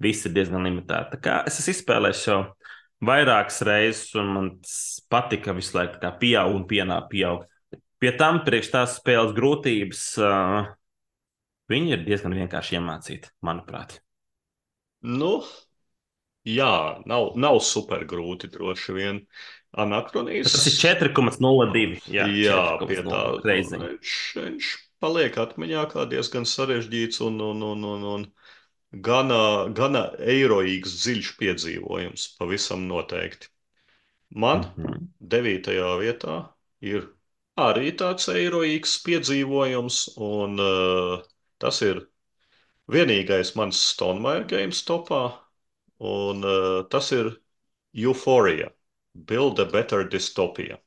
viss 0.00 0.28
ir 0.28 0.36
diezgan 0.36 0.64
limitēti. 0.64 1.16
Tā 1.16 1.20
kā 1.24 1.34
es 1.48 1.58
esmu 1.60 1.74
izspēlējis 1.74 2.22
jau 2.28 2.38
vairākas 3.04 3.62
reizes, 3.66 4.14
un 4.18 4.32
man 4.34 4.50
patika 5.12 5.54
visu 5.56 5.76
laiku 5.78 6.00
tā 6.02 6.10
pieaug 6.18 6.56
un 6.56 6.66
pienāk 6.70 7.08
pieaug. 7.12 7.46
Pie 7.98 8.12
tam 8.18 8.42
priekš 8.46 8.72
tās 8.74 8.98
spēles 9.00 9.34
grūtības 9.34 10.02
uh, 10.22 10.68
viņi 11.70 11.94
ir 11.96 12.04
diezgan 12.06 12.36
vienkārši 12.36 12.78
iemācīti, 12.78 13.32
manuprāt. 13.44 13.98
Nu, 15.04 15.42
jā, 16.48 16.98
nav, 17.06 17.32
nav 17.38 17.60
super 17.64 18.04
grūti 18.08 18.50
droši 18.50 18.96
vien. 18.96 19.22
Anakronijas. 19.78 20.54
Tas 20.54 20.66
ir 20.70 20.78
4,02. 20.80 21.98
Jā, 22.08 22.24
jā 22.32 22.60
pie 22.88 23.02
tā. 23.04 23.22
Viņš, 23.44 24.70
paliek 25.02 25.36
atmiņā 25.38 25.84
kā 25.92 26.06
diezgan 26.08 26.48
sarežģīts 26.48 27.20
un, 27.26 27.36
un, 27.50 27.66
un, 27.74 27.84
un, 27.92 28.06
un 28.14 28.24
gana, 28.92 29.68
gana 29.74 30.02
eiroīgs 30.18 30.96
dziļš 31.02 31.30
piedzīvojums, 31.40 32.26
pavisam 32.38 32.86
noteikti. 32.88 33.50
Man 34.30 34.64
mm 34.64 34.84
-hmm. 34.84 35.08
devītajā 35.34 35.90
vietā 36.02 36.36
ir 36.80 37.08
arī 37.56 37.92
tāds 37.96 38.28
eiroīgs 38.28 38.98
piedzīvojums, 39.04 40.00
un 40.16 40.60
uh, 40.60 41.22
tas 41.58 41.82
ir 41.82 42.06
vienīgais 42.88 43.54
mans 43.56 43.80
Stonemaier 43.92 44.44
games 44.48 44.84
topā, 44.84 45.22
un 45.98 46.44
uh, 46.44 46.84
tas 46.90 47.12
ir 47.12 47.32
Euphoria, 47.94 48.70
Build 49.14 49.58
a 49.60 49.64
Better 49.64 50.08
Dystopia 50.08 50.78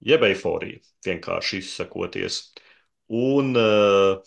jeb 0.00 0.24
eiforija, 0.26 0.80
vienkārši 1.06 1.62
izsakoties. 1.62 2.40
Un 3.08 3.56
uh, 3.56 4.18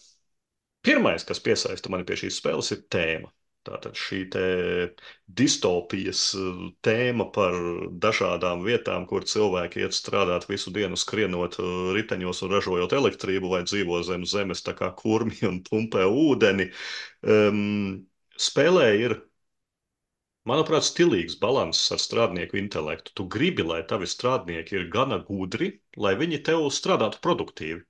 pirmais, 0.85 1.25
kas 1.27 1.41
piesaista 1.43 1.91
mani 1.93 2.07
pie 2.07 2.17
šīs 2.23 2.41
spēles, 2.41 2.71
ir 2.75 2.83
tēma. 2.93 3.31
Tātad 3.61 3.93
šī 3.93 4.23
distopijas 5.39 6.21
eh, 6.33 6.61
tēma 6.87 7.27
par 7.35 7.57
dažādām 8.05 8.63
vietām, 8.65 9.05
kur 9.09 9.27
cilvēki 9.29 9.83
iet 9.83 9.93
strādāt 9.93 10.47
visu 10.49 10.73
dienu, 10.73 10.97
skrienot 10.97 11.59
eh, 11.61 11.73
riteņos 11.97 12.41
un 12.47 12.55
ražojot 12.55 12.95
elektrību, 12.97 13.51
vai 13.53 13.61
dzīvo 13.67 14.01
zem 14.07 14.25
zemes, 14.25 14.65
tā 14.65 14.73
kā 14.79 14.89
kurmi 14.97 15.37
un 15.51 15.61
pumpē 15.67 16.07
ūdeni. 16.09 16.71
Um, 17.21 18.07
spēlē 18.49 18.87
ir 19.03 19.21
Manuprāt, 20.49 20.81
stilīgs 20.85 21.35
balanss 21.41 21.91
ar 21.93 21.99
strādnieku 22.01 22.57
intelektu. 22.57 23.11
Tu 23.19 23.25
gribi, 23.35 23.65
lai 23.71 23.83
tavi 23.91 24.07
strādnieki 24.09 24.79
ir 24.79 24.87
gana 24.95 25.19
gudri, 25.27 25.67
lai 26.05 26.15
viņi 26.21 26.39
tev 26.47 26.63
strādātu 26.77 27.21
produktīvi. 27.27 27.83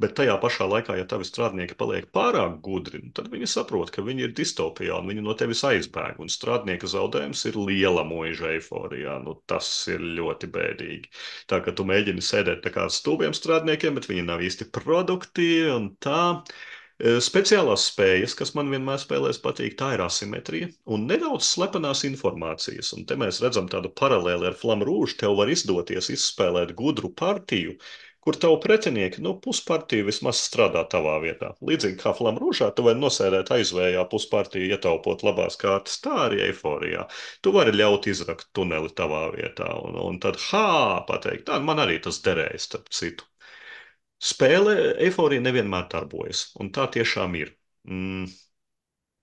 Bet 0.00 0.14
tajā 0.16 0.34
pašā 0.40 0.64
laikā, 0.70 0.94
ja 0.96 1.04
tavi 1.08 1.26
strādnieki 1.28 1.76
paliek 1.80 2.06
pārāk 2.16 2.56
gudri, 2.64 3.02
nu, 3.04 3.10
tad 3.16 3.28
viņi 3.32 3.48
saprot, 3.52 3.92
ka 3.92 4.04
viņi 4.06 4.26
ir 4.26 4.34
distopijā 4.38 4.96
un 4.96 5.10
viņi 5.12 5.24
no 5.26 5.34
tevis 5.36 5.60
aizbēg. 5.68 6.22
Un 6.24 6.32
strādnieka 6.32 6.88
zaudējums 6.88 7.44
ir 7.50 7.58
liela 7.60 8.06
mūža 8.08 8.54
eiforijā. 8.54 9.18
Nu, 9.26 9.36
tas 9.50 9.68
ir 9.92 10.00
ļoti 10.20 10.48
bēdīgi. 10.56 11.12
Tā 11.52 11.60
kā 11.66 11.76
tu 11.76 11.84
mēģini 11.90 12.24
sēdēt 12.24 12.70
kā 12.72 12.88
stūviem 12.88 13.36
strādniekiem, 13.36 14.00
bet 14.00 14.08
viņi 14.08 14.26
nav 14.30 14.44
īsti 14.48 14.70
produktīvi 14.74 15.72
un 15.76 15.92
tā. 16.00 16.22
Eh, 17.00 17.16
speciālās 17.24 17.86
spējas, 17.88 18.34
kas 18.36 18.50
man 18.56 18.68
vienmēr 18.72 18.98
spēlēs 19.00 19.38
patīk, 19.40 19.76
tā 19.80 19.94
ir 19.96 20.02
asimetrija 20.04 20.66
un 20.96 21.06
nedaudz 21.08 21.46
slepenās 21.48 22.02
informācijas. 22.08 22.90
Un 22.96 23.06
te 23.08 23.16
mēs 23.20 23.38
redzam 23.44 23.70
tādu 23.72 23.88
paralēli 24.00 24.50
ar 24.50 24.56
Flamrūžu. 24.60 25.16
Tev 25.22 25.38
var 25.38 25.48
izdoties 25.48 26.10
izspēlēt 26.12 26.74
gudru 26.76 27.08
partiju, 27.22 27.78
kur 28.24 28.36
tavu 28.36 28.58
pretinieki, 28.60 29.22
nu, 29.24 29.32
puspartiju 29.44 30.06
vismaz 30.08 30.40
strādā 30.44 30.82
tavā 30.92 31.16
vietā. 31.22 31.54
Līdzīgi 31.64 31.98
kā 32.02 32.12
Flamrūžā, 32.16 32.68
tu 32.76 32.84
vari 32.86 33.00
nosēdēt 33.00 33.52
aizvējā 33.56 34.04
puspartiju, 34.12 34.68
ietaupot 34.74 35.24
labās 35.26 35.56
kārtas, 35.60 36.00
tā 36.04 36.16
arī 36.26 36.42
eiforijā. 36.50 37.06
Tu 37.44 37.54
vari 37.56 37.72
ļaut 37.76 38.10
izrakt 38.12 38.50
tuneli 38.56 38.92
tavā 38.96 39.24
vietā, 39.36 39.70
un, 39.80 39.96
un 40.04 40.20
tad, 40.22 40.36
hā, 40.50 40.66
pateikt, 41.08 41.46
tā 41.48 41.58
man 41.64 41.80
arī 41.86 41.98
tas 42.04 42.20
derēs, 42.26 42.68
starp 42.68 42.92
citu. 42.94 43.26
Spēle 44.20 44.76
eifórija 45.06 45.40
nevienmēr 45.40 45.88
darbojas, 45.92 46.50
un 46.60 46.68
tā 46.76 46.84
tiešām 46.92 47.40
ir. 47.40 47.54
Mm. 47.88 48.28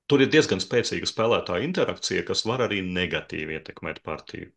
Tur 0.09 0.23
ir 0.23 0.29
diezgan 0.31 0.61
spēcīga 0.63 1.05
spēlētāja 1.05 1.67
interakcija, 1.67 2.23
kas 2.25 2.45
var 2.47 2.63
arī 2.65 2.79
negatīvi 2.81 3.59
ietekmēt 3.59 3.99
partiju. 4.07 4.49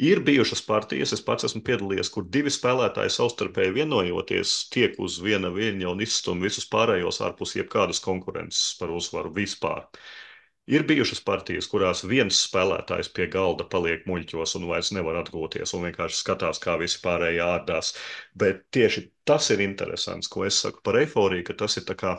Ir 0.00 0.20
bijušas 0.24 0.62
partijas, 0.64 1.12
es 1.12 1.20
pats 1.24 1.44
esmu 1.44 1.60
piedalījies, 1.66 2.08
kur 2.14 2.24
divi 2.34 2.50
spēlētāji 2.54 3.12
savstarpēji 3.12 3.74
vienojoties 3.76 4.52
tiek 4.72 4.94
uz 5.04 5.18
viena 5.20 5.50
viļņa 5.52 5.90
un 5.90 6.00
izstum 6.06 6.40
visus 6.40 6.64
pārējos 6.72 7.20
ārpus 7.26 7.52
jebkādas 7.58 8.00
konkurences 8.00 8.72
par 8.80 8.94
uzvaru 8.96 9.34
vispār. 9.36 9.84
Ir 10.72 10.86
bijušas 10.88 11.20
partijas, 11.26 11.68
kurās 11.68 12.04
viens 12.08 12.40
spēlētājs 12.46 13.12
pie 13.12 13.26
galda 13.28 13.66
paliek 13.68 14.06
muļķos 14.08 14.56
un 14.60 14.68
vairs 14.70 14.92
nevar 14.96 15.18
atgūties 15.20 15.74
un 15.76 15.84
vienkārši 15.88 16.20
skatās, 16.22 16.62
kā 16.62 16.78
visi 16.80 17.02
pārējie 17.04 17.42
ārdās. 17.44 17.92
Bet 18.38 18.64
tieši 18.72 19.08
tas 19.28 19.50
ir 19.52 19.60
interesants, 19.66 20.30
ko 20.30 20.46
es 20.48 20.62
saku 20.64 20.80
par 20.86 21.02
eifóriju, 21.02 21.50
ka 21.50 21.58
tas 21.64 21.76
ir 21.76 21.84
tā 21.90 21.98
kā 21.98 22.14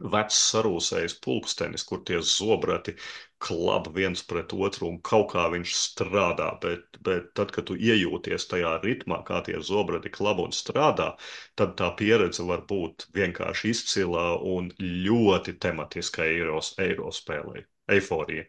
vecs 0.00 0.38
sarūsējis 0.50 1.16
pulkstenis, 1.24 1.84
kur 1.86 2.02
tie 2.06 2.20
zobrati 2.24 2.94
klaba 3.40 3.92
viens 3.94 4.22
pret 4.26 4.52
otru 4.52 4.88
un 4.90 4.98
kaut 5.04 5.30
kā 5.32 5.46
viņš 5.52 5.74
strādā. 5.76 6.50
Bet, 6.62 7.00
bet 7.04 7.30
tad, 7.38 7.52
kad 7.56 7.68
tu 7.70 7.76
iejūties 7.76 8.48
tajā 8.50 8.76
ritmā, 8.84 9.22
kā 9.28 9.40
tie 9.46 9.60
zobrati 9.64 10.12
klaba 10.12 10.44
un 10.48 10.54
strādā, 10.56 11.12
tad 11.58 11.76
tā 11.80 11.90
pieredze 11.96 12.44
var 12.48 12.66
būt 12.68 13.08
vienkārši 13.16 13.74
izcila 13.74 14.34
un 14.36 14.70
ļoti 14.80 15.56
tematiska 15.60 16.26
eiros, 16.28 16.74
eiro 16.80 17.12
spēlē. 17.14 17.64
Eiforija. 17.90 18.46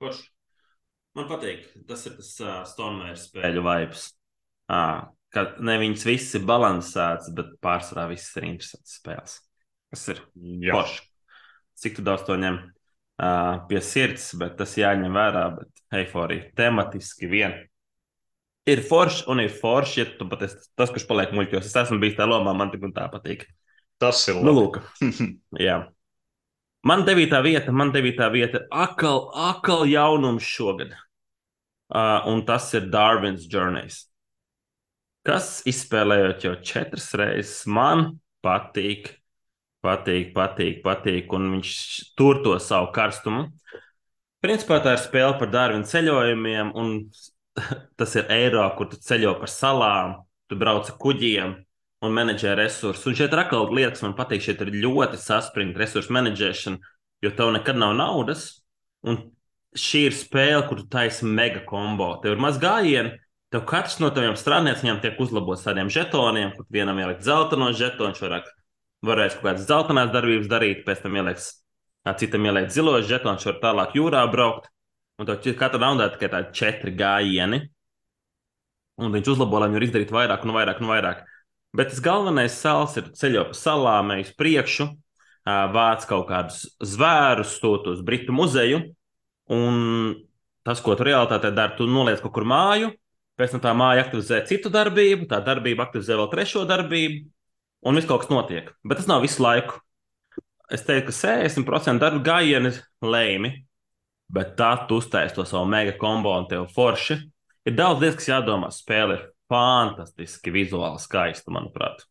Koš. 0.00 0.24
Man 1.18 1.26
patīk, 1.26 1.64
tas 1.88 2.04
ir 2.06 2.14
tas 2.20 2.34
uh, 2.42 2.60
Stormēra 2.70 3.18
spēļu 3.18 3.62
vibes. 3.66 4.12
Uh, 4.70 5.08
ka 5.34 5.46
ne 5.62 5.76
viņas 5.82 6.06
visas 6.06 6.36
ir 6.38 6.44
balansētas, 6.46 7.32
bet 7.34 7.56
pārsvarā 7.64 8.06
visas 8.12 8.36
ir 8.38 8.46
interesantas 8.50 8.98
spēles. 9.00 9.38
Tas 9.90 10.06
ir 10.12 10.20
forši. 10.70 11.02
Cik 11.80 12.02
daudz 12.04 12.26
to 12.28 12.36
ņem 12.38 12.58
uh, 12.60 13.60
pie 13.70 13.80
sirds, 13.84 14.30
bet 14.38 14.58
tas 14.58 14.76
jāņem 14.78 15.16
vērā. 15.16 15.44
Bet 15.58 16.00
eiforija 16.00 16.50
tematiski 16.58 17.30
vien. 17.30 17.56
Ir 18.68 18.82
forši 18.86 19.24
un 19.32 19.40
ir 19.42 19.50
forši, 19.50 20.00
ja 20.02 20.10
tu 20.18 20.28
pat 20.30 20.44
esi 20.46 20.60
tas, 20.78 20.92
kurš 20.92 21.06
paliek 21.08 21.32
muļķos. 21.34 21.66
Es 21.66 21.78
esmu 21.84 21.98
bijis 22.02 22.18
tā 22.18 22.28
lomā, 22.28 22.52
man 22.56 22.70
tik 22.72 22.84
un 22.86 22.92
tā 22.94 23.08
patīk. 23.10 23.46
Tas 24.00 24.20
ir 24.28 24.38
nu, 24.38 24.44
labi. 24.44 24.52
Nu, 24.52 24.60
lūk, 24.60 24.78
jā. 25.68 25.78
Man 26.86 27.04
devītā 27.04 27.42
vieta, 27.44 27.72
man 27.76 27.90
devītā 27.92 28.30
vieta, 28.32 28.62
akal, 28.72 29.26
akal 29.36 29.84
jaunums 29.88 30.46
šogad. 30.46 30.94
Uh, 31.90 32.22
un 32.30 32.44
tas 32.46 32.68
ir 32.78 32.86
Darwin's 32.92 33.48
Journeys. 33.50 34.04
Kas 35.26 35.58
izspēlējot 35.68 36.46
jau 36.46 36.54
četras 36.64 37.10
reizes, 37.18 37.64
man 37.68 38.20
patīk 38.44 39.10
patīk, 39.84 40.32
patīk, 40.36 40.80
patīk, 40.84 41.32
un 41.36 41.50
viņš 41.56 41.72
tur 42.18 42.42
to 42.44 42.56
savu 42.62 42.90
karstumu. 42.94 43.48
Principā 44.40 44.80
tā 44.84 44.94
ir 44.96 45.02
spēle 45.02 45.36
par 45.40 45.50
dārviņu 45.52 45.88
ceļojumiem, 45.90 46.72
un 46.80 46.94
tas 48.00 48.14
ir 48.16 48.30
eiro, 48.32 48.64
kur 48.76 48.88
tu 48.92 49.00
ceļo 49.00 49.34
par 49.40 49.52
salām, 49.52 50.20
tu 50.48 50.58
brauc 50.60 50.88
ar 50.88 50.96
kuģiem 51.00 51.56
un 52.00 52.14
menedžē 52.16 52.54
resursus. 52.58 53.04
Un 53.08 53.16
šeit 53.18 53.34
ir 53.34 53.42
atkal 53.42 53.68
lietas, 53.76 54.04
man 54.04 54.16
patīk, 54.18 54.44
šeit 54.44 54.62
ir 54.64 54.72
ļoti 54.80 55.20
saspringta 55.20 55.82
resursu 55.82 56.14
menedžēšana, 56.16 56.94
jo 57.24 57.32
tev 57.36 57.52
nekad 57.56 57.80
nav 57.80 57.92
naudas. 57.98 58.46
Un 59.04 59.20
šī 59.76 60.06
ir 60.08 60.16
spēle, 60.16 60.62
kur 60.68 60.80
tu 60.80 60.88
taisi 60.90 61.28
mega 61.28 61.60
kombo. 61.66 62.14
Tev 62.22 62.34
ir 62.34 62.42
maz 62.42 62.58
gājienu, 62.60 63.12
tev 63.52 63.66
katrs 63.68 63.98
no 64.00 64.10
taviem 64.14 64.36
strādniekiem 64.38 65.02
tiek 65.02 65.20
uzlabots 65.20 65.66
tādiem 65.66 65.92
žetoniem, 65.92 66.54
kur 66.56 66.66
vienam 66.72 66.98
ielikt 67.02 67.26
zelta 67.26 67.58
no 67.60 67.70
žetona, 67.76 68.16
vairāk 68.16 68.48
varēs 69.06 69.36
kaut 69.36 69.48
kādas 69.48 69.66
zeltainās 69.68 70.12
darbības 70.12 70.50
darīt, 70.50 70.84
pēc 70.86 71.02
tam 71.04 71.16
ieliks, 71.16 71.50
citam 72.20 72.46
ielikt 72.48 72.74
zilos 72.74 73.08
žetons, 73.08 73.46
var 73.48 73.58
tālāk 73.62 73.96
jūrā 73.98 74.24
braukt. 74.32 74.70
Un 75.20 75.28
tad 75.28 75.44
katra 75.44 75.82
raundā 75.82 76.08
tikai 76.14 76.30
tādi 76.32 76.54
četri 76.56 76.94
gājieni. 76.96 77.60
Un 79.00 79.12
viņš 79.12 79.34
uzlabo, 79.34 79.58
lai 79.60 79.68
viņi 79.68 79.78
var 79.78 79.86
izdarīt 79.86 80.14
vairāk 80.16 80.46
un 80.46 80.54
vairāk 80.56 80.80
un 80.80 80.88
vairāk. 80.88 81.20
Bet 81.76 81.92
tas 81.92 82.00
galvenais 82.04 82.56
sāls 82.56 82.96
ir 82.98 83.10
ceļo 83.16 83.46
pa 83.50 83.56
salām, 83.56 84.14
uz 84.20 84.32
priekšu, 84.36 84.88
vāc 85.46 86.06
kaut 86.08 86.26
kādus 86.28 86.64
zvērus, 86.80 87.52
stot 87.60 87.88
uz 87.92 88.00
Britu 88.04 88.34
muzeju. 88.36 88.80
Un 89.52 89.76
tas, 90.66 90.80
ko 90.84 90.96
tu 90.96 91.06
realitātē 91.06 91.52
dari, 91.54 91.76
tu 91.78 91.88
noliec 91.88 92.20
kaut 92.24 92.34
kur 92.36 92.46
māju, 92.48 92.90
pēc 93.40 93.56
tam 93.56 93.62
tā 93.64 93.74
māja 93.76 94.04
aktivizē 94.04 94.40
citu 94.48 94.72
darbību, 94.72 95.28
tā 95.30 95.40
darbība 95.44 95.86
aktivizē 95.86 96.18
vēl 96.18 96.32
trešo 96.32 96.64
darbību, 96.68 97.24
un 97.86 97.96
viss 97.96 98.08
kaut 98.08 98.24
kas 98.24 98.32
notiek. 98.32 98.70
Bet 98.84 99.00
tas 99.00 99.08
nav 99.10 99.24
visu 99.24 99.42
laiku. 99.44 99.80
Es 100.70 100.84
teiktu, 100.86 101.10
ka 101.10 101.16
60% 101.16 101.98
darba 102.02 102.22
gājieni 102.22 102.70
ir 102.70 102.78
lēmi, 103.02 103.50
bet 104.30 104.54
tā 104.58 104.70
tu 104.86 105.00
uztaisīji 105.00 105.40
to 105.40 105.46
savu 105.48 105.66
mega 105.70 105.96
kombo 105.98 106.36
un 106.38 106.46
tev 106.50 106.68
forši. 106.74 107.18
Ir 107.66 107.76
daudz 107.76 108.04
lietas, 108.04 108.20
kas 108.20 108.30
jādomā. 108.30 108.70
Spēle 108.72 109.16
ir 109.18 109.26
fantastiski 109.50 110.52
vizuāli 110.54 111.02
skaista, 111.02 111.50
manuprāt. 111.54 112.06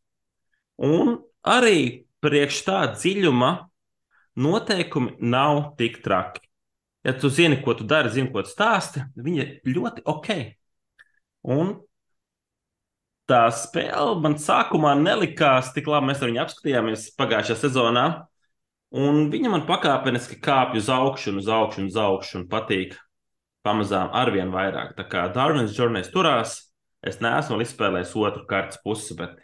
Un 0.84 1.16
arī 1.48 2.06
priekš 2.24 2.62
tā 2.68 2.84
dziļuma 2.98 3.54
noteikumi 4.40 5.18
nav 5.20 5.74
tik 5.80 6.02
traki. 6.04 6.44
Ja 7.08 7.16
tu 7.16 7.32
zini, 7.32 7.62
ko 7.64 7.74
tu 7.80 7.88
dari, 7.88 8.12
zini, 8.12 8.32
ko 8.32 8.44
tu 8.44 8.52
stāsti, 8.52 9.06
viņi 9.16 9.40
ir 9.40 9.76
ļoti 9.78 10.04
ok. 10.12 10.30
Un 11.56 11.78
tā 13.30 13.44
spēle 13.54 14.18
man 14.24 14.36
sākumā 14.42 14.96
nelikās 15.00 15.74
tik 15.76 15.90
labi. 15.90 16.10
Mēs 16.10 16.24
ar 16.24 16.32
viņu 16.32 16.42
apskatījāmies 16.44 17.06
pagājušajā 17.20 17.60
sezonā. 17.62 18.06
Un 19.00 19.28
viņa 19.30 19.52
man 19.54 19.68
pakāpeniski 19.68 20.40
kāpj 20.42 20.82
uz 20.82 20.90
augšu, 20.90 21.36
uz 21.38 21.50
augšu, 21.54 21.86
uz 21.92 21.98
augšu 22.02 22.40
un 22.40 22.48
patīk 22.50 22.96
pamazām 23.66 24.10
arvien 24.18 24.50
vairāk. 24.54 24.96
Tā 24.98 25.06
kā 25.06 25.28
Darwin's 25.36 25.76
Journeys 25.78 26.10
turās, 26.14 26.56
es 27.06 27.22
neesmu 27.22 27.60
izspēlējis 27.62 28.16
otru 28.18 28.48
kārtas 28.50 28.82
pusi, 28.82 29.14
bet 29.20 29.38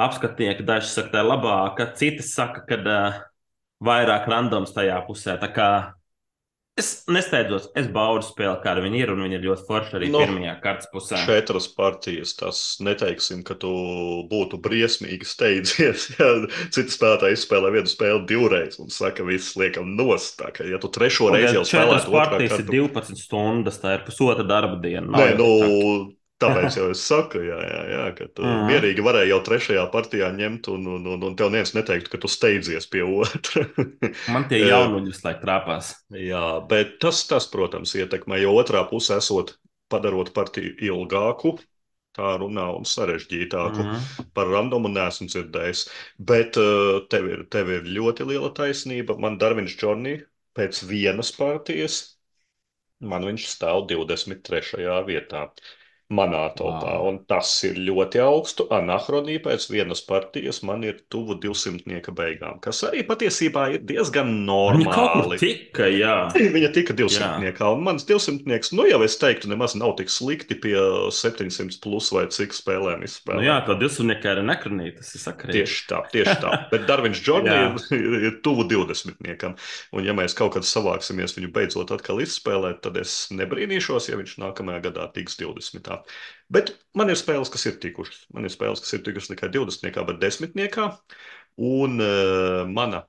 apskatnieki 0.00 0.66
daži 0.68 0.90
saka, 0.90 1.14
tā 1.14 1.22
ir 1.24 1.30
labāka, 1.30 1.88
citi 1.96 2.24
saka, 2.26 2.64
ka 2.68 2.78
uh, 2.82 3.20
vairāk 3.82 4.28
randoms 4.30 4.74
tajā 4.76 5.00
pusē. 5.06 5.38
Tā 5.40 5.48
kā 5.54 5.70
Es 6.80 7.02
nesteidzos, 7.04 7.66
es 7.76 7.84
baudu 7.92 8.24
spēli, 8.24 8.54
kāda 8.62 8.80
viņi 8.80 9.02
ir, 9.02 9.10
un 9.12 9.20
viņi 9.26 9.36
ir 9.36 9.42
ļoti 9.44 9.64
forši 9.66 9.96
arī 9.98 10.06
no, 10.08 10.22
pirmajā 10.22 10.54
kārtas 10.62 10.88
pusē. 10.88 11.18
Četras 11.26 11.66
partijas, 11.76 12.32
tas 12.38 12.60
neteiksim, 12.80 13.42
ka 13.44 13.58
tu 13.60 13.72
būtu 14.30 14.60
briesmīgi 14.64 15.28
steidzies. 15.28 16.08
Ja 16.22 16.28
cits 16.72 16.96
spēlētājs 16.96 17.42
izspēlē 17.42 17.72
vienu 17.74 17.90
spēli 17.90 18.22
divreiz 18.28 18.78
un 18.80 18.88
saka, 18.92 19.24
viss 19.26 19.56
liekam 19.58 19.92
nost. 19.98 20.36
Tā 20.40 20.52
kā, 20.54 20.64
ja 20.68 20.80
tu 20.80 20.88
trešo 20.92 21.28
reizi 21.34 21.58
jau 21.58 21.64
spēlē, 21.66 21.98
tad 21.98 22.12
partijas 22.14 22.54
kārtu... 22.54 22.64
ir 22.64 22.88
12 22.88 23.20
stundas, 23.20 23.78
tā 23.82 23.96
ir 23.98 24.04
pusotra 24.06 24.46
darba 24.46 24.78
diena. 24.80 25.08
Nē, 25.12 25.28
nu, 25.40 25.48
Tāpēc 26.42 26.76
jau 26.78 26.88
es 26.92 27.02
saku, 27.06 27.40
jā, 27.46 27.58
jā, 27.66 27.80
jā, 27.92 28.04
ka 28.18 28.28
tu 28.36 28.44
mm. 28.44 28.68
mierīgi 28.70 29.04
varēji 29.06 29.32
jau 29.32 29.40
trešajā 29.46 29.84
partijā 29.94 30.30
ņemt, 30.36 30.68
un, 30.72 30.86
un, 30.96 31.08
un, 31.14 31.26
un 31.28 31.36
tev 31.38 31.52
neviens 31.52 31.74
neteiktu, 31.76 32.12
ka 32.12 32.22
tu 32.22 32.30
steidzies 32.30 32.88
pie 32.92 33.04
otra. 33.06 33.64
Man 34.34 34.48
tie 34.50 34.62
jaunuļi 34.66 35.12
visu 35.12 35.26
laiku 35.26 35.44
trāpās. 35.46 35.92
Jā, 36.18 36.46
bet 36.70 36.98
tas, 37.02 37.24
tas, 37.30 37.48
protams, 37.52 37.94
ietekmē, 37.98 38.40
jo 38.42 38.54
otrā 38.58 38.84
pusē 38.90 39.20
esot 39.22 39.56
padarot 39.92 40.32
partiju 40.36 40.74
ilgāku. 40.90 41.56
Tā 42.12 42.34
runā 42.36 42.66
un 42.76 42.84
sarežģītāku. 42.84 43.80
Mm 43.80 43.88
-hmm. 43.88 44.32
Par 44.36 44.50
randomu 44.52 44.90
nesmu 44.92 45.30
dzirdējis. 45.32 45.86
Bet 46.18 46.58
uh, 46.60 47.06
tev, 47.08 47.28
ir, 47.30 47.46
tev 47.48 47.70
ir 47.72 47.88
ļoti 47.88 48.26
liela 48.28 48.50
taisnība. 48.52 49.16
Man 49.16 49.38
Darvins 49.40 49.72
Čornī 49.80 50.18
pēc 50.52 50.82
vienas 50.88 51.32
partijas, 51.32 52.18
man 53.00 53.24
viņš 53.24 53.46
stāv 53.54 53.86
23. 53.88 54.84
vietā 55.08 55.46
manā 56.12 56.44
topā. 56.56 56.96
Wow. 56.98 57.08
Un 57.10 57.18
tas 57.28 57.50
ir 57.66 57.78
ļoti 57.80 58.20
augstu. 58.22 58.66
Anahronī 58.74 59.38
pēc 59.42 59.68
vienas 59.72 60.02
partijas 60.06 60.62
man 60.66 60.84
ir 60.86 61.00
tuvu 61.12 61.38
200 61.42 62.12
beigām, 62.16 62.60
kas 62.62 62.82
arī 62.88 63.02
patiesībā 63.08 63.68
ir 63.76 63.84
diezgan 63.88 64.30
normāli. 64.46 65.38
Viņa 65.38 65.40
tika, 65.42 65.88
jā. 65.90 66.16
Viņa 66.36 66.72
tika 66.76 66.96
200, 66.98 67.52
un 67.72 67.84
mans 67.86 68.06
200, 68.08 68.72
nu 68.76 68.86
jau 68.88 69.00
es 69.06 69.16
teiktu, 69.20 69.50
nemaz 69.52 69.76
nav 69.78 69.96
tik 70.00 70.12
slikti 70.12 70.58
pie 70.62 70.76
700 71.12 71.80
plus 71.82 72.10
vai 72.14 72.26
cik 72.32 72.56
spēlēm 72.56 73.04
izspēlēt. 73.06 73.40
Nu 73.40 73.48
jā, 73.48 73.58
tā 73.66 73.76
200 73.80 74.32
arī 74.32 74.46
nekranīt, 74.46 74.98
tas 75.00 75.14
ir 75.16 75.24
sakrīt. 75.24 75.56
Tieši 75.56 75.86
tā, 75.90 76.02
tieši 76.12 76.36
tā. 76.42 76.54
Bet 76.72 76.86
Darvins 76.90 77.22
Džordni 77.22 77.54
ir, 77.54 77.78
ir, 77.96 78.18
ir 78.28 78.38
tuvu 78.44 78.66
20. 78.70 79.48
Un 79.96 80.06
ja 80.06 80.14
mēs 80.16 80.36
kaut 80.38 80.56
kad 80.56 80.66
savāksimies 80.66 81.36
viņu 81.38 81.52
beidzot 81.54 81.92
atkal 81.94 82.20
izspēlēt, 82.24 82.82
tad 82.84 82.98
es 83.00 83.16
nebrīnīšos, 83.34 84.10
ja 84.10 84.18
viņš 84.20 84.38
nākamajā 84.42 84.84
gadā 84.88 85.08
tiks 85.16 85.38
20. 85.40 86.01
Bet 86.52 86.74
man 86.98 87.12
ir 87.12 87.16
spēles, 87.16 87.50
kas 87.52 87.64
ir 87.70 87.78
tikušas. 87.82 88.26
Man 88.34 88.48
ir 88.48 88.52
spēles, 88.52 88.82
kas 88.84 88.92
ir 88.96 89.04
tikušas 89.06 89.32
tikai 89.32 89.48
20, 89.54 90.02
bet 90.10 90.20
10. 90.20 91.00
Un 91.62 92.00
uh, 92.00 92.62
mana 92.68 93.04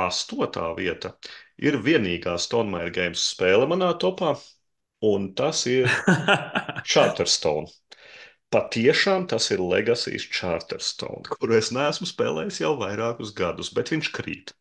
astotā 0.00 0.70
vieta 0.76 1.14
ir 1.58 1.78
vienīgā 1.84 2.36
Stonemaier 2.40 2.92
Games 2.94 3.24
spēle 3.34 3.68
manā 3.70 3.90
topā, 4.00 4.34
un 5.06 5.32
tas 5.34 5.64
ir 5.70 5.90
Charterstone. 6.90 7.70
Patiešām 8.50 9.28
tas 9.30 9.46
ir 9.54 9.60
Legacy's 9.62 10.24
Charterstone, 10.26 11.22
kuru 11.38 11.54
es 11.60 11.70
neesmu 11.74 12.08
spēlējis 12.10 12.64
jau 12.64 12.72
vairākus 12.80 13.30
gadus, 13.36 13.70
bet 13.76 13.92
viņš 13.94 14.10
krīt. 14.16 14.54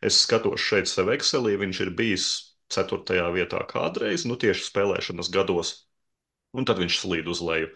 Es 0.00 0.22
skatos 0.24 0.64
šeit 0.64 0.88
sev 0.88 1.10
Excelī, 1.12 1.58
viņš 1.60 1.80
ir 1.84 1.90
bijis 1.98 2.28
4. 2.72 3.20
vietā 3.34 3.60
kādreiz, 3.68 4.24
nu 4.24 4.38
tieši 4.40 4.64
spēlēšanas 4.70 5.28
gados 5.34 5.74
un 6.54 6.66
tad 6.68 6.80
viņš 6.80 6.98
slīd 7.02 7.28
uz 7.30 7.40
leju. 7.44 7.68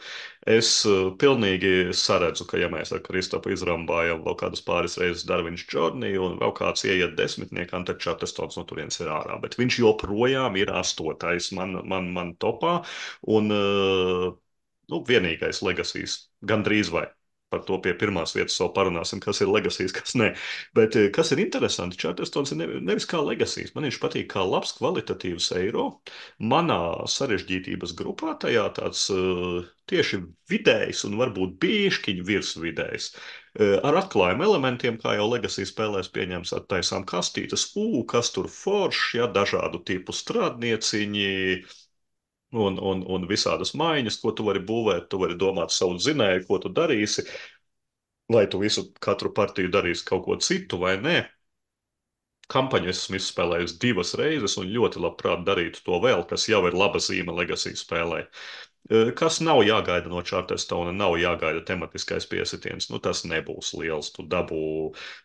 Es 0.49 0.71
uh, 0.89 1.11
pilnīgi 1.21 1.93
saredzu, 1.97 2.47
ka, 2.49 2.61
ja 2.63 2.71
mēs 2.73 2.93
ar 2.95 3.03
Kristofu 3.05 3.53
izrambājam 3.55 4.23
vēl 4.27 4.39
kādas 4.41 4.65
pāris 4.65 4.97
reizes 5.01 5.27
Darvins 5.29 5.67
Džordniju 5.69 6.25
un 6.29 6.39
vēl 6.43 6.55
kāds 6.59 6.87
ieiet 6.89 7.17
desmitniekam, 7.19 7.87
tad 7.89 8.01
Čatestons 8.05 8.59
no 8.61 8.65
turienes 8.71 9.01
ir 9.03 9.13
ārā. 9.13 9.39
Bet 9.43 9.59
viņš 9.61 9.81
joprojām 9.83 10.59
ir 10.63 10.73
astotais 10.79 11.53
man, 11.59 11.81
man, 11.89 12.11
man 12.15 12.35
topā 12.43 12.79
un 13.39 13.53
uh, 13.55 14.29
nu, 14.93 15.05
vienīgais 15.13 15.63
legasīs 15.67 16.21
gandrīz 16.49 16.93
vai 16.95 17.09
par 17.53 17.65
to 17.69 17.79
pie 17.85 17.95
pirmās 17.99 18.35
vietas 18.37 18.59
vēl 18.61 18.70
parunāsim, 18.77 19.20
kas 19.25 19.41
ir 19.43 19.51
legasīs, 19.53 19.95
kas 19.97 20.15
nē. 20.19 20.31
Bet 20.77 20.97
eh, 21.01 21.09
kas 21.15 21.33
ir 21.35 21.43
interesanti, 21.43 21.99
Charterstons 22.01 22.53
ir 22.55 22.61
nevis 22.85 23.09
kā 23.09 23.20
legasīs, 23.25 23.75
man 23.75 23.89
viņš 23.89 24.01
patīk 24.03 24.29
kā 24.35 24.45
labs 24.45 24.75
kvalitatīvs 24.79 25.51
eiro. 25.61 25.89
Manā 26.53 26.81
sarežģītības 27.09 27.97
grupā 27.99 28.37
tajā 28.45 28.66
tāds 28.77 29.07
uh, 29.15 29.65
tieši 29.89 30.23
vidējs 30.53 31.05
un 31.09 31.19
varbūt 31.20 31.57
bišķiņu 31.62 32.29
virsvidējs. 32.29 33.11
Uh, 33.59 33.77
ar 33.89 34.01
atklājumu 34.05 34.45
elementiem, 34.51 35.01
kā 35.01 35.16
jau 35.19 35.29
legasīs 35.33 35.73
spēlēs 35.73 36.12
pieņems 36.15 36.55
attaisām 36.61 37.09
kastītes, 37.09 37.70
ū, 37.81 38.05
kas 38.12 38.33
tur 38.37 38.51
foršs, 38.53 39.15
ja 39.19 39.29
dažādu 39.33 39.81
tipu 39.89 40.15
strādnieciņi, 40.15 41.29
un, 42.53 42.79
un, 42.81 43.03
un 43.07 43.27
visādas 43.29 43.75
maiņas, 43.77 44.19
ko 44.23 44.33
tu 44.33 44.47
vari 44.47 44.62
būvēt. 44.65 45.09
Tu 45.12 45.20
vari 45.20 45.37
domāt 45.41 45.75
savu 45.75 45.99
zinēju, 46.01 46.47
ko 46.49 46.59
tu 46.62 46.73
darīsi, 46.73 47.25
lai 48.33 48.47
tu 48.53 48.61
visu 48.62 48.89
katru 49.05 49.33
partiju 49.35 49.73
darīsi 49.73 50.07
kaut 50.09 50.25
ko 50.27 50.39
citu 50.41 50.81
vai 50.81 50.97
nē. 51.01 51.19
Kampaņu 52.49 52.89
esmu 52.89 53.19
izspēlējis 53.19 53.75
divas 53.83 54.15
reizes 54.16 54.57
un 54.61 54.70
ļoti 54.73 55.03
labprāt 55.05 55.43
darītu 55.45 55.83
to 55.85 55.99
vēl, 56.01 56.25
kas 56.31 56.49
jau 56.49 56.62
ir 56.69 56.77
laba 56.81 57.01
zīme 57.05 57.35
Legacy 57.37 57.75
spēlē. 57.77 58.23
Kas 58.89 59.37
nav 59.45 59.59
jāgaida 59.67 60.09
no 60.09 60.23
Charterstona, 60.25 60.95
nav 60.97 61.19
jāgaida 61.21 61.61
tematiskais 61.69 62.25
piesitiens. 62.31 62.87
Nu, 62.89 62.97
tas 63.05 63.21
nebūs 63.29 63.75
liels. 63.77 64.09
Tu 64.15 64.25
dabū 64.25 64.61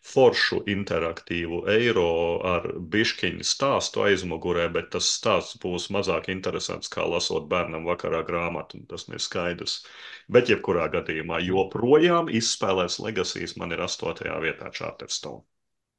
foršu, 0.04 0.58
interaktīvu 0.68 1.62
eiro 1.72 2.10
ar 2.44 2.68
bišķiņu 2.92 3.46
stāstu 3.48 4.04
aizmugurē, 4.04 4.66
bet 4.74 4.90
tas 4.92 5.08
stāsts 5.16 5.56
būs 5.62 5.88
mazāk 5.96 6.28
interesants 6.34 6.92
kā 6.92 7.08
lasot 7.08 7.48
bērnam 7.48 7.88
vakarā 7.88 8.20
grāmatu. 8.28 8.82
Tas 8.90 9.08
ir 9.08 9.24
skaidrs. 9.24 9.80
Bet, 10.28 10.52
jebkurā 10.52 10.90
gadījumā, 10.92 11.40
joprojām 11.48 12.28
izspēlēs 12.28 13.00
Legacies 13.00 13.56
man 13.56 13.72
ir 13.72 13.80
astotajā 13.88 14.36
vietā 14.44 14.68
Charterstone. 14.76 15.40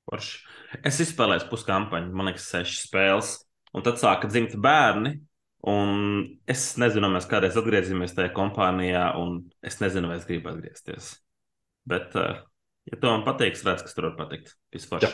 Forši. 0.06 0.44
Es 0.86 1.02
izspēlēju 1.02 1.49
puskampaņu, 1.49 2.14
man 2.14 2.30
liekas, 2.30 2.45
sešas 2.53 2.86
spēles, 2.86 3.38
un 3.73 3.86
tad 3.86 3.98
sāka 3.98 4.30
dzimt 4.30 4.53
bērni. 4.61 5.18
Un 5.65 6.25
es 6.45 6.75
nezinu, 6.77 7.07
mēs 7.09 7.25
kādreiz 7.29 7.55
atgriezīsimies 7.57 8.13
tajā 8.13 8.29
kompānijā, 8.35 9.07
un 9.17 9.39
es 9.65 9.79
nezinu, 9.81 10.11
vai 10.11 10.19
es 10.19 10.27
gribu 10.29 10.51
atgriezties. 10.51 11.15
Bet, 11.89 12.13
uh, 12.21 12.43
ja 12.85 12.99
to 13.01 13.09
man 13.09 13.23
pateiks, 13.25 13.63
redz, 13.65 13.81
kas 13.85 13.97
tur 13.97 14.11
var 14.11 14.19
patikt. 14.19 14.53
Vispār. 14.75 15.07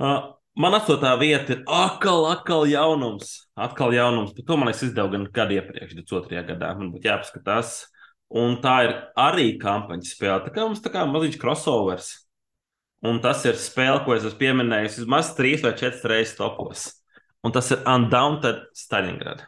Uh, 0.00 0.30
man 0.56 0.76
astotā 0.78 1.12
vieta 1.20 1.58
ir 1.58 1.62
atkal, 1.68 2.24
atkal 2.30 2.64
jaunums. 2.70 3.34
Atkal 3.60 3.92
jaunums. 3.92 4.32
Par 4.36 4.48
to 4.48 4.56
man 4.60 4.72
es 4.72 4.80
izdevu 4.86 5.12
gan 5.18 5.28
gadu 5.36 5.58
iepriekš, 5.58 5.92
22. 5.98 6.46
gadā. 6.48 6.72
Man 6.78 6.88
būtu 6.94 7.10
jāpaskatās. 7.10 7.82
Un 8.40 8.56
tā 8.64 8.78
ir 8.86 8.94
arī 9.20 9.50
kampaņas 9.60 10.14
spēle. 10.16 10.46
Tā 10.46 10.54
kā 10.54 10.64
mums 10.64 10.80
tā 10.84 10.92
kā 10.94 11.04
maziņš 11.08 11.36
crossovers. 11.40 12.08
Un 13.04 13.20
tas 13.24 13.44
ir 13.44 13.60
spēle, 13.60 14.00
ko 14.06 14.16
es 14.16 14.24
esmu 14.24 14.40
pieminējis 14.40 15.02
vismaz 15.02 15.34
trīs 15.36 15.60
vai 15.64 15.76
četras 15.76 16.08
reizes 16.08 16.40
topos 16.40 16.88
un 17.44 17.54
tas 17.54 17.70
ir 17.74 17.84
Undaunted 17.88 18.66
Stalingrad. 18.76 19.44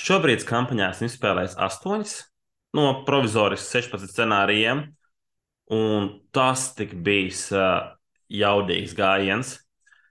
Šobrīd 0.00 0.42
kampaņā 0.48 0.90
esmu 0.90 1.06
izspēlējis 1.10 1.58
astoņas 1.62 2.14
no 2.74 2.86
provizoriskas 3.06 3.70
16 3.90 4.10
scenārijiem, 4.10 4.82
un 5.70 6.08
tas 6.34 6.70
tik 6.74 6.96
bijis 7.06 7.48
uh, 7.54 7.92
jaudīgs 8.30 8.96
gājiens. 8.98 9.54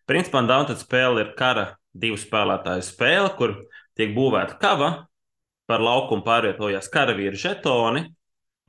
Principā 0.08 0.44
Undaunted 0.44 0.80
spēle 0.80 1.26
ir 1.26 1.34
kara 1.40 1.74
divu 1.92 2.20
spēlētāju 2.20 2.86
spēle, 2.88 3.34
kur 3.36 3.56
tiek 4.00 4.16
būvēta 4.16 4.56
kava, 4.62 4.92
par 5.70 5.84
laukumu 5.84 6.24
pārvietojas 6.26 6.90
karavīru 6.92 7.38
žetoni, 7.40 8.06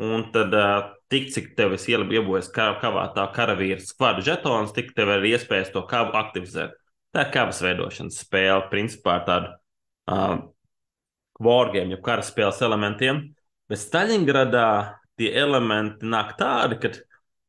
un 0.03 0.27
tad 0.35 0.55
uh, 0.57 0.91
tik 1.13 1.31
cik 1.35 1.55
tev 1.59 1.77
ir 1.79 2.05
iebojis 2.19 2.51
kavā 2.55 3.07
tā 3.15 3.27
karavīra 3.35 3.81
skvadu 3.85 4.27
žetons, 4.27 4.75
tik 4.77 4.93
tev 4.97 5.15
ir 5.17 5.31
iespējas 5.35 5.73
to 5.75 5.87
kavu 5.89 6.19
aktivizēt. 6.19 6.80
Tā 7.11 7.27
ir 7.27 7.33
kavas 7.35 7.59
veidošanas 7.65 8.21
spēle, 8.23 8.69
principā 8.71 9.17
ar 9.19 9.25
tādu 9.27 9.51
uh, 9.51 10.35
wargame, 11.43 11.97
jau 11.97 12.03
kara 12.07 12.23
spēles 12.23 12.61
elementiem. 12.63 13.23
Bet 13.71 13.83
Staļingradā 13.83 14.67
tie 15.19 15.33
elementi 15.37 16.07
nāk 16.07 16.37
tādi, 16.39 16.79
ka 16.83 16.93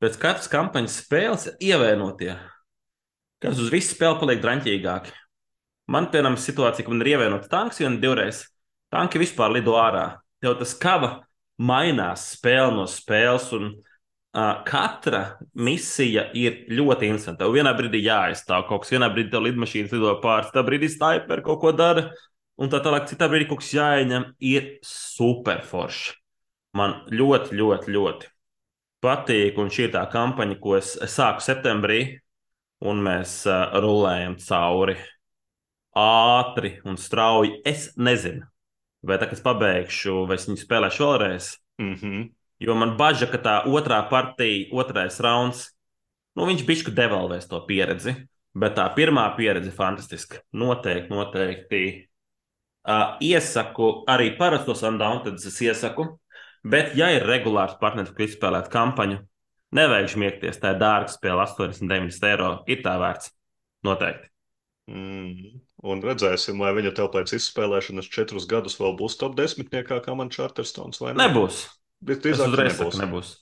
pēc 0.02 0.18
katras 0.22 0.50
kampaņas 0.52 0.98
spēles 1.04 1.48
ir 1.50 1.72
ievienotie, 1.72 2.36
kas 3.42 3.62
uz 3.62 3.70
visu 3.74 3.94
spēli 3.96 4.20
paliek 4.22 4.42
draņķīgāki. 4.44 5.14
Man, 5.92 6.08
piemēram, 6.12 6.38
situācija, 6.40 6.86
ka 6.86 6.94
man 6.94 7.04
ir 7.04 7.14
ievienots 7.14 7.52
tanks, 7.52 7.82
un 7.86 8.00
divreiz 8.02 8.46
tanki 8.94 9.22
vispār 9.22 9.54
lido 9.54 9.76
ārā. 9.80 10.22
Tev 10.42 10.58
tas 10.60 10.74
kava 10.78 11.20
mainās 11.62 12.32
spēle 12.36 12.74
no 12.76 12.88
spēles, 12.90 13.50
un 13.58 13.76
katra 14.32 15.22
misija 15.54 16.30
ir 16.38 16.66
ļoti 16.72 17.10
interesanta. 17.10 17.44
Tev 17.44 17.56
vienā 17.56 17.74
brīdī 17.76 18.04
jāaizstāv 18.06 18.68
kaut 18.70 18.86
kas, 18.86 18.94
vienā 18.96 19.10
brīdī 19.12 19.34
tev 19.34 19.44
lidmašīnas 19.48 19.96
lido 19.96 20.16
pāri, 20.24 20.48
citā 20.48 20.64
brīdī 20.68 20.90
sniper 20.92 21.44
kaut 21.44 21.60
ko 21.64 21.74
dara, 21.76 22.08
un 22.62 22.72
tā 22.72 22.80
tālāk, 22.84 23.10
citā 23.12 23.28
brīdī 23.32 23.50
kaut 23.50 23.64
kas 23.64 23.74
jāieņem, 23.76 24.32
ir 24.40 24.70
super 24.88 25.64
forši. 25.68 26.16
Man 26.80 27.02
ļoti, 27.12 27.58
ļoti, 27.60 27.92
ļoti 27.92 28.30
patīk. 29.04 29.58
Un 29.60 29.72
šī 29.74 29.90
ir 29.90 29.96
tā 29.98 30.06
kampaņa, 30.12 30.56
ko 30.64 30.78
es, 30.78 30.94
sāku 31.12 31.44
septembrī, 31.44 32.02
un 32.88 33.02
mēs 33.04 33.42
uh, 33.50 33.74
rulējam 33.84 34.38
cauri 34.40 34.96
ātri 35.98 36.78
un 36.88 36.96
strauji. 36.96 37.58
Es 37.68 37.90
nezinu, 38.00 38.46
vai 39.04 39.20
tā, 39.20 39.28
kad 39.28 39.36
es 39.36 39.44
pabeigšu, 39.44 40.22
vai 40.30 40.40
es 40.40 40.48
viņu 40.48 40.64
spēlēšu 40.64 41.04
vēlreiz. 41.04 41.56
Mm 41.82 41.96
-hmm. 41.96 42.30
Jo 42.62 42.76
man 42.78 42.94
bažas, 42.98 43.32
ka 43.32 43.40
tā 43.42 43.56
otrā 43.66 43.98
partija, 44.10 44.68
otrais 44.78 45.18
rauns, 45.24 45.66
nu, 46.38 46.46
viņš 46.50 46.62
bišķi 46.68 46.94
devalvēs 46.98 47.50
to 47.50 47.62
pieredzi. 47.66 48.16
Bet 48.52 48.76
tā 48.76 48.86
pirmā 48.92 49.24
pieredze 49.38 49.72
ir 49.72 49.76
fantastiska. 49.76 50.42
Noteikti, 50.60 51.10
noteikti. 51.14 51.84
Uh, 52.82 53.16
iesaku 53.24 54.04
arī 54.10 54.34
parastos 54.38 54.84
undaunted, 54.88 55.40
es 55.40 55.62
iesaku. 55.64 56.10
Bet, 56.62 56.94
ja 57.00 57.10
ir 57.16 57.26
regulārs 57.26 57.78
partneris, 57.82 58.12
kurš 58.14 58.36
izspēlēt 58.36 58.68
kampaņu, 58.74 59.22
nevajag 59.78 60.12
žmiegties. 60.14 60.60
Tā 60.62 60.76
ir 60.76 60.82
dārga 60.84 61.14
spēle, 61.16 61.48
89 61.48 62.28
eiro. 62.30 62.52
Ir 62.70 62.84
tā 62.86 62.98
vērts. 63.02 63.32
Noteikti. 63.88 64.30
Mm. 64.92 65.62
Un 65.88 66.02
redzēsim, 66.06 66.60
vai 66.62 66.76
viņa 66.78 66.92
tev 66.98 67.10
pēc 67.16 67.32
izspēlēšanas 67.40 68.10
četrus 68.12 68.46
gadus 68.50 68.78
vēl 68.78 68.94
būs 69.00 69.18
top 69.18 69.34
desmitniekā, 69.40 70.02
kā 70.06 70.14
man 70.18 70.30
Charterstones 70.34 71.02
vai 71.02 71.16
ne? 71.16 71.24
Nebūs. 71.24 71.64
Bet 72.06 72.24
drīzāk 72.26 72.54
nebūs. 72.56 72.78
Saku, 72.78 73.02
nebūs. 73.02 73.34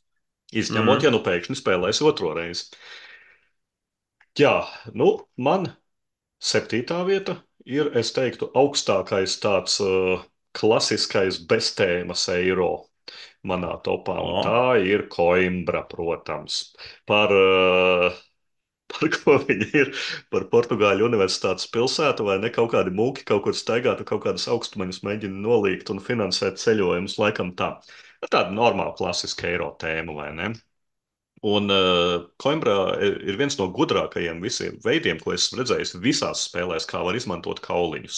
Izņemot, 0.60 0.98
mm. 0.98 1.06
ja 1.06 1.14
nu 1.14 1.22
pēkšņi 1.26 1.60
spēlēs 1.60 2.02
otro 2.06 2.34
reizi. 2.38 2.70
Jā, 4.40 4.56
nu, 4.98 5.12
man 5.38 5.72
septītā 6.40 7.02
vieta 7.08 7.38
ir, 7.68 7.92
es 8.00 8.14
teiktu, 8.16 8.50
augstākais 8.58 9.36
tāds 9.44 9.78
uh, 9.84 10.24
klasiskais 10.58 11.42
beztēmas 11.50 12.26
eiro 12.34 12.72
manā 13.48 13.76
topā. 13.86 14.16
Oh. 14.22 14.42
Tā 14.46 14.64
ir 14.84 15.08
Coimbra, 15.12 15.84
protams. 15.90 16.62
Par 17.10 17.34
uh, 17.36 18.18
par 18.94 19.14
ko 19.14 19.38
viņi 19.44 19.70
ir, 19.78 19.92
par 20.34 20.48
Portugāļu 20.52 21.08
universitātes 21.10 21.70
pilsētu, 21.74 22.26
vai 22.26 22.40
ne 22.42 22.52
kaut 22.54 22.72
kādi 22.74 22.94
mūki 22.96 23.26
kaut 23.28 23.46
kur 23.46 23.58
staigāt, 23.58 24.02
kaut 24.10 24.24
kādas 24.26 24.48
augstumaņas 24.52 25.04
mēģina 25.06 25.44
nolīgt 25.46 25.92
un 25.94 26.02
finansēt 26.04 26.62
ceļojumus, 26.62 27.20
laikam 27.22 27.54
tā. 27.60 27.76
Tāda 28.26 28.52
normāla 28.52 28.96
klasiska 28.98 29.48
eiro 29.50 29.70
tēma, 29.80 30.16
vai 30.18 30.30
ne? 30.36 30.50
Un 31.50 31.72
uh, 31.72 32.26
Coimbrā 32.44 32.76
ir 33.00 33.38
viens 33.40 33.56
no 33.60 33.70
gudrākajiem 33.76 34.42
visiem 34.44 34.76
veidiem, 34.84 35.22
ko 35.24 35.32
esmu 35.36 35.62
redzējis 35.62 35.96
visās 36.04 36.44
spēlēs, 36.50 36.88
kā 36.90 37.00
var 37.06 37.16
izmantot 37.16 37.62
kauliņus. 37.64 38.18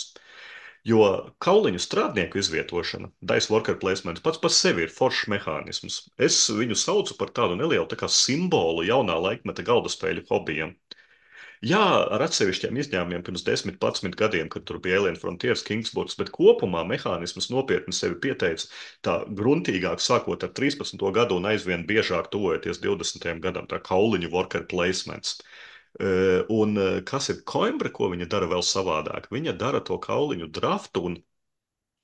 Jo 0.90 1.02
kauliņu 1.45 1.80
strādnieku 1.84 2.40
izvietošana, 2.41 3.11
dice 3.32 3.53
worker 3.53 3.78
placement, 3.84 4.23
pats 4.26 4.41
par 4.41 4.53
sevi 4.56 4.88
ir 4.88 4.94
foršs 4.95 5.28
mehānisms. 5.30 5.99
Es 6.18 6.40
viņu 6.49 6.78
saucu 6.84 7.18
par 7.19 7.30
tādu 7.38 7.60
nelielu 7.60 7.86
tā 7.91 8.10
simbolu 8.10 8.88
jaunā 8.88 9.19
laikmeta 9.28 9.65
galda 9.68 9.94
spēļu 9.94 10.26
hobijam. 10.32 10.73
Jā, 11.69 11.79
ar 12.15 12.23
atsevišķiem 12.25 12.77
izņēmumiem 12.81 13.23
pirms 13.25 13.43
10, 13.47 13.75
11 13.77 14.15
gadiem, 14.17 14.47
kad 14.53 14.63
tur 14.69 14.79
bija 14.81 14.97
Alien 14.99 15.17
Frontiers, 15.21 15.61
Kingsburgs, 15.67 16.15
bet 16.17 16.31
kopumā 16.33 16.81
mehānisms 16.89 17.51
nopietni 17.53 17.93
sevi 17.93 18.17
pieteica 18.23 18.65
tā 19.07 19.13
gruntīgāk, 19.41 20.01
sākot 20.01 20.41
ar 20.47 20.53
13. 20.57 20.97
gadu 21.17 21.38
un 21.38 21.45
aizvien 21.51 21.85
biežāk 21.91 22.31
tuvojoties 22.33 22.81
20. 22.81 23.27
gadam, 23.45 23.69
tā 23.69 23.77
kauliņu 23.91 24.31
worker 24.33 24.65
placements. 24.73 25.35
Un 26.61 26.81
kas 27.05 27.29
ir 27.29 27.43
Coimbra, 27.53 27.93
ko 27.93 28.09
viņa 28.15 28.25
dara 28.33 28.49
vēl 28.49 28.65
savādāk? 28.65 29.29
Viņa 29.29 29.53
dara 29.61 29.83
to 29.85 29.99
kauliņu 30.01 30.49
draftu 30.57 31.05
un 31.11 31.19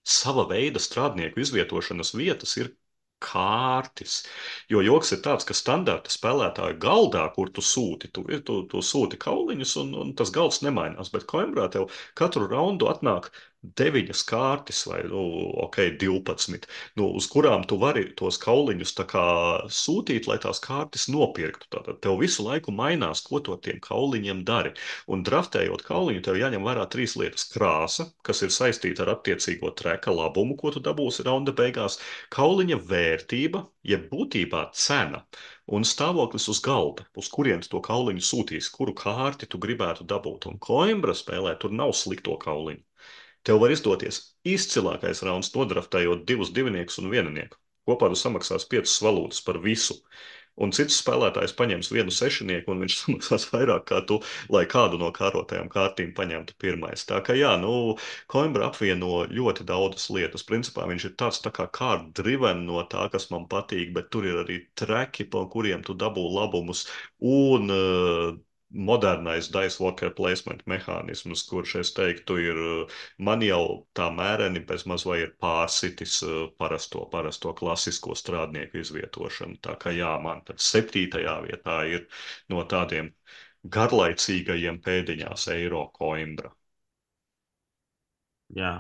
sava 0.06 0.46
veida 0.54 0.80
strādnieku 0.86 1.42
izvietošanas 1.42 2.14
vietas 2.14 2.54
ir 2.62 2.76
kārtis. 3.26 4.16
Jo 4.74 4.82
joks 4.86 5.14
ir 5.16 5.22
tāds, 5.26 5.48
ka 5.48 5.56
standarta 5.58 6.14
spēlētāja 6.14 6.78
galdā, 6.84 7.24
kur 7.36 7.52
tu 7.58 7.64
sūti, 7.66 8.12
tu, 8.14 8.24
tu, 8.50 8.58
tu 8.72 8.84
sūti 8.92 9.20
kauliņus, 9.24 9.76
un, 9.84 9.94
un 10.04 10.14
tas 10.20 10.34
galds 10.38 10.62
nemainās. 10.66 11.12
Bet 11.14 11.28
Coimbrā 11.32 11.68
tev 11.74 11.90
katru 12.22 12.50
raundu 12.52 12.90
atnāk 12.94 13.32
deviņas 13.80 14.22
kārtas 14.30 14.84
vai 14.90 15.02
nu, 15.10 15.22
okay, 15.66 15.92
12, 16.02 16.68
nu, 17.00 17.08
uz 17.20 17.28
kurām 17.32 17.66
tu 17.68 17.78
vari 17.82 18.06
tos 18.20 18.40
kauliņus 18.42 18.94
sūtīt, 19.78 20.28
lai 20.30 20.38
tās 20.44 20.62
kārtas 20.64 21.08
nopirktu. 21.12 21.70
Tātad 21.74 22.00
tev 22.04 22.20
visu 22.22 22.46
laiku 22.48 22.72
mainās, 22.72 23.24
ko 23.28 23.42
to 23.44 23.58
tiem 23.64 23.80
kauliņiem 23.84 24.44
dari. 24.48 24.74
Un 25.08 25.24
draftējot 25.28 25.84
kauliņu, 25.88 26.24
tev 26.28 26.40
jāņem 26.40 26.64
vērā 26.68 26.88
trīs 26.94 27.18
lietas- 27.20 27.48
krāsa, 27.54 28.10
kas 28.24 28.42
ir 28.42 28.54
saistīta 28.56 29.06
ar 29.06 29.16
attiecīgo 29.18 29.74
treka 29.76 30.12
labumu, 30.12 30.58
ko 30.58 30.72
tu 30.72 30.80
dabūsi 30.80 31.26
raunda 31.28 31.52
beigās, 31.52 32.00
kauliņa 32.30 32.80
vērtība, 32.94 33.66
jeb 33.84 34.10
būtībā 34.12 34.70
cena 34.74 35.24
un 35.68 35.84
stāvoklis 35.84 36.48
uz 36.54 36.60
galda, 36.64 37.06
uz 37.22 37.30
kurienes 37.36 37.72
to 37.72 37.82
kauliņu 37.88 38.24
sūtīs, 38.32 38.72
kuru 38.78 38.96
kārti 39.02 39.50
tu 39.52 39.60
gribētu 39.66 40.08
dabūt. 40.14 40.48
Un 40.52 40.60
Coimbra 40.68 41.16
spēlē 41.22 41.58
tur 41.64 41.76
nav 41.82 41.96
slikto 42.02 42.38
kauliņu. 42.44 42.87
Tev 43.46 43.62
var 43.64 43.74
izdoties 43.76 44.22
izcilākais 44.48 45.24
rauns, 45.28 45.52
nodraftējot 45.56 46.26
divus 46.28 46.54
divniekus 46.56 47.00
un 47.04 47.12
vieninieku. 47.14 47.60
Kopā 47.88 48.10
tu 48.12 48.20
samaksās 48.20 48.68
piecas 48.68 48.98
valūtas 49.04 49.44
par 49.46 49.62
visu 49.64 49.96
un 50.64 50.74
cits 50.74 50.98
spēlētājs 51.02 51.54
paņems 51.58 51.90
vienu 51.94 52.14
sešinieku, 52.14 52.74
un 52.74 52.84
viņš 52.84 52.96
samaksās 53.02 53.48
vairāk 53.52 53.86
kā 53.92 54.02
tu, 54.10 54.20
lai 54.54 54.64
kādu 54.70 55.00
no 55.02 55.12
kārotajām 55.16 55.70
kārtīm 55.74 56.14
paņemtu 56.18 56.58
pirmais. 56.62 57.06
Tā 57.10 57.22
kā 57.26 57.36
jā, 57.38 57.54
nu, 57.62 57.96
Coimbra 58.32 58.72
apvieno 58.72 59.24
ļoti 59.30 59.68
daudzas 59.70 60.10
lietas. 60.14 60.46
Principā 60.48 60.88
viņš 60.90 61.10
ir 61.12 61.16
tāds 61.22 61.42
tā 61.46 61.54
kā 61.56 61.68
kārt 61.80 62.10
driven 62.18 62.66
no 62.70 62.82
tā, 62.90 63.08
kas 63.14 63.30
man 63.34 63.48
patīk, 63.52 63.94
bet 63.96 64.10
tur 64.14 64.28
ir 64.30 64.42
arī 64.44 64.60
treki, 64.80 65.28
pa 65.32 65.46
kuriem 65.54 65.86
tu 65.86 65.96
dabū 65.98 66.26
labumus, 66.40 66.88
un 67.22 67.74
uh, 67.74 68.34
modernais 68.70 69.48
dice 69.52 69.84
worker 69.84 70.10
placement 70.12 70.64
mehānisms, 70.68 71.44
kurš, 71.48 71.76
es 71.82 71.92
teiktu, 71.96 72.38
ir 72.44 72.60
man 73.18 73.42
jau 73.46 73.88
tā 73.96 74.10
mēreni 74.14 74.64
bez 74.68 74.86
maz 74.90 75.06
vai 75.08 75.22
ir 75.24 75.34
pārsitis 75.42 76.20
eh, 76.28 76.50
parasto, 76.60 77.06
parasto 77.12 77.54
klasisko 77.56 78.16
strādnieku 78.16 78.82
izvietošanu. 78.84 79.60
Tā 79.64 79.78
kā 79.80 79.96
jā, 79.96 80.12
man 80.24 80.44
tad 80.48 80.60
septītajā 80.64 81.38
vietā 81.48 81.80
ir 81.88 82.06
no 82.52 82.66
tādiem 82.68 83.14
garlaicīgajiem 83.64 84.82
pēdiņās 84.84 85.48
eiro 85.56 85.88
koimbra. 85.96 86.52
Jā. 88.56 88.76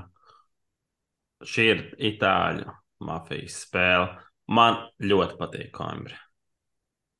Šī 1.47 1.65
ir 1.72 1.81
itāļu 2.14 2.72
mafijas 3.07 3.61
spēle. 3.68 4.07
Man 4.47 4.80
ļoti 5.03 5.35
patīk 5.38 5.73
koimbra 5.76 6.18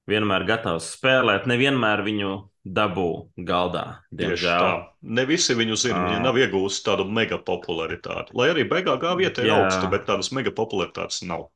vienmēr 0.08 0.46
gatavs 0.48 0.94
spēlēt, 0.96 1.48
nevienmēr 1.52 2.04
viņu 2.06 2.32
dabū 2.76 3.10
galdā. 3.48 4.02
Diemžēl. 4.16 4.82
Ne 5.02 5.26
visi 5.30 5.56
viņu 5.58 5.78
zina. 5.80 6.02
Viņa 6.08 6.22
nav 6.24 6.40
iegūsta 6.42 6.92
tādu 6.92 7.08
mega 7.10 7.40
popularitāti. 7.40 8.36
Lai 8.38 8.50
arī 8.54 8.66
beigā 8.70 8.98
gāvieta 9.02 9.46
ir 9.46 9.54
augsta, 9.56 9.90
bet 9.92 10.08
tādas 10.10 10.32
mega 10.36 10.54
popularitātes 10.56 11.24
nav. 11.28 11.48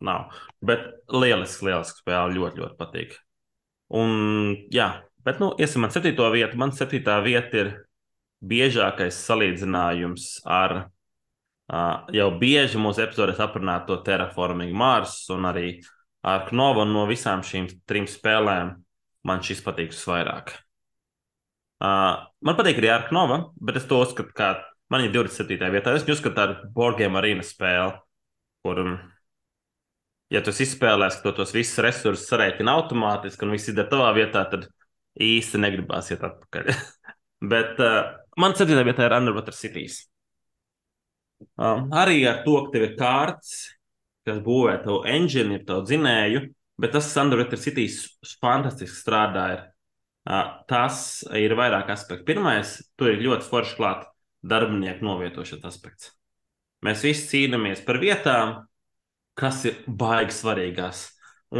Nav. 0.00 0.34
Bet 0.64 0.86
lieliski, 1.12 1.68
lieliski 1.68 2.02
spēle. 2.02 2.36
Ļoti, 2.36 2.62
ļoti 2.62 2.78
patīk. 2.78 3.16
Un, 4.00 4.54
jā, 4.72 4.90
bet, 5.26 5.40
nu, 5.42 5.52
iesim 5.60 5.84
man 5.84 5.92
septīto 5.94 6.28
vietu. 6.32 6.60
Man 6.60 6.74
septītā 6.76 7.18
vieta 7.24 7.64
ir 7.64 7.72
biežākais 8.40 9.18
salīdzinājums 9.26 10.28
ar 10.48 10.76
uh, 10.80 12.06
jau 12.14 12.28
bieži 12.40 12.80
mūsu 12.80 13.04
epizodēs 13.04 13.42
aprunāto 13.42 13.98
terraforming 14.06 14.72
Mars 14.72 15.22
un 15.34 15.48
arī 15.50 15.74
ar 16.24 16.46
Knovu 16.48 16.86
un 16.86 16.94
no 16.94 17.04
visām 17.08 17.44
šīm 17.44 17.68
trim 17.88 18.08
spēlēm 18.08 18.78
man 19.26 19.44
šis 19.44 19.62
patīk 19.64 19.92
visvairāk. 19.94 20.54
Uh, 21.80 22.26
man 22.44 22.58
patīk 22.58 22.80
arī 22.80 22.90
Arknova, 22.92 23.38
bet 23.56 23.78
es 23.80 23.86
to 23.88 24.00
uzskatu, 24.02 24.34
ka 24.36 24.52
man 24.92 25.06
ir 25.06 25.14
27. 25.14 25.70
vietā. 25.72 25.94
Es 25.96 26.04
uzskatu, 26.04 26.34
ka 26.34 26.36
tā 26.36 26.46
ir 26.50 26.72
Borgiem 26.76 27.16
arīna 27.16 27.44
spēle, 27.46 27.94
kur, 28.64 28.82
um, 28.82 28.98
ja 30.32 30.42
tu 30.44 30.52
izspēlēsi, 30.52 31.22
ka 31.24 31.32
tos 31.36 31.54
visus 31.56 31.80
resursus 31.84 32.28
sarēķina 32.28 32.76
automātiski 32.76 33.46
un 33.46 33.56
viss 33.56 33.72
ir 33.72 33.80
tavā 33.80 34.12
vietā, 34.18 34.44
tad 34.52 34.68
īsti 35.20 35.60
negribās 35.62 36.12
iet 36.12 36.24
atpakaļ. 36.28 36.72
bet 37.52 37.80
uh, 37.80 38.14
man 38.40 38.56
7. 38.58 38.76
vietā 38.84 39.08
ir 39.08 39.16
Underwater 39.16 39.56
Cities. 39.56 40.02
Uh, 41.56 41.86
arī 41.96 42.26
ar 42.28 42.42
to, 42.44 42.58
ka 42.66 42.74
tev 42.74 42.90
ir 42.90 42.96
kārtas, 43.00 43.54
kas 44.28 44.40
būvē 44.44 44.76
tavu 44.84 45.00
engine, 45.08 45.56
ir 45.56 45.64
tavu 45.64 45.86
dzinēju, 45.88 46.44
Bet 46.80 46.94
tas, 46.94 47.10
kas 47.10 47.20
Android 47.20 47.52
City 47.60 47.86
fantastiski 48.40 48.96
strādā, 48.96 49.44
ir 49.54 49.60
uh, 50.30 50.56
tas 50.70 51.20
ir 51.36 51.54
vairāk 51.58 51.92
aspektu. 51.92 52.24
Pirmais, 52.30 52.78
tur 52.96 53.12
ir 53.12 53.22
ļoti 53.26 53.48
forši 53.50 53.76
klāt 53.76 54.06
darbinieku 54.40 55.04
novietošanas 55.04 55.68
aspekts. 55.68 56.12
Mēs 56.84 57.04
visi 57.04 57.26
cīnāmies 57.28 57.82
par 57.84 58.00
vietām, 58.00 58.54
kas 59.36 59.64
ir 59.68 59.82
baigi 59.86 60.32
svarīgās. 60.36 61.08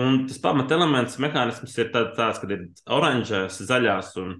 Un 0.01 0.25
tas 0.31 0.39
pamata 0.41 0.77
elements, 0.77 1.19
mehānisms 1.21 1.75
ir 1.83 1.91
tāds, 1.93 2.15
tāds 2.17 2.41
ka 2.41 2.49
ir 2.55 2.69
oranžās, 2.95 3.59
zaļās 3.67 4.15
un 4.23 4.37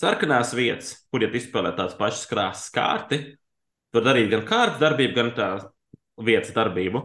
sarkanās 0.00 0.54
vietas, 0.56 0.94
kur, 1.12 1.22
ja 1.22 1.28
izspēlē 1.28 1.74
tādas 1.76 1.98
pašas 1.98 2.26
krāsas 2.30 2.72
kārti, 2.74 3.20
var 3.94 4.06
darīt 4.06 4.30
gan 4.32 4.46
kārtas 4.48 4.80
darbību, 4.80 5.16
gan 5.18 5.32
tā 5.36 5.50
vietas 6.24 6.54
darbību. 6.56 7.04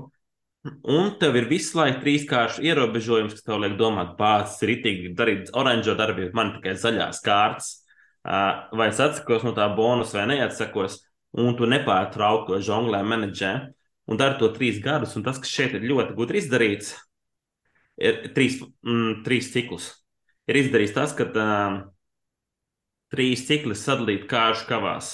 Un 0.66 1.12
tev 1.22 1.36
ir 1.38 1.46
visu 1.50 1.78
laiku 1.78 2.00
trīskāršu 2.02 2.64
ierobežojums, 2.66 3.36
kas 3.38 3.46
tev 3.46 3.60
liek 3.62 3.76
domāt, 3.78 4.16
pāris 4.18 4.58
ir 4.66 4.72
itīgi 4.80 5.12
darīt 5.18 5.52
oranžo 5.54 5.94
darbību, 6.00 6.34
man 6.38 6.56
tikai 6.56 6.74
zaļās 6.82 7.22
kārtas. 7.26 7.68
Vai 8.26 8.88
es 8.90 9.02
atsakos 9.04 9.46
no 9.46 9.54
tā 9.54 9.68
bonusa 9.78 10.24
vai 10.24 10.26
neatsakos, 10.34 10.98
un 11.38 11.54
tu 11.60 11.70
nepārtraukti 11.70 12.64
žonglē 12.66 13.04
menedžē, 13.06 13.52
un 14.10 14.18
dari 14.22 14.40
to 14.42 14.50
trīs 14.56 14.82
gadus. 14.82 15.14
Un 15.20 15.28
tas, 15.28 15.38
kas 15.42 15.54
šeit 15.54 15.78
ir 15.78 15.86
ļoti 15.86 16.18
gudri 16.18 16.42
izdarīts, 16.42 16.96
ir 18.02 18.24
trīs, 18.34 18.58
mm, 18.82 19.22
trīs 19.28 19.54
ciklus. 19.54 19.92
Ir 20.50 20.64
izdarīts 20.64 20.98
tas, 20.98 21.14
ka 21.18 21.30
uh, 21.30 21.78
trīs 23.14 23.46
cikli 23.46 23.78
sadalīti 23.78 24.30
kāršu 24.30 24.66
kavās. 24.70 25.14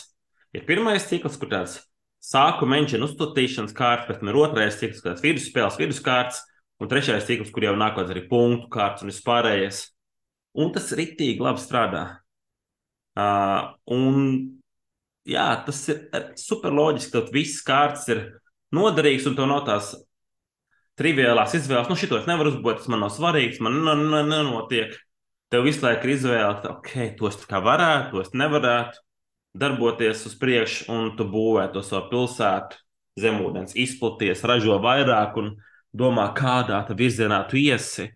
Ir 0.55 0.63
pirmais 0.67 1.11
cikls, 1.11 1.35
kur 1.39 1.51
tāds 1.51 1.81
sākuma 2.21 2.77
engine 2.77 3.05
uzstādīšanas 3.07 3.75
kārtas, 3.75 4.07
pēc 4.07 4.21
tam 4.21 4.31
ir 4.31 4.39
otrais 4.43 4.77
cikls, 4.79 5.01
kāds 5.03 5.23
vidusspēles, 5.25 5.79
viduskārts, 5.81 6.41
un 6.81 6.89
trešais 6.91 7.25
cikls, 7.27 7.51
kur 7.53 7.65
jau 7.65 7.75
nākotnē 7.79 8.15
arī 8.15 8.25
punktu 8.29 8.69
kārtas 8.73 9.05
un 9.05 9.11
vispārējais. 9.11 9.83
Un 10.61 10.73
tas 10.75 10.91
ritīgi 10.97 11.41
labi 11.41 11.63
strādā. 11.63 12.03
Uh, 13.17 13.73
un 13.91 14.31
jā, 15.27 15.47
tas 15.65 15.81
ir 15.91 16.05
super 16.39 16.73
loģiski, 16.75 17.13
ka 17.15 17.33
viss 17.33 17.65
kārtas 17.67 18.07
ir 18.11 18.23
noderīgs 18.75 19.27
un 19.29 19.37
to 19.37 19.47
no 19.49 19.59
tās 19.67 19.93
triviālās 20.99 21.55
izvēles. 21.57 21.89
Nu, 21.89 21.97
šito 21.99 22.19
es 22.19 22.27
nevaru 22.29 22.53
uzbūvēt, 22.53 22.81
tas 22.81 22.91
man 22.91 23.03
nav 23.05 23.13
svarīgs, 23.15 23.61
man 23.63 23.81
nenotiek. 24.29 24.93
Tev 25.51 25.65
visu 25.67 25.83
laiku 25.83 26.07
ir 26.07 26.13
izvēle, 26.15 26.51
ok, 26.69 26.91
tos 27.19 27.41
kā 27.49 27.59
varētu, 27.63 28.21
tos 28.21 28.35
nevarētu 28.37 29.01
darboties 29.53 30.25
uz 30.29 30.37
priekšu, 30.39 30.87
un 30.91 31.11
tu 31.17 31.27
būvē 31.27 31.67
to 31.73 31.83
savu 31.85 32.09
pilsētu, 32.11 32.79
zemūdens 33.19 33.75
izplaties, 33.79 34.43
ražo 34.47 34.77
vairāk 34.83 35.37
un 35.41 35.53
domā, 35.91 36.29
kādā 36.35 36.81
virzienā 36.95 37.43
tu 37.49 37.59
iesi. 37.59 38.07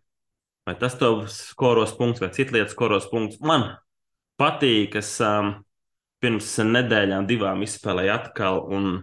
Vai 0.65 0.73
tas 0.79 0.95
tev 0.97 1.27
skoros 1.29 1.93
punkts, 1.97 2.23
vai 2.23 2.31
citas 2.33 2.55
lietas 2.55 2.73
skoros 2.73 3.05
punkts. 3.11 3.37
Man 3.43 3.67
patīk, 4.39 4.95
es 4.97 5.11
um, 5.21 5.51
pirms 6.23 6.47
nedēļām, 6.65 7.27
divām 7.29 7.61
izspēlēju 7.67 8.13
atkal, 8.15 8.63
un 8.73 8.95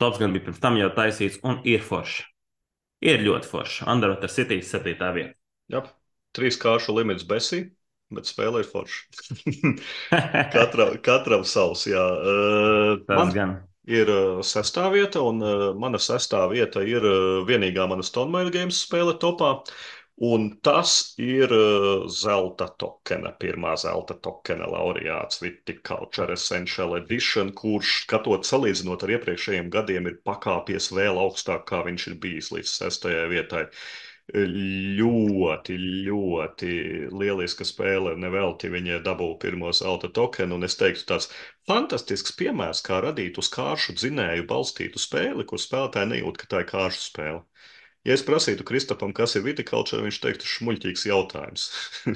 tops 0.00 0.18
gan 0.18 0.34
bija 0.34 0.48
pirms 0.48 0.62
tam 0.64 0.80
jau 0.80 0.90
taisīts, 0.96 1.38
un 1.46 1.60
ir 1.68 1.84
forši. 1.86 2.24
Ir 3.04 3.22
ļoti 3.22 3.50
forši. 3.50 3.84
Underwater 3.92 4.32
City 4.32 4.58
7. 4.64 4.96
vieta. 5.14 5.36
Jā, 5.70 5.84
trīs 6.34 6.58
kāršu 6.60 6.96
limits 6.96 7.26
besī 7.28 7.66
bet 8.12 8.28
spēle 8.28 8.62
ir 8.62 8.68
forša. 8.68 9.04
katram, 10.56 10.96
katram 11.04 11.46
savs, 11.48 11.86
jā. 11.90 12.04
Tas 13.08 13.20
Man 13.22 13.34
gan. 13.36 13.56
Ir 13.84 14.08
sestā 14.48 14.86
vieta, 14.92 15.20
un 15.20 15.42
mana 15.76 16.00
sestā 16.00 16.46
vieta 16.48 16.80
ir 16.88 17.04
vienīgā 17.44 17.84
mana 17.90 18.04
Stonemail 18.06 18.48
Games 18.52 18.80
spēle 18.86 19.18
topā. 19.20 19.58
Un 20.24 20.46
tas 20.62 21.16
ir 21.18 21.50
zelta 22.16 22.68
tokena, 22.78 23.32
pirmā 23.34 23.72
zelta 23.82 24.14
tokena 24.22 24.68
laureāts 24.70 25.42
Viticulture 25.42 26.36
Essential 26.38 26.94
Edition, 27.00 27.50
kurš, 27.58 27.96
skatot 28.04 28.46
salīdzinot 28.46 29.02
ar 29.02 29.16
iepriekšējiem 29.16 29.72
gadiem, 29.74 30.06
ir 30.06 30.20
pakāpies 30.24 30.92
vēl 30.94 31.18
augstāk, 31.18 31.66
kā 31.66 31.82
viņš 31.88 32.08
ir 32.12 32.18
bijis 32.22 32.52
līdz 32.54 32.76
sestajai 32.78 33.26
vietai. 33.34 33.64
Uh, 33.66 34.13
ļoti, 34.32 35.74
ļoti 36.06 36.68
lieliska 37.22 37.64
spēle. 37.70 38.14
Nevelti 38.22 38.70
viņa 38.72 39.00
dabūja 39.08 39.36
pirmo 39.42 39.72
zelta 39.80 40.08
tokenu, 40.18 40.56
un 40.58 40.64
es 40.68 40.76
teiktu, 40.80 41.04
tāds 41.10 41.28
fantastisks 41.68 42.32
piemērs, 42.38 42.80
kā 42.86 43.00
radīt 43.04 43.38
uz 43.42 43.50
kāršu 43.52 43.96
dzinēju 44.00 44.46
balstītu 44.54 44.98
spēli, 45.02 45.44
kur 45.44 45.60
spēlētāji 45.66 46.12
nejūt, 46.14 46.40
ka 46.40 46.46
tā 46.54 46.62
ir 46.64 46.70
kāršu 46.72 47.02
spēle. 47.10 47.42
Ja 48.04 48.12
es 48.12 48.20
prasītu 48.20 48.66
Kristapam, 48.68 49.14
kas 49.16 49.32
ir 49.38 49.46
viticulture, 49.46 50.02
viņš 50.04 50.16
teiktu, 50.20 50.48
šmuļķīgs 50.48 51.06
jautājums. 51.08 51.62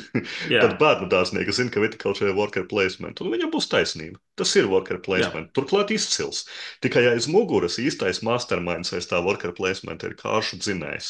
Tad 0.63 0.75
bērnu 0.81 1.07
dārznieki 1.09 1.55
zina, 1.57 1.73
ka 1.73 1.81
viticulture 1.81 2.29
ir 2.29 2.37
worker 2.37 2.67
placement, 2.69 3.23
un 3.25 3.33
viņam 3.33 3.49
būs 3.55 3.71
taisnība. 3.73 4.21
Tas 4.37 4.53
ir 4.61 4.69
worker 4.69 5.01
placement. 5.01 5.49
Jā. 5.49 5.55
Turklāt 5.57 5.89
izcils. 5.95 6.43
Tikai 6.85 7.07
aiz 7.15 7.25
muguras 7.33 7.79
īstais 7.81 8.21
masterminds 8.27 8.93
aiz 8.93 9.09
tā 9.09 9.23
worker 9.25 9.55
placement 9.57 10.05
ir 10.05 10.13
kāršu 10.21 10.61
dzinējs. 10.61 11.09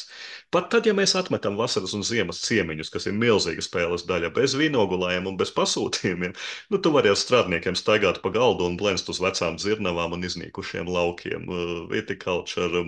Pat 0.55 0.71
tad, 0.71 0.87
ja 0.87 0.95
mēs 0.95 1.17
atmetam 1.19 1.59
vasaras 1.59 1.97
un 1.97 2.07
ziemas 2.07 2.39
ciemiņus, 2.47 2.93
kas 2.95 3.09
ir 3.11 3.19
milzīga 3.19 3.65
spēles 3.65 4.07
daļa, 4.07 4.31
bez 4.39 4.55
vīnogulējiem 4.57 5.27
un 5.27 5.37
bez 5.43 5.51
pasūtījumiem, 5.59 6.37
nu 6.71 6.79
tu 6.79 6.95
vari 6.95 7.11
ar 7.11 7.19
strādniekiem 7.19 7.75
staigāt 7.75 8.23
pa 8.23 8.31
galdu 8.31 8.71
un 8.71 8.79
blenst 8.79 9.11
uz 9.11 9.19
vecām 9.19 9.59
dzirnavām 9.59 10.15
un 10.15 10.23
iznīkušiem 10.31 10.87
laukiem. 10.87 11.51
Uh, 11.51 11.77
viticulture 11.91 12.87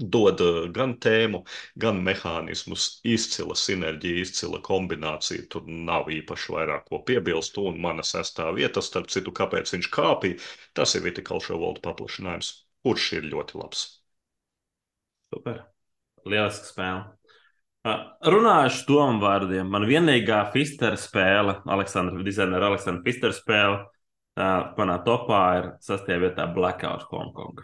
dod 0.00 0.40
eh, 0.40 0.58
gan 0.74 0.96
tēmu, 1.02 1.42
gan 1.80 2.00
mehānismus. 2.04 2.88
Izcila 3.04 3.56
sinerģija, 3.58 4.24
izcila 4.24 4.60
kombinācija. 4.64 5.46
Tur 5.52 5.68
nav 5.68 6.10
īpaši 6.12 6.56
vairāk 6.56 6.88
ko 6.88 7.02
piebilst. 7.06 7.58
Un 7.60 7.80
mana 7.82 8.04
sestā 8.06 8.48
vieta, 8.56 8.82
starp 8.84 9.10
citu, 9.12 9.34
kāpēc 9.36 9.74
viņš 9.76 9.90
kāpīja, 9.94 10.40
tas 10.76 10.96
ir 10.96 11.06
Viticulture 11.06 11.58
World 11.60 11.82
paplašinājums, 11.84 12.52
kurš 12.84 13.12
ir 13.20 13.30
ļoti 13.32 13.60
labs. 13.60 13.86
Super. 15.30 15.64
Lieliska 16.26 16.68
spēle. 16.68 17.06
Runājuši 17.80 18.82
tom 18.88 19.22
vārdiem. 19.22 19.68
Man 19.72 19.86
vienīgā 19.88 20.42
Fistera 20.52 20.98
spēle, 21.00 21.60
Aleksandra 21.64 22.20
dizainera 22.26 22.68
Aleksandra 22.68 23.06
Fistera 23.06 23.32
spēle, 23.32 23.78
manā 24.76 24.98
topā 25.06 25.42
ir 25.60 25.70
sastajā 25.84 26.20
vietā 26.26 26.44
Blackout 26.52 27.06
Hongkong. 27.08 27.62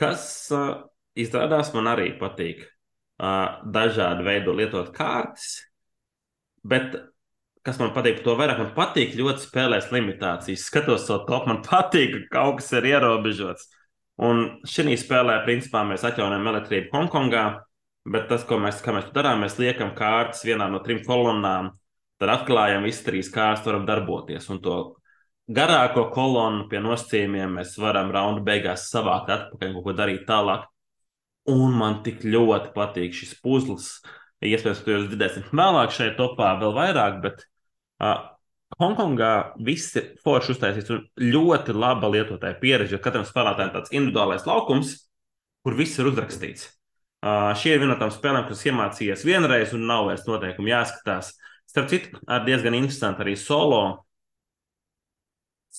Kas 0.00 0.24
uh, 0.54 0.86
izrādās 1.16 1.72
man 1.74 1.90
arī 1.90 2.12
patīk. 2.20 2.64
Uh, 3.16 3.62
dažādi 3.72 4.26
veidi 4.26 4.52
lietot 4.52 4.90
kārtas, 4.92 5.62
bet 6.60 6.98
kas 7.66 7.78
man 7.80 7.94
patīk 7.96 8.20
to 8.22 8.34
vairāk, 8.38 8.60
man 8.60 8.74
patīk 8.76 9.16
ļoti 9.16 9.46
spēlēt 9.46 9.88
limitācijas. 9.94 10.66
Skatos 10.68 11.08
to 11.08 11.16
top, 11.26 11.48
man 11.48 11.62
patīk, 11.64 12.12
ka 12.28 12.36
kaut 12.36 12.60
kas 12.60 12.68
ir 12.76 12.90
ierobežots. 12.92 13.70
Un 14.26 14.44
šī 14.68 14.94
spēlē, 15.00 15.40
principā, 15.44 15.82
mēs 15.88 16.04
atjaunojam 16.06 16.46
elektrību 16.52 16.92
Hongkongā, 16.92 17.46
bet 18.12 18.28
tas, 18.30 18.44
ko 18.48 18.60
mēs, 18.60 18.78
mēs 18.84 19.10
darām, 19.16 19.42
mēs 19.44 19.58
liekam 19.60 19.90
kārtas 19.96 20.44
vienā 20.46 20.68
no 20.72 20.80
trim 20.84 21.02
kolonnām, 21.04 21.72
tad 22.20 22.32
atklājam 22.32 22.86
visas 22.86 23.04
trīs 23.04 23.32
kārtas, 23.32 23.66
varam 23.66 23.88
darboties. 23.88 24.46
Un 24.52 24.62
to 24.64 24.76
garāko 25.46 26.08
kolonu 26.14 26.66
pie 26.70 26.80
nosacījumiem 26.82 27.58
mēs 27.60 27.76
varam 27.78 28.10
raunda 28.14 28.42
beigās 28.46 28.88
savākt 28.90 29.30
atpakaļ 29.30 29.74
un 29.74 29.84
ko 29.84 29.94
darīt 29.96 30.26
tālāk. 30.28 30.66
Un 31.46 31.76
man 31.78 32.00
tik 32.02 32.24
ļoti 32.26 32.72
patīk 32.74 33.14
šis 33.14 33.36
puzlis. 33.42 33.90
Iespējams, 34.42 34.80
ka 34.82 34.92
jūs 34.92 35.04
dzirdēsiet 35.10 35.52
vēlāk 35.54 35.92
šeit 35.94 36.16
topā 36.18 36.56
vēl 36.60 36.74
vairāk, 36.74 37.20
bet 37.22 37.44
uh, 38.02 38.32
Hongkongā 38.80 39.56
viss 39.64 39.94
ir 39.96 40.10
forši 40.24 40.52
uztaisīts 40.56 40.92
un 40.92 41.04
ļoti 41.22 41.74
laba 41.76 42.10
lietotāja 42.10 42.58
pieredze, 42.60 42.98
katram 43.02 43.24
spēlētājam 43.24 43.72
tāds 43.76 43.94
individuālais 43.94 44.44
laukums, 44.48 44.96
kur 45.64 45.78
viss 45.78 45.98
ir 46.02 46.10
uzrakstīts. 46.10 46.66
Uh, 47.24 47.54
šī 47.56 47.72
ir 47.72 47.80
viena 47.80 47.94
no 47.94 48.00
tām 48.00 48.10
spēlēm, 48.12 48.44
kas 48.50 48.66
iemācījies 48.66 49.24
vienreiz 49.26 49.72
un 49.74 49.86
nav 49.88 50.10
vairs 50.10 50.26
noteikumi 50.28 50.74
jāskatās. 50.74 51.32
Starp 51.70 51.88
citu, 51.90 52.20
ar 52.26 52.44
diezgan 52.46 52.76
interesantu 52.76 53.24
arī 53.24 53.38
solo 53.40 53.80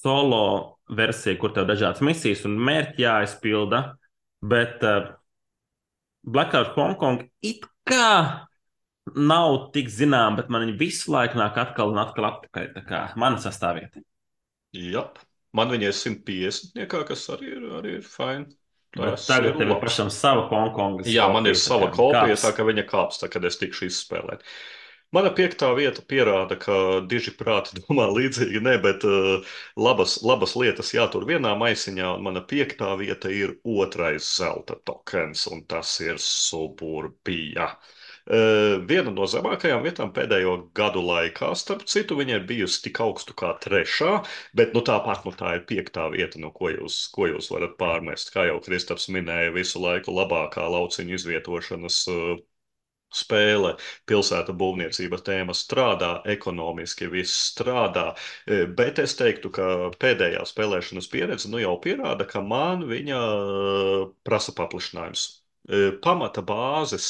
solo 0.02 0.41
versija, 0.90 1.38
kur 1.40 1.53
tev 1.53 1.65
ir 1.65 1.74
dažādas 1.74 2.03
misijas 2.06 2.45
un 2.48 2.57
mērķi 2.68 3.06
jāizpilda. 3.06 3.82
Bet 4.48 4.84
uh, 4.86 5.14
Blackout 6.28 6.76
Hongkong 6.76 7.26
it 7.45 7.65
kā 7.88 8.45
nav 9.15 9.57
tik 9.74 9.90
zināma, 9.91 10.41
bet 10.41 10.52
man 10.53 10.65
viņa 10.65 10.78
visu 10.80 11.14
laiku 11.14 11.40
nāk 11.40 11.57
atkal 11.61 11.94
un 11.94 12.02
atkal 12.03 12.30
atpakaļ. 12.30 12.69
Tā 12.76 12.86
kā 12.86 13.02
mana 13.19 13.41
sastāvvieta. 13.41 14.03
Jā, 14.78 15.07
man 15.57 15.72
viņa 15.74 15.90
ir 15.90 15.95
150, 15.95 16.74
niekā, 16.78 17.03
kas 17.07 17.24
arī 17.34 17.53
ir, 17.56 17.68
arī 17.80 17.98
ir 18.02 18.07
fine. 18.07 18.49
Tagad 18.98 19.60
tev 19.60 19.68
ir 19.68 19.78
pašam 19.82 20.10
sava 20.14 20.48
Hongkongas. 20.52 21.10
Jā, 21.11 21.28
man 21.32 21.48
ir 21.49 21.57
sava 21.60 21.90
kopija, 21.94 22.38
tā 22.40 22.53
ka 22.56 22.65
viņa 22.68 22.86
kāps, 22.88 23.19
tā, 23.22 23.30
kad 23.32 23.45
es 23.48 23.60
tikšu 23.61 23.90
izspēlēt. 23.90 24.44
Uh, 24.44 24.76
Mana 25.15 25.29
piektā 25.31 25.69
vieta 25.75 26.01
pierāda, 26.11 26.57
ka 26.59 26.77
diži 27.11 27.31
prāti 27.39 27.77
domā 27.79 28.09
līdzīgi, 28.11 28.59
ne, 28.63 28.73
bet 28.84 29.05
uh, 29.07 29.53
labas, 29.79 30.17
labas 30.29 30.55
lietas 30.59 30.89
jātur 30.91 31.23
vienā 31.29 31.53
maisiņā, 31.61 32.09
un 32.17 32.25
mana 32.25 32.41
piektā 32.49 32.89
vieta 32.99 33.31
ir 33.31 33.53
otrais 33.63 34.27
zelta 34.39 34.75
tokens, 34.89 35.45
un 35.47 35.61
tas 35.73 35.93
ir 36.03 36.19
suburbija. 36.19 37.69
Uh, 38.27 38.84
viena 38.89 39.13
no 39.15 39.29
zemākajām 39.31 39.88
vietām 39.88 40.11
pēdējo 40.17 40.57
gadu 40.75 41.05
laikā, 41.07 41.53
starp 41.55 41.88
citu, 41.88 42.19
viņa 42.19 42.41
ir 42.41 42.45
bijusi 42.51 42.84
tik 42.89 42.99
augstu 43.07 43.38
kā 43.39 43.53
trešā, 43.63 44.17
bet 44.59 44.75
nu, 44.75 44.84
tāpat 44.91 45.23
nu, 45.23 45.31
tā 45.39 45.55
ir 45.55 45.63
piektā 45.71 46.09
vieta, 46.11 46.43
no 46.43 46.51
ko 46.51 46.73
jūs, 46.73 46.99
ko 47.15 47.31
jūs 47.31 47.47
varat 47.55 47.79
pārmest. 47.79 48.35
Kā 48.35 48.49
jau 48.51 48.59
Kristaps 48.67 49.07
minēja, 49.15 49.55
visu 49.55 49.79
laiku 49.79 50.19
labākā 50.19 50.67
lauciņu 50.75 51.15
izvietošanas 51.21 52.03
uh, 52.11 52.35
spēle, 53.13 53.73
pilsēta 54.09 54.53
būvniecības 54.57 55.23
tēma 55.27 55.55
strādā, 55.55 56.11
ekonomiski 56.35 57.07
viss 57.11 57.51
strādā, 57.53 58.09
e, 58.45 58.65
bet 58.79 58.99
es 58.99 59.15
teiktu, 59.19 59.51
ka 59.55 59.67
pēdējā 59.99 60.43
spēlēšanas 60.49 61.09
pieredze 61.13 61.51
nu 61.51 61.61
jau 61.63 61.75
pierāda, 61.84 62.27
ka 62.27 62.41
man 62.41 62.84
viņa 62.89 63.19
e, 63.23 64.05
prasa 64.27 64.55
paplašinājums. 64.57 65.27
pamata 66.03 66.41
bāzes, 66.47 67.05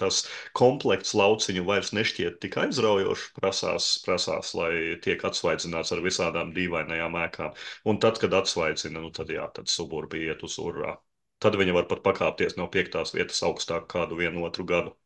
tas 0.00 0.22
komplekts 0.56 1.12
lauciņu 1.20 1.64
vairs 1.68 1.90
nešķiet 1.92 2.38
tik 2.40 2.56
aizraujošs. 2.62 3.26
Prasās, 3.36 3.88
prasās, 4.06 4.54
lai 4.56 4.96
tiek 5.04 5.20
atsvaidzināts 5.28 5.92
ar 5.92 6.00
visādām 6.06 6.54
dīvainajām 6.56 7.18
ēkām. 7.26 7.52
Un 7.84 8.00
tad, 8.00 8.16
kad 8.22 8.32
atsvaidzina, 8.40 9.02
nu 9.04 9.10
tad 9.18 9.28
jā, 9.28 9.44
tad 9.58 9.68
suburbi 9.68 10.24
iet 10.24 10.46
uz 10.48 10.56
urā. 10.62 10.96
Tad 11.44 11.56
viņi 11.60 11.76
var 11.76 11.84
pat 11.90 12.00
pakāpties 12.06 12.56
no 12.56 12.70
piektās 12.72 13.12
vietas 13.16 13.42
augstāk 13.44 13.90
kādu 13.92 14.16
vienu 14.22 14.46
otru 14.48 14.64
gadu. 14.72 14.96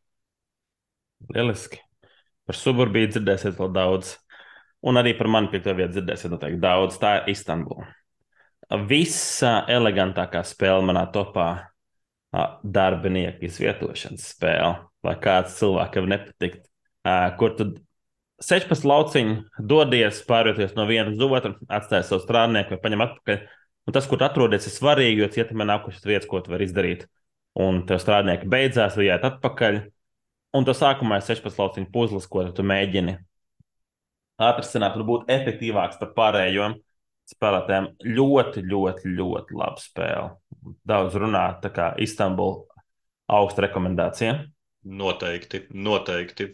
Lieliski. 1.28 1.80
Par 2.48 2.58
suburbiju 2.58 3.12
dzirdēsiet 3.12 3.58
vēl 3.58 3.72
daudz. 3.74 4.16
Un 4.80 4.96
arī 4.96 5.12
par 5.18 5.28
mani 5.28 5.50
piekto 5.52 5.74
vietu 5.76 5.98
dzirdēsiet 5.98 6.32
noteikti 6.32 6.62
daudz. 6.62 6.96
Tā 7.00 7.18
ir 7.18 7.34
Istanbula. 7.34 7.88
Visa 8.88 9.64
elegantākā 9.68 10.44
spēle 10.46 10.86
manā 10.86 11.04
topā 11.12 11.48
darbinieku 12.62 13.48
izvietošanas 13.48 14.28
spēle, 14.36 14.74
lai 15.02 15.14
kāds 15.22 15.56
cilvēkam 15.58 16.06
nepatikt, 16.12 16.68
kur 17.40 17.56
tu 17.58 17.72
16 18.46 18.86
lauciņu 18.86 19.64
dodies, 19.68 20.22
pārvietoties 20.28 20.76
no 20.78 20.86
viena 20.88 21.10
uz 21.10 21.20
otru, 21.26 21.56
atstāj 21.68 22.04
savu 22.08 22.22
strādnieku 22.22 22.76
vai 22.76 22.82
paņem 22.84 23.04
atpakaļ. 23.06 23.42
Un 23.88 23.96
tas, 23.96 24.06
kur 24.06 24.22
atrodies, 24.22 24.68
ir 24.68 24.74
svarīgi, 24.76 25.24
jo 25.24 25.28
cietumā 25.34 25.66
nākušas 25.66 26.06
vietas, 26.06 26.28
ko 26.30 26.38
tu 26.44 26.52
vari 26.52 26.68
izdarīt. 26.68 27.08
Un 27.58 27.82
tev 27.88 27.98
strādnieki 27.98 28.48
beidzās, 28.48 28.94
vai 28.96 29.08
jāiet 29.08 29.26
atpakaļ. 29.26 29.80
Un 30.56 30.66
tas 30.66 30.80
sākumā 30.82 31.20
ir 31.20 31.26
16 31.26 31.60
lauciņu 31.60 31.90
puzles, 31.94 32.26
ko 32.30 32.42
tu 32.54 32.64
mēģini 32.66 33.16
atrisināt 34.40 34.96
un 34.96 35.06
būt 35.06 35.28
efektīvāks 35.30 36.00
par 36.00 36.14
pārējo 36.16 36.70
spēlētājiem. 37.30 37.90
Ļoti, 38.16 38.64
ļoti, 38.66 39.12
ļoti 39.18 39.58
laba 39.60 39.82
spēle. 39.82 40.30
Daudz 40.86 41.16
runāt, 41.20 41.60
tā 41.64 41.70
kā 41.74 41.90
Istanbul 42.02 42.64
augsta 43.30 43.66
rekomendācija. 43.68 44.40
Noteikti, 44.90 45.66
noteikti. 45.76 46.48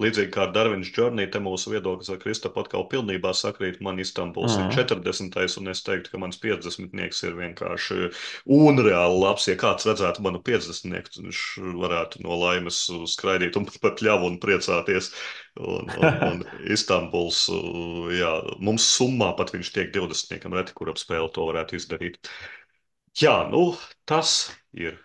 Līdzīgi 0.00 0.32
kā 0.32 0.46
ar 0.46 0.52
Darvinas 0.54 0.88
Džorniju, 0.90 1.28
te 1.30 1.40
mūsu 1.44 1.70
viedoklis 1.74 2.08
ar 2.10 2.16
Kristapu 2.22 2.62
atkal 2.62 2.86
pilnībā 2.90 3.34
sakrīt. 3.36 3.82
Man 3.84 4.00
Istanbuls 4.02 4.56
mm. 4.56 4.70
ir 4.72 4.88
40. 4.88 5.58
un 5.60 5.70
es 5.70 5.84
teiktu, 5.84 6.10
ka 6.14 6.20
mans 6.22 6.40
50. 6.40 6.96
ir 7.28 7.36
vienkārši 7.36 8.08
unreāli 8.56 9.20
labs. 9.20 9.46
Ja 9.50 9.58
kāds 9.60 9.86
redzētu 9.86 10.24
manu 10.24 10.40
50. 10.46 11.20
viņš 11.20 11.42
varētu 11.84 12.24
no 12.24 12.40
laimes 12.40 12.80
skraidīt 13.12 13.60
un 13.60 13.68
pat 13.84 14.02
ļavu 14.04 14.32
un 14.32 14.40
priecāties. 14.42 15.12
Un, 15.60 15.92
un, 16.00 16.20
un 16.30 16.42
Istanbuls, 16.74 17.44
jā, 18.16 18.34
mums 18.64 18.88
summā 18.96 19.34
pat 19.38 19.52
viņš 19.54 19.74
tiek 19.76 19.94
20. 19.94 20.48
reti, 20.56 20.74
kur 20.74 20.90
ap 20.90 20.98
spēli 20.98 21.30
to 21.36 21.46
varētu 21.52 21.78
izdarīt. 21.78 22.22
Jā, 23.20 23.42
nu 23.52 23.68
tas 24.08 24.48
ir 24.74 24.96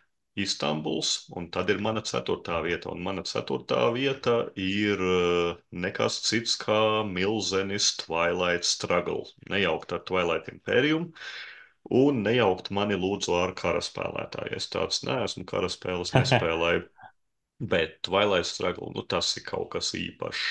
Istanbuls, 0.44 1.10
un 1.40 1.48
tad 1.56 1.70
ir 1.74 1.80
mana 1.86 2.02
ceturtā 2.10 2.60
vieta. 2.66 2.92
Un 2.94 3.04
mana 3.08 3.24
ceturtā 3.32 3.82
vieta 3.96 4.36
ir 4.66 5.04
eh, 5.10 5.54
nekas 5.86 6.20
cits 6.30 6.56
kā 6.62 6.80
Milzenis 7.10 7.92
Twilight 8.04 8.68
Struggle. 8.68 9.26
Nejaukt 9.54 9.96
ar 9.98 10.04
Twilight 10.12 10.50
Imperium. 10.54 11.10
Un 12.02 12.24
nejaukt 12.26 12.70
mani 12.76 12.98
lūdzu 13.00 13.36
ar 13.42 13.56
karaspēlētāju. 13.64 14.56
Es 14.60 14.70
tāds 14.76 15.04
neesmu, 15.08 15.46
karaspēles 15.50 16.14
nespēlēju. 16.20 16.88
Bet 17.74 18.00
Twilight 18.08 18.48
Struggle, 18.48 18.94
nu 18.96 19.04
tas 19.16 19.36
ir 19.38 19.48
kaut 19.48 19.74
kas 19.76 19.94
īpašs. 20.00 20.48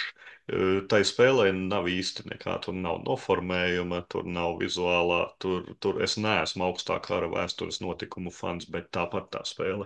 Tai 0.88 0.98
spēlē 1.04 1.50
nav 1.52 1.90
īsti 1.92 2.24
nekā, 2.30 2.54
tur 2.64 2.76
nav 2.76 3.02
noformējuma, 3.04 3.98
tur 4.08 4.24
nav 4.24 4.54
vizuālā, 4.62 5.18
tur, 5.44 5.66
tur 5.84 6.00
es 6.06 6.16
neesmu 6.16 6.64
augstā 6.70 6.96
kara 7.04 7.28
vēstures 7.28 7.82
notikumu 7.84 8.32
fans, 8.32 8.64
bet 8.64 8.88
tāpat 8.96 9.28
tā 9.34 9.42
spēle. 9.44 9.84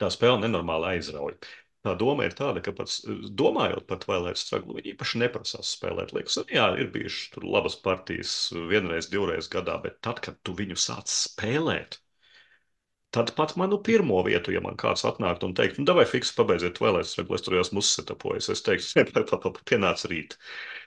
Tā 0.00 0.08
spēle 0.10 0.40
nenormāli 0.42 0.96
aizrauja. 0.96 1.38
Tā 1.86 1.94
doma 1.96 2.26
ir 2.26 2.34
tāda, 2.36 2.60
ka 2.64 2.74
pats 2.76 2.98
domājot 3.40 3.86
par 3.88 4.02
Twilight 4.02 4.40
Struggle, 4.42 4.74
viņi 4.80 4.96
īpaši 4.96 5.22
neprasās 5.22 5.70
spēlēt. 5.78 6.10
Liekas, 6.16 6.40
jā, 6.50 6.66
ir 6.82 6.90
bijušas 6.92 7.38
labas 7.46 7.78
partijas 7.84 8.34
vienreiz, 8.72 9.08
divreiz 9.12 9.48
gadā, 9.54 9.78
bet 9.86 10.02
tad, 10.04 10.18
kad 10.26 10.42
tu 10.44 10.52
viņu 10.58 10.76
sāc 10.76 11.08
spēlēt, 11.14 12.00
Tad 13.16 13.32
pat 13.38 13.56
manu 13.58 13.78
pirmo 13.86 14.20
vietu, 14.26 14.52
ja 14.54 14.60
man 14.62 14.76
kāds 14.78 15.02
atnāktu 15.08 15.48
un 15.48 15.54
teiktu, 15.58 15.82
nu, 15.82 15.94
vai 15.98 16.04
fiks 16.06 16.30
pabeidziet 16.36 16.76
Twilight 16.78 17.08
Struggle, 17.10 17.38
es 17.38 17.46
tur 17.46 17.56
jau 17.56 17.64
esmu 17.64 17.82
uzsetapojis, 17.82 18.50
es 18.54 18.62
teiktu, 18.66 19.54
pienāc 19.70 20.04
rīt. 20.12 20.36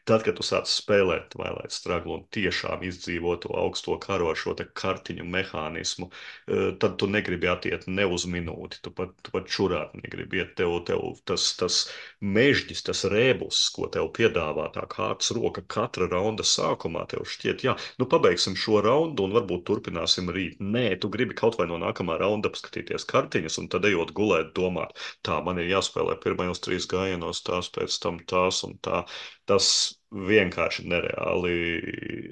Tad, 0.03 0.25
kad 0.27 0.35
tu 0.35 0.43
sāc 0.43 0.67
spēlēt 0.67 1.29
Twilight 1.31 1.71
Struggle 1.71 2.17
un 2.17 2.23
tiešām 2.35 2.81
izdzīvo 2.83 3.37
to 3.43 3.53
augsto 3.55 3.95
karo 4.03 4.27
ar 4.33 4.39
šo 4.39 4.51
kartiņu 4.59 5.23
mehānismu, 5.23 6.09
eh, 6.11 6.73
tad 6.79 6.97
tu 6.99 7.07
negribi 7.07 7.47
atiet 7.47 7.87
ne 7.87 8.03
uz 8.05 8.25
minūti. 8.27 8.81
Tu 8.83 8.91
pat, 8.91 9.13
tu 9.23 9.31
pat 9.31 9.47
čurāt 9.47 9.93
negribi 9.95 10.41
iet. 10.41 10.55
Tev, 10.59 10.73
tev 10.89 10.99
tas, 11.25 11.45
tas 11.55 11.77
mežģis, 12.19 12.83
tas 12.89 13.05
rēbus, 13.13 13.61
ko 13.75 13.87
tev 13.87 14.09
piedāvā 14.17 14.67
tā 14.75 14.83
kārtas 14.91 15.31
roka 15.37 15.63
katra 15.75 16.09
raunda 16.11 16.43
sākumā, 16.43 17.05
tev 17.07 17.23
šķiet, 17.23 17.63
jā, 17.63 17.77
nu 17.97 18.05
pabeigsim 18.05 18.59
šo 18.59 18.83
raundu 18.83 19.23
un 19.23 19.37
varbūt 19.37 19.63
turpināsim 19.69 20.27
rīt. 20.35 20.59
Nē, 20.59 20.99
tu 20.99 21.07
gribi 21.15 21.33
kaut 21.39 21.55
vai 21.57 21.69
no 21.71 21.79
nākamā 21.79 22.19
raunda 22.19 22.51
apskatīties 22.51 23.07
kartiņas 23.07 23.57
un 23.63 23.71
tad 23.71 23.87
ejot 23.87 24.11
gulēt, 24.19 24.51
domāt, 24.59 24.99
tā 25.23 25.39
man 25.47 25.63
ir 25.63 25.71
jāspēlē 25.71 26.19
pirmajos 26.27 26.59
trīs 26.67 26.89
gājienos, 26.91 27.41
tās 27.47 27.71
pēc 27.71 27.97
tam 28.03 28.19
tās 28.27 28.63
un 28.67 28.77
tā 28.83 29.05
tas 29.49 29.67
vienkārši 30.13 30.85
nereāli 30.89 31.57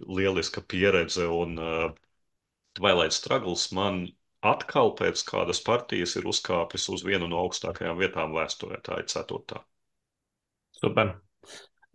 lieliska 0.07 0.63
pieredze. 0.63 1.27
Un 1.27 1.57
uh, 1.59 1.89
Twilight 2.77 3.15
Struggles 3.15 3.67
man 3.75 4.05
atkal 4.45 4.93
pēc 4.97 5.23
kādas 5.27 5.61
partijas 5.65 6.15
ir 6.17 6.29
uzkāpis 6.29 6.87
uz 6.93 7.03
vienu 7.05 7.29
no 7.29 7.43
augstākajām 7.45 7.99
vietām 7.99 8.33
vēsturē. 8.37 8.79
Tā 8.85 9.01
ir 9.01 9.09
ceturtā. 9.11 9.61
Super. 10.77 11.17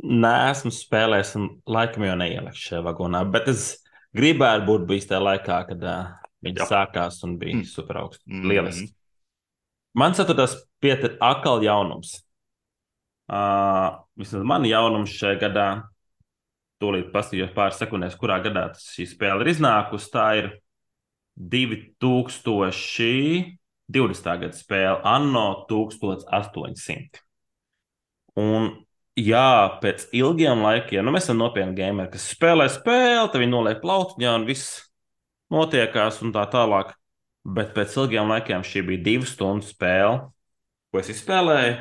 Nē, 0.04 0.34
esmu 0.50 0.70
spēlējis, 0.76 1.32
un 1.40 1.48
laikam 1.72 2.04
jau 2.04 2.16
neielikšu 2.20 2.68
šajā 2.70 2.82
vagonā, 2.84 3.22
bet 3.32 3.48
es 3.48 3.70
gribētu 4.16 4.66
būt 4.68 4.84
bijis 4.90 5.08
tajā 5.08 5.22
laikā, 5.24 5.60
kad 5.70 5.86
uh, 5.88 6.10
viņi 6.44 6.60
Jā. 6.60 6.68
sākās 6.70 7.22
un 7.26 7.38
bija 7.40 7.62
mm. 7.62 7.68
super 7.70 8.02
augsts. 8.02 8.24
Mm. 8.28 8.50
Lieliski. 8.50 8.90
Man 9.96 10.12
ceturtās 10.16 10.58
pietiek 10.84 11.16
atkal 11.24 11.64
jaunums. 11.64 12.18
Uh, 13.26 14.06
vismaz 14.14 14.44
man 14.46 14.62
jaunums 14.68 15.10
šajā 15.18 15.40
gadā, 15.40 15.66
tūlīt 16.82 17.12
paskatījos 17.14 17.54
pāris 17.56 17.78
sekundēs, 17.80 18.16
kurā 18.20 18.36
gadā 18.44 18.64
šī 18.78 19.04
spēle 19.10 19.40
ir 19.42 19.48
iznākusi. 19.50 20.10
Tā 20.12 20.26
ir 20.38 20.46
2020. 21.36 23.56
gada 24.42 24.54
spēle, 24.54 25.00
Anno 25.02 25.66
1800. 25.70 27.20
Un, 28.38 28.62
jā, 29.18 29.78
pēc 29.82 29.98
ilgiem 30.16 30.62
laikiem, 30.62 31.04
nu, 31.04 31.10
mēs 31.16 31.24
esam 31.26 31.38
nopietni 31.40 31.74
gameri, 31.78 32.10
kas 32.12 32.24
spēlē 32.34 32.66
spēli, 32.70 33.30
tad 33.32 33.40
viņi 33.40 33.56
noliek 33.56 33.78
plautiņā 33.82 34.30
un 34.38 34.44
viss 34.48 34.64
notiekās 35.52 36.14
un 36.22 36.30
tā 36.36 36.44
tālāk. 36.52 36.88
Bet 37.46 37.68
pēc 37.74 37.88
ilgiem 37.98 38.26
laikiem 38.30 38.62
šī 38.66 38.80
bija 38.88 39.04
divu 39.06 39.26
stundu 39.28 39.64
spēle, 39.66 40.16
ko 40.90 40.94
es 40.98 41.08
izspēlēju 41.12 41.74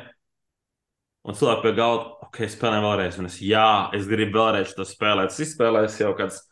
Un 1.26 1.34
cilvēki 1.34 1.64
pie 1.64 1.72
galda, 1.74 2.10
ok, 2.22 2.44
spēlējam 2.52 2.84
vēlreiz. 2.86 3.16
Un 3.18 3.26
es, 3.26 3.40
jā, 3.42 3.70
es 3.96 4.06
gribu 4.06 4.38
vēlreiz 4.38 4.74
to 4.76 4.86
spēlēt. 4.86 5.32
Es 5.32 5.42
izspēlēju 5.42 5.90
jau 6.04 6.12
kādas 6.18 6.44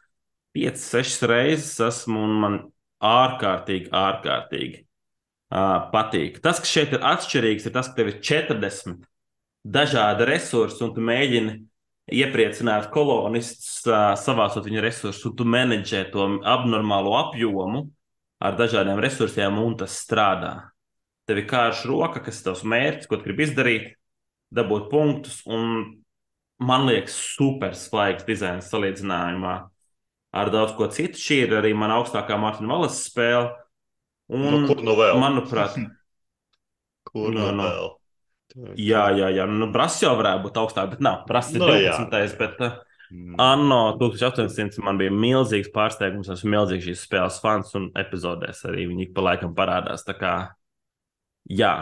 5, 0.56 0.80
6 0.82 1.28
reizes, 1.30 1.76
esmu 1.82 2.24
un 2.26 2.34
man 2.42 2.56
ārkārtīgi, 3.04 3.92
ārkārtīgi 3.94 4.80
uh, 4.82 5.86
patīk. 5.92 6.40
Tas, 6.42 6.58
kas 6.62 6.74
šeit 6.74 6.96
ir 6.96 7.06
atšķirīgs, 7.06 7.68
ir 7.68 7.76
tas, 7.76 7.90
ka 7.90 8.00
tev 8.00 8.10
ir 8.10 8.18
40 8.24 9.06
dažādi 9.64 10.28
resursi, 10.28 10.82
un 10.86 10.94
tu 10.96 11.06
mēģini 11.06 11.56
iepriecināt 12.18 12.90
kolonistus, 12.94 13.80
uh, 13.86 14.12
savācot 14.18 14.66
viņu 14.66 14.82
resursus, 14.84 15.24
un 15.30 15.38
tu 15.38 15.46
menedžē 15.48 16.08
to 16.10 16.26
abnormālo 16.42 17.14
apjomu 17.22 17.86
ar 18.42 18.58
dažādiem 18.58 18.98
resursiem, 19.02 19.58
un 19.62 19.78
tas 19.78 20.02
strādā. 20.02 20.56
Tev 21.30 21.40
ir 21.40 21.46
kārša 21.48 21.88
roka, 21.88 22.20
kas 22.26 22.42
ir 22.42 22.50
tavs 22.50 22.66
mērķis, 22.68 23.08
ko 23.08 23.16
tu 23.16 23.30
gribi 23.30 23.46
izdarīt 23.46 23.94
dabūt 24.54 24.88
punktus. 24.92 25.40
Un 25.50 26.04
man 26.62 26.86
liekas, 26.88 27.16
super 27.34 27.74
svaigs 27.78 28.26
dizains 28.28 28.70
salīdzinājumā 28.72 29.56
ar 30.34 30.52
daudz 30.54 30.74
ko 30.78 30.88
citu. 30.92 31.20
Šī 31.20 31.44
ir 31.46 31.58
arī 31.60 31.74
mana 31.78 31.98
augstākā 32.00 32.38
Mārtiņa 32.40 32.70
Valas 32.70 33.02
spēle. 33.08 33.52
Un, 34.32 34.46
nu, 34.46 34.62
kur 34.70 34.80
nu 34.84 34.96
vēl? 34.98 35.18
Manuprāt, 35.20 35.76
kur 37.10 37.28
nu, 37.34 37.50
nu 37.52 37.68
vēl? 37.68 37.92
Jā, 38.78 39.08
jā, 39.18 39.28
jā. 39.34 39.44
Nu, 39.50 39.68
Brāzis 39.74 40.04
jau 40.04 40.14
varētu 40.18 40.46
būt 40.46 40.58
augstāk, 40.62 40.92
bet 40.94 41.04
nav. 41.04 41.24
Brāzis 41.28 41.58
ir 41.58 41.64
no, 41.64 41.70
12. 41.74 42.14
Jā. 42.14 42.38
Bet, 42.38 42.60
uh, 42.62 42.76
mm. 43.10 43.36
Anno 43.42 43.80
1800 44.00 44.84
man 44.86 45.00
bija 45.00 45.12
milzīgs 45.12 45.72
pārsteigums. 45.74 46.30
Es 46.30 46.40
esmu 46.40 46.54
milzīgs 46.54 46.86
šīs 46.86 47.04
spēles 47.08 47.40
fans 47.42 47.74
un 47.78 47.90
epizodēs 47.98 48.62
arī 48.70 48.86
viņi 48.92 49.10
pa 49.16 49.26
laikam 49.26 49.56
parādās. 49.58 50.06
Tā 50.06 50.14
kā, 50.18 50.34
jā, 51.50 51.74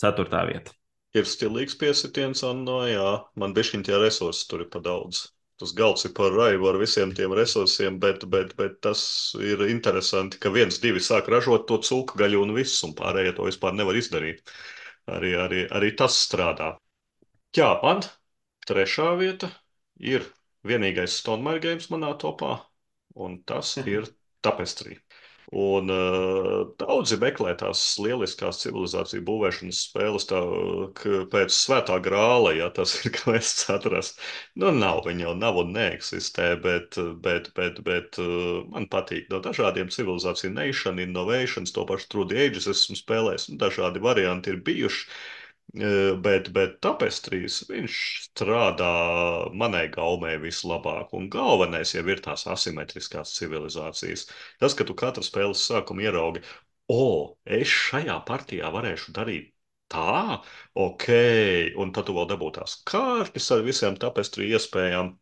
ceturtā 0.00 0.44
vieta 0.50 0.76
ir 1.14 1.28
stilīgs 1.28 1.76
piesitiens, 1.80 2.42
un 2.48 2.64
no, 2.66 2.80
jā, 2.88 3.08
man 3.40 3.54
bišķiņ 3.56 3.84
tie 3.88 3.98
resursi 4.02 4.46
tur 4.50 4.64
ir 4.66 4.70
pa 4.72 4.82
daudz. 4.84 5.26
tas 5.60 5.72
galds 5.72 6.04
ir 6.04 6.12
par 6.16 6.34
raivu 6.36 6.66
ar 6.68 6.76
visiem 6.76 7.12
tiem 7.16 7.32
resursiem, 7.32 7.94
bet, 8.00 8.24
bet, 8.32 8.50
bet 8.56 8.74
tas 8.84 9.00
ir 9.40 9.62
interesanti, 9.70 10.36
ka 10.42 10.50
viens, 10.52 10.80
divi 10.82 11.00
sāk 11.00 11.30
ražot 11.32 11.64
to 11.70 11.78
cūku 11.88 12.18
gaļu 12.20 12.42
un 12.44 12.52
viss, 12.56 12.82
un 12.84 12.92
pārējie 12.98 13.32
to 13.38 13.46
vispār 13.48 13.72
nevar 13.72 13.96
izdarīt. 13.96 14.42
Arī, 15.08 15.32
arī, 15.40 15.62
arī 15.78 15.94
tas 15.96 16.18
strādā. 16.26 16.74
Jā, 17.56 17.70
man 17.82 18.04
trešā 18.68 19.14
vieta 19.16 19.48
ir 19.96 20.26
vienīgais 20.68 21.16
Stonemair 21.22 21.62
games 21.64 21.88
manā 21.94 22.12
topā, 22.20 22.58
un 23.16 23.40
tas 23.48 23.76
ir 23.80 24.10
Tapestry. 24.44 24.98
Un 25.54 25.90
uh, 25.94 26.66
daudzi 26.80 27.16
meklē 27.22 27.52
tās 27.60 27.80
lieliskās 28.02 28.58
civilizāciju 28.64 29.22
būvēšanas 29.28 29.82
spēles 29.86 30.26
tā, 30.26 30.40
pēc 31.30 31.54
svētā 31.54 32.00
grāla, 32.02 32.50
ja 32.58 32.66
tas 32.74 32.96
ir 32.98 33.12
kvests 33.18 33.68
atrast. 33.70 34.18
Nu, 34.58 34.72
nav, 34.74 35.04
viņa 35.06 35.28
jau 35.28 35.34
nav 35.38 35.60
un 35.62 35.70
neeksistē, 35.76 36.48
bet, 36.64 36.98
bet, 37.22 37.52
bet, 37.54 37.78
bet 37.86 38.18
uh, 38.22 38.64
man 38.74 38.88
patīk 38.90 39.30
no 39.30 39.38
dažādiem 39.44 39.92
civilizāciju 39.94 40.50
nation, 40.56 40.98
innovations, 41.06 41.70
to 41.76 41.86
pašu 41.86 42.10
True 42.16 42.42
Ages 42.46 42.66
esmu 42.74 42.98
spēlējis, 42.98 43.50
un 43.52 43.62
dažādi 43.62 44.02
varianti 44.02 44.50
ir 44.50 44.62
bijuši. 44.66 45.06
Bet, 45.76 46.46
bet 46.56 46.78
tapestrīs 46.84 47.58
viņš 47.68 47.96
strādā 48.30 48.90
manai 49.62 49.82
gaumē 49.92 50.36
vislabāk. 50.40 51.10
Un 51.18 51.26
galvenais 51.34 51.92
jau 51.92 52.04
ir 52.08 52.22
tās 52.24 52.46
asimetriskās 52.54 53.34
civilizācijas. 53.36 54.24
Tas, 54.62 54.76
ka 54.78 54.86
tu 54.88 54.96
katru 54.96 55.24
spēles 55.26 55.66
sākumu 55.68 56.06
ieraugi, 56.06 56.40
o, 56.88 57.02
es 57.58 57.68
šajā 57.68 58.16
partijā 58.30 58.70
varēšu 58.72 59.12
darīt 59.18 59.52
tā, 59.92 60.40
ok, 60.86 61.10
un 61.82 61.92
tad 61.94 62.08
tu 62.08 62.16
vēl 62.16 62.30
dabūtās 62.32 62.78
kārtas 62.88 63.50
ar 63.54 63.66
visiem 63.68 64.00
tapestri 64.00 64.48
iespējām 64.56 65.12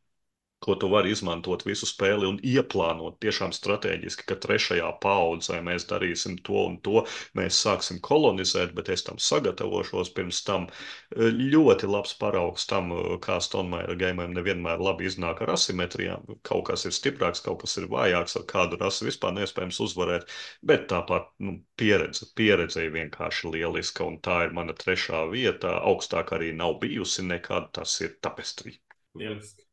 ko 0.64 0.74
tu 0.80 0.88
vari 0.92 1.12
izmantot 1.12 1.64
visu 1.66 1.86
spēli 1.88 2.28
un 2.28 2.38
ieplānot 2.40 3.18
tiešām 3.22 3.52
strateģiski, 3.54 4.26
ka 4.30 4.36
trešajā 4.40 4.88
paudzē 5.02 5.60
mēs 5.64 5.86
darīsim 5.90 6.38
to 6.46 6.64
un 6.70 6.78
to, 6.86 7.04
mēs 7.38 7.58
sāksim 7.66 8.00
kolonizēt, 8.04 8.72
bet 8.78 8.88
es 8.94 9.04
tam 9.06 9.20
sagatavošos 9.20 10.12
pirms 10.16 10.40
tam. 10.46 10.68
Ļoti 11.14 11.90
labs 11.90 12.14
paraugs 12.20 12.66
tam, 12.70 12.92
kā 13.24 13.38
Stonemaira 13.44 13.96
gameiem 14.00 14.34
nevienmēr 14.38 14.80
labi 14.82 15.08
iznāk 15.10 15.42
ar 15.44 15.54
asimetrijām. 15.56 16.24
Kaut 16.48 16.66
kas 16.70 16.86
ir 16.88 16.96
stiprāks, 16.96 17.44
kaut 17.44 17.62
kas 17.64 17.76
ir 17.80 17.88
vājāks, 17.92 18.38
ar 18.40 18.46
kādu 18.50 18.80
rasi 18.80 19.08
vispār 19.08 19.36
neiespējams 19.36 19.82
uzvarēt, 19.84 20.32
bet 20.62 20.88
tāpat 20.92 21.28
nu, 21.44 21.58
pieredze, 21.80 22.30
pieredze 22.38 22.86
ir 22.86 22.94
vienkārši 22.96 23.52
lieliska, 23.56 24.06
un 24.08 24.20
tā 24.24 24.40
ir 24.48 24.56
mana 24.56 24.76
trešā 24.76 25.26
vieta. 25.32 25.76
Augstāk 25.92 26.32
arī 26.36 26.54
nav 26.56 26.78
bijusi 26.82 27.26
nekad, 27.26 27.70
tas 27.76 28.00
ir 28.04 28.16
tapestrī. 28.24 28.78
Lieliski. 29.14 29.63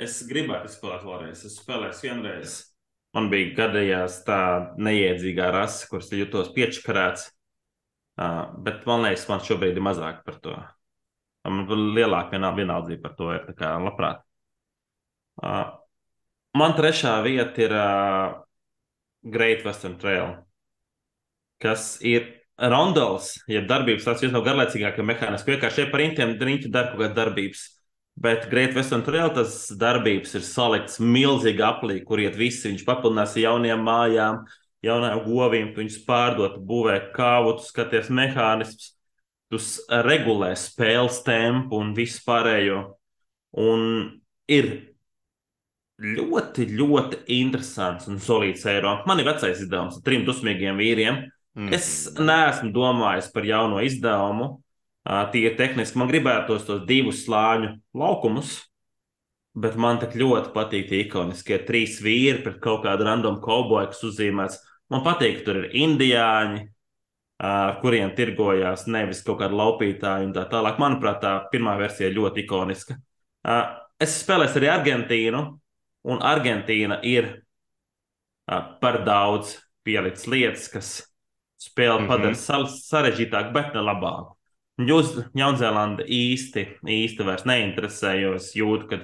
Es 0.00 0.22
gribētu 0.24 0.70
spēlēt 0.72 1.04
vēlreiz. 1.04 1.44
Es 1.44 1.58
spēlēju 1.60 2.06
vienreiz. 2.06 2.58
Man 3.12 3.28
bija 3.32 3.52
gadījās 3.58 4.22
tā 4.24 4.40
neiedzīgā 4.80 5.50
rase, 5.52 5.84
kuras 5.90 6.08
jutos 6.16 6.48
piečakarēts. 6.54 7.28
Uh, 8.20 8.52
bet 8.64 8.86
man 8.88 9.04
liekas, 9.04 9.26
man 9.28 9.42
šobrīd 9.44 9.76
ir 9.76 9.84
mazāk 9.84 10.22
par 10.24 10.38
to. 10.44 10.56
Man 11.48 11.66
lielāka 11.96 12.40
vienaldzība 12.40 13.02
par 13.04 13.16
to 13.18 13.32
ir. 13.34 13.44
Tā 13.48 13.56
kā 13.58 13.72
labprāt. 13.82 14.22
Uh, 15.42 15.76
man 16.56 16.76
trešā 16.76 17.18
vieta 17.24 17.64
ir 17.64 17.76
uh, 17.76 18.40
Great 19.22 19.64
Western 19.64 19.98
Trail, 20.00 20.36
kas 21.62 21.96
ir 22.04 22.28
rondols, 22.56 23.34
jeb 23.50 23.68
darbības 23.68 24.06
tāds 24.06 24.24
viens 24.24 24.34
no 24.34 24.42
garlaicīgākajiem 24.44 25.08
mehānismiem. 25.08 25.56
Vienkārši 25.56 25.88
par 25.92 26.04
intiem 26.04 26.36
riņķi 26.38 26.72
dara 26.72 26.92
kaut 26.92 27.00
kādas 27.00 27.16
darbības. 27.16 27.64
Bet 28.22 28.50
Great 28.50 28.76
Western 28.76 29.02
Trail 29.06 29.32
tas 29.34 29.64
darbības 29.78 30.36
ir 30.36 30.44
salikts 30.46 31.00
milzīgi 31.00 31.64
aplī, 31.64 32.00
kur 32.06 32.20
iet 32.22 32.36
visi. 32.38 32.68
Viņš 32.68 32.84
papildinās 32.86 33.34
jauniem 33.40 33.82
mājām, 33.82 34.42
jaunām 34.84 35.24
govīm, 35.24 35.72
viņus 35.76 36.02
pārdot, 36.06 36.60
būvē 36.68 36.98
kāvu, 37.16 37.56
tu 37.58 37.66
skaties 37.70 38.12
mehānismus, 38.12 38.92
tu 39.52 39.60
regulē 40.06 40.52
spēles 40.58 41.22
tempu 41.26 41.80
un 41.80 41.94
visu 41.96 42.22
pārējo. 42.28 42.82
Un 43.62 43.82
ir 44.48 44.70
ļoti, 46.02 46.66
ļoti 46.72 47.20
interesants 47.40 48.08
un 48.10 48.20
solīts 48.22 48.66
eiro. 48.68 48.98
Man 49.06 49.20
ir 49.20 49.28
vecais 49.28 49.60
izdevums 49.60 49.98
ar 49.98 50.06
trim 50.06 50.26
dusmīgiem 50.26 50.80
vīriem. 50.80 51.24
Mm. 51.58 51.72
Es 51.76 51.86
neesmu 52.16 52.72
domājis 52.72 53.28
par 53.32 53.46
jauno 53.46 53.82
izdevumu, 53.84 54.54
Tīri 55.02 55.56
tehniski 55.58 55.98
man 55.98 56.10
gribētos 56.10 56.66
tos 56.66 56.84
divus 56.86 57.24
slāņu 57.26 57.72
laukumus, 57.98 58.60
bet 59.58 59.74
man 59.76 59.98
tik 59.98 60.14
ļoti 60.16 60.52
patīk 60.54 60.86
tie 60.88 61.00
ikoniskie 61.04 61.58
trīs 61.66 61.98
vīri 62.04 62.42
pret 62.44 62.60
kaut 62.62 62.84
kādu 62.86 63.08
random 63.08 63.40
kauboju, 63.42 63.90
kas 63.90 64.04
uzzīmēts. 64.06 64.60
Man 64.92 65.02
patīk, 65.02 65.40
ka 65.40 65.48
tur 65.48 65.62
ir 65.64 65.74
indiāņi, 65.82 66.62
ar 67.42 67.80
kuriem 67.82 68.12
tirgojās 68.14 68.86
nevis 68.86 69.24
kaut 69.26 69.40
kāda 69.40 69.58
laupītāja 69.58 70.28
un 70.28 70.34
tā 70.36 70.46
tālāk. 70.50 70.78
Manuprāt, 70.78 71.18
tā 71.24 71.32
pirmā 71.50 71.74
versija 71.80 72.08
ir 72.08 72.18
ļoti 72.20 72.44
ikoniska. 72.44 72.98
Es 74.02 74.20
spēlēju 74.22 74.60
arī 74.60 74.70
Argentīnu, 74.70 75.40
un 76.06 76.22
Argentīna 76.22 77.00
ir 77.02 77.32
par 78.46 79.02
daudz 79.06 79.56
pielicis 79.82 80.28
lietas, 80.30 80.68
kas 80.70 80.92
spēli 81.58 82.04
mm 82.04 82.06
-hmm. 82.06 82.08
padara 82.08 82.68
sarežģītāku, 82.70 83.52
bet 83.52 83.74
ne 83.74 83.82
labāku. 83.82 84.36
Jūs, 84.80 85.12
Jaunzēlanda, 85.36 86.06
īsti, 86.08 86.64
īsti 86.88 87.26
vairs 87.26 87.44
neinteresē, 87.48 88.14
jo 88.22 88.32
es 88.38 88.48
jūtu, 88.56 88.88
ka 88.88 88.98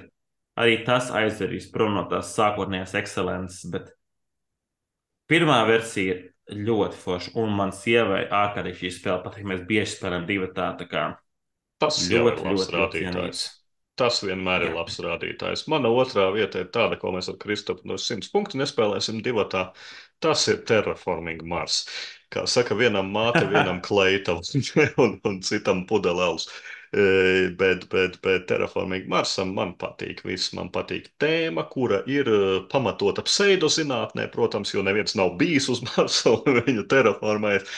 arī 0.59 0.79
tas 0.87 1.11
aizvedīs 1.13 1.69
prom 1.73 1.93
no 1.97 2.07
tās 2.09 2.33
sākotnējās 2.33 2.95
ekscelences. 2.97 3.67
Bet 3.69 3.91
pirmā 5.29 5.61
versija 5.69 6.17
ir 6.17 6.65
ļoti 6.65 6.99
forša, 7.03 7.35
un 7.37 7.53
man 7.59 7.73
sievai 7.75 8.23
ārkārtīgi 8.25 8.81
šī 8.81 8.93
spēle 8.97 9.21
patīk. 9.27 9.45
Mēs 9.51 9.63
bieži 9.69 9.93
spēlējam 9.93 10.27
divu 10.31 10.49
tā, 10.57 10.73
tā 10.81 11.05
tas 11.79 12.01
ļoti, 12.09 12.49
ļoti 12.49 12.75
rādītājs. 12.75 13.45
Tas 13.99 14.21
vienmēr 14.23 14.69
ir 14.69 14.77
labs 14.77 14.95
rādītājs. 15.03 15.65
Mana 15.69 15.91
otrā 15.91 16.29
vieta 16.31 16.63
ir 16.63 16.69
tāda, 16.71 16.95
ko 16.97 17.11
mēs 17.11 17.27
ar 17.29 17.35
Kristofu 17.39 17.83
no 17.87 17.97
100 17.99 18.31
punktu 18.31 18.57
nespēlēsim 18.61 19.19
divatā. 19.21 19.69
Tas 20.23 20.45
ir 20.51 20.63
Terraforming 20.67 21.43
Mars 21.47 21.83
kā 22.33 22.45
saka, 22.49 22.77
vienam 22.77 23.09
māte, 23.13 23.45
vienam 23.49 23.81
kleitam 23.85 24.41
un, 25.03 25.17
un 25.25 25.39
citam 25.45 25.85
pudelēls. 25.89 26.49
Bet, 26.91 27.85
bet, 27.91 28.17
bet 28.25 28.47
Terraforming 28.49 29.05
Marsam 29.11 29.53
man 29.53 29.75
patīk. 29.77 30.23
Viss 30.25 30.53
man 30.57 30.71
patīk 30.73 31.11
tēma, 31.21 31.67
kura 31.69 31.99
ir 32.09 32.29
pamatota 32.71 33.21
pseidozinātnē, 33.25 34.25
protams, 34.33 34.73
jo 34.73 34.81
neviens 34.85 35.13
nav 35.19 35.35
bijis 35.37 35.69
uz 35.69 35.83
Marsa 35.89 36.33
un 36.33 36.61
viņu 36.65 36.85
terraformējis. 36.89 37.75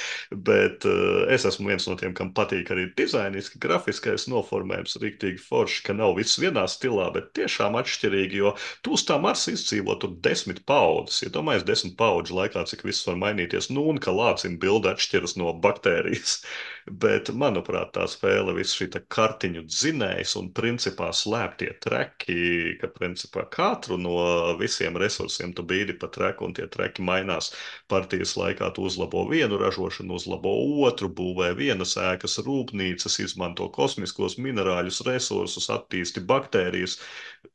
Bet 0.47 0.87
es 1.31 1.47
esmu 1.49 1.73
viens 1.73 1.87
no 1.89 1.97
tiem, 1.99 2.15
kam 2.17 2.31
patīk 2.37 2.71
arī 2.71 2.87
dizainiski, 2.97 3.59
grafiskais 3.63 4.29
noformējums, 4.31 4.97
rīktīgi 5.03 5.43
forši, 5.43 5.83
ka 5.89 5.97
nav 5.97 6.15
viss 6.19 6.39
vienā 6.41 6.63
stilā, 6.71 7.09
bet 7.15 7.33
tiešām 7.37 7.75
atšķirīgi, 7.81 8.41
jo 8.41 8.55
tu 8.85 8.95
uz 8.95 9.03
tā 9.07 9.19
Marsa 9.21 9.51
izdzīvo 9.51 9.97
tur 9.99 10.15
desmit 10.23 10.63
paudzes. 10.69 11.23
Ja 11.25 11.33
desmit 11.67 11.97
paudžu 11.99 12.35
laikā, 12.37 12.63
cik 12.69 12.85
viss 12.87 13.05
var 13.07 13.19
mainīties, 13.19 13.69
nu 13.75 13.85
un 13.91 13.99
ka 14.01 14.13
lācim 14.15 14.57
bilde 14.61 14.91
atšķiras 14.93 15.37
no 15.41 15.53
baktērijas. 15.63 16.41
Bet, 17.03 17.29
manuprāt, 17.37 17.91
tā 17.95 18.07
spēle, 18.09 18.55
viss 18.57 18.73
šī 18.77 18.87
kartiņu 19.15 19.61
dzinējs 19.67 20.35
un 20.39 20.49
principā 20.57 21.09
slēptie 21.15 21.71
treki, 21.83 22.35
ka 22.81 22.89
principā 22.93 23.43
katru 23.55 23.97
no 24.01 24.15
visiem 24.59 24.97
resursiem 25.01 25.53
tu 25.57 25.65
bīdi 25.67 25.95
pa 26.01 26.09
treku 26.13 26.45
un 26.47 26.55
tie 26.57 26.67
treki 26.71 27.05
mainās 27.07 27.51
partijas 27.91 28.35
laikā. 28.39 28.71
Tu 28.75 28.85
uzlabo 28.89 29.25
vienu 29.29 29.59
ražošanu, 29.61 30.17
uzlabo 30.19 30.53
otru, 30.87 31.09
būvē 31.21 31.51
vienas 31.57 31.97
ēkas, 31.97 32.39
rūpnīcas, 32.45 33.19
izmanto 33.25 33.69
kosmiskos 33.73 34.37
minerāļus, 34.37 35.01
resursus, 35.09 35.69
attīsti 35.73 36.23
baktērijas. 36.33 36.99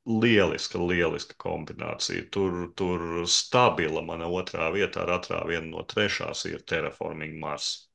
Lieliska, 0.07 0.79
lieliska 0.83 1.35
kombinācija. 1.43 2.29
Tur, 2.35 2.71
tur 2.79 3.27
stabila 3.31 4.03
mana 4.03 4.31
otrā 4.31 4.71
vietā, 4.75 5.07
ar 5.07 5.19
otrā 5.21 5.43
viena 5.49 5.71
no 5.73 5.87
trešās 5.95 6.47
ir 6.51 6.63
Terraforming 6.67 7.39
Mars. 7.43 7.86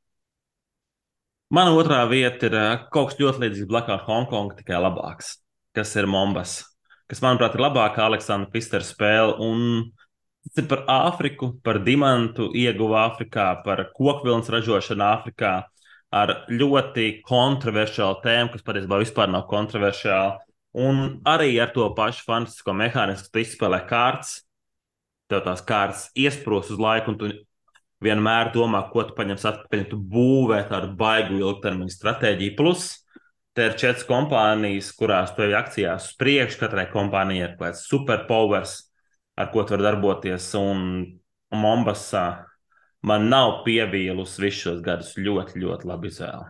Mana 1.52 1.74
otrā 1.76 2.00
vieta 2.08 2.48
ir 2.48 2.54
uh, 2.56 2.84
kaut 2.96 3.10
kas 3.10 3.18
ļoti 3.20 3.42
līdzīgs 3.44 3.68
Blackout 3.68 4.06
Hongkong, 4.08 4.54
tikai 4.56 4.78
labāks, 4.80 5.34
kas 5.76 5.90
ir 6.00 6.06
Mombas, 6.08 6.62
kas, 7.12 7.20
manuprāt, 7.20 7.58
ir 7.58 7.66
labākā 7.66 8.06
Aleksandra 8.06 8.48
Pistera 8.54 8.88
spēle. 8.88 9.34
Un 9.44 9.90
tas 10.48 10.62
ir 10.64 10.70
par 10.72 10.86
Āfriku, 10.88 11.52
par 11.60 11.82
dimantu 11.84 12.48
ieguvu 12.56 12.96
Āfrikā, 13.02 13.50
par 13.66 13.84
kokvilnas 13.98 14.48
ražošanu 14.54 15.04
Āfrikā, 15.10 15.52
ar 16.22 16.34
ļoti 16.48 17.10
kontroversiālu 17.28 18.22
tēmu, 18.24 18.54
kas 18.56 18.64
patiesībā 18.72 19.02
vispār 19.04 19.36
nav 19.36 19.44
kontroversiāla. 19.52 20.40
Un 20.80 21.20
arī 21.28 21.58
ar 21.60 21.76
to 21.76 21.90
pašu 21.98 22.24
fantastisko 22.32 22.80
mehānismu, 22.80 23.28
ka 23.28 23.36
tu 23.36 23.44
izspēlē 23.44 23.84
kārtas, 23.92 24.38
tev 25.28 25.44
tās 25.44 25.68
kārtas 25.68 26.08
iesprūst 26.16 26.72
uz 26.78 26.80
laiku, 26.80 27.12
un 27.12 27.20
tu 27.20 27.36
vienmēr 28.04 28.52
domā, 28.56 28.86
ko 28.92 29.06
tu 29.08 29.16
paņemsi 29.18 29.48
atpakaļ. 29.52 29.86
Tu 29.92 30.02
būvē 30.16 30.64
tādu 30.70 30.92
baigu 30.98 31.40
ilgtermiņa 31.42 31.96
stratēģiju. 31.96 32.58
Plus, 32.58 32.90
Te 33.52 33.66
ir 33.68 33.74
četras 33.76 34.06
kompānijas, 34.08 34.94
kurās 34.96 35.34
tu 35.36 35.44
ej 35.44 35.58
akcijās 35.60 36.06
uz 36.08 36.20
priekšu. 36.20 36.60
Katrai 36.62 36.86
kompānijai 36.92 37.50
ir 37.50 37.58
kaut 37.58 37.66
kāds 37.66 37.82
superpowers, 37.90 38.76
ar 39.36 39.50
ko 39.52 39.66
tu 39.66 39.76
vari 39.76 39.88
darboties. 39.90 40.46
Un 40.56 40.86
Mombasā 41.52 42.24
man 43.04 43.28
nav 43.28 43.66
pievīlus 43.66 44.38
visus 44.40 44.62
šos 44.64 44.80
gadus. 44.86 45.12
Ļoti, 45.20 45.60
ļoti 45.66 45.90
labi 45.90 46.12
izvēle. 46.14 46.48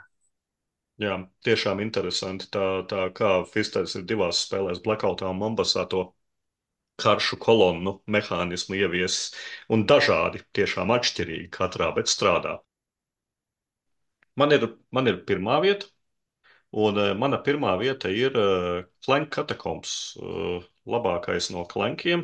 Jā, 1.02 1.18
tiešām 1.42 1.82
interesanti. 1.82 2.52
Tā, 2.54 2.68
tā 2.86 3.08
kā 3.18 3.34
Fisters 3.50 3.98
ir 3.98 4.06
divās 4.06 4.44
spēlēs, 4.46 4.84
Blackoutā 4.86 5.32
un 5.34 5.42
Mombasā 5.42 5.88
to 5.90 6.12
karšu 7.02 7.40
kolonnu 7.46 7.98
mehānismu 8.16 8.78
ieviesis 8.80 9.34
un 9.74 9.88
dažādi, 9.90 10.44
tiešām 10.58 10.94
atšķirīgi 10.98 11.50
katrā, 11.58 11.92
bet 11.98 12.12
strādā. 12.12 12.60
Man 14.40 14.54
ir, 14.56 14.70
man 14.96 15.12
ir 15.12 15.24
pirmā 15.28 15.60
vieta, 15.66 15.90
Un 16.72 16.96
uh, 16.96 17.10
mana 17.20 17.36
pirmā 17.44 17.74
vieta 17.80 18.08
ir 18.16 18.38
uh, 18.40 18.84
Klanka 19.04 19.42
katakombs. 19.42 20.16
Uh, 20.16 20.62
labākais 20.88 21.52
no 21.54 21.66
klankiem. 21.70 22.24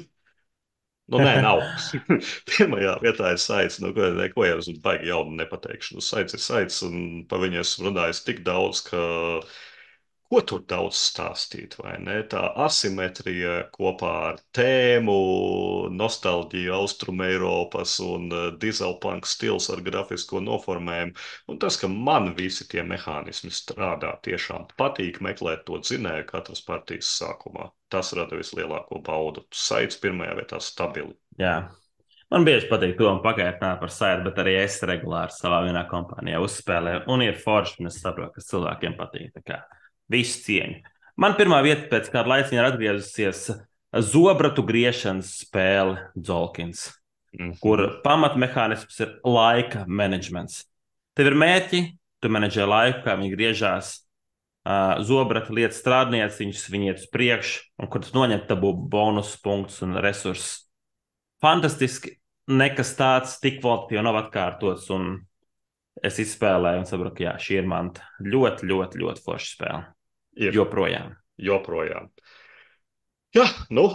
Nu, 1.08 1.20
nē, 1.24 1.38
nav. 1.44 1.62
Pirmajā 2.49 2.98
vietā 3.04 3.32
ir 3.36 3.40
saites, 3.40 3.78
nu, 3.84 3.94
ko, 3.95 4.10
ko 4.34 4.48
jau 4.48 4.58
es 4.60 4.70
baigi 4.84 5.08
jaunu 5.12 5.38
nepateikšu. 5.40 5.95
Nu, 5.98 6.04
saites 6.04 6.36
ir 6.36 6.44
saites, 6.44 6.82
un 6.84 7.24
pa 7.30 7.40
viņu 7.40 7.62
esmu 7.62 7.88
runājis 7.88 8.24
tik 8.28 8.41
daudz, 8.48 8.82
ka 8.90 8.99
Ko 10.28 10.41
tur 10.44 10.64
daudz 10.68 10.98
stāstīt, 10.99 11.78
vai 11.80 11.94
ne? 12.04 12.18
Tā 12.28 12.41
asimetrija 12.66 13.54
kopā 13.72 14.10
ar 14.26 14.41
tēmu, 14.58 15.16
nostalģiju 15.95 16.74
Austrum 16.76 17.24
Eiropas 17.24 17.94
un 18.04 18.26
uh, 18.36 18.49
dizelpunk 18.60 19.30
stils 19.30 19.70
ar 19.72 19.80
grafisko 19.86 20.41
noformējumu. 20.44 21.16
Un 21.48 21.62
tas, 21.64 21.80
ka 21.80 21.88
man 21.88 22.34
visi 22.36 22.68
tie 22.68 22.84
mehānismi 22.84 23.54
strādā, 23.56 24.18
tiešām 24.28 24.68
patīk 24.76 25.22
meklēt 25.24 25.64
to 25.70 25.80
dzinēju 25.80 26.28
katras 26.34 26.66
partijas 26.68 27.14
sākumā. 27.22 27.72
Tas 27.88 28.12
rada 28.20 28.36
vislielāko 28.36 28.99
baudu. 29.08 29.48
Saits 29.56 29.95
pirmajā 30.04 30.36
vietā 30.41 30.60
stabili. 30.60 31.16
Jā. 31.40 31.62
Man 32.28 32.44
bieži 32.44 32.68
patīk 32.68 32.98
to 32.99 33.16
pagaidināt 33.24 33.80
par 33.80 33.95
saitu, 33.95 34.28
bet 34.28 34.44
arī 34.44 34.58
es 34.60 34.82
regulāri 34.84 35.32
savā 35.32 35.64
vienā 35.70 35.88
kompānijā 35.88 36.44
uzspēlēju. 36.44 37.06
Un 37.16 37.24
ir 37.24 37.40
forši, 37.40 37.80
un 37.80 37.94
es 37.94 38.04
saprotu, 38.04 38.36
kas 38.36 38.52
cilvēkiem 38.52 38.99
patīk. 38.99 39.45
Visu 40.12 40.44
cieņu. 40.46 40.82
Man 41.18 41.34
pirmā 41.38 41.64
vieta 41.66 41.88
pēc 41.92 42.12
kāda 42.14 42.36
laika 42.36 42.54
ir 42.54 42.68
atgriezusies 42.68 43.48
zobratu 44.06 44.64
griešanas 44.68 45.32
spēle 45.44 46.12
Zolkins, 46.16 46.92
mm 47.34 47.46
-hmm. 47.46 47.60
kur 47.60 48.02
pamatmehānisms 48.04 49.00
ir 49.00 49.20
laika 49.24 49.86
menedžments. 49.88 50.66
Tev 51.16 51.32
ir 51.32 51.34
mērķi, 51.36 51.98
tu 52.22 52.30
menedžē 52.30 52.68
laiku, 52.68 53.02
kā 53.06 53.18
viņi 53.18 53.36
griežās. 53.36 54.04
Uh, 54.68 55.00
zobrata 55.00 55.54
lietas 55.54 55.80
strādnieciņš, 55.80 56.70
viņi 56.70 56.90
iet 56.90 56.98
uz 57.00 57.08
priekšu, 57.08 57.62
un 57.80 57.88
kur 57.88 58.02
tu 58.04 58.12
noņem 58.12 58.42
tabu 58.50 58.74
bonus 58.74 59.38
punktus 59.40 59.82
un 59.82 59.96
resursus. 59.96 60.68
Fantastiski, 61.42 62.18
nekas 62.48 62.92
tāds 62.98 63.40
tik 63.40 63.62
kvalitatīvi 63.62 64.04
nav 64.04 64.16
atkārtots, 64.26 64.90
un 64.92 65.22
es 66.04 66.20
izspēlēju 66.20 66.84
un 66.84 66.86
saprotu, 66.86 67.16
ka 67.16 67.24
jā, 67.24 67.38
šī 67.40 67.62
ir 67.62 67.70
man 67.70 67.94
ļoti, 68.20 68.68
ļoti, 68.68 69.00
ļoti 69.00 69.24
forša 69.24 69.54
spēle. 69.56 69.97
Ir. 70.38 70.54
Joprojām. 70.56 71.16
Joprojām. 71.42 72.12
Jā, 73.36 73.46
nu, 73.74 73.88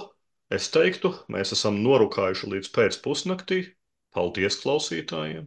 es 0.52 0.69
teiktu, 0.74 1.12
mēs 1.32 1.55
esam 1.56 1.81
norukājuši 1.85 2.51
līdz 2.55 2.73
pēcpusnaktī. 2.74 3.62
Paldies 4.12 4.59
klausītājiem 4.60 5.47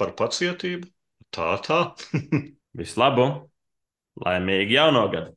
par 0.00 0.12
pacietību. 0.18 0.90
Tā, 1.32 1.54
tā. 1.64 1.80
Vislabāk! 2.78 3.46
Laimīgi 4.22 4.76
jauno 4.76 5.06
gadu! 5.12 5.32